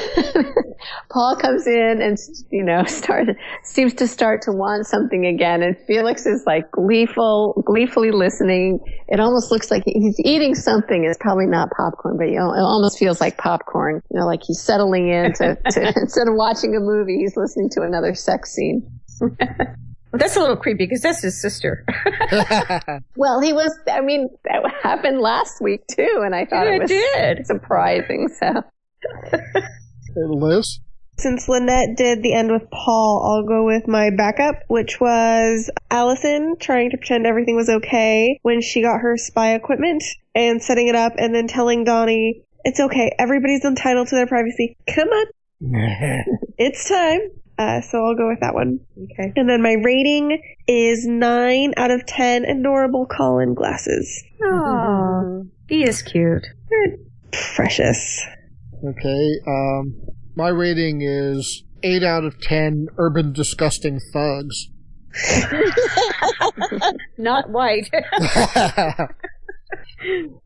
Paul 1.09 1.35
comes 1.35 1.67
in 1.67 2.01
and, 2.01 2.17
you 2.51 2.63
know, 2.63 2.83
start, 2.87 3.27
seems 3.63 3.93
to 3.95 4.07
start 4.07 4.41
to 4.43 4.51
want 4.51 4.85
something 4.87 5.25
again 5.25 5.61
and 5.61 5.77
Felix 5.87 6.25
is 6.25 6.43
like 6.45 6.69
gleeful, 6.71 7.63
gleefully 7.65 8.11
listening. 8.11 8.79
It 9.07 9.19
almost 9.19 9.51
looks 9.51 9.71
like 9.71 9.83
he's 9.85 10.19
eating 10.23 10.55
something. 10.55 11.03
It's 11.03 11.17
probably 11.19 11.45
not 11.45 11.69
popcorn, 11.71 12.17
but 12.17 12.29
you 12.29 12.39
know, 12.39 12.53
it 12.53 12.61
almost 12.61 12.99
feels 12.99 13.21
like 13.21 13.37
popcorn. 13.37 14.01
You 14.11 14.19
know, 14.19 14.25
like 14.25 14.41
he's 14.45 14.61
settling 14.61 15.09
in 15.09 15.33
to, 15.33 15.57
to 15.71 15.93
instead 15.95 16.27
of 16.27 16.35
watching 16.35 16.75
a 16.75 16.79
movie, 16.79 17.17
he's 17.17 17.37
listening 17.37 17.69
to 17.71 17.81
another 17.81 18.13
sex 18.13 18.51
scene. 18.51 18.99
Well, 20.11 20.19
that's 20.19 20.35
a 20.35 20.39
little 20.39 20.55
creepy 20.57 20.85
because 20.85 21.01
that's 21.01 21.21
his 21.21 21.41
sister. 21.41 21.85
Well, 23.15 23.41
he 23.41 23.51
was, 23.53 23.77
I 23.91 24.01
mean, 24.01 24.29
that 24.45 24.63
happened 24.81 25.19
last 25.19 25.61
week 25.61 25.81
too, 25.87 26.21
and 26.23 26.33
I 26.33 26.45
thought 26.45 26.65
Yeah, 26.65 26.73
it 26.73 26.75
it 26.75 26.81
was 26.81 26.89
did. 26.89 27.45
surprising, 27.47 28.29
so. 28.29 28.63
Liz? 30.15 30.79
Since 31.17 31.49
Lynette 31.49 31.97
did 31.97 32.23
the 32.23 32.33
end 32.33 32.49
with 32.51 32.69
Paul, 32.71 33.21
I'll 33.25 33.47
go 33.47 33.65
with 33.65 33.87
my 33.87 34.09
backup, 34.15 34.55
which 34.67 35.01
was 35.01 35.69
Allison 35.91 36.55
trying 36.59 36.91
to 36.91 36.97
pretend 36.97 37.25
everything 37.27 37.55
was 37.57 37.69
okay 37.69 38.39
when 38.41 38.61
she 38.61 38.81
got 38.81 39.01
her 39.01 39.17
spy 39.17 39.53
equipment 39.55 40.01
and 40.33 40.61
setting 40.63 40.87
it 40.87 40.95
up 40.95 41.13
and 41.17 41.35
then 41.35 41.47
telling 41.47 41.83
Donnie, 41.83 42.43
it's 42.63 42.79
okay, 42.79 43.11
everybody's 43.19 43.65
entitled 43.65 44.07
to 44.07 44.15
their 44.15 44.27
privacy. 44.27 44.77
Come 44.95 45.09
on, 45.09 45.25
it's 46.57 46.87
time. 46.87 47.19
Uh, 47.59 47.81
so 47.81 48.05
I'll 48.05 48.15
go 48.15 48.29
with 48.29 48.39
that 48.39 48.53
one. 48.53 48.79
Okay. 48.97 49.33
And 49.35 49.49
then 49.49 49.61
my 49.61 49.73
rating 49.73 50.41
is 50.65 51.05
9 51.05 51.73
out 51.75 51.91
of 51.91 52.05
10 52.05 52.45
adorable 52.45 53.05
Colin 53.05 53.53
glasses. 53.53 54.23
Oh, 54.41 55.45
he 55.67 55.83
is 55.83 56.01
cute. 56.01 56.45
Precious. 57.55 58.25
Okay, 58.83 59.29
um, 59.45 60.01
my 60.35 60.47
rating 60.47 61.01
is 61.01 61.63
eight 61.83 62.01
out 62.01 62.23
of 62.23 62.39
ten 62.39 62.87
urban 62.97 63.33
disgusting 63.33 63.99
thugs. 64.13 64.69
Not 67.17 67.49
white. 67.49 67.89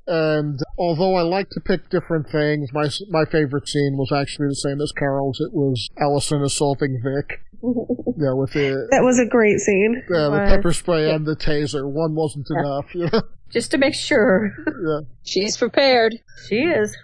and 0.08 0.60
although 0.78 1.16
I 1.16 1.22
like 1.22 1.50
to 1.52 1.62
pick 1.62 1.90
different 1.90 2.30
things, 2.30 2.70
my 2.74 2.90
my 3.10 3.26
favorite 3.26 3.68
scene 3.68 3.96
was 3.98 4.12
actually 4.12 4.48
the 4.50 4.56
same 4.56 4.82
as 4.82 4.92
Carol's. 4.92 5.40
It 5.40 5.54
was 5.54 5.90
Allison 6.00 6.44
assaulting 6.44 7.02
Vic. 7.04 7.40
yeah, 7.64 8.34
with 8.34 8.52
the 8.54 8.88
That 8.92 9.04
was 9.04 9.20
a 9.20 9.26
great 9.26 9.60
scene. 9.60 10.04
yeah, 10.10 10.30
the 10.30 10.46
pepper 10.48 10.74
spray 10.74 11.12
and 11.12 11.26
the 11.26 11.36
taser. 11.36 11.90
One 11.90 12.14
wasn't 12.16 12.48
enough. 12.50 12.94
Yeah. 12.94 13.22
Just 13.52 13.72
to 13.72 13.78
make 13.78 13.94
sure. 13.94 14.52
yeah. 14.68 15.00
She's 15.24 15.56
prepared. 15.58 16.16
She 16.50 16.56
is. 16.56 16.98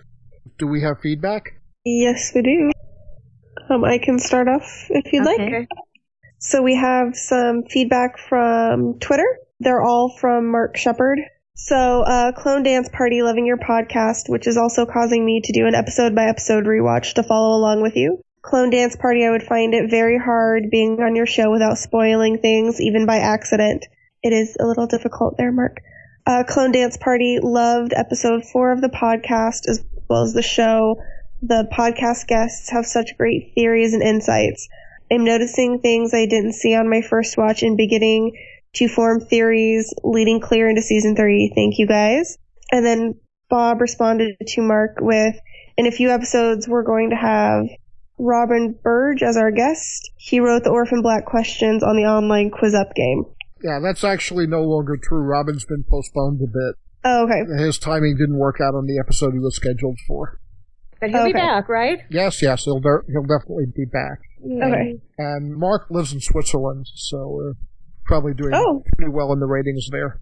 Do 0.58 0.68
we 0.68 0.82
have 0.82 1.00
feedback? 1.02 1.44
Yes, 1.86 2.32
we 2.34 2.42
do. 2.42 2.72
Um, 3.70 3.84
I 3.86 4.00
can 4.00 4.18
start 4.20 4.48
off 4.48 4.88
if 4.90 5.14
you'd 5.14 5.26
like. 5.26 5.40
Okay. 5.40 5.68
So 6.40 6.62
we 6.62 6.76
have 6.76 7.16
some 7.16 7.64
feedback 7.70 8.18
from 8.18 8.98
Twitter. 9.00 9.38
They're 9.60 9.82
all 9.82 10.16
from 10.20 10.52
Mark 10.52 10.76
Shepard. 10.76 11.20
So, 11.62 12.02
uh, 12.04 12.32
Clone 12.32 12.64
Dance 12.64 12.88
Party, 12.88 13.22
loving 13.22 13.46
your 13.46 13.58
podcast, 13.58 14.30
which 14.30 14.48
is 14.48 14.56
also 14.56 14.86
causing 14.86 15.26
me 15.26 15.42
to 15.44 15.52
do 15.52 15.68
an 15.68 15.76
episode 15.76 16.16
by 16.16 16.24
episode 16.24 16.64
rewatch 16.64 17.14
to 17.16 17.22
follow 17.22 17.56
along 17.58 17.82
with 17.82 17.98
you. 17.98 18.24
Clone 18.42 18.70
Dance 18.70 18.96
Party, 18.96 19.26
I 19.26 19.30
would 19.30 19.44
find 19.44 19.74
it 19.74 19.90
very 19.90 20.18
hard 20.18 20.72
being 20.72 21.02
on 21.02 21.18
your 21.18 21.26
show 21.26 21.52
without 21.52 21.78
spoiling 21.78 22.38
things, 22.38 22.80
even 22.80 23.06
by 23.06 23.18
accident. 23.18 23.86
It 24.24 24.32
is 24.32 24.56
a 24.58 24.66
little 24.66 24.88
difficult 24.88 25.36
there, 25.38 25.52
Mark. 25.52 25.82
Uh, 26.26 26.44
Clone 26.48 26.72
Dance 26.72 26.96
Party 26.96 27.40
loved 27.44 27.94
episode 27.94 28.46
four 28.46 28.72
of 28.72 28.80
the 28.80 28.88
podcast 28.88 29.68
as 29.68 29.84
well 30.10 30.24
as 30.24 30.34
the 30.34 30.42
show. 30.42 30.96
The 31.42 31.68
podcast 31.72 32.26
guests 32.28 32.70
have 32.70 32.86
such 32.86 33.18
great 33.18 33.52
theories 33.54 33.94
and 33.94 34.02
insights. 34.02 34.70
I'm 35.12 35.26
noticing 35.26 35.80
things 35.80 36.14
I 36.14 36.26
didn't 36.26 36.54
see 36.54 36.74
on 36.74 36.90
my 36.90 37.02
first 37.02 37.38
watch 37.38 37.64
and 37.64 37.76
beginning 37.76 38.32
to 38.76 38.88
form 38.88 39.20
theories 39.20 39.94
leading 40.04 40.40
clear 40.40 40.70
into 40.70 40.82
season 40.82 41.16
three. 41.16 41.52
Thank 41.56 41.80
you 41.80 41.88
guys. 41.88 42.38
And 42.72 42.86
then 42.86 43.16
Bob 43.50 43.82
responded 43.82 44.36
to 44.40 44.62
Mark 44.62 44.98
with, 45.00 45.36
in 45.78 45.88
a 45.88 45.92
few 45.92 46.12
episodes, 46.12 46.68
we're 46.68 46.84
going 46.84 47.10
to 47.10 47.16
have 47.16 47.66
Robin 48.20 48.78
Burge 48.84 49.24
as 49.24 49.38
our 49.38 49.52
guest. 49.52 50.12
He 50.18 50.40
wrote 50.40 50.64
the 50.64 50.70
Orphan 50.70 51.02
Black 51.02 51.26
questions 51.26 51.84
on 51.84 51.96
the 51.96 52.04
online 52.04 52.52
QuizUp 52.52 52.94
game. 52.94 53.26
Yeah, 53.64 53.80
that's 53.82 54.04
actually 54.04 54.46
no 54.48 54.62
longer 54.62 54.98
true. 55.02 55.22
Robin's 55.22 55.66
been 55.66 55.84
postponed 55.90 56.40
a 56.42 56.48
bit. 56.48 56.76
Oh, 57.04 57.24
okay. 57.24 57.64
His 57.64 57.78
timing 57.78 58.18
didn't 58.18 58.38
work 58.38 58.58
out 58.62 58.76
on 58.76 58.86
the 58.86 59.00
episode 59.00 59.34
he 59.34 59.40
was 59.40 59.56
scheduled 59.56 59.98
for. 60.08 60.40
But 61.00 61.12
he'll 61.12 61.26
be 61.26 61.34
back, 61.34 61.70
right? 61.70 62.00
Yes, 62.10 62.42
yes, 62.42 62.66
he'll 62.66 62.82
de- 62.82 63.04
he'll 63.08 63.24
definitely 63.24 63.68
be 63.74 63.86
back. 63.86 64.20
Okay. 64.46 65.00
And 65.18 65.56
Mark 65.56 65.88
lives 65.90 66.12
in 66.12 66.20
Switzerland, 66.20 66.88
so 66.94 67.30
we're 67.30 67.54
probably 68.10 68.34
doing 68.34 68.52
Oh. 68.54 68.84
pretty 68.98 69.12
well 69.12 69.32
in 69.32 69.40
the 69.40 69.46
ratings 69.46 69.88
there. 69.92 70.20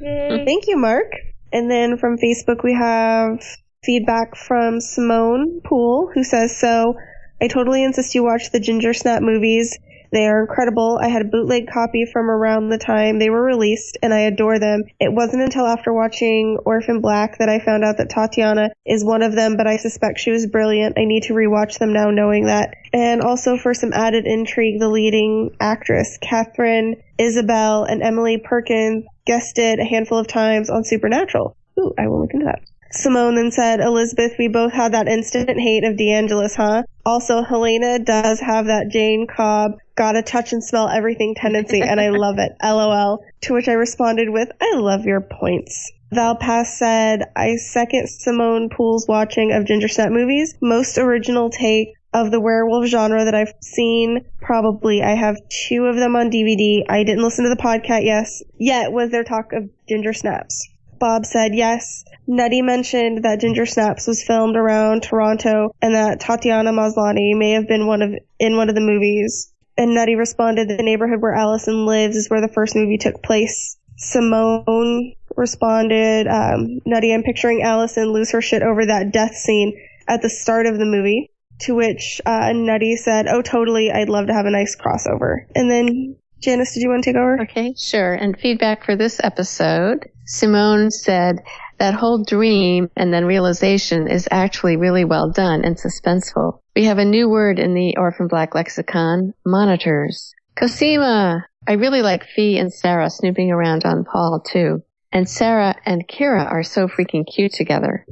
Thank 0.00 0.66
you, 0.66 0.76
Mark. 0.76 1.10
And 1.52 1.70
then 1.70 1.96
from 1.96 2.18
Facebook, 2.18 2.64
we 2.64 2.74
have 2.74 3.40
feedback 3.84 4.34
from 4.36 4.80
Simone 4.80 5.60
Poole, 5.64 6.10
who 6.12 6.24
says, 6.24 6.56
So, 6.58 6.94
I 7.40 7.46
totally 7.48 7.84
insist 7.84 8.14
you 8.14 8.24
watch 8.24 8.50
the 8.50 8.58
Ginger 8.60 8.92
Snap 8.92 9.22
movies. 9.22 9.78
They 10.14 10.28
are 10.28 10.42
incredible. 10.42 11.00
I 11.02 11.08
had 11.08 11.22
a 11.22 11.28
bootleg 11.28 11.66
copy 11.66 12.06
from 12.06 12.30
around 12.30 12.68
the 12.68 12.78
time 12.78 13.18
they 13.18 13.30
were 13.30 13.42
released, 13.42 13.98
and 14.00 14.14
I 14.14 14.20
adore 14.20 14.60
them. 14.60 14.84
It 15.00 15.12
wasn't 15.12 15.42
until 15.42 15.66
after 15.66 15.92
watching 15.92 16.56
Orphan 16.64 17.00
Black 17.00 17.38
that 17.38 17.48
I 17.48 17.58
found 17.58 17.82
out 17.82 17.96
that 17.96 18.10
Tatiana 18.10 18.70
is 18.86 19.04
one 19.04 19.22
of 19.22 19.34
them, 19.34 19.56
but 19.56 19.66
I 19.66 19.76
suspect 19.76 20.20
she 20.20 20.30
was 20.30 20.46
brilliant. 20.46 20.96
I 20.96 21.04
need 21.04 21.24
to 21.24 21.34
rewatch 21.34 21.80
them 21.80 21.92
now 21.92 22.10
knowing 22.10 22.46
that. 22.46 22.76
And 22.92 23.22
also 23.22 23.56
for 23.56 23.74
some 23.74 23.92
added 23.92 24.24
intrigue, 24.24 24.78
the 24.78 24.88
leading 24.88 25.56
actress, 25.58 26.16
Katharine 26.22 26.94
Isabelle 27.18 27.82
and 27.82 28.00
Emily 28.00 28.38
Perkins, 28.38 29.06
guested 29.26 29.80
a 29.80 29.84
handful 29.84 30.18
of 30.18 30.28
times 30.28 30.70
on 30.70 30.84
Supernatural. 30.84 31.56
Ooh, 31.80 31.92
I 31.98 32.06
will 32.06 32.20
look 32.20 32.34
into 32.34 32.46
that. 32.46 32.60
Simone 32.92 33.34
then 33.34 33.50
said, 33.50 33.80
Elizabeth, 33.80 34.36
we 34.38 34.46
both 34.46 34.72
had 34.72 34.92
that 34.92 35.08
instant 35.08 35.58
hate 35.58 35.82
of 35.82 35.96
DeAngelis, 35.96 36.54
huh? 36.54 36.84
Also, 37.04 37.42
Helena 37.42 37.98
does 37.98 38.38
have 38.38 38.66
that 38.66 38.90
Jayne 38.92 39.26
Cobb, 39.26 39.72
gotta 39.96 40.22
touch 40.22 40.52
and 40.52 40.62
smell 40.62 40.88
everything 40.88 41.34
tendency, 41.34 41.80
and 41.80 42.00
I 42.00 42.10
love 42.10 42.38
it. 42.38 42.52
LOL. 42.62 43.24
To 43.42 43.54
which 43.54 43.68
I 43.68 43.72
responded 43.72 44.30
with, 44.30 44.50
I 44.60 44.76
love 44.76 45.04
your 45.04 45.20
points. 45.20 45.92
Valpass 46.12 46.66
said, 46.78 47.24
I 47.34 47.56
second 47.56 48.08
Simone 48.08 48.68
Poole's 48.68 49.08
watching 49.08 49.52
of 49.52 49.64
Ginger 49.64 49.88
Snap 49.88 50.10
movies. 50.10 50.54
Most 50.60 50.96
original 50.98 51.50
take 51.50 51.88
of 52.12 52.30
the 52.30 52.40
werewolf 52.40 52.86
genre 52.86 53.24
that 53.24 53.34
I've 53.34 53.52
seen. 53.60 54.24
Probably 54.40 55.02
I 55.02 55.14
have 55.14 55.36
two 55.48 55.86
of 55.86 55.96
them 55.96 56.14
on 56.14 56.30
DVD. 56.30 56.84
I 56.88 57.02
didn't 57.02 57.24
listen 57.24 57.44
to 57.44 57.50
the 57.50 57.60
podcast 57.60 58.04
yes 58.04 58.42
yet 58.58 58.92
was 58.92 59.10
there 59.10 59.24
talk 59.24 59.52
of 59.52 59.68
Ginger 59.88 60.12
Snaps. 60.12 60.68
Bob 61.00 61.26
said 61.26 61.54
yes. 61.54 62.04
Nutty 62.26 62.62
mentioned 62.62 63.24
that 63.24 63.40
Ginger 63.40 63.66
Snaps 63.66 64.06
was 64.06 64.22
filmed 64.22 64.56
around 64.56 65.02
Toronto 65.02 65.74
and 65.82 65.94
that 65.94 66.20
Tatiana 66.20 66.72
Maslany 66.72 67.36
may 67.36 67.50
have 67.50 67.66
been 67.66 67.86
one 67.86 68.00
of 68.00 68.14
in 68.38 68.56
one 68.56 68.68
of 68.68 68.74
the 68.76 68.80
movies. 68.80 69.52
And 69.76 69.94
Nutty 69.94 70.14
responded 70.14 70.68
that 70.68 70.76
the 70.76 70.84
neighborhood 70.84 71.20
where 71.20 71.34
Allison 71.34 71.86
lives 71.86 72.16
is 72.16 72.28
where 72.30 72.40
the 72.40 72.52
first 72.52 72.76
movie 72.76 72.98
took 72.98 73.22
place. 73.22 73.76
Simone 73.96 75.14
responded, 75.36 76.28
um, 76.28 76.80
Nutty, 76.84 77.12
I'm 77.12 77.22
picturing 77.22 77.62
Allison 77.62 78.12
lose 78.12 78.30
her 78.32 78.40
shit 78.40 78.62
over 78.62 78.86
that 78.86 79.12
death 79.12 79.34
scene 79.34 79.76
at 80.06 80.22
the 80.22 80.30
start 80.30 80.66
of 80.66 80.78
the 80.78 80.84
movie. 80.84 81.30
To 81.60 81.74
which 81.76 82.20
uh, 82.26 82.52
Nutty 82.52 82.96
said, 82.96 83.28
"Oh, 83.28 83.40
totally. 83.40 83.90
I'd 83.90 84.08
love 84.08 84.26
to 84.26 84.34
have 84.34 84.44
a 84.44 84.50
nice 84.50 84.74
crossover." 84.74 85.46
And 85.54 85.70
then 85.70 86.16
Janice, 86.40 86.74
did 86.74 86.82
you 86.82 86.90
want 86.90 87.04
to 87.04 87.12
take 87.12 87.16
over? 87.16 87.40
Okay, 87.42 87.74
sure. 87.78 88.12
And 88.12 88.38
feedback 88.38 88.84
for 88.84 88.96
this 88.96 89.20
episode, 89.22 90.10
Simone 90.26 90.90
said 90.90 91.42
that 91.78 91.94
whole 91.94 92.24
dream 92.24 92.90
and 92.96 93.12
then 93.12 93.24
realization 93.24 94.08
is 94.08 94.28
actually 94.30 94.76
really 94.76 95.04
well 95.04 95.30
done 95.30 95.64
and 95.64 95.76
suspenseful. 95.76 96.60
We 96.76 96.84
have 96.84 96.98
a 96.98 97.04
new 97.04 97.28
word 97.28 97.58
in 97.58 97.74
the 97.74 97.96
Orphan 97.96 98.28
Black 98.28 98.54
lexicon, 98.54 99.34
monitors. 99.44 100.34
Cosima! 100.56 101.46
I 101.66 101.72
really 101.72 102.02
like 102.02 102.24
Fee 102.24 102.58
and 102.58 102.72
Sarah 102.72 103.10
snooping 103.10 103.50
around 103.50 103.84
on 103.84 104.04
Paul 104.04 104.42
too. 104.46 104.82
And 105.12 105.28
Sarah 105.28 105.76
and 105.86 106.06
Kira 106.08 106.44
are 106.44 106.64
so 106.64 106.88
freaking 106.88 107.24
cute 107.24 107.52
together. 107.52 108.04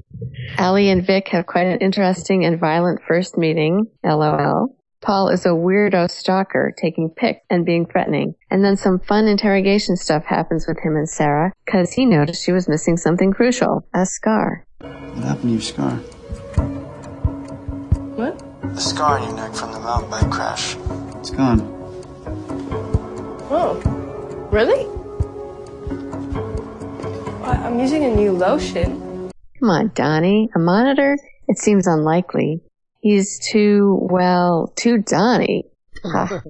Allie 0.56 0.88
and 0.88 1.04
Vic 1.04 1.28
have 1.28 1.46
quite 1.46 1.66
an 1.66 1.80
interesting 1.80 2.44
and 2.44 2.60
violent 2.60 3.00
first 3.06 3.36
meeting, 3.36 3.86
lol. 4.04 4.76
Paul 5.02 5.30
is 5.30 5.44
a 5.44 5.48
weirdo 5.48 6.08
stalker 6.08 6.72
taking 6.80 7.10
pics 7.10 7.40
and 7.50 7.66
being 7.66 7.86
threatening. 7.86 8.36
And 8.52 8.64
then 8.64 8.76
some 8.76 9.00
fun 9.00 9.26
interrogation 9.26 9.96
stuff 9.96 10.24
happens 10.24 10.66
with 10.68 10.78
him 10.78 10.94
and 10.94 11.08
Sarah 11.08 11.52
because 11.64 11.92
he 11.92 12.06
noticed 12.06 12.44
she 12.44 12.52
was 12.52 12.68
missing 12.68 12.96
something 12.96 13.32
crucial, 13.32 13.84
a 13.92 14.06
scar. 14.06 14.64
What 14.78 15.24
happened 15.24 15.42
to 15.42 15.48
your 15.48 15.60
scar? 15.60 15.90
What? 18.14 18.38
The 18.74 18.80
scar 18.80 19.18
on 19.18 19.24
your 19.26 19.36
neck 19.36 19.54
from 19.54 19.72
the 19.72 19.80
mountain 19.80 20.08
bike 20.08 20.30
crash. 20.30 20.76
It's 21.16 21.30
gone. 21.30 21.60
Oh, 23.50 23.80
really? 24.52 24.86
I- 27.44 27.66
I'm 27.66 27.80
using 27.80 28.04
a 28.04 28.14
new 28.14 28.30
lotion. 28.30 29.30
Come 29.58 29.68
on, 29.70 29.90
Donnie. 29.94 30.48
A 30.54 30.60
monitor? 30.60 31.18
It 31.48 31.58
seems 31.58 31.88
unlikely. 31.88 32.62
He's 33.02 33.40
too, 33.40 33.98
well, 34.00 34.72
too 34.76 34.98
Donnie. 34.98 35.64
Ah. 36.04 36.40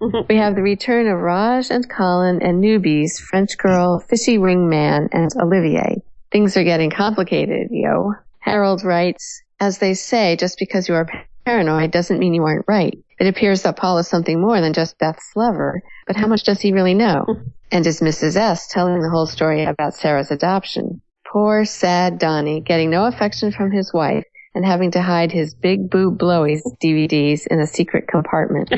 we 0.28 0.36
have 0.36 0.54
the 0.54 0.62
return 0.62 1.08
of 1.08 1.18
Raj 1.18 1.70
and 1.70 1.90
Colin 1.90 2.40
and 2.40 2.62
newbies, 2.62 3.18
French 3.18 3.58
girl, 3.58 3.98
fishy 3.98 4.38
ring 4.38 4.68
man, 4.68 5.08
and 5.10 5.28
Olivier. 5.42 6.00
Things 6.30 6.56
are 6.56 6.62
getting 6.62 6.90
complicated, 6.90 7.68
yo. 7.72 8.12
Harold 8.38 8.84
writes, 8.84 9.42
as 9.58 9.78
they 9.78 9.94
say, 9.94 10.36
just 10.36 10.56
because 10.60 10.88
you 10.88 10.94
are 10.94 11.08
paranoid 11.44 11.90
doesn't 11.90 12.20
mean 12.20 12.32
you 12.32 12.44
aren't 12.44 12.66
right. 12.68 12.96
It 13.18 13.26
appears 13.26 13.62
that 13.62 13.76
Paul 13.76 13.98
is 13.98 14.06
something 14.06 14.40
more 14.40 14.60
than 14.60 14.74
just 14.74 14.98
Beth's 14.98 15.32
lover, 15.34 15.82
but 16.06 16.14
how 16.14 16.28
much 16.28 16.44
does 16.44 16.60
he 16.60 16.72
really 16.72 16.94
know? 16.94 17.24
And 17.70 17.86
is 17.86 18.00
Mrs. 18.00 18.36
S 18.36 18.66
telling 18.68 19.02
the 19.02 19.10
whole 19.10 19.26
story 19.26 19.64
about 19.64 19.92
Sarah's 19.92 20.30
adoption? 20.30 21.02
Poor, 21.30 21.66
sad 21.66 22.18
Donnie, 22.18 22.62
getting 22.62 22.88
no 22.88 23.04
affection 23.04 23.52
from 23.52 23.70
his 23.70 23.92
wife 23.92 24.24
and 24.58 24.66
having 24.66 24.90
to 24.90 25.00
hide 25.00 25.30
his 25.30 25.54
big 25.54 25.88
boob 25.88 26.18
blowies 26.18 26.62
DVDs 26.82 27.46
in 27.46 27.60
a 27.60 27.66
secret 27.68 28.08
compartment. 28.08 28.68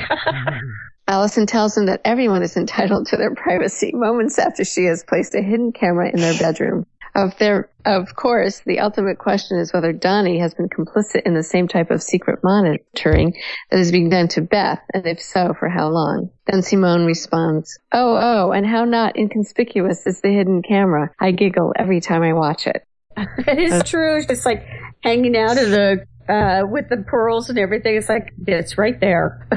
Allison 1.08 1.46
tells 1.46 1.74
him 1.74 1.86
that 1.86 2.02
everyone 2.04 2.42
is 2.42 2.54
entitled 2.54 3.06
to 3.06 3.16
their 3.16 3.34
privacy 3.34 3.90
moments 3.94 4.38
after 4.38 4.62
she 4.62 4.84
has 4.84 5.02
placed 5.02 5.34
a 5.34 5.40
hidden 5.40 5.72
camera 5.72 6.10
in 6.12 6.20
their 6.20 6.38
bedroom. 6.38 6.84
Of 7.14 7.38
their, 7.38 7.70
of 7.86 8.14
course, 8.14 8.60
the 8.60 8.80
ultimate 8.80 9.16
question 9.16 9.58
is 9.58 9.72
whether 9.72 9.90
Donnie 9.94 10.40
has 10.40 10.52
been 10.52 10.68
complicit 10.68 11.22
in 11.24 11.32
the 11.32 11.42
same 11.42 11.66
type 11.66 11.90
of 11.90 12.02
secret 12.02 12.40
monitoring 12.44 13.32
that 13.70 13.80
is 13.80 13.90
being 13.90 14.10
done 14.10 14.28
to 14.28 14.42
Beth, 14.42 14.82
and 14.92 15.06
if 15.06 15.18
so, 15.18 15.54
for 15.58 15.70
how 15.70 15.88
long. 15.88 16.28
Then 16.46 16.60
Simone 16.60 17.06
responds, 17.06 17.78
Oh, 17.90 18.18
oh, 18.20 18.52
and 18.52 18.66
how 18.66 18.84
not 18.84 19.16
inconspicuous 19.16 20.06
is 20.06 20.20
the 20.20 20.28
hidden 20.28 20.60
camera. 20.60 21.08
I 21.18 21.30
giggle 21.30 21.72
every 21.74 22.02
time 22.02 22.22
I 22.22 22.34
watch 22.34 22.66
it. 22.66 22.84
It 23.38 23.58
is 23.58 23.82
true. 23.84 24.22
It's 24.28 24.46
like 24.46 24.66
hanging 25.02 25.36
out 25.36 25.58
of 25.58 25.70
the 25.70 26.06
uh, 26.28 26.62
with 26.66 26.88
the 26.88 26.98
pearls 27.06 27.50
and 27.50 27.58
everything. 27.58 27.96
It's 27.96 28.08
like 28.08 28.32
it's 28.46 28.78
right 28.78 28.98
there. 29.00 29.46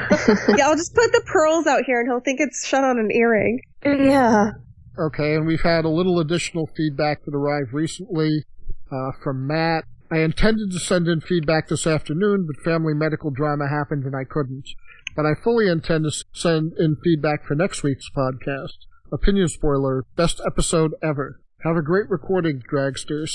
yeah, 0.56 0.66
I'll 0.66 0.76
just 0.76 0.94
put 0.94 1.12
the 1.12 1.22
pearls 1.26 1.66
out 1.66 1.84
here, 1.86 2.00
and 2.00 2.08
he'll 2.08 2.20
think 2.20 2.40
it's 2.40 2.66
shut 2.66 2.82
on 2.82 2.98
an 2.98 3.10
earring. 3.10 3.60
Yeah. 3.84 4.52
Okay, 4.98 5.34
and 5.34 5.46
we've 5.46 5.62
had 5.62 5.84
a 5.84 5.88
little 5.88 6.20
additional 6.20 6.68
feedback 6.76 7.24
that 7.24 7.34
arrived 7.34 7.72
recently 7.72 8.44
uh, 8.92 9.10
from 9.22 9.46
Matt. 9.46 9.84
I 10.10 10.18
intended 10.18 10.70
to 10.70 10.78
send 10.78 11.08
in 11.08 11.20
feedback 11.20 11.68
this 11.68 11.86
afternoon, 11.86 12.46
but 12.46 12.62
family 12.62 12.94
medical 12.94 13.30
drama 13.30 13.68
happened 13.68 14.04
and 14.04 14.14
I 14.14 14.24
couldn't. 14.24 14.68
But 15.16 15.26
I 15.26 15.34
fully 15.34 15.68
intend 15.68 16.04
to 16.04 16.24
send 16.32 16.74
in 16.78 16.96
feedback 17.02 17.44
for 17.44 17.54
next 17.54 17.82
week's 17.82 18.10
podcast. 18.10 18.86
Opinion 19.12 19.48
spoiler, 19.48 20.04
best 20.16 20.40
episode 20.46 20.94
ever. 21.02 21.40
Have 21.64 21.76
a 21.76 21.82
great 21.82 22.08
recording, 22.10 22.62
dragsters. 22.70 23.30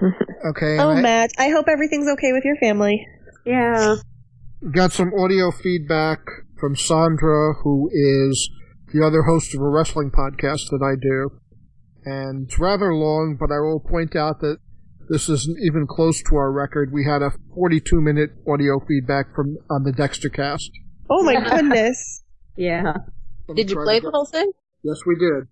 Okay. 0.50 0.78
Oh, 0.78 0.90
I- 0.90 1.00
Matt, 1.00 1.30
I 1.38 1.48
hope 1.48 1.66
everything's 1.68 2.06
okay 2.12 2.32
with 2.32 2.44
your 2.44 2.56
family. 2.56 3.04
Yeah. 3.46 3.96
got 4.70 4.92
some 4.92 5.12
audio 5.18 5.50
feedback 5.50 6.20
from 6.60 6.76
Sandra, 6.76 7.54
who 7.64 7.88
is 7.92 8.48
the 8.92 9.04
other 9.04 9.22
host 9.22 9.54
of 9.54 9.60
a 9.62 9.68
wrestling 9.68 10.10
podcast 10.10 10.68
that 10.70 10.82
I 10.84 10.94
do. 11.00 11.40
And 12.04 12.46
it's 12.46 12.58
rather 12.58 12.94
long, 12.94 13.36
but 13.40 13.50
I 13.50 13.58
will 13.58 13.80
point 13.80 14.14
out 14.14 14.40
that 14.40 14.58
this 15.08 15.28
isn't 15.28 15.56
even 15.64 15.86
close 15.88 16.22
to 16.24 16.36
our 16.36 16.52
record. 16.52 16.92
We 16.92 17.04
had 17.06 17.22
a 17.22 17.32
42 17.54 18.00
minute 18.00 18.30
audio 18.46 18.78
feedback 18.86 19.34
from 19.34 19.56
on 19.70 19.82
the 19.84 19.92
Dexter 19.92 20.28
cast. 20.28 20.70
Oh 21.10 21.22
my 21.22 21.40
goodness. 21.40 22.22
Yeah. 22.58 22.94
Did 23.54 23.70
you 23.70 23.76
play 23.82 24.00
the 24.00 24.10
whole 24.10 24.24
thing? 24.24 24.50
Yes, 24.82 24.96
we 25.06 25.14
did. 25.16 25.46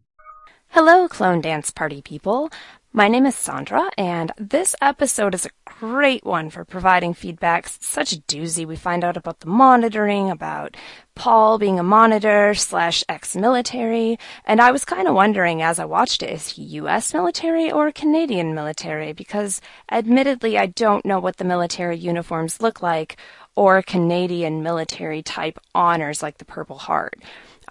Hello, 0.75 1.07
Clone 1.07 1.41
Dance 1.41 1.71
Party 1.71 2.03
people. 2.03 2.51
My 2.93 3.07
name 3.07 3.27
is 3.27 3.37
Sandra, 3.37 3.91
and 3.97 4.33
this 4.37 4.75
episode 4.83 5.33
is 5.33 5.47
a 5.47 5.51
great 5.65 6.25
one 6.25 6.51
for 6.51 6.65
providing 6.65 7.15
feedback. 7.15 7.67
It's 7.67 7.87
such 7.87 8.13
a 8.13 8.21
doozy. 8.23 8.67
We 8.67 8.75
find 8.75 9.05
out 9.05 9.17
about 9.17 9.39
the 9.39 9.47
monitoring, 9.47 10.31
about 10.31 10.77
Paul 11.15 11.59
being 11.59 11.79
a 11.79 11.85
monitor 11.85 12.55
slash 12.55 13.05
ex-military, 13.09 14.19
and 14.45 14.61
I 14.61 14.73
was 14.73 14.85
kind 14.85 15.07
of 15.07 15.15
wondering 15.15 15.63
as 15.63 15.79
I 15.79 15.85
watched 15.85 16.25
it, 16.25 16.31
is 16.31 16.49
he 16.49 16.63
U.S. 16.81 17.15
military 17.15 17.71
or 17.71 17.93
Canadian 17.93 18.53
military? 18.53 19.13
Because 19.13 19.61
admittedly, 19.93 20.59
I 20.59 20.67
don't 20.67 21.07
know 21.07 21.21
what 21.21 21.37
the 21.37 21.45
military 21.45 21.97
uniforms 21.97 22.61
look 22.61 22.83
like, 22.83 23.17
or 23.55 23.81
Canadian 23.81 24.65
military 24.65 25.23
type 25.23 25.61
honors 25.73 26.21
like 26.21 26.39
the 26.39 26.45
Purple 26.45 26.79
Heart. 26.79 27.23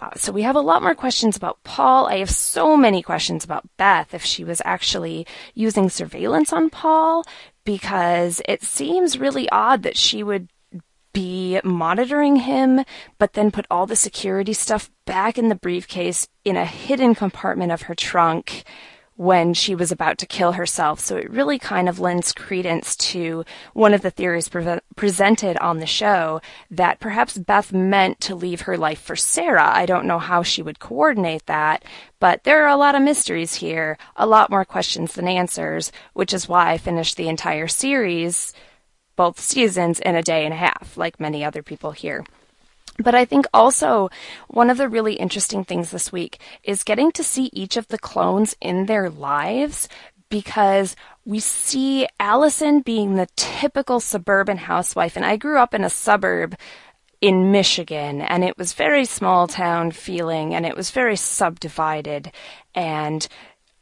Uh, 0.04 0.10
so 0.16 0.32
we 0.32 0.42
have 0.42 0.56
a 0.56 0.60
lot 0.60 0.82
more 0.82 0.94
questions 0.94 1.36
about 1.36 1.62
Paul. 1.64 2.06
I 2.06 2.18
have 2.18 2.30
so 2.30 2.76
many 2.76 3.02
questions 3.02 3.42
about 3.42 3.68
Beth 3.78 4.12
if 4.12 4.22
she 4.22 4.44
was 4.44 4.60
actually 4.64 5.26
using 5.54 5.88
surveillance 5.88 6.52
on 6.52 6.68
Paul 6.68 7.24
because 7.64 8.42
it 8.46 8.62
seems 8.62 9.18
really 9.18 9.48
odd 9.48 9.82
that 9.82 9.96
she 9.96 10.22
would 10.22 10.48
be 11.14 11.58
monitoring 11.64 12.36
him, 12.36 12.84
but 13.18 13.32
then 13.32 13.50
put 13.50 13.66
all 13.70 13.86
the 13.86 13.96
security 13.96 14.52
stuff 14.52 14.90
back 15.06 15.38
in 15.38 15.48
the 15.48 15.54
briefcase 15.54 16.28
in 16.44 16.56
a 16.56 16.66
hidden 16.66 17.14
compartment 17.14 17.72
of 17.72 17.82
her 17.82 17.94
trunk 17.94 18.64
when 19.16 19.54
she 19.54 19.74
was 19.74 19.92
about 19.92 20.18
to 20.18 20.26
kill 20.26 20.52
herself. 20.52 20.98
So 20.98 21.16
it 21.16 21.30
really 21.30 21.58
kind 21.58 21.88
of 21.88 22.00
lends 22.00 22.32
credence 22.32 22.96
to 22.96 23.44
one 23.72 23.94
of 23.94 24.02
the 24.02 24.10
theories 24.10 24.48
pre- 24.48 24.80
presented 24.96 25.56
on 25.58 25.78
the 25.78 25.86
show 25.86 26.40
that 26.70 27.00
perhaps 27.00 27.38
Beth 27.38 27.72
meant 27.72 28.20
to 28.22 28.34
leave 28.34 28.62
her 28.62 28.76
life 28.76 29.00
for 29.00 29.14
Sarah. 29.14 29.70
I 29.72 29.86
don't 29.86 30.06
know 30.06 30.18
how 30.18 30.42
she 30.42 30.62
would 30.62 30.80
coordinate 30.80 31.46
that, 31.46 31.84
but 32.18 32.44
there 32.44 32.64
are 32.64 32.68
a 32.68 32.76
lot 32.76 32.94
of 32.94 33.02
mysteries 33.02 33.54
here, 33.54 33.98
a 34.16 34.26
lot 34.26 34.50
more 34.50 34.64
questions 34.64 35.14
than 35.14 35.28
answers, 35.28 35.92
which 36.12 36.32
is 36.32 36.48
why 36.48 36.72
I 36.72 36.78
finished 36.78 37.16
the 37.16 37.28
entire 37.28 37.68
series, 37.68 38.52
both 39.14 39.38
seasons, 39.38 40.00
in 40.00 40.16
a 40.16 40.22
day 40.22 40.44
and 40.44 40.52
a 40.52 40.56
half, 40.56 40.96
like 40.96 41.20
many 41.20 41.44
other 41.44 41.62
people 41.62 41.92
here. 41.92 42.24
But 42.98 43.14
I 43.14 43.24
think 43.24 43.46
also 43.52 44.10
one 44.48 44.70
of 44.70 44.76
the 44.76 44.88
really 44.88 45.14
interesting 45.14 45.64
things 45.64 45.90
this 45.90 46.12
week 46.12 46.38
is 46.62 46.84
getting 46.84 47.10
to 47.12 47.24
see 47.24 47.50
each 47.52 47.76
of 47.76 47.88
the 47.88 47.98
clones 47.98 48.54
in 48.60 48.86
their 48.86 49.10
lives 49.10 49.88
because 50.28 50.96
we 51.24 51.40
see 51.40 52.06
Allison 52.20 52.80
being 52.80 53.14
the 53.14 53.28
typical 53.36 54.00
suburban 54.00 54.58
housewife. 54.58 55.16
And 55.16 55.24
I 55.24 55.36
grew 55.36 55.58
up 55.58 55.74
in 55.74 55.84
a 55.84 55.90
suburb 55.90 56.56
in 57.20 57.50
Michigan 57.50 58.20
and 58.20 58.44
it 58.44 58.58
was 58.58 58.74
very 58.74 59.04
small 59.04 59.46
town 59.46 59.90
feeling 59.90 60.54
and 60.54 60.66
it 60.66 60.76
was 60.76 60.90
very 60.90 61.16
subdivided. 61.16 62.30
And 62.74 63.26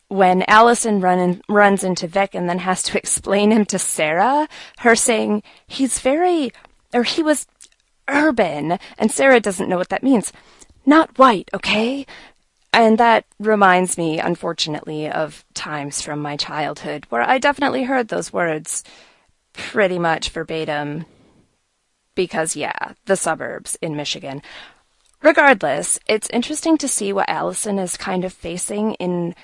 when 0.08 0.44
Allison 0.46 1.00
run 1.00 1.18
in, 1.18 1.42
runs 1.48 1.82
into 1.82 2.06
Vic 2.06 2.34
and 2.34 2.48
then 2.48 2.58
has 2.58 2.82
to 2.84 2.98
explain 3.02 3.50
him 3.50 3.64
to 3.66 3.78
Sarah, 3.78 4.48
her 4.78 4.94
saying 4.94 5.42
he's 5.66 5.98
very, 5.98 6.52
or 6.94 7.02
he 7.02 7.22
was 7.22 7.46
urban, 8.08 8.78
and 8.98 9.10
Sarah 9.10 9.40
doesn't 9.40 9.68
know 9.68 9.78
what 9.78 9.88
that 9.90 10.02
means. 10.02 10.32
Not 10.84 11.18
white, 11.18 11.50
okay? 11.54 12.06
And 12.72 12.98
that 12.98 13.26
reminds 13.38 13.98
me, 13.98 14.18
unfortunately, 14.18 15.08
of 15.08 15.44
times 15.54 16.00
from 16.00 16.20
my 16.20 16.36
childhood 16.36 17.06
where 17.10 17.22
I 17.22 17.38
definitely 17.38 17.84
heard 17.84 18.08
those 18.08 18.32
words 18.32 18.82
pretty 19.52 19.98
much 19.98 20.30
verbatim. 20.30 21.04
Because, 22.14 22.56
yeah, 22.56 22.92
the 23.06 23.16
suburbs 23.16 23.76
in 23.80 23.96
Michigan. 23.96 24.42
Regardless, 25.22 25.98
it's 26.06 26.28
interesting 26.30 26.76
to 26.78 26.88
see 26.88 27.12
what 27.12 27.28
Allison 27.28 27.78
is 27.78 27.96
kind 27.96 28.24
of 28.24 28.32
facing 28.32 28.94
in 28.94 29.34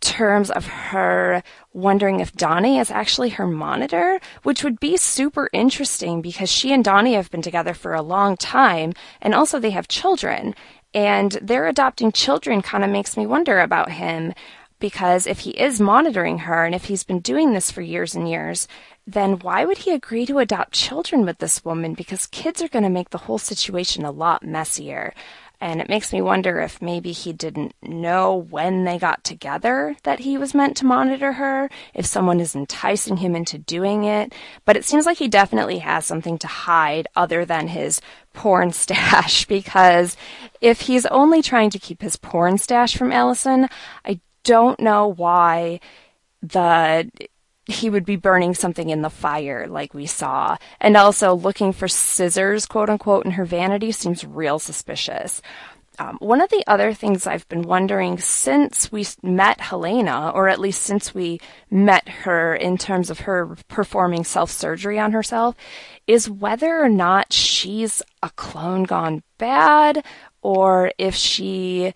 terms 0.00 0.50
of 0.50 0.66
her 0.66 1.42
wondering 1.72 2.20
if 2.20 2.32
Donnie 2.32 2.78
is 2.78 2.90
actually 2.90 3.30
her 3.30 3.46
monitor, 3.46 4.20
which 4.42 4.64
would 4.64 4.80
be 4.80 4.96
super 4.96 5.48
interesting 5.52 6.22
because 6.22 6.50
she 6.50 6.72
and 6.72 6.84
Donnie 6.84 7.14
have 7.14 7.30
been 7.30 7.42
together 7.42 7.74
for 7.74 7.94
a 7.94 8.02
long 8.02 8.36
time 8.36 8.92
and 9.20 9.34
also 9.34 9.58
they 9.58 9.70
have 9.70 9.88
children. 9.88 10.54
And 10.94 11.32
their 11.42 11.66
adopting 11.66 12.12
children 12.12 12.62
kind 12.62 12.82
of 12.84 12.90
makes 12.90 13.16
me 13.16 13.26
wonder 13.26 13.60
about 13.60 13.92
him 13.92 14.32
because 14.78 15.26
if 15.26 15.40
he 15.40 15.50
is 15.50 15.80
monitoring 15.80 16.38
her 16.40 16.64
and 16.64 16.74
if 16.74 16.84
he's 16.84 17.04
been 17.04 17.20
doing 17.20 17.52
this 17.52 17.70
for 17.70 17.80
years 17.80 18.14
and 18.14 18.28
years, 18.28 18.68
then 19.06 19.38
why 19.38 19.64
would 19.64 19.78
he 19.78 19.92
agree 19.92 20.26
to 20.26 20.38
adopt 20.38 20.72
children 20.72 21.24
with 21.24 21.38
this 21.38 21.64
woman? 21.64 21.94
Because 21.94 22.26
kids 22.26 22.60
are 22.60 22.68
going 22.68 22.82
to 22.82 22.90
make 22.90 23.10
the 23.10 23.18
whole 23.18 23.38
situation 23.38 24.04
a 24.04 24.10
lot 24.10 24.42
messier. 24.42 25.14
And 25.60 25.80
it 25.80 25.88
makes 25.88 26.12
me 26.12 26.20
wonder 26.20 26.60
if 26.60 26.82
maybe 26.82 27.12
he 27.12 27.32
didn't 27.32 27.74
know 27.82 28.34
when 28.34 28.84
they 28.84 28.98
got 28.98 29.24
together 29.24 29.96
that 30.02 30.20
he 30.20 30.36
was 30.36 30.54
meant 30.54 30.76
to 30.78 30.86
monitor 30.86 31.32
her, 31.32 31.70
if 31.94 32.04
someone 32.04 32.40
is 32.40 32.54
enticing 32.54 33.18
him 33.18 33.34
into 33.34 33.56
doing 33.56 34.04
it. 34.04 34.34
But 34.66 34.76
it 34.76 34.84
seems 34.84 35.06
like 35.06 35.16
he 35.16 35.28
definitely 35.28 35.78
has 35.78 36.04
something 36.04 36.36
to 36.38 36.46
hide 36.46 37.08
other 37.16 37.44
than 37.44 37.68
his 37.68 38.00
porn 38.34 38.72
stash, 38.72 39.44
because 39.48 40.16
if 40.60 40.82
he's 40.82 41.06
only 41.06 41.40
trying 41.40 41.70
to 41.70 41.78
keep 41.78 42.02
his 42.02 42.16
porn 42.16 42.58
stash 42.58 42.96
from 42.96 43.12
Allison, 43.12 43.68
I 44.04 44.20
don't 44.44 44.78
know 44.78 45.08
why 45.08 45.80
the 46.42 47.10
he 47.66 47.90
would 47.90 48.04
be 48.04 48.16
burning 48.16 48.54
something 48.54 48.90
in 48.90 49.02
the 49.02 49.10
fire 49.10 49.66
like 49.66 49.92
we 49.92 50.06
saw. 50.06 50.56
And 50.80 50.96
also 50.96 51.34
looking 51.34 51.72
for 51.72 51.88
scissors, 51.88 52.64
quote 52.66 52.88
unquote, 52.88 53.24
in 53.24 53.32
her 53.32 53.44
vanity 53.44 53.92
seems 53.92 54.24
real 54.24 54.58
suspicious. 54.58 55.42
Um, 55.98 56.18
one 56.20 56.42
of 56.42 56.50
the 56.50 56.62
other 56.66 56.92
things 56.92 57.26
I've 57.26 57.48
been 57.48 57.62
wondering 57.62 58.18
since 58.18 58.92
we 58.92 59.06
met 59.22 59.60
Helena, 59.60 60.30
or 60.34 60.48
at 60.48 60.60
least 60.60 60.82
since 60.82 61.14
we 61.14 61.40
met 61.70 62.06
her 62.08 62.54
in 62.54 62.76
terms 62.76 63.08
of 63.08 63.20
her 63.20 63.56
performing 63.68 64.22
self 64.22 64.50
surgery 64.50 64.98
on 64.98 65.12
herself, 65.12 65.54
is 66.06 66.28
whether 66.28 66.78
or 66.80 66.90
not 66.90 67.32
she's 67.32 68.02
a 68.22 68.28
clone 68.30 68.84
gone 68.84 69.22
bad, 69.38 70.04
or 70.42 70.92
if 70.98 71.14
she 71.14 71.94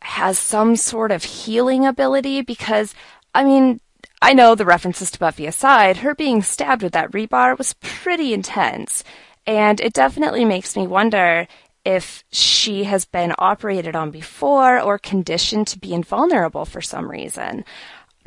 has 0.00 0.38
some 0.38 0.74
sort 0.74 1.12
of 1.12 1.22
healing 1.22 1.84
ability. 1.84 2.40
Because, 2.40 2.94
I 3.34 3.44
mean, 3.44 3.80
I 4.22 4.32
know 4.32 4.54
the 4.54 4.64
references 4.64 5.10
to 5.10 5.18
Buffy 5.18 5.46
aside, 5.46 5.98
her 5.98 6.14
being 6.14 6.42
stabbed 6.42 6.82
with 6.82 6.92
that 6.92 7.12
rebar 7.12 7.56
was 7.56 7.74
pretty 7.74 8.32
intense. 8.32 9.04
And 9.46 9.80
it 9.80 9.92
definitely 9.92 10.44
makes 10.44 10.76
me 10.76 10.86
wonder 10.86 11.46
if 11.84 12.24
she 12.32 12.84
has 12.84 13.04
been 13.04 13.32
operated 13.38 13.94
on 13.94 14.10
before 14.10 14.80
or 14.80 14.98
conditioned 14.98 15.68
to 15.68 15.78
be 15.78 15.94
invulnerable 15.94 16.64
for 16.64 16.80
some 16.80 17.10
reason. 17.10 17.64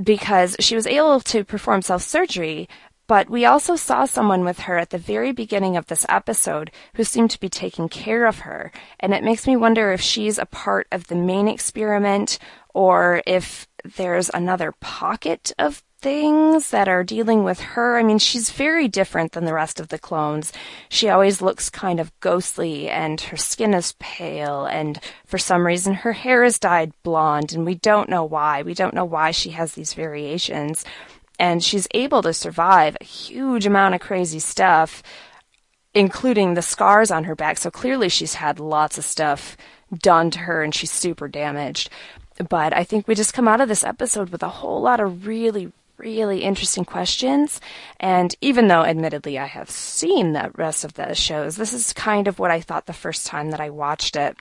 Because 0.01 0.55
she 0.61 0.75
was 0.75 0.87
able 0.87 1.19
to 1.19 1.43
perform 1.43 1.81
self 1.81 2.01
surgery, 2.01 2.69
but 3.09 3.29
we 3.29 3.43
also 3.43 3.75
saw 3.75 4.05
someone 4.05 4.45
with 4.45 4.59
her 4.59 4.77
at 4.77 4.91
the 4.91 4.97
very 4.97 5.33
beginning 5.33 5.75
of 5.75 5.87
this 5.87 6.05
episode 6.07 6.71
who 6.93 7.03
seemed 7.03 7.31
to 7.31 7.39
be 7.39 7.49
taking 7.49 7.89
care 7.89 8.27
of 8.27 8.39
her. 8.39 8.71
And 8.99 9.13
it 9.13 9.23
makes 9.23 9.45
me 9.45 9.57
wonder 9.57 9.91
if 9.91 9.99
she's 9.99 10.37
a 10.37 10.45
part 10.45 10.87
of 10.91 11.07
the 11.07 11.15
main 11.15 11.47
experiment 11.47 12.37
or 12.73 13.23
if 13.25 13.67
there's 13.83 14.29
another 14.33 14.73
pocket 14.79 15.51
of 15.59 15.83
things 16.01 16.69
that 16.69 16.87
are 16.87 17.03
dealing 17.03 17.43
with 17.43 17.59
her. 17.59 17.97
I 17.97 18.03
mean, 18.03 18.19
she's 18.19 18.51
very 18.51 18.87
different 18.87 19.33
than 19.33 19.43
the 19.43 19.53
rest 19.53 19.79
of 19.81 19.89
the 19.89 19.99
clones. 19.99 20.53
She 20.87 21.09
always 21.09 21.41
looks 21.41 21.69
kind 21.69 21.99
of 21.99 22.17
ghostly 22.21 22.89
and 22.89 23.19
her 23.19 23.35
skin 23.35 23.73
is 23.73 23.95
pale 23.99 24.65
and 24.65 24.99
for 25.25 25.37
some 25.37 25.65
reason 25.65 25.93
her 25.93 26.13
hair 26.13 26.45
is 26.45 26.57
dyed 26.57 26.93
blonde 27.03 27.51
and 27.53 27.65
we 27.65 27.75
don't 27.75 28.07
know 28.07 28.23
why. 28.23 28.61
We 28.61 28.73
don't 28.73 28.93
know 28.93 29.03
why 29.03 29.31
she 29.31 29.49
has 29.51 29.73
these 29.73 29.93
variations. 29.93 30.85
and 31.39 31.63
she's 31.63 31.87
able 31.93 32.21
to 32.21 32.33
survive 32.33 32.97
a 32.99 33.05
huge 33.05 33.65
amount 33.65 33.95
of 33.95 34.01
crazy 34.01 34.39
stuff, 34.39 35.01
including 35.93 36.53
the 36.53 36.61
scars 36.61 37.11
on 37.11 37.23
her 37.23 37.35
back. 37.35 37.57
So 37.57 37.71
clearly 37.71 38.09
she's 38.09 38.35
had 38.35 38.59
lots 38.59 38.97
of 38.97 39.05
stuff 39.05 39.55
done 39.97 40.29
to 40.31 40.39
her 40.39 40.61
and 40.61 40.75
she's 40.75 40.91
super 40.91 41.27
damaged. 41.27 41.89
But 42.47 42.73
I 42.73 42.83
think 42.83 43.07
we 43.07 43.15
just 43.15 43.33
come 43.33 43.47
out 43.47 43.61
of 43.61 43.67
this 43.67 43.83
episode 43.83 44.29
with 44.29 44.43
a 44.43 44.49
whole 44.49 44.81
lot 44.81 44.99
of 44.99 45.27
really, 45.27 45.71
really 45.97 46.43
interesting 46.43 46.85
questions. 46.85 47.59
And 47.99 48.33
even 48.39 48.67
though, 48.67 48.83
admittedly, 48.83 49.37
I 49.37 49.45
have 49.45 49.69
seen 49.69 50.31
the 50.31 50.51
rest 50.55 50.85
of 50.85 50.93
the 50.93 51.13
shows, 51.13 51.57
this 51.57 51.73
is 51.73 51.91
kind 51.93 52.27
of 52.27 52.39
what 52.39 52.51
I 52.51 52.61
thought 52.61 52.85
the 52.85 52.93
first 52.93 53.27
time 53.27 53.51
that 53.51 53.59
I 53.59 53.69
watched 53.69 54.15
it. 54.15 54.37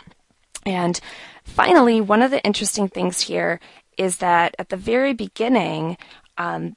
And 0.64 1.00
finally, 1.44 2.00
one 2.00 2.22
of 2.22 2.30
the 2.30 2.42
interesting 2.44 2.88
things 2.88 3.20
here 3.22 3.58
is 3.96 4.18
that 4.18 4.54
at 4.58 4.68
the 4.68 4.76
very 4.76 5.12
beginning, 5.12 5.96
um, 6.36 6.76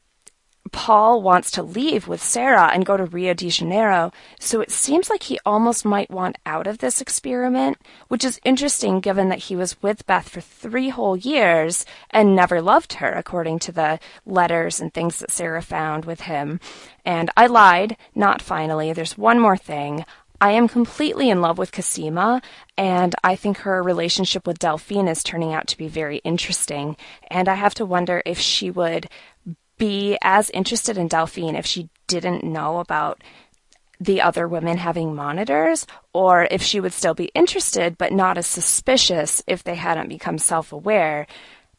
Paul 0.71 1.21
wants 1.21 1.51
to 1.51 1.63
leave 1.63 2.07
with 2.07 2.23
Sarah 2.23 2.69
and 2.73 2.85
go 2.85 2.97
to 2.97 3.05
Rio 3.05 3.33
de 3.33 3.49
Janeiro, 3.49 4.11
so 4.39 4.61
it 4.61 4.71
seems 4.71 5.09
like 5.09 5.23
he 5.23 5.39
almost 5.45 5.85
might 5.85 6.09
want 6.09 6.37
out 6.45 6.67
of 6.67 6.77
this 6.77 7.01
experiment, 7.01 7.77
which 8.07 8.23
is 8.23 8.39
interesting 8.45 8.99
given 8.99 9.29
that 9.29 9.39
he 9.39 9.55
was 9.55 9.81
with 9.81 10.05
Beth 10.05 10.29
for 10.29 10.41
three 10.41 10.89
whole 10.89 11.17
years 11.17 11.85
and 12.09 12.35
never 12.35 12.61
loved 12.61 12.93
her, 12.93 13.11
according 13.11 13.59
to 13.59 13.71
the 13.71 13.99
letters 14.25 14.79
and 14.79 14.93
things 14.93 15.19
that 15.19 15.31
Sarah 15.31 15.61
found 15.61 16.05
with 16.05 16.21
him. 16.21 16.59
And 17.05 17.29
I 17.35 17.47
lied, 17.47 17.97
not 18.15 18.41
finally. 18.41 18.93
There's 18.93 19.17
one 19.17 19.39
more 19.39 19.57
thing. 19.57 20.05
I 20.41 20.53
am 20.53 20.67
completely 20.67 21.29
in 21.29 21.39
love 21.39 21.59
with 21.59 21.71
Cosima, 21.71 22.41
and 22.75 23.13
I 23.23 23.35
think 23.35 23.59
her 23.59 23.83
relationship 23.83 24.47
with 24.47 24.57
Delphine 24.57 25.07
is 25.07 25.23
turning 25.23 25.53
out 25.53 25.67
to 25.67 25.77
be 25.77 25.87
very 25.87 26.17
interesting. 26.23 26.97
And 27.29 27.47
I 27.47 27.53
have 27.53 27.75
to 27.75 27.85
wonder 27.85 28.23
if 28.25 28.39
she 28.39 28.71
would 28.71 29.07
be 29.81 30.15
as 30.21 30.51
interested 30.51 30.95
in 30.95 31.07
Delphine 31.07 31.55
if 31.55 31.65
she 31.65 31.89
didn't 32.05 32.43
know 32.43 32.77
about 32.77 33.23
the 33.99 34.21
other 34.21 34.47
women 34.47 34.77
having 34.77 35.15
monitors, 35.15 35.87
or 36.13 36.47
if 36.51 36.61
she 36.61 36.79
would 36.79 36.93
still 36.93 37.15
be 37.15 37.31
interested 37.33 37.97
but 37.97 38.13
not 38.13 38.37
as 38.37 38.45
suspicious 38.45 39.41
if 39.47 39.63
they 39.63 39.73
hadn't 39.73 40.07
become 40.07 40.37
self 40.37 40.71
aware. 40.71 41.25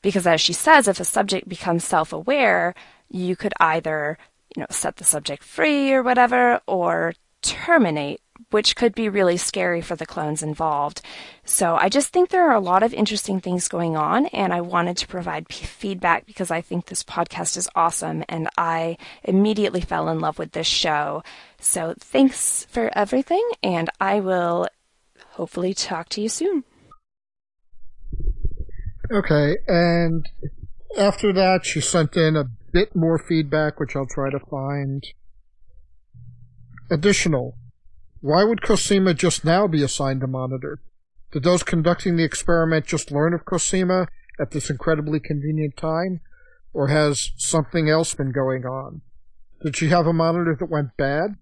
Because 0.02 0.26
as 0.26 0.40
she 0.40 0.52
says, 0.52 0.88
if 0.88 0.98
a 0.98 1.04
subject 1.04 1.48
becomes 1.48 1.84
self 1.84 2.12
aware, 2.12 2.74
you 3.08 3.36
could 3.36 3.54
either, 3.60 4.18
you 4.56 4.60
know, 4.60 4.66
set 4.70 4.96
the 4.96 5.04
subject 5.04 5.44
free 5.44 5.92
or 5.92 6.02
whatever, 6.02 6.60
or 6.66 7.14
terminate 7.42 8.20
which 8.52 8.76
could 8.76 8.94
be 8.94 9.08
really 9.08 9.36
scary 9.36 9.80
for 9.80 9.96
the 9.96 10.06
clones 10.06 10.42
involved. 10.42 11.00
So 11.44 11.74
I 11.74 11.88
just 11.88 12.12
think 12.12 12.28
there 12.28 12.48
are 12.48 12.54
a 12.54 12.60
lot 12.60 12.82
of 12.82 12.94
interesting 12.94 13.40
things 13.40 13.68
going 13.68 13.96
on, 13.96 14.26
and 14.26 14.52
I 14.52 14.60
wanted 14.60 14.96
to 14.98 15.08
provide 15.08 15.48
p- 15.48 15.64
feedback 15.64 16.26
because 16.26 16.50
I 16.50 16.60
think 16.60 16.86
this 16.86 17.02
podcast 17.02 17.56
is 17.56 17.68
awesome, 17.74 18.24
and 18.28 18.48
I 18.56 18.96
immediately 19.24 19.80
fell 19.80 20.08
in 20.08 20.20
love 20.20 20.38
with 20.38 20.52
this 20.52 20.66
show. 20.66 21.24
So 21.58 21.94
thanks 21.98 22.66
for 22.70 22.90
everything, 22.94 23.46
and 23.62 23.90
I 24.00 24.20
will 24.20 24.68
hopefully 25.30 25.74
talk 25.74 26.08
to 26.10 26.20
you 26.20 26.28
soon. 26.28 26.64
Okay, 29.10 29.56
and 29.66 30.26
after 30.96 31.32
that, 31.32 31.64
she 31.64 31.80
sent 31.80 32.16
in 32.16 32.36
a 32.36 32.44
bit 32.72 32.94
more 32.94 33.18
feedback, 33.18 33.78
which 33.78 33.96
I'll 33.96 34.06
try 34.06 34.30
to 34.30 34.38
find. 34.38 35.04
Additional. 36.90 37.56
Why 38.22 38.44
would 38.44 38.62
Cosima 38.62 39.14
just 39.14 39.44
now 39.44 39.66
be 39.66 39.82
assigned 39.82 40.22
a 40.22 40.28
monitor? 40.28 40.78
Did 41.32 41.42
those 41.42 41.64
conducting 41.64 42.14
the 42.14 42.22
experiment 42.22 42.86
just 42.86 43.10
learn 43.10 43.34
of 43.34 43.44
Cosima 43.44 44.06
at 44.40 44.52
this 44.52 44.70
incredibly 44.70 45.18
convenient 45.18 45.76
time? 45.76 46.20
Or 46.72 46.86
has 46.86 47.32
something 47.36 47.90
else 47.90 48.14
been 48.14 48.30
going 48.30 48.64
on? 48.64 49.00
Did 49.64 49.76
she 49.76 49.88
have 49.88 50.06
a 50.06 50.12
monitor 50.12 50.56
that 50.56 50.70
went 50.70 50.96
bad? 50.96 51.34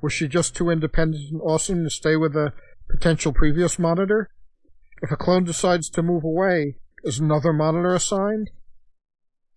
Was 0.00 0.14
she 0.14 0.26
just 0.26 0.56
too 0.56 0.70
independent 0.70 1.30
and 1.30 1.42
awesome 1.42 1.84
to 1.84 1.90
stay 1.90 2.16
with 2.16 2.34
a 2.34 2.54
potential 2.88 3.34
previous 3.34 3.78
monitor? 3.78 4.30
If 5.02 5.10
a 5.10 5.16
clone 5.16 5.44
decides 5.44 5.90
to 5.90 6.02
move 6.02 6.24
away, 6.24 6.76
is 7.04 7.18
another 7.18 7.52
monitor 7.52 7.94
assigned? 7.94 8.48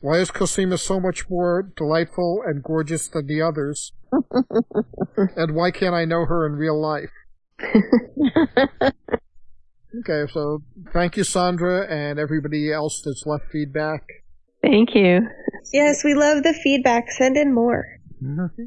Why 0.04 0.18
is 0.18 0.32
Cosima 0.32 0.78
so 0.78 1.00
much 1.00 1.30
more 1.30 1.72
delightful 1.78 2.44
and 2.46 2.62
gorgeous 2.62 3.08
than 3.08 3.26
the 3.26 3.42
others? 3.42 3.94
and 5.38 5.56
why 5.56 5.72
can't 5.72 5.96
I 5.96 6.04
know 6.04 6.26
her 6.26 6.46
in 6.46 6.58
real 6.58 6.78
life? 6.78 7.10
okay, 10.02 10.30
so 10.30 10.62
thank 10.92 11.16
you, 11.16 11.24
Sandra, 11.24 11.88
and 11.90 12.20
everybody 12.20 12.70
else 12.70 13.02
that's 13.02 13.24
left 13.26 13.46
feedback. 13.50 14.04
Thank 14.62 14.94
you. 14.94 15.22
Yes, 15.72 16.04
we 16.04 16.16
love 16.16 16.44
the 16.44 16.54
feedback. 16.54 17.10
Send 17.10 17.38
in 17.38 17.54
more. 17.54 17.86
Mm-hmm. 18.22 18.64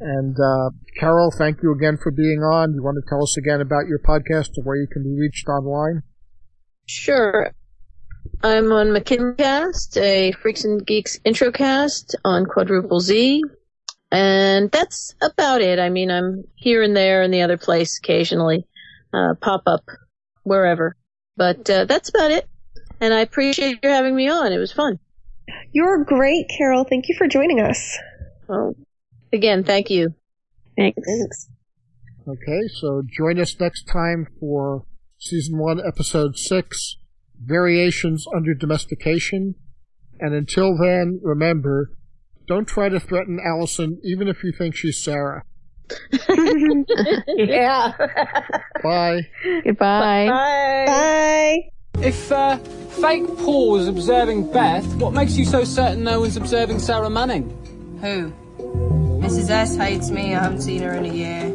And 0.00 0.36
uh, 0.38 0.76
Carol, 1.00 1.32
thank 1.38 1.62
you 1.62 1.72
again 1.72 1.96
for 1.96 2.10
being 2.10 2.40
on. 2.40 2.74
You 2.74 2.82
want 2.82 2.98
to 3.02 3.08
tell 3.08 3.22
us 3.22 3.38
again 3.38 3.62
about 3.62 3.86
your 3.88 3.98
podcast 3.98 4.50
and 4.56 4.66
where 4.66 4.76
you 4.76 4.88
can 4.92 5.04
be 5.04 5.18
reached 5.18 5.48
online? 5.48 6.02
Sure. 6.84 7.54
I'm 8.42 8.72
on 8.72 8.88
McKinleycast, 8.88 9.96
a 9.96 10.32
Freaks 10.32 10.64
and 10.64 10.84
Geeks 10.84 11.18
introcast 11.26 12.14
on 12.24 12.46
Quadruple 12.46 13.00
Z. 13.00 13.42
And 14.10 14.70
that's 14.70 15.14
about 15.22 15.62
it. 15.62 15.78
I 15.78 15.88
mean, 15.88 16.10
I'm 16.10 16.44
here 16.56 16.82
and 16.82 16.96
there 16.96 17.22
and 17.22 17.32
the 17.32 17.42
other 17.42 17.56
place 17.56 17.98
occasionally, 17.98 18.66
uh, 19.12 19.34
pop 19.40 19.62
up 19.66 19.84
wherever. 20.42 20.96
But, 21.36 21.68
uh, 21.70 21.84
that's 21.86 22.10
about 22.10 22.30
it. 22.30 22.48
And 23.00 23.14
I 23.14 23.20
appreciate 23.20 23.78
you 23.82 23.88
having 23.88 24.14
me 24.14 24.28
on. 24.28 24.52
It 24.52 24.58
was 24.58 24.72
fun. 24.72 24.98
You're 25.72 26.04
great, 26.04 26.46
Carol. 26.56 26.84
Thank 26.84 27.08
you 27.08 27.14
for 27.16 27.26
joining 27.26 27.60
us. 27.60 27.98
Oh, 28.48 28.74
again, 29.32 29.64
thank 29.64 29.90
you. 29.90 30.14
Thanks. 30.76 31.48
Okay, 32.28 32.60
so 32.80 33.02
join 33.10 33.40
us 33.40 33.58
next 33.58 33.84
time 33.84 34.28
for 34.38 34.84
season 35.18 35.58
one, 35.58 35.80
episode 35.84 36.36
six, 36.36 36.96
variations 37.44 38.26
under 38.34 38.54
domestication. 38.54 39.54
And 40.20 40.34
until 40.34 40.76
then, 40.76 41.20
remember, 41.22 41.92
don't 42.46 42.66
try 42.66 42.88
to 42.88 43.00
threaten 43.00 43.40
Allison, 43.44 44.00
even 44.04 44.28
if 44.28 44.44
you 44.44 44.52
think 44.52 44.74
she's 44.74 45.02
Sarah. 45.02 45.44
yeah. 47.36 47.92
Bye. 48.82 49.20
Goodbye. 49.64 50.26
Bye. 50.28 50.84
Bye. 50.86 51.58
If 52.00 52.32
uh, 52.32 52.56
fake 52.56 53.26
Paul 53.38 53.72
was 53.72 53.88
observing 53.88 54.50
Beth, 54.52 54.86
what 54.96 55.12
makes 55.12 55.36
you 55.36 55.44
so 55.44 55.64
certain 55.64 56.04
no 56.04 56.20
one's 56.20 56.36
observing 56.36 56.78
Sarah 56.78 57.10
Manning? 57.10 57.50
Who? 58.00 58.32
Mrs. 59.20 59.50
S 59.50 59.76
hates 59.76 60.10
me. 60.10 60.34
I 60.34 60.42
haven't 60.42 60.62
seen 60.62 60.82
her 60.82 60.94
in 60.94 61.04
a 61.04 61.12
year. 61.12 61.54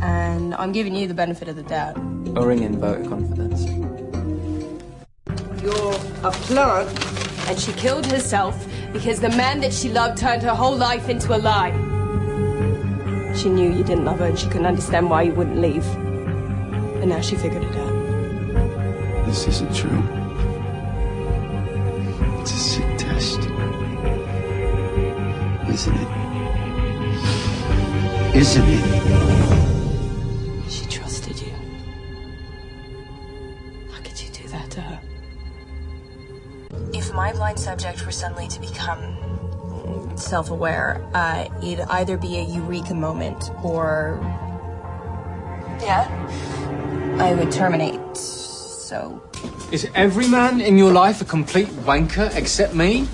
And 0.00 0.54
I'm 0.54 0.72
giving 0.72 0.94
you 0.94 1.06
the 1.06 1.14
benefit 1.14 1.48
of 1.48 1.56
the 1.56 1.62
doubt. 1.62 1.96
A 1.96 2.46
ring 2.46 2.62
in 2.62 2.78
vote 2.78 3.00
of 3.00 3.08
confidence. 3.08 3.64
You're 5.64 5.94
a 6.22 6.30
plant. 6.30 6.88
And 7.48 7.58
she 7.58 7.72
killed 7.72 8.04
herself 8.06 8.66
because 8.92 9.18
the 9.18 9.30
man 9.30 9.60
that 9.60 9.72
she 9.72 9.88
loved 9.88 10.18
turned 10.18 10.42
her 10.42 10.54
whole 10.54 10.76
life 10.76 11.08
into 11.08 11.34
a 11.34 11.38
lie. 11.38 11.72
She 13.34 13.48
knew 13.48 13.72
you 13.72 13.82
didn't 13.82 14.04
love 14.04 14.18
her 14.18 14.26
and 14.26 14.38
she 14.38 14.46
couldn't 14.48 14.66
understand 14.66 15.08
why 15.08 15.22
you 15.22 15.32
wouldn't 15.32 15.58
leave. 15.58 15.86
And 17.00 17.08
now 17.08 17.22
she 17.22 17.36
figured 17.36 17.64
it 17.64 17.76
out. 17.76 19.26
This 19.26 19.48
isn't 19.48 19.74
true. 19.74 20.02
It's 22.40 22.52
a 22.52 22.58
sick 22.58 22.98
test. 22.98 23.38
Isn't 25.70 25.96
it? 25.96 26.08
Isn't 28.36 28.68
it? 28.68 29.23
My 37.14 37.32
blind 37.32 37.58
subject 37.58 38.04
were 38.04 38.12
suddenly 38.12 38.48
to 38.48 38.60
become 38.60 39.16
self 40.16 40.50
aware, 40.50 41.00
uh, 41.14 41.46
it'd 41.62 41.80
either 41.88 42.16
be 42.16 42.38
a 42.38 42.42
eureka 42.42 42.94
moment 42.94 43.50
or. 43.62 44.18
Yeah? 45.80 46.08
I 47.18 47.34
would 47.34 47.52
terminate. 47.52 48.16
So. 48.16 49.22
Is 49.70 49.88
every 49.94 50.28
man 50.28 50.60
in 50.60 50.76
your 50.76 50.92
life 50.92 51.20
a 51.20 51.24
complete 51.24 51.68
wanker 51.86 52.34
except 52.36 52.74
me? 52.74 53.08